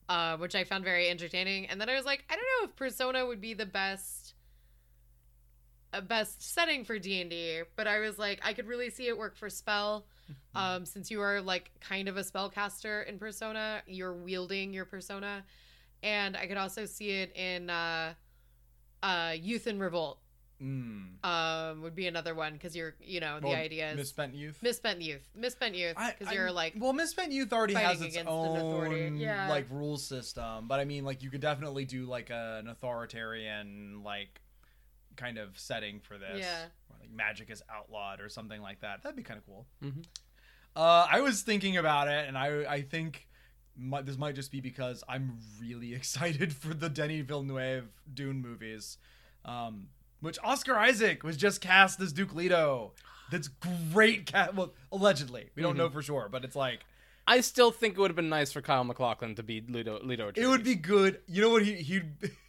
uh, 0.09 0.37
which 0.37 0.55
I 0.55 0.63
found 0.63 0.83
very 0.83 1.09
entertaining. 1.09 1.67
And 1.67 1.79
then 1.79 1.89
I 1.89 1.95
was 1.95 2.05
like, 2.05 2.23
I 2.29 2.35
don't 2.35 2.43
know 2.43 2.69
if 2.69 2.75
Persona 2.75 3.25
would 3.25 3.41
be 3.41 3.53
the 3.53 3.65
best 3.65 4.22
a 5.93 6.01
best 6.01 6.41
setting 6.53 6.83
for 6.83 6.97
D&D, 6.99 7.61
but 7.75 7.87
I 7.87 7.99
was 7.99 8.17
like 8.19 8.39
I 8.43 8.53
could 8.53 8.67
really 8.67 8.89
see 8.89 9.07
it 9.07 9.17
work 9.17 9.35
for 9.37 9.49
spell 9.49 10.05
um 10.55 10.85
since 10.85 11.09
you 11.11 11.21
are 11.21 11.39
like 11.41 11.71
kind 11.79 12.07
of 12.09 12.17
a 12.17 12.21
spellcaster 12.21 13.05
in 13.07 13.17
Persona, 13.19 13.81
you're 13.87 14.13
wielding 14.13 14.73
your 14.73 14.85
persona 14.85 15.43
and 16.01 16.35
I 16.35 16.47
could 16.47 16.57
also 16.57 16.85
see 16.85 17.11
it 17.11 17.35
in 17.35 17.69
uh 17.69 18.13
uh 19.01 19.33
Youth 19.39 19.67
and 19.67 19.79
Revolt. 19.79 20.19
Mm. 20.61 21.23
Um 21.25 21.81
would 21.81 21.93
be 21.95 22.07
another 22.07 22.33
one 22.35 22.57
cuz 22.57 22.75
you're, 22.75 22.95
you 23.01 23.19
know, 23.19 23.39
the 23.39 23.47
Well, 23.47 23.55
idea 23.55 23.91
is 23.91 23.97
Misspent 23.97 24.33
youth. 24.33 24.63
misspent 24.63 25.01
youth. 25.01 25.29
Misspent 25.35 25.75
youth 25.75 25.97
cuz 26.19 26.31
you're 26.31 26.51
like 26.51 26.73
well, 26.77 26.93
misspent 26.93 27.31
youth 27.33 27.51
already 27.51 27.73
has 27.73 28.01
its 28.01 28.15
against 28.15 28.31
an 28.31 28.55
authority. 28.55 29.05
own 29.07 29.17
Yeah. 29.17 29.49
like 29.49 29.69
rule 29.69 29.97
system, 29.97 30.67
but 30.67 30.79
I 30.79 30.85
mean, 30.85 31.03
like 31.03 31.21
you 31.21 31.29
could 31.29 31.41
definitely 31.41 31.85
do 31.85 32.05
like 32.05 32.29
a, 32.29 32.59
an 32.63 32.67
authoritarian 32.69 34.03
like 34.03 34.39
kind 35.15 35.37
of 35.37 35.57
setting 35.57 35.99
for 35.99 36.17
this. 36.17 36.39
Yeah. 36.39 36.59
Where, 36.87 36.99
like 36.99 37.11
magic 37.11 37.49
is 37.49 37.61
outlawed 37.73 38.21
or 38.21 38.29
something 38.29 38.61
like 38.61 38.81
that. 38.81 39.03
That'd 39.03 39.15
be 39.15 39.23
kind 39.23 39.37
of 39.39 39.45
cool. 39.45 39.65
Mhm. 39.83 40.05
Uh, 40.75 41.07
I 41.09 41.21
was 41.21 41.41
thinking 41.43 41.77
about 41.77 42.07
it, 42.07 42.27
and 42.27 42.37
I 42.37 42.65
I 42.71 42.81
think 42.81 43.27
mi- 43.77 44.01
this 44.01 44.17
might 44.17 44.35
just 44.35 44.51
be 44.51 44.59
because 44.61 45.03
I'm 45.07 45.37
really 45.61 45.93
excited 45.99 46.53
for 46.55 46.73
the 46.73 46.89
Denis 46.89 47.25
Villeneuve 47.25 47.89
Dune 48.13 48.41
movies, 48.41 48.97
um, 49.45 49.87
which 50.19 50.37
Oscar 50.43 50.75
Isaac 50.77 51.23
was 51.23 51.37
just 51.37 51.61
cast 51.61 51.99
as 52.01 52.11
Duke 52.13 52.33
Leto. 52.33 52.93
That's 53.31 53.47
great 53.91 54.25
cat. 54.25 54.53
Well, 54.55 54.73
allegedly, 54.91 55.49
we 55.55 55.63
don't 55.63 55.75
Mhm. 55.75 55.77
know 55.77 55.89
for 55.89 56.01
sure, 56.01 56.27
but 56.29 56.43
it's 56.43 56.55
like 56.55 56.85
I 57.25 57.39
still 57.41 57.71
think 57.71 57.95
it 57.95 57.99
would 58.01 58.09
have 58.11 58.15
been 58.17 58.27
nice 58.29 58.51
for 58.51 58.61
Kyle 58.61 58.83
MacLachlan 58.83 59.35
to 59.35 59.43
be 59.43 59.61
Leto. 59.61 60.03
Leto 60.03 60.31
it 60.35 60.45
would 60.45 60.63
be 60.63 60.75
good. 60.75 61.21
You 61.27 61.41
know 61.41 61.49
what 61.49 61.63
he 61.63 61.75
he 61.75 62.01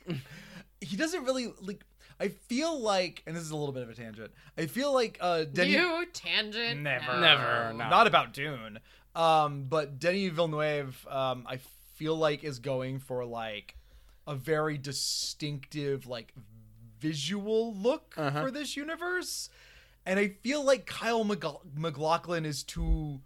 he 0.81 0.97
doesn't 0.97 1.25
really 1.25 1.53
like. 1.61 1.85
I 2.21 2.29
feel 2.29 2.79
like, 2.81 3.23
and 3.27 3.35
this 3.37 3.43
is 3.43 3.51
a 3.51 3.57
little 3.57 3.73
bit 3.73 3.83
of 3.83 3.89
a 3.91 3.95
tangent. 3.95 4.33
I 4.57 4.67
feel 4.67 4.93
like 4.93 5.19
uh, 5.21 5.45
Denis. 5.45 5.73
you 5.75 6.07
tangent. 6.13 6.81
Never. 6.81 7.21
Never, 7.21 7.73
no. 7.75 7.89
Not 7.89 8.07
about 8.07 8.33
Dune. 8.33 8.79
Um, 9.17 9.65
but 9.69 9.99
Denis 9.99 10.33
Villeneuve, 10.33 11.07
um, 11.11 11.45
I 11.49 11.59
feel 11.95 12.17
like 12.17 12.43
is 12.45 12.59
going 12.59 12.99
for 13.01 13.25
like 13.25 13.77
a 14.27 14.35
very 14.35 14.79
distinctive, 14.79 16.07
like 16.07 16.33
visual 17.01 17.75
look 17.75 18.15
Uh-huh. 18.17 18.45
for 18.45 18.51
this 18.51 18.77
universe, 18.77 19.51
and 20.07 20.19
I 20.19 20.29
feel 20.29 20.65
like 20.65 20.87
Kyle 20.87 21.25
McG- 21.25 21.61
MacLachlan 21.77 22.45
is 22.47 22.63
too 22.63 23.21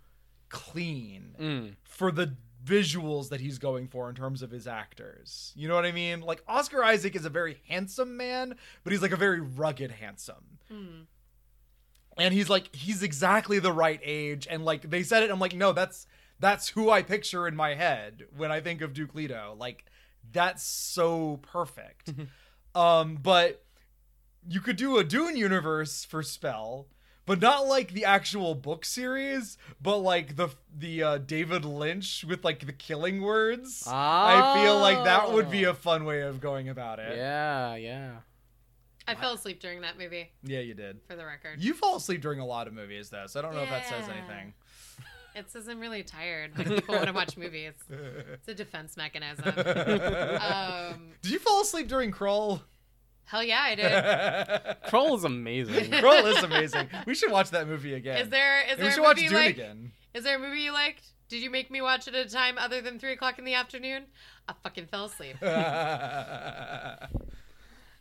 clean 0.49 1.34
Mm. 1.39 1.74
for 1.84 2.11
the 2.11 2.34
visuals 2.69 3.29
that 3.31 3.41
he's 3.41 3.59
going 3.59 3.89
for 3.89 4.09
in 4.09 4.14
terms 4.14 4.43
of 4.43 4.51
his 4.51 4.66
actors. 4.66 5.53
You 5.57 5.69
know 5.69 5.75
what 5.75 5.87
I 5.87 5.93
mean? 5.93 6.21
Like 6.21 6.43
Oscar 6.47 6.85
Isaac 6.85 7.16
is 7.16 7.25
a 7.25 7.31
very 7.31 7.61
handsome 7.69 8.16
man, 8.16 8.55
but 8.85 8.93
he's 8.93 9.03
like 9.03 9.12
a 9.12 9.16
very 9.16 9.41
rugged 9.41 9.91
handsome 9.93 10.59
Hmm. 10.69 11.03
and 12.19 12.35
he's 12.35 12.51
like 12.51 12.75
he's 12.75 13.03
exactly 13.03 13.59
the 13.59 13.73
right 13.73 14.01
age 14.05 14.47
and 14.51 14.64
like 14.64 14.91
they 14.91 15.03
said 15.03 15.23
it 15.23 15.31
i'm 15.31 15.39
like 15.39 15.55
no 15.55 15.73
that's 15.73 16.07
that's 16.41 16.69
who 16.69 16.91
i 16.91 17.01
picture 17.03 17.49
in 17.49 17.57
my 17.57 17.75
head 17.75 18.27
when 18.37 18.53
i 18.53 18.61
think 18.61 18.83
of 18.83 18.93
duke 18.93 19.14
leto 19.14 19.57
like 19.59 19.87
that's 20.31 20.62
so 20.62 21.39
perfect 21.41 22.12
um 22.75 23.16
but 23.23 23.64
you 24.47 24.61
could 24.61 24.77
do 24.77 24.99
a 24.99 25.05
dune 25.05 25.37
universe 25.39 26.05
for 26.05 26.23
spell 26.23 26.87
but 27.29 27.41
not 27.41 27.66
like 27.68 27.93
the 27.93 28.05
actual 28.05 28.57
book 28.57 28.85
series 28.85 29.57
but 29.81 29.99
like 29.99 30.35
the 30.35 30.49
the 30.76 31.03
uh, 31.03 31.18
david 31.18 31.64
lynch 31.64 32.24
with 32.29 32.45
like 32.45 32.66
the 32.66 32.72
killing 32.72 33.22
words 33.22 33.85
i 33.87 34.61
feel 34.61 34.79
like 34.81 35.05
that 35.05 35.31
would 35.33 35.49
be 35.51 35.64
Oh. 35.66 35.70
a 35.70 35.74
fun 35.74 36.05
way 36.05 36.22
of 36.22 36.41
going 36.41 36.68
about 36.68 36.99
it 36.99 37.16
Yeah, 37.16 37.76
yeah. 37.76 38.11
I 39.07 39.14
fell 39.14 39.33
asleep 39.33 39.59
during 39.61 39.81
that 39.83 39.97
movie, 39.99 40.31
Yeah, 40.43 40.61
you 40.61 40.74
did. 40.74 41.01
for 41.09 41.16
the 41.16 41.24
record. 41.24 41.62
You 41.62 41.72
fall 41.72 41.97
asleep 41.97 42.20
during 42.20 42.41
a 42.41 42.45
lot 42.45 42.66
of 42.66 42.74
movies, 42.74 43.09
though, 43.09 43.26
so 43.26 43.39
I 43.39 43.43
don't 43.43 43.55
know 43.55 43.62
if 43.62 43.70
that 43.70 43.87
says 43.87 44.07
anything. 44.07 44.53
It 45.35 45.51
says 45.51 45.66
I'm 45.66 45.81
really 45.81 46.03
tired 46.03 46.55
when 46.59 46.68
people 46.68 46.95
want 46.95 47.07
to 47.07 47.14
watch 47.14 47.37
movies. 47.45 47.72
It's 47.89 48.49
a 48.49 48.55
defense 48.55 48.97
mechanism. 48.99 49.45
Um, 50.43 51.12
did 51.22 51.33
you 51.33 51.39
fall 51.39 51.62
asleep 51.62 51.89
during 51.89 52.11
Krull? 52.12 52.61
Hell 53.29 53.43
yeah, 53.45 53.61
I 53.62 53.74
did. 53.74 53.93
Krull 54.91 55.14
is 55.16 55.24
amazing. 55.24 55.91
Krull 55.93 56.35
is 56.35 56.43
amazing. 56.43 56.89
We 57.07 57.14
should 57.14 57.31
watch 57.31 57.51
that 57.51 57.68
movie 57.68 57.93
again. 57.95 58.18
Is 58.22 58.29
there 58.31 58.62
is 58.64 58.70
And 58.72 58.79
there 58.81 58.87
we 58.87 58.91
a 58.91 58.93
should 58.95 59.03
watch 59.03 59.16
movie 59.18 59.29
Dune 59.29 59.37
like 59.39 59.55
again. 59.55 59.93
is 60.14 60.24
there 60.24 60.37
a 60.37 60.39
movie 60.39 60.61
you 60.62 60.72
liked? 60.72 61.05
Did 61.29 61.43
you 61.43 61.51
make 61.51 61.70
me 61.70 61.83
watch 61.83 62.09
it 62.09 62.14
at 62.14 62.26
a 62.26 62.31
time 62.31 62.57
other 62.57 62.81
than 62.81 62.99
three 62.99 63.12
o'clock 63.12 63.39
in 63.39 63.45
the 63.45 63.53
afternoon? 63.53 64.05
I 64.49 64.55
fucking 64.62 64.87
fell 64.87 65.05
asleep. 65.05 65.37
it 65.43 65.49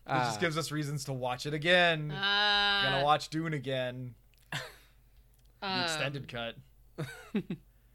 Ah. 0.10 0.24
just 0.24 0.40
gives 0.40 0.58
us 0.58 0.72
reasons 0.72 1.04
to 1.06 1.12
watch 1.14 1.46
it 1.46 1.54
again. 1.54 2.10
Uh, 2.12 2.82
Gonna 2.84 3.04
watch 3.04 3.28
Dune 3.28 3.54
again. 3.54 4.16
The 4.52 5.68
um, 5.68 5.82
extended 5.84 6.28
cut. 6.32 6.56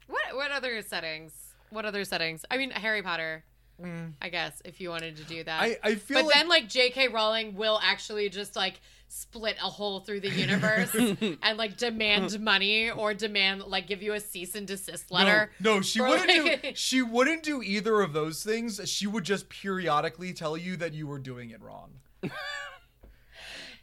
What 0.07 0.35
what 0.35 0.51
other 0.51 0.81
settings? 0.83 1.31
What 1.71 1.85
other 1.85 2.03
settings? 2.05 2.45
I 2.51 2.57
mean, 2.57 2.69
Harry 2.69 3.01
Potter. 3.01 3.43
Mm. 3.83 4.13
I 4.21 4.29
guess 4.29 4.61
if 4.63 4.79
you 4.79 4.89
wanted 4.89 5.17
to 5.17 5.23
do 5.23 5.43
that. 5.43 5.61
I, 5.61 5.77
I 5.83 5.95
feel 5.95 6.17
but 6.19 6.25
like 6.25 6.33
then 6.35 6.47
like 6.47 6.69
J.K. 6.69 7.09
Rowling 7.09 7.55
will 7.55 7.79
actually 7.83 8.29
just 8.29 8.55
like 8.55 8.79
split 9.09 9.55
a 9.61 9.65
hole 9.69 9.99
through 9.99 10.21
the 10.21 10.29
universe 10.29 10.95
and 11.43 11.57
like 11.57 11.77
demand 11.77 12.39
money 12.39 12.89
or 12.89 13.13
demand 13.13 13.61
like 13.63 13.85
give 13.85 14.01
you 14.01 14.13
a 14.13 14.19
cease 14.19 14.55
and 14.55 14.65
desist 14.65 15.11
letter. 15.11 15.51
No, 15.59 15.75
no 15.75 15.81
she 15.81 15.99
for, 15.99 16.07
wouldn't 16.07 16.45
like- 16.45 16.61
do. 16.61 16.71
She 16.75 17.01
wouldn't 17.03 17.43
do 17.43 17.61
either 17.61 18.01
of 18.01 18.13
those 18.13 18.41
things. 18.43 18.79
She 18.89 19.05
would 19.05 19.23
just 19.25 19.49
periodically 19.49 20.33
tell 20.33 20.55
you 20.57 20.77
that 20.77 20.93
you 20.93 21.05
were 21.05 21.19
doing 21.19 21.49
it 21.51 21.61
wrong. 21.61 21.91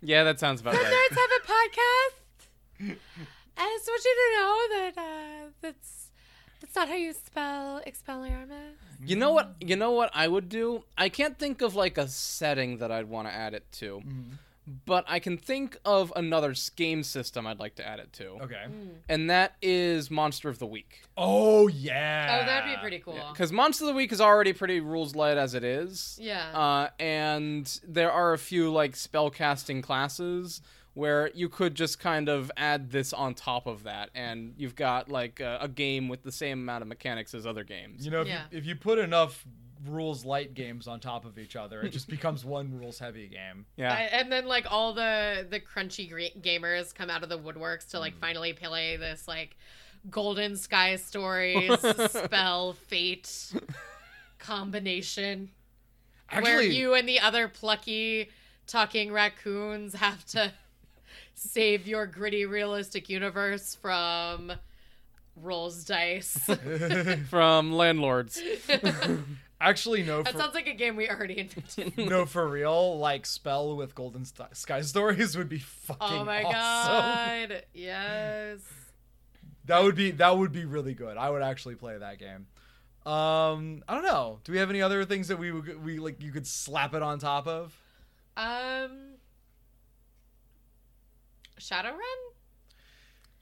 yeah, 0.01 0.25
that 0.25 0.41
sounds 0.41 0.61
about 0.61 0.73
The 0.75 0.79
right. 0.81 1.09
nerds 1.11 1.17
have 1.17 1.31
a 2.89 2.91
podcast. 2.91 2.97
I 3.59 3.79
just 3.79 3.89
want 3.89 4.05
you 4.05 4.17
to 4.17 4.41
know 4.41 4.79
that 4.79 4.99
uh, 4.99 5.51
that's 5.61 6.10
that's 6.61 6.75
not 6.77 6.89
how 6.89 6.95
you 6.95 7.13
spell 7.13 7.81
Expelliarmus. 7.87 8.75
You 9.05 9.17
know 9.17 9.33
what? 9.33 9.55
You 9.61 9.77
know 9.77 9.93
what 9.93 10.11
I 10.15 10.29
would 10.29 10.49
do? 10.49 10.85
I 10.99 11.09
can't 11.09 11.39
think 11.39 11.63
of 11.63 11.75
like 11.75 11.97
a 11.99 12.07
setting 12.09 12.79
that 12.79 12.93
I'd 12.93 13.09
want 13.09 13.29
to 13.29 13.35
add 13.35 13.55
it 13.55 13.65
to, 13.73 14.03
but 14.85 15.05
I 15.09 15.19
can 15.21 15.37
think 15.39 15.79
of 15.85 16.13
another 16.15 16.51
s- 16.51 16.69
game 16.69 17.03
system 17.03 17.47
I'd 17.47 17.59
like 17.59 17.77
to 17.77 17.87
add 17.87 17.99
it 17.99 18.13
to, 18.15 18.27
Okay. 18.43 18.67
and 19.09 19.31
that 19.31 19.55
is 19.63 20.11
Monster 20.11 20.49
of 20.51 20.59
the 20.59 20.67
Week. 20.67 21.01
Oh 21.17 21.67
yeah. 21.69 22.41
Oh, 22.43 22.47
that'd 22.47 22.71
be 22.71 22.77
pretty 22.81 22.99
cool. 22.99 23.19
Because 23.33 23.51
Monster 23.53 23.85
of 23.85 23.89
the 23.89 23.95
Week 23.95 24.13
is 24.13 24.21
already 24.21 24.53
pretty 24.53 24.81
rules 24.81 25.17
light 25.17 25.39
as 25.39 25.55
it 25.55 25.65
is. 25.65 26.19
Yeah. 26.21 26.51
Uh, 26.57 26.91
and 27.01 27.81
there 27.87 28.13
are 28.13 28.33
a 28.35 28.39
few 28.39 28.71
like 28.71 28.97
spell 28.97 29.31
casting 29.31 29.81
classes 29.83 30.61
where 31.01 31.31
you 31.35 31.49
could 31.49 31.75
just 31.75 31.99
kind 31.99 32.29
of 32.29 32.53
add 32.59 32.91
this 32.91 33.15
on 33.15 33.33
top 33.33 33.67
of 33.67 33.85
that, 33.85 34.11
and 34.15 34.53
you've 34.59 34.77
got 34.77 35.09
like 35.09 35.41
a, 35.41 35.57
a 35.63 35.69
game 35.69 36.09
with 36.09 36.23
the 36.23 36.31
same 36.31 36.61
amount 36.61 36.83
of 36.83 36.89
mechanics 36.89 37.33
as 37.33 37.47
other 37.47 37.65
games. 37.65 38.05
You 38.05 38.11
know, 38.11 38.21
if, 38.21 38.29
Yeah. 38.29 38.43
you, 38.51 38.59
if 38.59 38.67
you 38.67 38.77
put 38.77 38.99
enough 38.99 39.47
rules 39.87 40.27
light 40.27 40.53
games 40.53 40.87
on 40.87 41.01
top 41.01 41.25
of 41.25 41.39
each 41.39 41.57
other, 41.57 41.81
it 41.81 41.89
just 41.89 42.07
becomes 42.17 42.45
one 42.45 42.79
rules 42.79 42.99
heavy 42.99 43.29
game. 43.29 43.65
yeah. 43.77 43.95
I- 43.95 44.19
and 44.21 44.31
then 44.31 44.45
like 44.45 44.67
all 44.71 44.93
the 44.93 45.47
the 45.49 45.59
crunchy 45.59 46.07
gra- 46.07 46.39
gamers 46.39 46.95
come 46.95 47.09
out 47.09 47.23
of 47.23 47.31
the 47.31 47.39
woodworks 47.39 47.89
to 47.93 47.99
like 47.99 48.15
mm. 48.17 48.21
finally 48.21 48.53
play 48.53 48.99
this 48.99 49.27
like 49.27 49.57
golden 50.11 50.55
sky 50.55 50.97
stories 50.97 51.73
spell 52.11 52.75
fate 52.75 53.55
combination 54.39 55.51
where 56.43 56.61
you 56.63 56.93
and 56.95 57.09
the 57.09 57.21
other 57.21 57.49
plucky 57.49 58.29
talking 58.67 59.13
raccoons 59.13 59.95
have 59.95 60.25
to 60.27 60.53
save 61.43 61.87
your 61.87 62.07
gritty 62.07 62.45
realistic 62.45 63.09
universe 63.09 63.75
from 63.75 64.53
rolls 65.37 65.85
dice 65.85 66.39
From 67.31 67.73
landlords. 67.73 68.41
actually 69.61 70.03
no. 70.03 70.23
that 70.23 70.33
For, 70.33 70.39
sounds 70.39 70.55
like 70.55 70.67
a 70.67 70.75
game 70.75 70.97
we 70.97 71.09
already 71.09 71.39
invented 71.39 71.97
no, 72.11 72.27
for 72.27 72.47
real. 72.47 72.99
Like 72.99 73.25
spell 73.25 73.75
with 73.77 73.95
golden 73.95 74.25
St- 74.25 74.55
sky 74.57 74.83
stories 74.83 75.37
would 75.37 75.49
be 75.49 75.59
fucking. 75.59 76.19
oh 76.19 76.25
my 76.25 76.43
awesome. 76.43 77.49
god 77.49 77.63
yes 77.73 78.59
That 79.65 79.83
would 79.83 79.95
be 79.95 80.11
that 80.13 80.37
would 80.37 80.53
be 80.53 80.65
really 80.67 80.95
good. 80.95 81.17
I 81.17 81.31
would 81.31 81.43
actually 81.43 81.77
play 81.77 81.97
that 81.97 82.19
game. 82.19 82.47
Um, 83.11 83.83
I 83.89 83.95
don't 83.95 84.05
know. 84.05 84.41
Do 84.45 84.53
we 84.53 84.59
have 84.59 84.69
any 84.69 84.83
other 84.83 85.07
things 85.07 85.29
that 85.29 85.39
we 85.39 85.51
would 85.53 85.83
we 85.83 85.99
like 85.99 86.23
you 86.23 86.33
could 86.33 86.47
slap 86.47 86.93
it 86.95 87.03
on 87.03 87.19
top 87.19 87.47
of? 87.47 87.75
Um, 88.37 89.10
Shadowrun. 91.61 91.97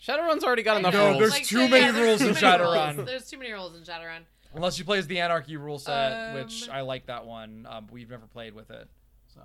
Shadowrun's 0.01 0.45
already 0.45 0.63
got 0.63 0.77
I 0.77 0.81
enough 0.81 0.93
know, 0.93 1.09
rules. 1.19 1.19
there's 1.33 1.49
too 1.49 1.69
many 1.69 1.99
rules 1.99 2.21
in 2.21 2.35
too 2.35 2.41
many 2.43 2.63
rules. 2.63 2.75
Shadowrun. 2.77 3.07
There's 3.07 3.29
too 3.31 3.39
many 3.39 3.53
rules 3.53 3.75
in 3.75 3.83
Shadowrun. 3.83 4.21
Unless 4.55 4.79
you 4.79 4.85
play 4.85 4.99
as 4.99 5.07
the 5.07 5.21
Anarchy 5.21 5.57
rule 5.57 5.79
set, 5.79 6.35
which 6.35 6.69
Um, 6.69 6.75
I 6.75 6.81
like 6.83 7.07
that 7.07 7.27
one. 7.27 7.67
Um, 7.69 7.87
we've 7.91 8.09
never 8.11 8.27
played 8.27 8.55
with 8.55 8.71
it. 8.71 8.89
So 9.35 9.41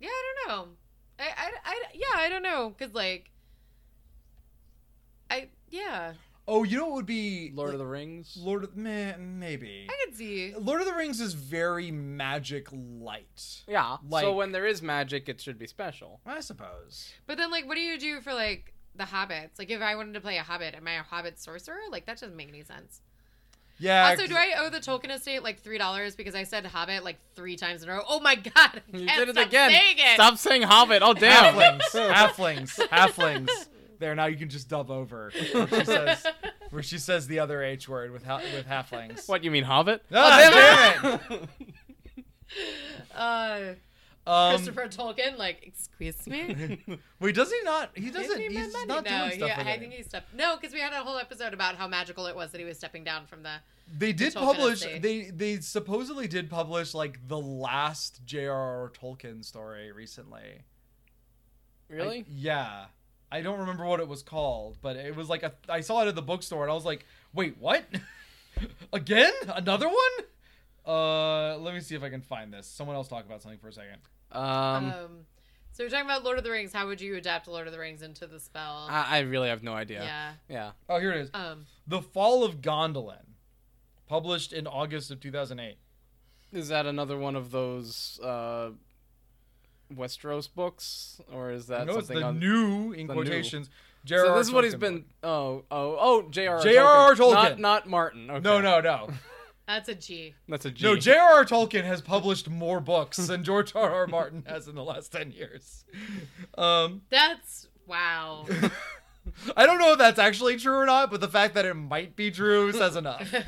Yeah, 0.00 0.08
I 0.10 0.34
don't 0.46 0.48
know. 0.56 0.68
I, 1.18 1.24
I, 1.24 1.50
I 1.64 1.82
yeah, 1.94 2.04
I 2.16 2.28
don't 2.28 2.42
know, 2.42 2.74
cause 2.78 2.92
like, 2.92 3.30
I 5.30 5.48
yeah, 5.70 6.12
Oh, 6.48 6.62
you 6.62 6.76
know 6.78 6.86
what 6.86 6.94
would 6.94 7.06
be 7.06 7.50
Lord 7.54 7.72
of 7.72 7.78
the 7.80 7.86
Rings. 7.86 8.36
Lord 8.40 8.62
of 8.62 8.76
meh, 8.76 9.16
maybe. 9.18 9.88
I 9.90 10.04
could 10.04 10.16
see. 10.16 10.54
Lord 10.56 10.80
of 10.80 10.86
the 10.86 10.94
Rings 10.94 11.20
is 11.20 11.34
very 11.34 11.90
magic 11.90 12.68
light. 12.72 13.62
Yeah. 13.66 13.96
Like- 14.08 14.22
so 14.24 14.32
when 14.32 14.52
there 14.52 14.66
is 14.66 14.80
magic, 14.80 15.28
it 15.28 15.40
should 15.40 15.58
be 15.58 15.66
special. 15.66 16.20
I 16.24 16.40
suppose. 16.40 17.12
But 17.26 17.36
then 17.38 17.50
like, 17.50 17.66
what 17.66 17.74
do 17.74 17.80
you 17.80 17.98
do 17.98 18.20
for 18.20 18.32
like 18.32 18.74
the 18.94 19.04
hobbits? 19.04 19.58
Like, 19.58 19.70
if 19.70 19.82
I 19.82 19.96
wanted 19.96 20.14
to 20.14 20.20
play 20.20 20.36
a 20.38 20.42
hobbit, 20.42 20.74
am 20.76 20.86
I 20.86 20.92
a 20.92 21.02
hobbit 21.02 21.40
sorcerer? 21.40 21.80
Like, 21.90 22.06
that 22.06 22.20
doesn't 22.20 22.36
make 22.36 22.48
any 22.48 22.62
sense. 22.62 23.00
Yeah. 23.78 24.08
also, 24.08 24.26
do 24.26 24.34
I 24.34 24.54
owe 24.58 24.70
the 24.70 24.78
Tolkien 24.78 25.14
estate 25.14 25.42
like 25.42 25.60
three 25.60 25.76
dollars 25.76 26.16
because 26.16 26.34
I 26.34 26.44
said 26.44 26.64
hobbit 26.64 27.04
like 27.04 27.18
three 27.34 27.56
times 27.56 27.82
in 27.82 27.90
a 27.90 27.92
row? 27.94 28.02
Oh 28.08 28.20
my 28.20 28.34
god! 28.36 28.54
I 28.94 28.96
You 28.96 29.06
can't 29.06 29.18
did 29.18 29.28
it 29.30 29.34
stop 29.34 29.48
again. 29.48 29.70
saying 29.70 29.96
it. 29.98 30.14
Stop 30.14 30.38
saying 30.38 30.62
Hobbit. 30.62 31.02
Oh 31.02 31.12
damn. 31.12 31.54
halflings, 31.54 32.10
halflings, 32.10 32.88
halflings. 32.88 33.66
There 33.98 34.14
now 34.14 34.26
you 34.26 34.36
can 34.36 34.48
just 34.48 34.68
dub 34.68 34.90
over 34.90 35.30
where 35.52 35.68
she 35.68 35.84
says 35.84 36.26
where 36.70 36.82
she 36.82 36.98
says 36.98 37.26
the 37.26 37.38
other 37.38 37.62
H 37.62 37.88
word 37.88 38.10
with 38.12 38.24
ha- 38.24 38.40
with 38.54 38.66
halflings. 38.66 39.28
What 39.28 39.44
you 39.44 39.50
mean 39.50 39.64
Hobbit? 39.64 40.02
Ah, 40.12 41.20
damn 41.30 41.48
Uh, 43.14 43.58
it! 43.60 43.78
Um, 44.26 44.56
Christopher 44.56 44.86
Tolkien, 44.88 45.38
like, 45.38 45.62
excuse 45.62 46.26
me. 46.26 46.80
wait, 47.20 47.34
does 47.34 47.50
he 47.52 47.60
not? 47.62 47.90
He 47.94 48.10
doesn't. 48.10 48.38
Give 48.38 48.50
me 48.52 48.58
my 48.58 48.64
He's 48.64 48.72
not 48.72 48.88
no, 48.88 48.94
doing 49.02 49.38
stuff 49.38 49.50
he- 49.50 49.58
with 49.58 49.66
I 49.66 49.78
think 49.78 49.92
he 49.92 50.02
stepped. 50.02 50.34
No, 50.34 50.56
because 50.56 50.74
we 50.74 50.80
had 50.80 50.92
a 50.92 50.96
whole 51.04 51.16
episode 51.18 51.54
about 51.54 51.76
how 51.76 51.86
magical 51.86 52.26
it 52.26 52.34
was 52.34 52.50
that 52.52 52.58
he 52.58 52.64
was 52.64 52.76
stepping 52.76 53.04
down 53.04 53.26
from 53.26 53.42
the. 53.42 53.52
They 53.98 54.12
did 54.12 54.34
Tolkien 54.34 54.40
publish. 54.44 54.74
estate. 54.74 55.02
They 55.02 55.30
they 55.30 55.60
supposedly 55.60 56.26
did 56.26 56.50
publish 56.50 56.92
like 56.92 57.20
the 57.28 57.38
last 57.38 58.20
J.R.R. 58.24 58.90
Tolkien 59.00 59.44
story 59.44 59.92
recently. 59.92 60.62
Really? 61.88 62.20
I- 62.20 62.24
yeah. 62.28 62.84
I 63.30 63.40
don't 63.40 63.58
remember 63.60 63.84
what 63.84 64.00
it 64.00 64.08
was 64.08 64.22
called, 64.22 64.78
but 64.80 64.96
it 64.96 65.14
was 65.16 65.28
like 65.28 65.42
a. 65.42 65.52
I 65.68 65.80
saw 65.80 66.02
it 66.02 66.08
at 66.08 66.14
the 66.14 66.22
bookstore 66.22 66.62
and 66.62 66.70
I 66.70 66.74
was 66.74 66.84
like, 66.84 67.04
"Wait, 67.34 67.56
what? 67.58 67.84
Again? 68.92 69.32
Another 69.48 69.88
one?" 69.88 69.96
Uh, 70.86 71.56
let 71.58 71.74
me 71.74 71.80
see 71.80 71.94
if 71.96 72.02
I 72.02 72.08
can 72.10 72.20
find 72.22 72.52
this. 72.52 72.66
Someone 72.66 72.94
else 72.96 73.08
talk 73.08 73.26
about 73.26 73.42
something 73.42 73.58
for 73.58 73.68
a 73.68 73.72
second. 73.72 73.98
um, 74.32 74.42
Um, 74.42 74.92
so 75.72 75.84
we're 75.84 75.90
talking 75.90 76.06
about 76.06 76.22
Lord 76.24 76.38
of 76.38 76.44
the 76.44 76.50
Rings. 76.50 76.72
How 76.72 76.86
would 76.86 77.00
you 77.00 77.16
adapt 77.16 77.48
Lord 77.48 77.66
of 77.66 77.72
the 77.72 77.78
Rings 77.78 78.00
into 78.02 78.26
the 78.26 78.38
spell? 78.40 78.86
I, 78.88 79.18
I 79.18 79.18
really 79.20 79.48
have 79.48 79.62
no 79.62 79.72
idea. 79.74 80.02
yeah. 80.04 80.32
Yeah. 80.48 80.70
Oh, 80.88 80.98
here 81.00 81.12
it 81.12 81.20
is. 81.22 81.30
Um. 81.34 81.66
The 81.86 82.00
Fall 82.00 82.44
of 82.44 82.60
Gondolin, 82.60 83.24
published 84.08 84.52
in 84.52 84.66
August 84.66 85.10
of 85.10 85.20
2008. 85.20 85.76
Is 86.52 86.68
that 86.68 86.86
another 86.86 87.18
one 87.18 87.34
of 87.34 87.50
those 87.50 88.20
uh, 88.22 88.70
Westeros 89.94 90.48
books, 90.52 91.20
or 91.32 91.50
is 91.50 91.66
that 91.66 91.86
no, 91.86 91.98
it's 91.98 92.08
something 92.08 92.20
the 92.20 92.26
on? 92.26 92.38
new 92.38 92.92
in 92.92 93.06
the 93.06 93.14
quotations. 93.14 93.66
So 93.66 93.72
J.R.R. 94.04 94.38
this 94.38 94.46
is 94.46 94.52
what 94.52 94.64
he's 94.64 94.74
been. 94.74 94.98
book. 94.98 95.04
Oh, 95.22 95.64
oh, 95.70 95.96
oh, 95.98 96.28
J.R.R. 96.30 96.62
J.R.R. 96.62 97.14
Tolkien. 97.14 97.32
Not, 97.32 97.58
not 97.58 97.88
Martin. 97.88 98.30
Okay. 98.30 98.40
No, 98.40 98.60
no, 98.60 98.80
no, 98.80 99.08
That's 99.66 99.88
a 99.88 99.96
G. 99.96 100.34
That's 100.48 100.64
a 100.64 100.70
G. 100.70 100.84
no. 100.84 100.96
J.R.R. 100.96 101.44
Tolkien 101.44 101.84
has 101.84 102.00
published 102.00 102.48
more 102.48 102.80
books 102.80 103.16
than 103.16 103.42
George 103.42 103.74
R.R. 103.74 104.06
Martin 104.06 104.44
has 104.46 104.68
in 104.68 104.76
the 104.76 104.84
last 104.84 105.10
ten 105.10 105.32
years. 105.32 105.84
Um, 106.56 107.02
That's 107.10 107.66
wow. 107.86 108.46
I 109.56 109.66
don't 109.66 109.78
know 109.78 109.92
if 109.92 109.98
that's 109.98 110.20
actually 110.20 110.56
true 110.56 110.76
or 110.76 110.86
not, 110.86 111.10
but 111.10 111.20
the 111.20 111.28
fact 111.28 111.54
that 111.54 111.64
it 111.64 111.74
might 111.74 112.14
be 112.14 112.30
true 112.30 112.72
says 112.72 112.94
enough. 112.96 113.34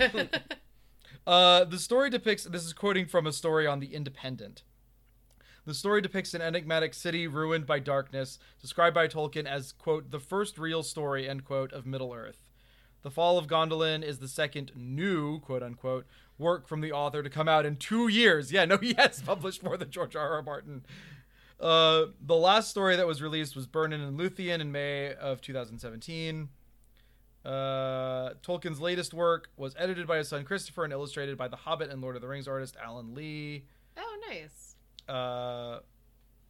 Uh, 1.26 1.62
the 1.64 1.78
story 1.78 2.08
depicts. 2.08 2.44
This 2.44 2.64
is 2.64 2.72
quoting 2.72 3.04
from 3.04 3.26
a 3.26 3.32
story 3.32 3.66
on 3.66 3.80
the 3.80 3.94
Independent. 3.94 4.62
The 5.68 5.74
story 5.74 6.00
depicts 6.00 6.32
an 6.32 6.40
enigmatic 6.40 6.94
city 6.94 7.26
ruined 7.26 7.66
by 7.66 7.78
darkness, 7.78 8.38
described 8.58 8.94
by 8.94 9.06
Tolkien 9.06 9.44
as 9.44 9.72
quote 9.72 10.10
the 10.10 10.18
first 10.18 10.56
real 10.56 10.82
story 10.82 11.28
end 11.28 11.44
quote 11.44 11.74
of 11.74 11.84
Middle 11.84 12.14
Earth. 12.14 12.38
The 13.02 13.10
Fall 13.10 13.36
of 13.36 13.48
Gondolin 13.48 14.02
is 14.02 14.18
the 14.18 14.28
second 14.28 14.72
new 14.74 15.40
quote 15.40 15.62
unquote 15.62 16.06
work 16.38 16.66
from 16.66 16.80
the 16.80 16.92
author 16.92 17.22
to 17.22 17.28
come 17.28 17.50
out 17.50 17.66
in 17.66 17.76
two 17.76 18.08
years. 18.08 18.50
Yeah, 18.50 18.64
no, 18.64 18.76
he 18.82 18.94
has 18.96 19.20
published 19.20 19.62
more 19.62 19.76
than 19.76 19.90
George 19.90 20.16
R. 20.16 20.36
R. 20.36 20.42
Martin. 20.42 20.86
Uh, 21.60 22.06
the 22.18 22.34
last 22.34 22.70
story 22.70 22.96
that 22.96 23.06
was 23.06 23.20
released 23.20 23.54
was 23.54 23.66
Beren 23.66 23.92
and 23.92 24.18
Luthien 24.18 24.60
in 24.60 24.72
May 24.72 25.12
of 25.12 25.42
2017. 25.42 26.48
Uh, 27.44 27.50
Tolkien's 28.42 28.80
latest 28.80 29.12
work 29.12 29.50
was 29.58 29.74
edited 29.78 30.06
by 30.06 30.16
his 30.16 30.28
son 30.28 30.44
Christopher 30.44 30.84
and 30.84 30.94
illustrated 30.94 31.36
by 31.36 31.48
the 31.48 31.56
Hobbit 31.56 31.90
and 31.90 32.00
Lord 32.00 32.16
of 32.16 32.22
the 32.22 32.28
Rings 32.28 32.48
artist 32.48 32.74
Alan 32.82 33.14
Lee. 33.14 33.66
Oh, 33.98 34.18
nice. 34.30 34.67
Uh, 35.08 35.80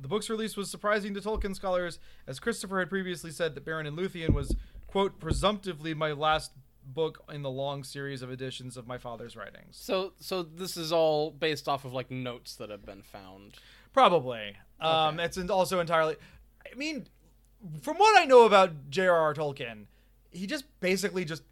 the 0.00 0.08
book's 0.08 0.30
release 0.30 0.56
was 0.56 0.70
surprising 0.70 1.14
to 1.14 1.20
Tolkien 1.20 1.54
scholars, 1.54 1.98
as 2.26 2.38
Christopher 2.38 2.78
had 2.78 2.88
previously 2.88 3.30
said 3.30 3.54
that 3.54 3.64
Beren 3.64 3.86
and 3.86 3.96
Luthien 3.98 4.32
was, 4.32 4.54
quote, 4.86 5.18
presumptively 5.18 5.94
my 5.94 6.12
last 6.12 6.52
book 6.84 7.22
in 7.32 7.42
the 7.42 7.50
long 7.50 7.84
series 7.84 8.22
of 8.22 8.30
editions 8.30 8.76
of 8.76 8.86
my 8.86 8.96
father's 8.96 9.36
writings. 9.36 9.76
So 9.76 10.12
so 10.20 10.42
this 10.42 10.76
is 10.76 10.92
all 10.92 11.30
based 11.30 11.68
off 11.68 11.84
of 11.84 11.92
like 11.92 12.10
notes 12.10 12.54
that 12.56 12.70
have 12.70 12.86
been 12.86 13.02
found. 13.02 13.56
Probably. 13.92 14.56
Um, 14.80 15.18
Okay. 15.18 15.24
It's 15.24 15.50
also 15.50 15.80
entirely. 15.80 16.16
I 16.70 16.74
mean, 16.76 17.08
from 17.82 17.96
what 17.96 18.18
I 18.20 18.24
know 18.24 18.46
about 18.46 18.90
J.R.R. 18.90 19.34
Tolkien, 19.34 19.86
he 20.30 20.46
just 20.46 20.64
basically 20.80 21.24
just 21.24 21.42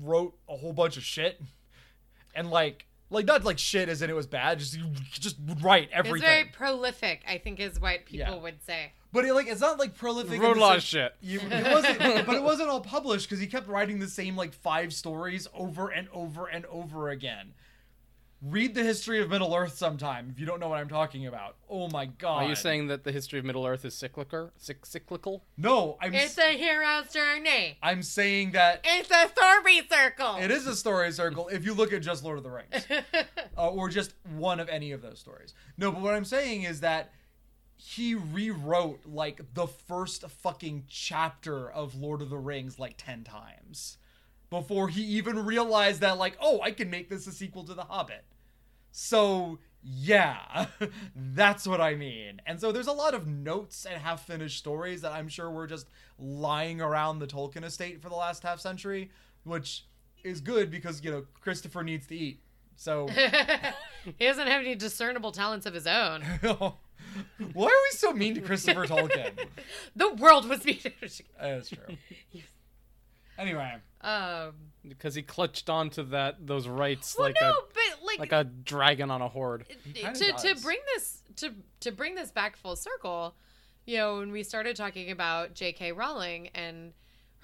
wrote 0.00 0.36
a 0.48 0.56
whole 0.56 0.72
bunch 0.72 0.96
of 0.96 1.04
shit, 1.04 1.40
and 2.34 2.50
like, 2.50 2.86
like 3.12 3.26
not 3.26 3.44
like 3.44 3.58
shit 3.58 3.88
as 3.88 4.02
in 4.02 4.10
it 4.10 4.16
was 4.16 4.26
bad. 4.26 4.58
Just 4.58 4.78
just 5.12 5.36
would 5.46 5.62
write 5.62 5.84
It's 5.84 5.92
everything. 5.94 6.28
very 6.28 6.44
prolific, 6.52 7.22
I 7.28 7.38
think, 7.38 7.60
is 7.60 7.78
what 7.80 8.04
people 8.06 8.34
Yeah. 8.34 8.40
would 8.42 8.62
say. 8.64 8.92
but 9.12 9.24
it, 9.24 9.34
like, 9.34 9.46
it's 9.46 9.60
not 9.60 9.78
like 9.78 9.94
prolific. 9.94 10.32
in 10.32 10.40
Wrote 10.40 10.54
the 10.54 10.60
a 10.60 10.62
lot 10.62 10.76
of 10.78 10.82
shit. 10.82 11.14
You, 11.20 11.40
it 11.40 11.72
wasn't, 11.72 11.98
but 12.26 12.34
it 12.34 12.42
wasn't 12.42 12.70
all 12.70 12.80
published 12.80 13.28
because 13.28 13.40
he 13.40 13.46
kept 13.46 13.68
writing 13.68 13.98
the 13.98 14.08
same 14.08 14.36
like 14.36 14.54
five 14.54 14.92
stories 14.94 15.46
over 15.54 15.88
and 15.90 16.08
over 16.12 16.46
and 16.46 16.64
over 16.66 17.10
again. 17.10 17.52
Read 18.44 18.74
the 18.74 18.82
history 18.82 19.20
of 19.20 19.30
Middle 19.30 19.54
Earth 19.54 19.76
sometime 19.76 20.28
if 20.32 20.40
you 20.40 20.46
don't 20.46 20.58
know 20.58 20.68
what 20.68 20.78
I'm 20.80 20.88
talking 20.88 21.26
about. 21.28 21.54
Oh 21.70 21.88
my 21.90 22.06
god! 22.06 22.42
Are 22.42 22.48
you 22.48 22.56
saying 22.56 22.88
that 22.88 23.04
the 23.04 23.12
history 23.12 23.38
of 23.38 23.44
Middle 23.44 23.64
Earth 23.64 23.84
is 23.84 23.94
cyclical? 23.94 24.50
Cyc- 24.60 24.84
cyclical? 24.84 25.44
no? 25.56 25.96
I'm 26.00 26.12
It's 26.12 26.36
a 26.38 26.56
hero's 26.56 27.12
journey. 27.12 27.78
I'm 27.80 28.02
saying 28.02 28.50
that 28.52 28.80
It's 28.82 29.10
a 29.10 29.28
story 29.28 29.82
circle. 29.88 30.36
it 30.40 30.50
is 30.50 30.66
a 30.66 30.74
story 30.74 31.12
circle 31.12 31.46
if 31.48 31.64
you 31.64 31.72
look 31.72 31.92
at 31.92 32.02
just 32.02 32.24
Lord 32.24 32.38
of 32.38 32.42
the 32.42 32.50
Rings 32.50 32.84
uh, 33.56 33.68
or 33.68 33.88
just 33.88 34.14
one 34.36 34.58
of 34.58 34.68
any 34.68 34.90
of 34.90 35.02
those 35.02 35.20
stories. 35.20 35.54
No, 35.78 35.92
but 35.92 36.00
what 36.02 36.14
I'm 36.14 36.24
saying 36.24 36.64
is 36.64 36.80
that 36.80 37.12
he 37.76 38.14
rewrote 38.16 39.06
like 39.06 39.40
the 39.54 39.68
first 39.68 40.28
fucking 40.28 40.84
chapter 40.88 41.70
of 41.70 41.94
Lord 41.94 42.20
of 42.22 42.30
the 42.30 42.38
Rings 42.38 42.78
like 42.78 42.94
10 42.96 43.22
times 43.22 43.98
before 44.50 44.88
he 44.88 45.02
even 45.02 45.44
realized 45.44 46.00
that 46.00 46.18
like, 46.18 46.36
oh, 46.40 46.60
I 46.60 46.72
can 46.72 46.90
make 46.90 47.08
this 47.08 47.26
a 47.26 47.32
sequel 47.32 47.64
to 47.64 47.74
The 47.74 47.84
Hobbit. 47.84 48.24
So, 48.92 49.58
yeah, 49.82 50.66
that's 51.16 51.66
what 51.66 51.80
I 51.80 51.94
mean. 51.94 52.40
And 52.46 52.60
so 52.60 52.70
there's 52.70 52.86
a 52.86 52.92
lot 52.92 53.14
of 53.14 53.26
notes 53.26 53.86
and 53.90 54.00
half 54.00 54.26
finished 54.26 54.58
stories 54.58 55.00
that 55.00 55.12
I'm 55.12 55.28
sure 55.28 55.50
were 55.50 55.66
just 55.66 55.88
lying 56.18 56.80
around 56.80 57.18
the 57.18 57.26
Tolkien 57.26 57.64
estate 57.64 58.00
for 58.00 58.08
the 58.08 58.14
last 58.14 58.42
half 58.42 58.60
century, 58.60 59.10
which 59.44 59.86
is 60.22 60.40
good 60.40 60.70
because, 60.70 61.02
you 61.02 61.10
know, 61.10 61.24
Christopher 61.40 61.82
needs 61.82 62.06
to 62.08 62.16
eat. 62.16 62.40
So, 62.76 63.08
he 64.18 64.26
doesn't 64.26 64.46
have 64.46 64.60
any 64.60 64.74
discernible 64.74 65.32
talents 65.32 65.66
of 65.66 65.74
his 65.74 65.86
own. 65.86 66.22
why 67.52 67.66
are 67.66 67.68
we 67.68 67.90
so 67.92 68.12
mean 68.12 68.34
to 68.34 68.40
Christopher 68.40 68.86
Tolkien? 68.86 69.32
The 69.96 70.12
world 70.14 70.48
was 70.48 70.60
being. 70.60 70.80
That's 71.40 71.68
true. 71.70 71.96
Anyway, 73.38 73.74
um. 74.02 74.52
Because 74.86 75.14
he 75.14 75.22
clutched 75.22 75.70
onto 75.70 76.02
that 76.10 76.44
those 76.44 76.66
rights 76.66 77.14
Well, 77.16 77.28
like 77.28 77.36
no, 77.40 77.50
a 77.50 77.54
but 77.72 78.04
like, 78.04 78.18
like 78.18 78.32
a 78.32 78.44
dragon 78.44 79.10
on 79.10 79.22
a 79.22 79.28
horde. 79.28 79.64
kinda 79.94 80.12
to 80.12 80.32
to 80.54 80.60
bring 80.60 80.78
this 80.94 81.22
to 81.36 81.54
to 81.80 81.92
bring 81.92 82.14
this 82.14 82.32
back 82.32 82.56
full 82.56 82.74
circle, 82.76 83.36
you 83.86 83.96
know, 83.96 84.18
when 84.18 84.32
we 84.32 84.42
started 84.42 84.74
talking 84.76 85.10
about 85.10 85.54
J.K. 85.54 85.92
Rowling 85.92 86.48
and 86.54 86.92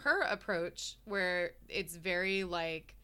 her 0.03 0.23
approach, 0.23 0.97
where 1.05 1.53
it's 1.69 1.95
very 1.97 2.45
like 2.45 2.95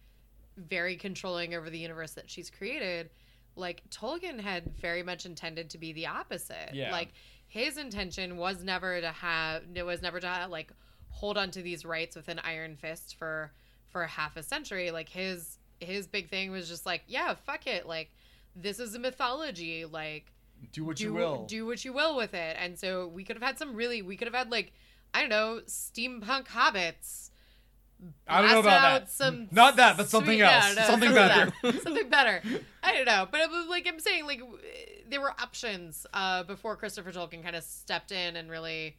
very 0.57 0.97
controlling 0.97 1.55
over 1.55 1.71
the 1.71 1.79
universe 1.79 2.13
that 2.13 2.29
she's 2.29 2.51
created. 2.51 3.11
Like 3.57 3.83
Tolkien 3.91 4.41
had 4.41 4.77
very 4.81 5.03
much 5.05 5.27
intended 5.27 5.71
to 5.71 5.79
be 5.79 5.93
the 5.93 6.09
opposite. 6.09 6.71
Yeah. 6.73 6.91
Like 6.91 7.13
his 7.47 7.77
intention 7.77 8.37
was 8.37 8.65
never 8.65 9.01
to 9.01 9.13
have 9.13 9.63
it 9.75 9.85
was 9.85 10.03
never 10.03 10.19
to 10.19 10.27
have, 10.27 10.51
like 10.51 10.73
hold 11.15 11.39
on 11.39 11.51
to 11.53 11.63
these 11.63 11.85
rights 11.85 12.17
with 12.17 12.29
an 12.29 12.41
iron 12.45 12.77
fist 12.77 13.17
for 13.19 13.53
for 13.89 14.05
half 14.07 14.37
a 14.37 14.43
century. 14.43 14.91
Like 14.91 15.09
his 15.09 15.59
his 15.81 16.07
big 16.07 16.29
thing 16.29 16.51
was 16.51 16.69
just 16.69 16.85
like, 16.85 17.03
yeah, 17.07 17.35
fuck 17.35 17.67
it. 17.67 17.87
Like 17.87 18.11
this 18.57 18.79
is 18.81 18.95
a 18.95 18.99
mythology. 18.99 19.85
Like 19.85 20.33
do 20.73 20.85
what 20.85 20.97
do 20.97 21.05
you 21.05 21.15
will. 21.15 21.45
do 21.47 21.67
what 21.67 21.85
you 21.85 21.93
will 21.93 22.17
with 22.17 22.35
it. 22.35 22.57
And 22.59 22.79
so 22.79 23.07
we 23.07 23.25
could 23.25 23.37
have 23.37 23.43
had 23.43 23.59
some 23.59 23.75
really 23.75 24.03
we 24.03 24.17
could 24.17 24.27
have 24.27 24.35
had 24.35 24.51
like 24.51 24.73
I 25.13 25.21
don't 25.21 25.31
know 25.31 25.61
steampunk 25.67 26.49
hobbits. 26.49 27.31
I 28.29 28.43
don't 28.43 28.51
know 28.51 28.61
about 28.61 29.01
that. 29.01 29.11
Some 29.11 29.49
Not 29.51 29.77
that, 29.77 29.97
but 29.97 30.09
something 30.09 30.39
yeah, 30.39 30.67
else. 30.67 30.77
no, 30.77 30.83
something 30.83 31.15
that. 31.15 31.53
better. 31.63 31.79
something 31.81 32.09
better. 32.11 32.43
I 32.83 32.93
don't 32.93 33.07
know, 33.07 33.27
but 33.31 33.41
it 33.41 33.49
was 33.51 33.67
like 33.69 33.87
I'm 33.87 34.01
saying, 34.01 34.27
like 34.27 34.41
w- 34.41 34.59
there 35.09 35.21
were 35.21 35.31
options 35.31 36.07
uh, 36.13 36.43
before 36.43 36.77
Christopher 36.77 37.13
Tolkien 37.13 37.43
kind 37.43 37.57
of 37.57 37.63
stepped 37.63 38.11
in 38.13 38.37
and 38.37 38.51
really 38.51 38.97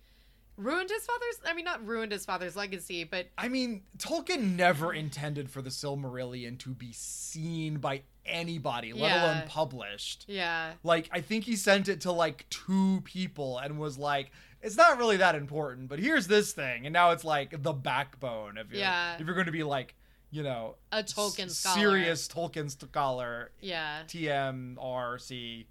ruined 0.57 0.89
his 0.89 1.05
father's. 1.05 1.39
I 1.45 1.53
mean, 1.53 1.65
not 1.65 1.85
ruined 1.85 2.11
his 2.11 2.25
father's 2.25 2.55
legacy, 2.55 3.03
but 3.03 3.27
I 3.37 3.47
mean, 3.49 3.83
Tolkien 3.97 4.55
never 4.55 4.93
intended 4.93 5.49
for 5.49 5.61
the 5.61 5.69
Silmarillion 5.69 6.57
to 6.59 6.69
be 6.69 6.91
seen 6.93 7.77
by 7.77 8.03
anybody, 8.25 8.91
let 8.93 9.01
Yeah. 9.11 9.23
alone 9.25 9.47
published. 9.47 10.25
yeah, 10.27 10.73
Like, 10.83 11.09
I 11.11 11.21
think 11.21 11.43
he 11.43 11.55
sent 11.55 11.87
it 11.89 12.01
to 12.01 12.11
like 12.11 12.47
two 12.49 13.01
people 13.03 13.59
and 13.59 13.77
was 13.79 13.97
like, 13.99 14.31
it's 14.61 14.75
not 14.77 14.97
really 14.97 15.17
that 15.17 15.35
important, 15.35 15.89
but 15.89 15.99
here's 15.99 16.25
this 16.25 16.51
thing. 16.51 16.87
And 16.87 16.93
now 16.93 17.11
it's 17.11 17.23
like 17.23 17.61
the 17.61 17.73
backbone 17.73 18.57
of 18.57 18.71
your, 18.71 18.79
Yeah. 18.79 19.15
if 19.19 19.21
you're 19.25 19.35
going 19.35 19.45
to 19.45 19.51
be 19.51 19.61
like, 19.63 19.93
you 20.31 20.41
know, 20.41 20.75
a 20.91 21.03
Tolkien 21.03 21.45
s- 21.45 21.57
scholar. 21.59 21.75
serious 21.79 22.27
Tolkien 22.27 22.71
scholar, 22.71 23.51
Yeah. 23.61 24.01
TMRC, 24.07 25.67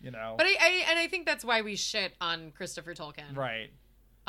you 0.00 0.10
know. 0.10 0.34
But 0.36 0.46
I, 0.46 0.56
I 0.60 0.84
and 0.90 0.98
I 0.98 1.06
think 1.08 1.26
that's 1.26 1.44
why 1.44 1.62
we 1.62 1.76
shit 1.76 2.14
on 2.20 2.50
Christopher 2.52 2.94
Tolkien, 2.94 3.34
right. 3.36 3.70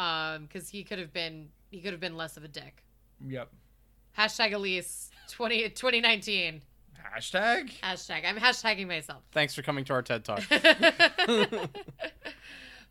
Um, 0.01 0.45
because 0.45 0.67
he 0.67 0.83
could 0.83 0.97
have 0.97 1.13
been 1.13 1.49
he 1.69 1.79
could 1.79 1.91
have 1.91 1.99
been 1.99 2.17
less 2.17 2.35
of 2.35 2.43
a 2.43 2.47
dick. 2.47 2.83
Yep. 3.23 3.49
Hashtag 4.17 4.51
Elise 4.53 5.11
20, 5.29 5.69
2019. 5.69 6.63
Hashtag? 7.15 7.71
Hashtag. 7.83 8.25
I'm 8.25 8.37
hashtagging 8.37 8.87
myself. 8.87 9.21
Thanks 9.31 9.53
for 9.53 9.61
coming 9.61 9.85
to 9.85 9.93
our 9.93 10.01
TED 10.01 10.25
Talk. 10.25 10.41
but 10.49 10.69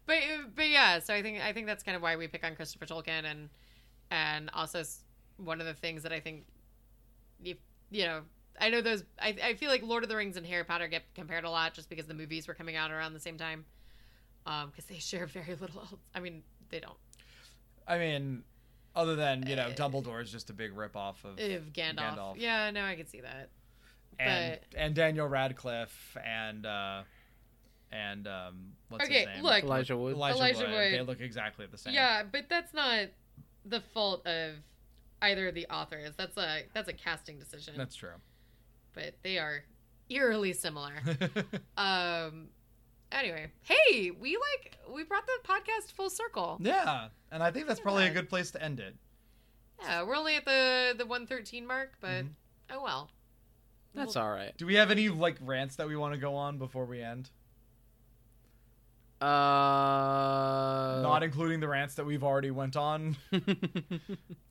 but 0.06 0.68
yeah, 0.68 1.00
so 1.00 1.12
I 1.12 1.20
think 1.20 1.40
I 1.40 1.52
think 1.52 1.66
that's 1.66 1.82
kind 1.82 1.96
of 1.96 2.02
why 2.02 2.14
we 2.14 2.28
pick 2.28 2.44
on 2.44 2.54
Christopher 2.54 2.86
Tolkien 2.86 3.24
and 3.24 3.48
and 4.12 4.48
also 4.54 4.84
one 5.36 5.60
of 5.60 5.66
the 5.66 5.74
things 5.74 6.04
that 6.04 6.12
I 6.12 6.20
think 6.20 6.44
you 7.42 7.56
you 7.90 8.04
know 8.04 8.20
I 8.60 8.70
know 8.70 8.82
those 8.82 9.02
I 9.20 9.34
I 9.42 9.54
feel 9.54 9.70
like 9.70 9.82
Lord 9.82 10.04
of 10.04 10.08
the 10.08 10.16
Rings 10.16 10.36
and 10.36 10.46
Harry 10.46 10.64
Potter 10.64 10.86
get 10.86 11.02
compared 11.16 11.42
a 11.42 11.50
lot 11.50 11.74
just 11.74 11.90
because 11.90 12.06
the 12.06 12.14
movies 12.14 12.46
were 12.46 12.54
coming 12.54 12.76
out 12.76 12.92
around 12.92 13.14
the 13.14 13.20
same 13.20 13.36
time. 13.36 13.64
Um, 14.46 14.70
because 14.70 14.86
they 14.86 14.98
share 14.98 15.26
very 15.26 15.54
little. 15.54 15.98
I 16.14 16.20
mean, 16.20 16.42
they 16.70 16.80
don't. 16.80 16.96
I 17.86 17.98
mean, 17.98 18.44
other 18.94 19.16
than, 19.16 19.46
you 19.46 19.56
know, 19.56 19.68
Uh, 19.68 19.74
Dumbledore 19.74 20.22
is 20.22 20.30
just 20.32 20.50
a 20.50 20.52
big 20.52 20.72
ripoff 20.74 21.24
of 21.24 21.38
If 21.38 21.72
Gandalf. 21.72 22.16
Gandalf. 22.16 22.34
Yeah, 22.38 22.70
no, 22.70 22.84
I 22.84 22.94
can 22.96 23.06
see 23.06 23.20
that. 23.20 23.50
and 24.18 24.58
and 24.76 24.94
Daniel 24.94 25.26
Radcliffe 25.28 26.16
and 26.24 26.66
uh 26.66 27.02
and 27.92 28.26
um 28.28 28.72
what's 28.90 29.04
Okay, 29.04 29.20
his 29.20 29.26
name? 29.26 29.42
look. 29.42 29.64
Elijah 29.64 29.96
Wood. 29.96 30.14
Elijah, 30.14 30.36
Elijah 30.38 30.58
Wood. 30.60 30.70
Wood. 30.70 30.92
They 30.94 31.02
look 31.02 31.20
exactly 31.20 31.66
the 31.66 31.78
same. 31.78 31.94
Yeah, 31.94 32.22
but 32.30 32.44
that's 32.48 32.72
not 32.74 33.06
the 33.64 33.80
fault 33.80 34.26
of 34.26 34.54
either 35.22 35.48
of 35.48 35.54
the 35.54 35.66
authors. 35.68 36.14
That's 36.16 36.36
a 36.36 36.62
that's 36.74 36.88
a 36.88 36.92
casting 36.92 37.38
decision. 37.38 37.74
That's 37.76 37.94
true. 37.96 38.14
but 38.94 39.14
they 39.22 39.38
are 39.38 39.64
eerily 40.10 40.52
similar. 40.52 40.92
um 41.76 42.48
anyway, 43.12 43.50
hey, 43.62 44.10
we 44.10 44.36
like 44.36 44.76
we 44.92 45.04
brought 45.04 45.26
the 45.26 45.38
podcast 45.48 45.92
full 45.92 46.10
circle. 46.10 46.58
yeah, 46.60 47.08
and 47.32 47.42
I 47.42 47.50
think 47.50 47.66
that's 47.66 47.80
probably 47.80 48.06
a 48.06 48.12
good 48.12 48.28
place 48.28 48.50
to 48.52 48.62
end 48.62 48.80
it. 48.80 48.94
Yeah, 49.82 50.02
we're 50.02 50.16
only 50.16 50.36
at 50.36 50.44
the 50.44 50.94
the 50.98 51.06
113 51.06 51.66
mark, 51.66 51.92
but 52.00 52.24
Mhm. 52.24 52.28
oh 52.70 52.82
well. 52.82 53.10
That's 53.94 54.14
all 54.14 54.30
right. 54.30 54.56
Do 54.56 54.66
we 54.66 54.74
have 54.76 54.90
any 54.92 55.08
like 55.08 55.36
rants 55.40 55.76
that 55.76 55.88
we 55.88 55.96
want 55.96 56.14
to 56.14 56.20
go 56.20 56.34
on 56.36 56.58
before 56.58 56.84
we 56.84 57.02
end? 57.02 57.30
Uh, 59.20 59.26
Not 61.02 61.22
including 61.22 61.60
the 61.60 61.68
rants 61.68 61.94
that 61.96 62.06
we've 62.06 62.24
already 62.24 62.50
went 62.50 62.76
on. 62.76 63.16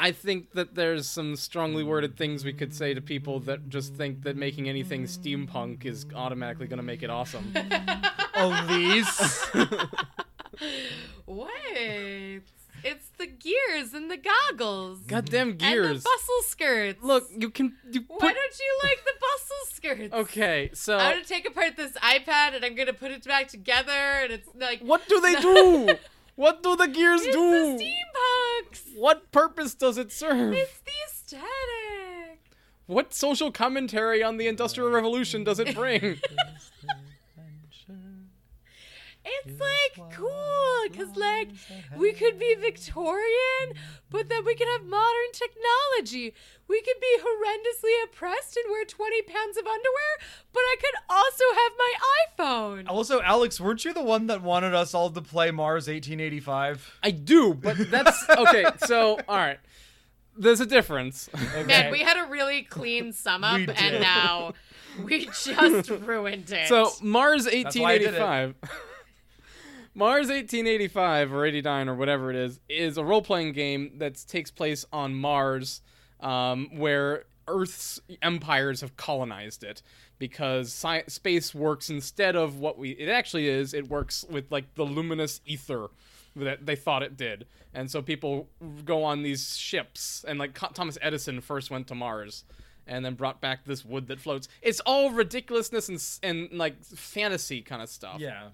I 0.00 0.12
think 0.12 0.52
that 0.52 0.74
there's 0.76 1.08
some 1.08 1.34
strongly 1.34 1.82
worded 1.82 2.16
things 2.16 2.44
we 2.44 2.52
could 2.52 2.72
say 2.72 2.94
to 2.94 3.00
people 3.00 3.40
that 3.40 3.68
just 3.68 3.94
think 3.94 4.22
that 4.22 4.36
making 4.36 4.68
anything 4.68 5.04
steampunk 5.04 5.84
is 5.84 6.06
automatically 6.14 6.66
going 6.68 6.76
to 6.78 6.84
make 6.84 7.02
it 7.02 7.10
awesome. 7.10 7.52
Oh, 8.40 8.66
Elise. 8.68 9.46
Wait. 11.26 12.42
It's 12.84 13.08
the 13.18 13.26
gears 13.26 13.92
and 13.94 14.08
the 14.08 14.16
goggles. 14.16 15.00
Goddamn 15.00 15.48
And 15.50 15.58
gears. 15.58 16.02
the 16.04 16.08
bustle 16.08 16.42
skirts. 16.42 17.02
Look, 17.02 17.28
you 17.36 17.50
can 17.50 17.74
you 17.90 18.04
Why 18.06 18.32
don't 18.32 18.58
you 18.58 18.78
like 18.84 19.04
the 19.04 19.12
bustle 19.20 19.66
skirts? 19.74 20.14
Okay, 20.14 20.70
so 20.74 20.96
I'm 20.96 21.14
gonna 21.14 21.24
take 21.24 21.48
apart 21.48 21.76
this 21.76 21.92
iPad 21.94 22.54
and 22.54 22.64
I'm 22.64 22.76
gonna 22.76 22.92
put 22.92 23.10
it 23.10 23.24
back 23.24 23.48
together, 23.48 23.90
and 23.90 24.32
it's 24.32 24.48
like 24.54 24.80
what 24.80 25.08
do 25.08 25.20
they 25.20 25.34
do? 25.40 25.88
What 26.38 26.62
do 26.62 26.76
the 26.76 26.86
gears 26.86 27.22
it's 27.22 27.34
do? 27.34 27.50
the 27.50 27.84
steampunks. 27.84 28.96
What 28.96 29.32
purpose 29.32 29.74
does 29.74 29.98
it 29.98 30.12
serve? 30.12 30.52
It's 30.52 30.78
the 30.78 30.92
aesthetic. 31.08 32.38
What 32.86 33.12
social 33.12 33.50
commentary 33.50 34.22
on 34.22 34.36
the 34.36 34.46
Industrial 34.46 34.88
Revolution 34.88 35.42
does 35.42 35.58
it 35.58 35.74
bring? 35.74 36.20
It's 39.44 39.60
like 39.60 40.12
cool, 40.12 40.84
cause 40.96 41.16
like 41.16 41.48
we 41.96 42.12
could 42.12 42.38
be 42.38 42.54
Victorian, 42.60 43.74
but 44.10 44.28
then 44.28 44.44
we 44.44 44.54
could 44.54 44.68
have 44.68 44.84
modern 44.84 45.32
technology. 45.32 46.34
We 46.68 46.80
could 46.82 47.00
be 47.00 47.18
horrendously 47.20 48.04
oppressed 48.04 48.56
and 48.56 48.70
wear 48.70 48.84
20 48.84 49.22
pounds 49.22 49.56
of 49.56 49.66
underwear, 49.66 50.18
but 50.52 50.60
I 50.60 50.76
could 50.80 50.94
also 51.08 51.44
have 51.54 51.72
my 51.78 51.94
iPhone. 52.84 52.88
Also, 52.88 53.20
Alex, 53.22 53.60
weren't 53.60 53.84
you 53.84 53.94
the 53.94 54.02
one 54.02 54.26
that 54.26 54.42
wanted 54.42 54.74
us 54.74 54.94
all 54.94 55.10
to 55.10 55.22
play 55.22 55.50
Mars 55.50 55.88
1885? 55.88 56.98
I 57.02 57.10
do, 57.10 57.54
but 57.54 57.76
that's 57.90 58.28
okay. 58.36 58.66
So, 58.86 59.18
all 59.28 59.36
right, 59.36 59.58
there's 60.36 60.60
a 60.60 60.66
difference. 60.66 61.28
Man, 61.66 61.90
we 61.90 62.00
had 62.00 62.16
a 62.16 62.28
really 62.28 62.62
clean 62.62 63.12
sum 63.12 63.44
up, 63.44 63.60
and 63.60 64.00
now 64.00 64.54
we 65.02 65.26
just 65.26 65.90
ruined 65.90 66.50
it. 66.50 66.68
So 66.68 66.92
Mars 67.02 67.44
why 67.44 67.50
I 67.50 67.98
did 67.98 68.14
it. 68.14 68.20
1885. 68.20 68.54
Mars 69.94 70.28
1885 70.28 71.32
or 71.32 71.44
89 71.44 71.88
or 71.88 71.94
whatever 71.94 72.30
it 72.30 72.36
is 72.36 72.60
is 72.68 72.96
a 72.96 73.04
role-playing 73.04 73.52
game 73.52 73.92
that 73.98 74.24
takes 74.28 74.50
place 74.50 74.84
on 74.92 75.14
Mars, 75.14 75.82
um, 76.20 76.68
where 76.76 77.24
Earth's 77.46 78.00
empires 78.22 78.80
have 78.82 78.96
colonized 78.96 79.64
it 79.64 79.82
because 80.18 80.68
sci- 80.68 81.04
space 81.08 81.54
works 81.54 81.90
instead 81.90 82.36
of 82.36 82.58
what 82.58 82.78
we 82.78 82.90
it 82.90 83.08
actually 83.08 83.48
is. 83.48 83.74
It 83.74 83.88
works 83.88 84.24
with 84.28 84.50
like 84.50 84.74
the 84.74 84.84
luminous 84.84 85.40
ether 85.46 85.88
that 86.36 86.66
they 86.66 86.76
thought 86.76 87.02
it 87.02 87.16
did, 87.16 87.46
and 87.74 87.90
so 87.90 88.02
people 88.02 88.48
go 88.84 89.02
on 89.02 89.22
these 89.22 89.56
ships 89.56 90.24
and 90.28 90.38
like 90.38 90.56
Thomas 90.74 90.98
Edison 91.00 91.40
first 91.40 91.70
went 91.70 91.86
to 91.88 91.94
Mars 91.94 92.44
and 92.86 93.04
then 93.04 93.14
brought 93.14 93.40
back 93.40 93.64
this 93.64 93.84
wood 93.84 94.08
that 94.08 94.20
floats. 94.20 94.48
It's 94.62 94.80
all 94.80 95.10
ridiculousness 95.10 95.88
and 95.88 96.00
and 96.22 96.58
like 96.58 96.82
fantasy 96.84 97.62
kind 97.62 97.82
of 97.82 97.88
stuff. 97.88 98.20
Yeah. 98.20 98.48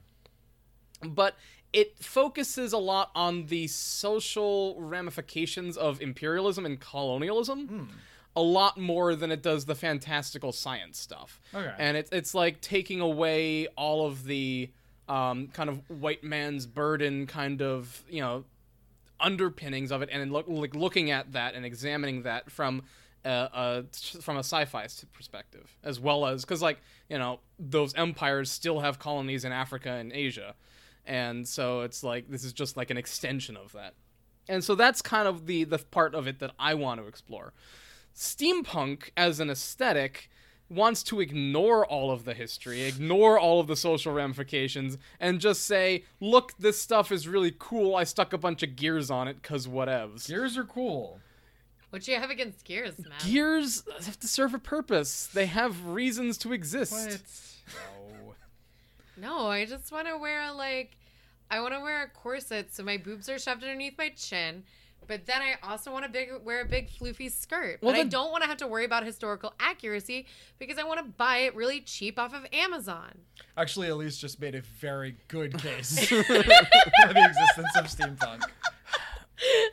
But 1.02 1.36
it 1.72 1.98
focuses 1.98 2.72
a 2.72 2.78
lot 2.78 3.10
on 3.14 3.46
the 3.46 3.66
social 3.66 4.80
ramifications 4.80 5.76
of 5.76 6.00
imperialism 6.00 6.64
and 6.64 6.80
colonialism. 6.80 7.90
A 8.36 8.42
lot 8.42 8.78
more 8.78 9.14
than 9.14 9.30
it 9.30 9.42
does 9.42 9.64
the 9.66 9.74
fantastical 9.74 10.52
science 10.52 10.98
stuff. 10.98 11.40
Okay. 11.54 11.72
And 11.78 11.96
it's 11.96 12.10
it's 12.10 12.34
like 12.34 12.60
taking 12.60 13.00
away 13.00 13.68
all 13.76 14.06
of 14.06 14.24
the 14.24 14.70
um, 15.08 15.48
kind 15.48 15.68
of 15.68 15.88
white 15.88 16.24
man's 16.24 16.66
burden 16.66 17.26
kind 17.26 17.62
of, 17.62 18.02
you 18.08 18.20
know, 18.20 18.44
underpinnings 19.20 19.90
of 19.90 20.02
it 20.02 20.08
and 20.12 20.32
look, 20.32 20.46
like 20.48 20.74
looking 20.74 21.10
at 21.10 21.32
that 21.32 21.54
and 21.54 21.64
examining 21.64 22.22
that 22.22 22.50
from 22.50 22.82
uh, 23.24 23.28
uh, 23.28 23.82
from 24.20 24.36
a 24.36 24.40
sci-fi 24.40 24.86
perspective 25.12 25.76
as 25.82 25.98
well 25.98 26.26
as 26.26 26.44
because 26.44 26.60
like 26.60 26.78
you 27.08 27.16
know 27.16 27.40
those 27.58 27.94
empires 27.94 28.50
still 28.50 28.80
have 28.80 28.98
colonies 28.98 29.44
in 29.44 29.52
Africa 29.52 29.90
and 29.90 30.12
Asia 30.12 30.54
and 31.06 31.47
so 31.47 31.81
it's 31.82 32.02
like 32.02 32.28
this 32.28 32.44
is 32.44 32.52
just 32.52 32.76
like 32.76 32.90
an 32.90 32.97
extension 32.97 33.56
of 33.56 33.72
that 33.72 33.94
and 34.48 34.62
so 34.62 34.74
that's 34.74 35.02
kind 35.02 35.26
of 35.28 35.47
the 35.47 35.64
the 35.64 35.78
part 35.78 36.14
of 36.14 36.26
it 36.26 36.39
that 36.39 36.52
I 36.59 36.74
want 36.74 37.01
to 37.01 37.06
explore 37.06 37.52
steampunk 38.14 39.10
as 39.16 39.40
an 39.40 39.51
aesthetic 39.51 40.28
wants 40.68 41.02
to 41.05 41.20
ignore 41.20 41.86
all 41.86 42.10
of 42.10 42.24
the 42.24 42.35
history, 42.35 42.82
ignore 42.82 43.39
all 43.39 43.60
of 43.60 43.66
the 43.66 43.76
social 43.76 44.12
ramifications, 44.12 44.98
and 45.20 45.40
just 45.40 45.62
say, 45.66 46.05
look, 46.20 46.56
this 46.59 46.81
stuff 46.81 47.12
is 47.12 47.28
really 47.28 47.55
cool. 47.59 47.94
I 47.94 48.05
stuck 48.05 48.32
a 48.32 48.39
bunch 48.39 48.62
of 48.62 48.76
gears 48.76 49.10
on 49.10 49.28
it 49.28 49.40
because 49.43 49.66
whatevs. 49.66 50.26
Gears 50.26 50.56
are 50.56 50.64
cool. 50.64 51.20
what 51.90 52.06
you 52.09 52.16
have 52.16 52.31
against 52.31 52.64
gears, 52.64 52.98
man? 52.98 53.12
Gears 53.24 53.85
have 54.05 54.18
to 54.20 54.28
serve 54.28 54.55
a 54.55 54.59
purpose. 54.59 55.28
They 55.32 55.47
have 55.47 55.86
reasons 55.86 56.39
to 56.39 56.52
exist. 56.52 57.40
No. 59.16 59.38
No, 59.38 59.46
I 59.48 59.64
just 59.64 59.90
want 59.92 60.06
to 60.08 60.16
wear 60.18 60.52
like, 60.52 60.96
I 61.50 61.60
want 61.60 61.74
to 61.74 61.80
wear 61.80 62.02
a 62.02 62.08
corset 62.08 62.74
so 62.74 62.82
my 62.82 62.96
boobs 62.96 63.28
are 63.28 63.38
shoved 63.38 63.62
underneath 63.62 63.96
my 63.98 64.08
chin. 64.10 64.64
But 65.06 65.26
then 65.26 65.42
I 65.42 65.56
also 65.62 65.92
want 65.92 66.06
to 66.06 66.10
big, 66.10 66.30
wear 66.44 66.62
a 66.62 66.64
big 66.64 66.88
floofy 66.90 67.30
skirt. 67.30 67.78
Well, 67.82 67.92
but 67.92 68.00
I 68.00 68.04
don't 68.04 68.30
want 68.32 68.42
to 68.42 68.48
have 68.48 68.56
to 68.58 68.66
worry 68.66 68.86
about 68.86 69.04
historical 69.04 69.52
accuracy 69.60 70.26
because 70.58 70.78
I 70.78 70.84
want 70.84 70.98
to 70.98 71.04
buy 71.04 71.38
it 71.40 71.54
really 71.54 71.80
cheap 71.82 72.18
off 72.18 72.32
of 72.32 72.46
Amazon. 72.54 73.10
Actually, 73.56 73.88
Elise 73.88 74.16
just 74.16 74.40
made 74.40 74.54
a 74.54 74.62
very 74.62 75.16
good 75.28 75.58
case 75.62 76.08
for 76.08 76.14
the 76.16 77.30
existence 77.30 77.76
of 77.76 77.84
steampunk. 77.86 78.44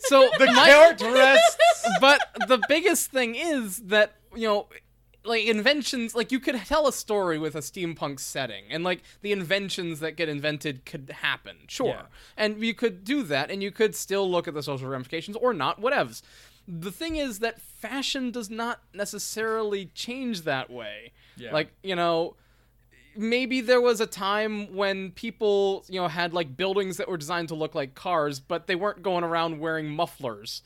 So 0.02 0.30
The 0.38 0.48
my- 0.48 0.66
character 0.66 1.12
rests. 1.14 1.58
but 2.02 2.20
the 2.48 2.62
biggest 2.68 3.10
thing 3.12 3.36
is 3.36 3.78
that 3.84 4.16
you 4.36 4.48
know 4.48 4.68
like 5.24 5.46
inventions 5.46 6.16
like 6.16 6.32
you 6.32 6.40
could 6.40 6.56
tell 6.66 6.88
a 6.88 6.94
story 6.94 7.38
with 7.38 7.56
a 7.56 7.60
steampunk 7.60 8.20
setting 8.20 8.64
and 8.72 8.84
like 8.84 9.04
the 9.22 9.32
inventions 9.32 10.00
that 10.00 10.16
get 10.16 10.28
invented 10.28 10.84
could 10.86 11.12
happen 11.22 11.56
sure 11.68 11.88
Yeah. 11.88 12.02
and 12.38 12.64
you 12.64 12.74
could 12.74 13.04
do 13.04 13.22
that 13.24 13.52
and 13.52 13.62
you 13.62 13.70
could 13.72 13.96
still 13.96 14.30
look 14.30 14.48
at 14.48 14.54
the 14.56 14.64
social 14.64 14.88
ramifications 14.90 15.38
or 15.38 15.54
not 15.54 15.80
whatevs 15.80 16.22
the 16.68 16.92
thing 16.92 17.16
is 17.18 17.40
that 17.40 17.62
fashion 17.62 18.32
does 18.32 18.50
not 18.50 18.82
necessarily 18.94 19.86
change 19.94 20.42
that 20.42 20.70
way 20.72 21.12
Yeah. 21.38 21.54
like 21.54 21.72
you 21.84 21.96
know 21.96 22.36
maybe 23.16 23.62
there 23.62 23.82
was 23.82 24.00
a 24.02 24.08
time 24.08 24.74
when 24.74 25.12
people 25.12 25.84
you 25.90 26.00
know 26.02 26.08
had 26.08 26.34
like 26.34 26.56
buildings 26.58 26.98
that 26.98 27.08
were 27.08 27.18
designed 27.18 27.50
to 27.50 27.56
look 27.56 27.76
like 27.76 27.94
cars 27.94 28.40
but 28.40 28.68
they 28.68 28.76
weren't 28.76 29.04
going 29.04 29.24
around 29.24 29.60
wearing 29.60 29.90
mufflers 29.90 30.62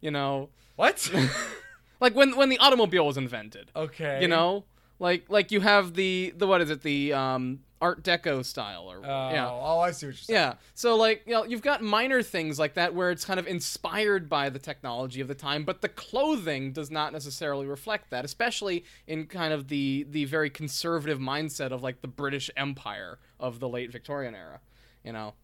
you 0.00 0.10
know 0.10 0.48
What? 0.76 1.10
like 2.00 2.14
when 2.14 2.36
when 2.36 2.48
the 2.48 2.58
automobile 2.58 3.06
was 3.06 3.16
invented. 3.16 3.70
Okay. 3.76 4.20
you 4.22 4.28
know? 4.28 4.64
Like 4.98 5.26
like 5.28 5.52
you 5.52 5.60
have 5.60 5.94
the 5.94 6.32
the 6.36 6.46
what 6.46 6.60
is 6.60 6.70
it? 6.70 6.82
The 6.82 7.12
um 7.12 7.60
art 7.80 8.02
deco 8.02 8.44
style 8.44 8.90
or 8.90 8.96
Oh, 8.98 9.30
yeah. 9.30 9.48
oh, 9.48 9.78
I 9.78 9.92
see 9.92 10.06
what 10.06 10.10
you're 10.10 10.12
saying. 10.14 10.34
yeah. 10.36 10.54
So 10.74 10.96
like 10.96 11.22
you 11.26 11.32
know 11.34 11.44
you've 11.44 11.62
got 11.62 11.80
minor 11.80 12.20
things 12.24 12.58
like 12.58 12.74
that 12.74 12.92
where 12.92 13.12
it's 13.12 13.24
kind 13.24 13.38
of 13.38 13.46
inspired 13.46 14.28
by 14.28 14.48
the 14.50 14.58
technology 14.58 15.20
of 15.20 15.28
the 15.28 15.36
time 15.36 15.62
but 15.62 15.80
the 15.80 15.88
clothing 15.88 16.72
does 16.72 16.90
not 16.90 17.12
necessarily 17.12 17.66
reflect 17.66 18.10
that 18.10 18.24
especially 18.24 18.84
in 19.06 19.26
kind 19.26 19.52
of 19.52 19.68
the 19.68 20.04
the 20.10 20.24
very 20.24 20.50
conservative 20.50 21.20
mindset 21.20 21.70
of 21.70 21.80
like 21.84 22.00
the 22.00 22.08
british 22.08 22.50
empire 22.56 23.20
of 23.38 23.60
the 23.60 23.68
late 23.68 23.92
victorian 23.92 24.34
era 24.34 24.58
you 25.04 25.12
know 25.12 25.34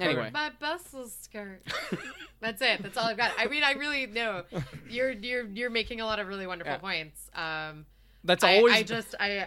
anyway 0.00 0.30
My 0.32 0.50
bustle 0.60 1.06
skirt. 1.08 1.62
That's 2.40 2.60
it. 2.62 2.82
That's 2.82 2.96
all 2.96 3.04
I've 3.06 3.16
got. 3.16 3.32
I 3.38 3.46
mean, 3.46 3.62
I 3.62 3.72
really 3.72 4.06
know 4.06 4.42
you're 4.90 5.10
you're 5.12 5.46
you're 5.46 5.70
making 5.70 6.00
a 6.00 6.06
lot 6.06 6.18
of 6.18 6.26
really 6.28 6.46
wonderful 6.46 6.72
Yeah. 6.74 6.78
points. 6.78 7.30
Um, 7.34 7.86
that's 8.24 8.44
always 8.44 8.74
I 8.74 8.82
just 8.82 9.14
I 9.20 9.38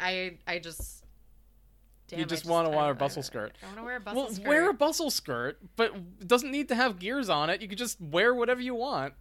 I 0.48 0.54
I 0.56 0.60
just. 0.60 1.04
Damn, 2.08 2.20
You 2.20 2.26
I 2.26 2.28
just 2.28 2.46
wanna 2.46 2.70
wear 2.70 2.92
a 2.92 2.96
bustle 2.96 3.22
I- 3.22 3.24
skirt. 3.24 3.58
I 3.64 3.66
want 3.66 3.78
to 3.80 3.84
wear 3.84 3.96
a 3.96 4.00
bustle 4.00 4.22
well, 4.24 4.32
skirt. 4.32 4.48
wear 4.48 4.70
a 4.70 4.74
bustle 4.74 5.10
skirt, 5.10 5.58
but 5.76 5.96
it 6.22 6.28
doesn't 6.28 6.52
need 6.52 6.68
to 6.70 6.76
have 6.76 7.00
gears 7.00 7.30
on 7.30 7.50
it. 7.50 7.62
You 7.64 7.68
could 7.68 7.80
just 7.80 8.00
wear 8.00 8.34
whatever 8.36 8.62
you 8.62 8.76
want. 8.76 9.14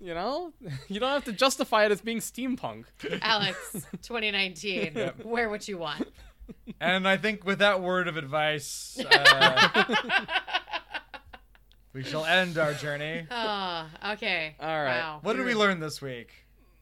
You 0.00 0.14
know, 0.14 0.52
you 0.88 1.00
don't 1.00 1.10
have 1.10 1.24
to 1.24 1.32
justify 1.32 1.84
it 1.86 1.90
as 1.92 2.00
being 2.00 2.18
steampunk. 2.20 2.84
Alex, 3.20 3.72
2019. 4.02 5.10
Wear 5.24 5.50
what 5.50 5.66
you 5.66 5.76
want. 5.76 6.06
And 6.80 7.06
I 7.08 7.16
think 7.16 7.44
with 7.44 7.58
that 7.58 7.80
word 7.82 8.06
of 8.08 8.16
advice, 8.16 8.98
uh, 9.10 9.84
we 11.92 12.02
shall 12.04 12.24
end 12.24 12.58
our 12.58 12.72
journey. 12.74 13.26
Oh, 13.30 13.86
okay. 14.12 14.54
All 14.60 14.66
right. 14.68 14.98
Wow. 15.00 15.18
What 15.22 15.36
did 15.36 15.46
we 15.46 15.54
learn 15.54 15.80
this 15.80 16.00
week? 16.00 16.30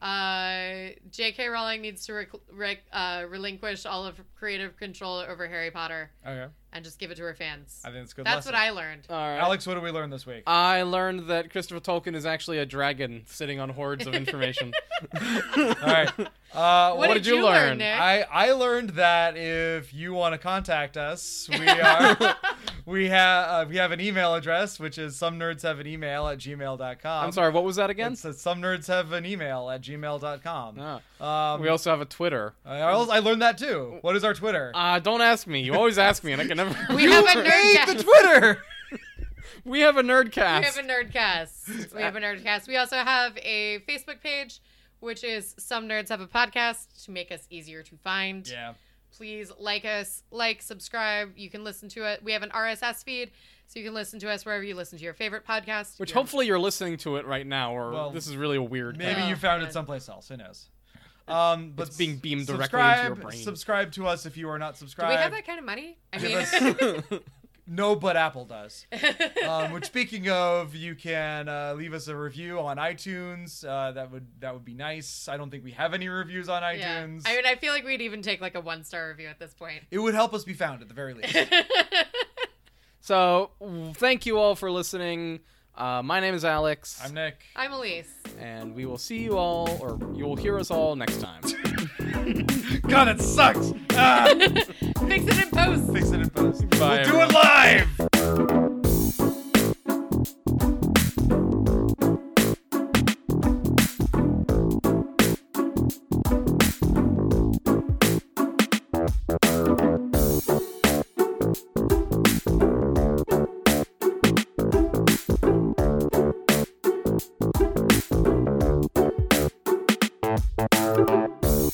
Uh, 0.01 0.91
J.K. 1.11 1.47
Rowling 1.49 1.81
needs 1.81 2.05
to 2.05 2.13
rec- 2.13 2.29
rec- 2.53 2.83
uh, 2.93 3.25
relinquish 3.27 3.85
all 3.85 4.05
of 4.05 4.19
creative 4.37 4.77
control 4.77 5.17
over 5.17 5.45
Harry 5.47 5.71
Potter 5.71 6.09
Okay. 6.25 6.47
And 6.71 6.83
just 6.85 6.99
give 6.99 7.09
it 7.11 7.15
to 7.15 7.23
her 7.23 7.33
fans. 7.33 7.81
I 7.83 7.89
think 7.89 8.03
it's 8.03 8.13
good. 8.13 8.25
That's 8.25 8.45
lesson. 8.45 8.53
what 8.53 8.59
I 8.61 8.69
learned. 8.69 9.07
All 9.09 9.15
right. 9.17 9.37
Alex, 9.37 9.65
what 9.65 9.73
did 9.75 9.83
we 9.83 9.91
learn 9.91 10.09
this 10.09 10.25
week? 10.25 10.43
I 10.45 10.83
learned 10.83 11.27
that 11.29 11.49
Christopher 11.51 11.79
Tolkien 11.79 12.15
is 12.15 12.25
actually 12.25 12.59
a 12.59 12.65
dragon 12.65 13.23
sitting 13.25 13.59
on 13.59 13.69
hordes 13.69 14.05
of 14.07 14.13
information. 14.13 14.73
All 15.21 15.73
right. 15.81 16.11
Uh, 16.51 16.95
What, 16.95 17.09
what 17.09 17.13
did, 17.13 17.21
did 17.21 17.27
you 17.27 17.35
you 17.35 17.43
learn? 17.45 17.67
learn, 17.69 17.77
Nick? 17.77 17.99
I 17.99 18.21
I 18.23 18.51
learned 18.53 18.89
that 18.91 19.37
if 19.37 19.93
you 19.93 20.13
want 20.13 20.33
to 20.33 20.39
contact 20.39 20.97
us, 20.97 21.47
we 21.47 21.67
are 21.69 22.17
we 22.87 23.07
have 23.09 23.67
uh, 23.67 23.69
we 23.69 23.75
have 23.75 23.91
an 23.91 24.01
email 24.01 24.33
address 24.33 24.79
which 24.79 24.97
is 24.97 25.15
some 25.15 25.37
nerds 25.37 25.61
have 25.61 25.79
an 25.79 25.85
email 25.85 26.27
at 26.27 26.39
gmail.com. 26.39 27.23
I'm 27.25 27.31
sorry, 27.31 27.51
what 27.51 27.63
was 27.63 27.75
that 27.75 27.91
again? 27.91 28.13
It's, 28.13 28.25
uh, 28.25 28.33
some 28.33 28.63
nerds 28.63 28.87
have 28.87 29.11
an 29.11 29.27
email 29.27 29.69
at 29.69 29.81
gmail.com. 29.83 30.77
Ah, 30.79 31.01
Um, 31.19 31.61
we 31.61 31.67
also 31.67 31.89
have 31.89 32.01
a 32.01 32.05
Twitter. 32.05 32.53
I, 32.65 32.79
I 32.79 33.19
learned 33.19 33.41
that 33.41 33.57
too. 33.57 33.97
What 34.01 34.15
is 34.15 34.23
our 34.23 34.33
Twitter? 34.33 34.71
Uh, 34.73 34.99
don't 34.99 35.21
ask 35.21 35.47
me. 35.47 35.61
You 35.61 35.73
always 35.75 35.97
ask 35.97 36.23
me, 36.23 36.31
and 36.31 36.41
I 36.41 36.45
can 36.47 36.57
never. 36.57 36.75
we 36.95 37.03
have 37.03 37.23
a 37.25 37.35
Made 37.43 37.77
nerd 37.77 37.97
the 37.97 38.03
Twitter. 38.03 38.61
we 39.65 39.81
have 39.81 39.97
a 39.97 40.03
nerdcast. 40.03 40.59
We 40.61 40.65
have 40.65 40.77
a 40.77 40.81
nerdcast. 40.87 41.93
We 41.93 42.01
have 42.01 42.15
a 42.15 42.19
nerdcast. 42.19 42.67
We 42.67 42.77
also 42.77 42.95
have 42.97 43.37
a 43.37 43.79
Facebook 43.87 44.21
page, 44.21 44.59
which 45.01 45.23
is 45.23 45.55
Some 45.57 45.87
Nerds 45.89 46.09
Have 46.09 46.21
a 46.21 46.27
Podcast 46.27 47.03
to 47.05 47.11
make 47.11 47.31
us 47.31 47.45
easier 47.49 47.83
to 47.83 47.95
find. 47.97 48.47
Yeah. 48.47 48.73
Please 49.11 49.51
like 49.59 49.83
us, 49.85 50.23
like, 50.31 50.61
subscribe. 50.61 51.31
You 51.35 51.49
can 51.49 51.63
listen 51.63 51.89
to 51.89 52.03
it. 52.05 52.23
We 52.23 52.31
have 52.31 52.43
an 52.43 52.51
RSS 52.51 53.03
feed, 53.03 53.31
so 53.67 53.79
you 53.79 53.85
can 53.85 53.93
listen 53.93 54.19
to 54.19 54.29
us 54.29 54.45
wherever 54.45 54.63
you 54.63 54.75
listen 54.75 54.97
to 54.99 55.03
your 55.03 55.15
favorite 55.15 55.45
podcast. 55.45 55.99
Which 55.99 56.11
You're- 56.11 56.21
hopefully 56.21 56.45
you're 56.45 56.59
listening 56.59 56.95
to 56.97 57.17
it 57.17 57.25
right 57.25 57.45
now, 57.45 57.75
or 57.75 57.91
Well, 57.91 58.11
this 58.11 58.27
is 58.27 58.37
really 58.37 58.57
a 58.57 58.61
weird. 58.61 58.97
Maybe 58.97 59.21
Oh, 59.21 59.27
you 59.27 59.35
found 59.35 59.63
it 59.63 59.73
someplace 59.73 60.07
else. 60.07 60.29
Who 60.29 60.37
knows? 60.37 60.67
Um, 61.29 61.73
but 61.75 61.87
It's 61.87 61.97
being 61.97 62.17
beamed 62.17 62.47
directly 62.47 62.63
subscribe, 62.65 62.97
into 62.97 63.21
your 63.21 63.29
brain. 63.29 63.43
Subscribe 63.43 63.91
to 63.93 64.07
us 64.07 64.25
if 64.25 64.37
you 64.37 64.49
are 64.49 64.59
not 64.59 64.77
subscribed. 64.77 65.11
Do 65.11 65.17
we 65.17 65.21
have 65.21 65.31
that 65.31 65.45
kind 65.45 65.59
of 65.59 65.65
money? 65.65 65.97
I 66.11 66.17
Give 66.17 67.01
mean, 67.01 67.19
No, 67.71 67.95
but 67.95 68.17
Apple 68.17 68.45
does. 68.45 68.87
um, 69.47 69.71
which, 69.71 69.85
speaking 69.85 70.27
of, 70.27 70.73
you 70.73 70.95
can 70.95 71.47
uh, 71.47 71.75
leave 71.77 71.93
us 71.93 72.07
a 72.07 72.15
review 72.15 72.59
on 72.59 72.77
iTunes. 72.77 73.63
Uh, 73.63 73.91
that 73.91 74.11
would 74.11 74.25
that 74.39 74.53
would 74.53 74.65
be 74.65 74.73
nice. 74.73 75.27
I 75.27 75.37
don't 75.37 75.51
think 75.51 75.63
we 75.63 75.71
have 75.71 75.93
any 75.93 76.07
reviews 76.07 76.49
on 76.49 76.63
yeah. 76.63 77.03
iTunes. 77.03 77.23
I 77.27 77.35
mean, 77.35 77.45
I 77.45 77.55
feel 77.55 77.71
like 77.71 77.85
we'd 77.85 78.01
even 78.01 78.23
take 78.23 78.41
like 78.41 78.55
a 78.55 78.61
one 78.61 78.83
star 78.83 79.09
review 79.09 79.27
at 79.27 79.37
this 79.37 79.53
point. 79.53 79.83
it 79.91 79.99
would 79.99 80.15
help 80.15 80.33
us 80.33 80.43
be 80.43 80.53
found 80.53 80.81
at 80.81 80.87
the 80.87 80.95
very 80.95 81.13
least. 81.13 81.37
So, 83.01 83.51
thank 83.93 84.25
you 84.25 84.37
all 84.37 84.55
for 84.55 84.69
listening. 84.69 85.39
Uh, 85.79 86.01
my 86.03 86.19
name 86.19 86.33
is 86.33 86.43
Alex. 86.43 86.99
I'm 87.01 87.13
Nick. 87.13 87.37
I'm 87.55 87.71
Elise. 87.71 88.13
And 88.37 88.75
we 88.75 88.85
will 88.85 88.97
see 88.97 89.19
you 89.19 89.37
all, 89.37 89.69
or 89.79 89.97
you 90.13 90.25
will 90.25 90.35
hear 90.35 90.59
us 90.59 90.71
all 90.71 90.93
next 90.97 91.21
time. 91.21 91.41
God, 92.81 93.07
it 93.07 93.21
sucks. 93.21 93.71
Ah. 93.91 94.27
Fix 94.37 95.25
it 95.25 95.41
in 95.41 95.49
post. 95.51 95.93
Fix 95.93 96.11
it 96.11 96.19
in 96.19 96.29
post. 96.31 96.69
Bye, 96.71 97.03
we'll 97.05 97.11
do 97.11 97.21
it 97.21 97.33
live. 97.33 98.08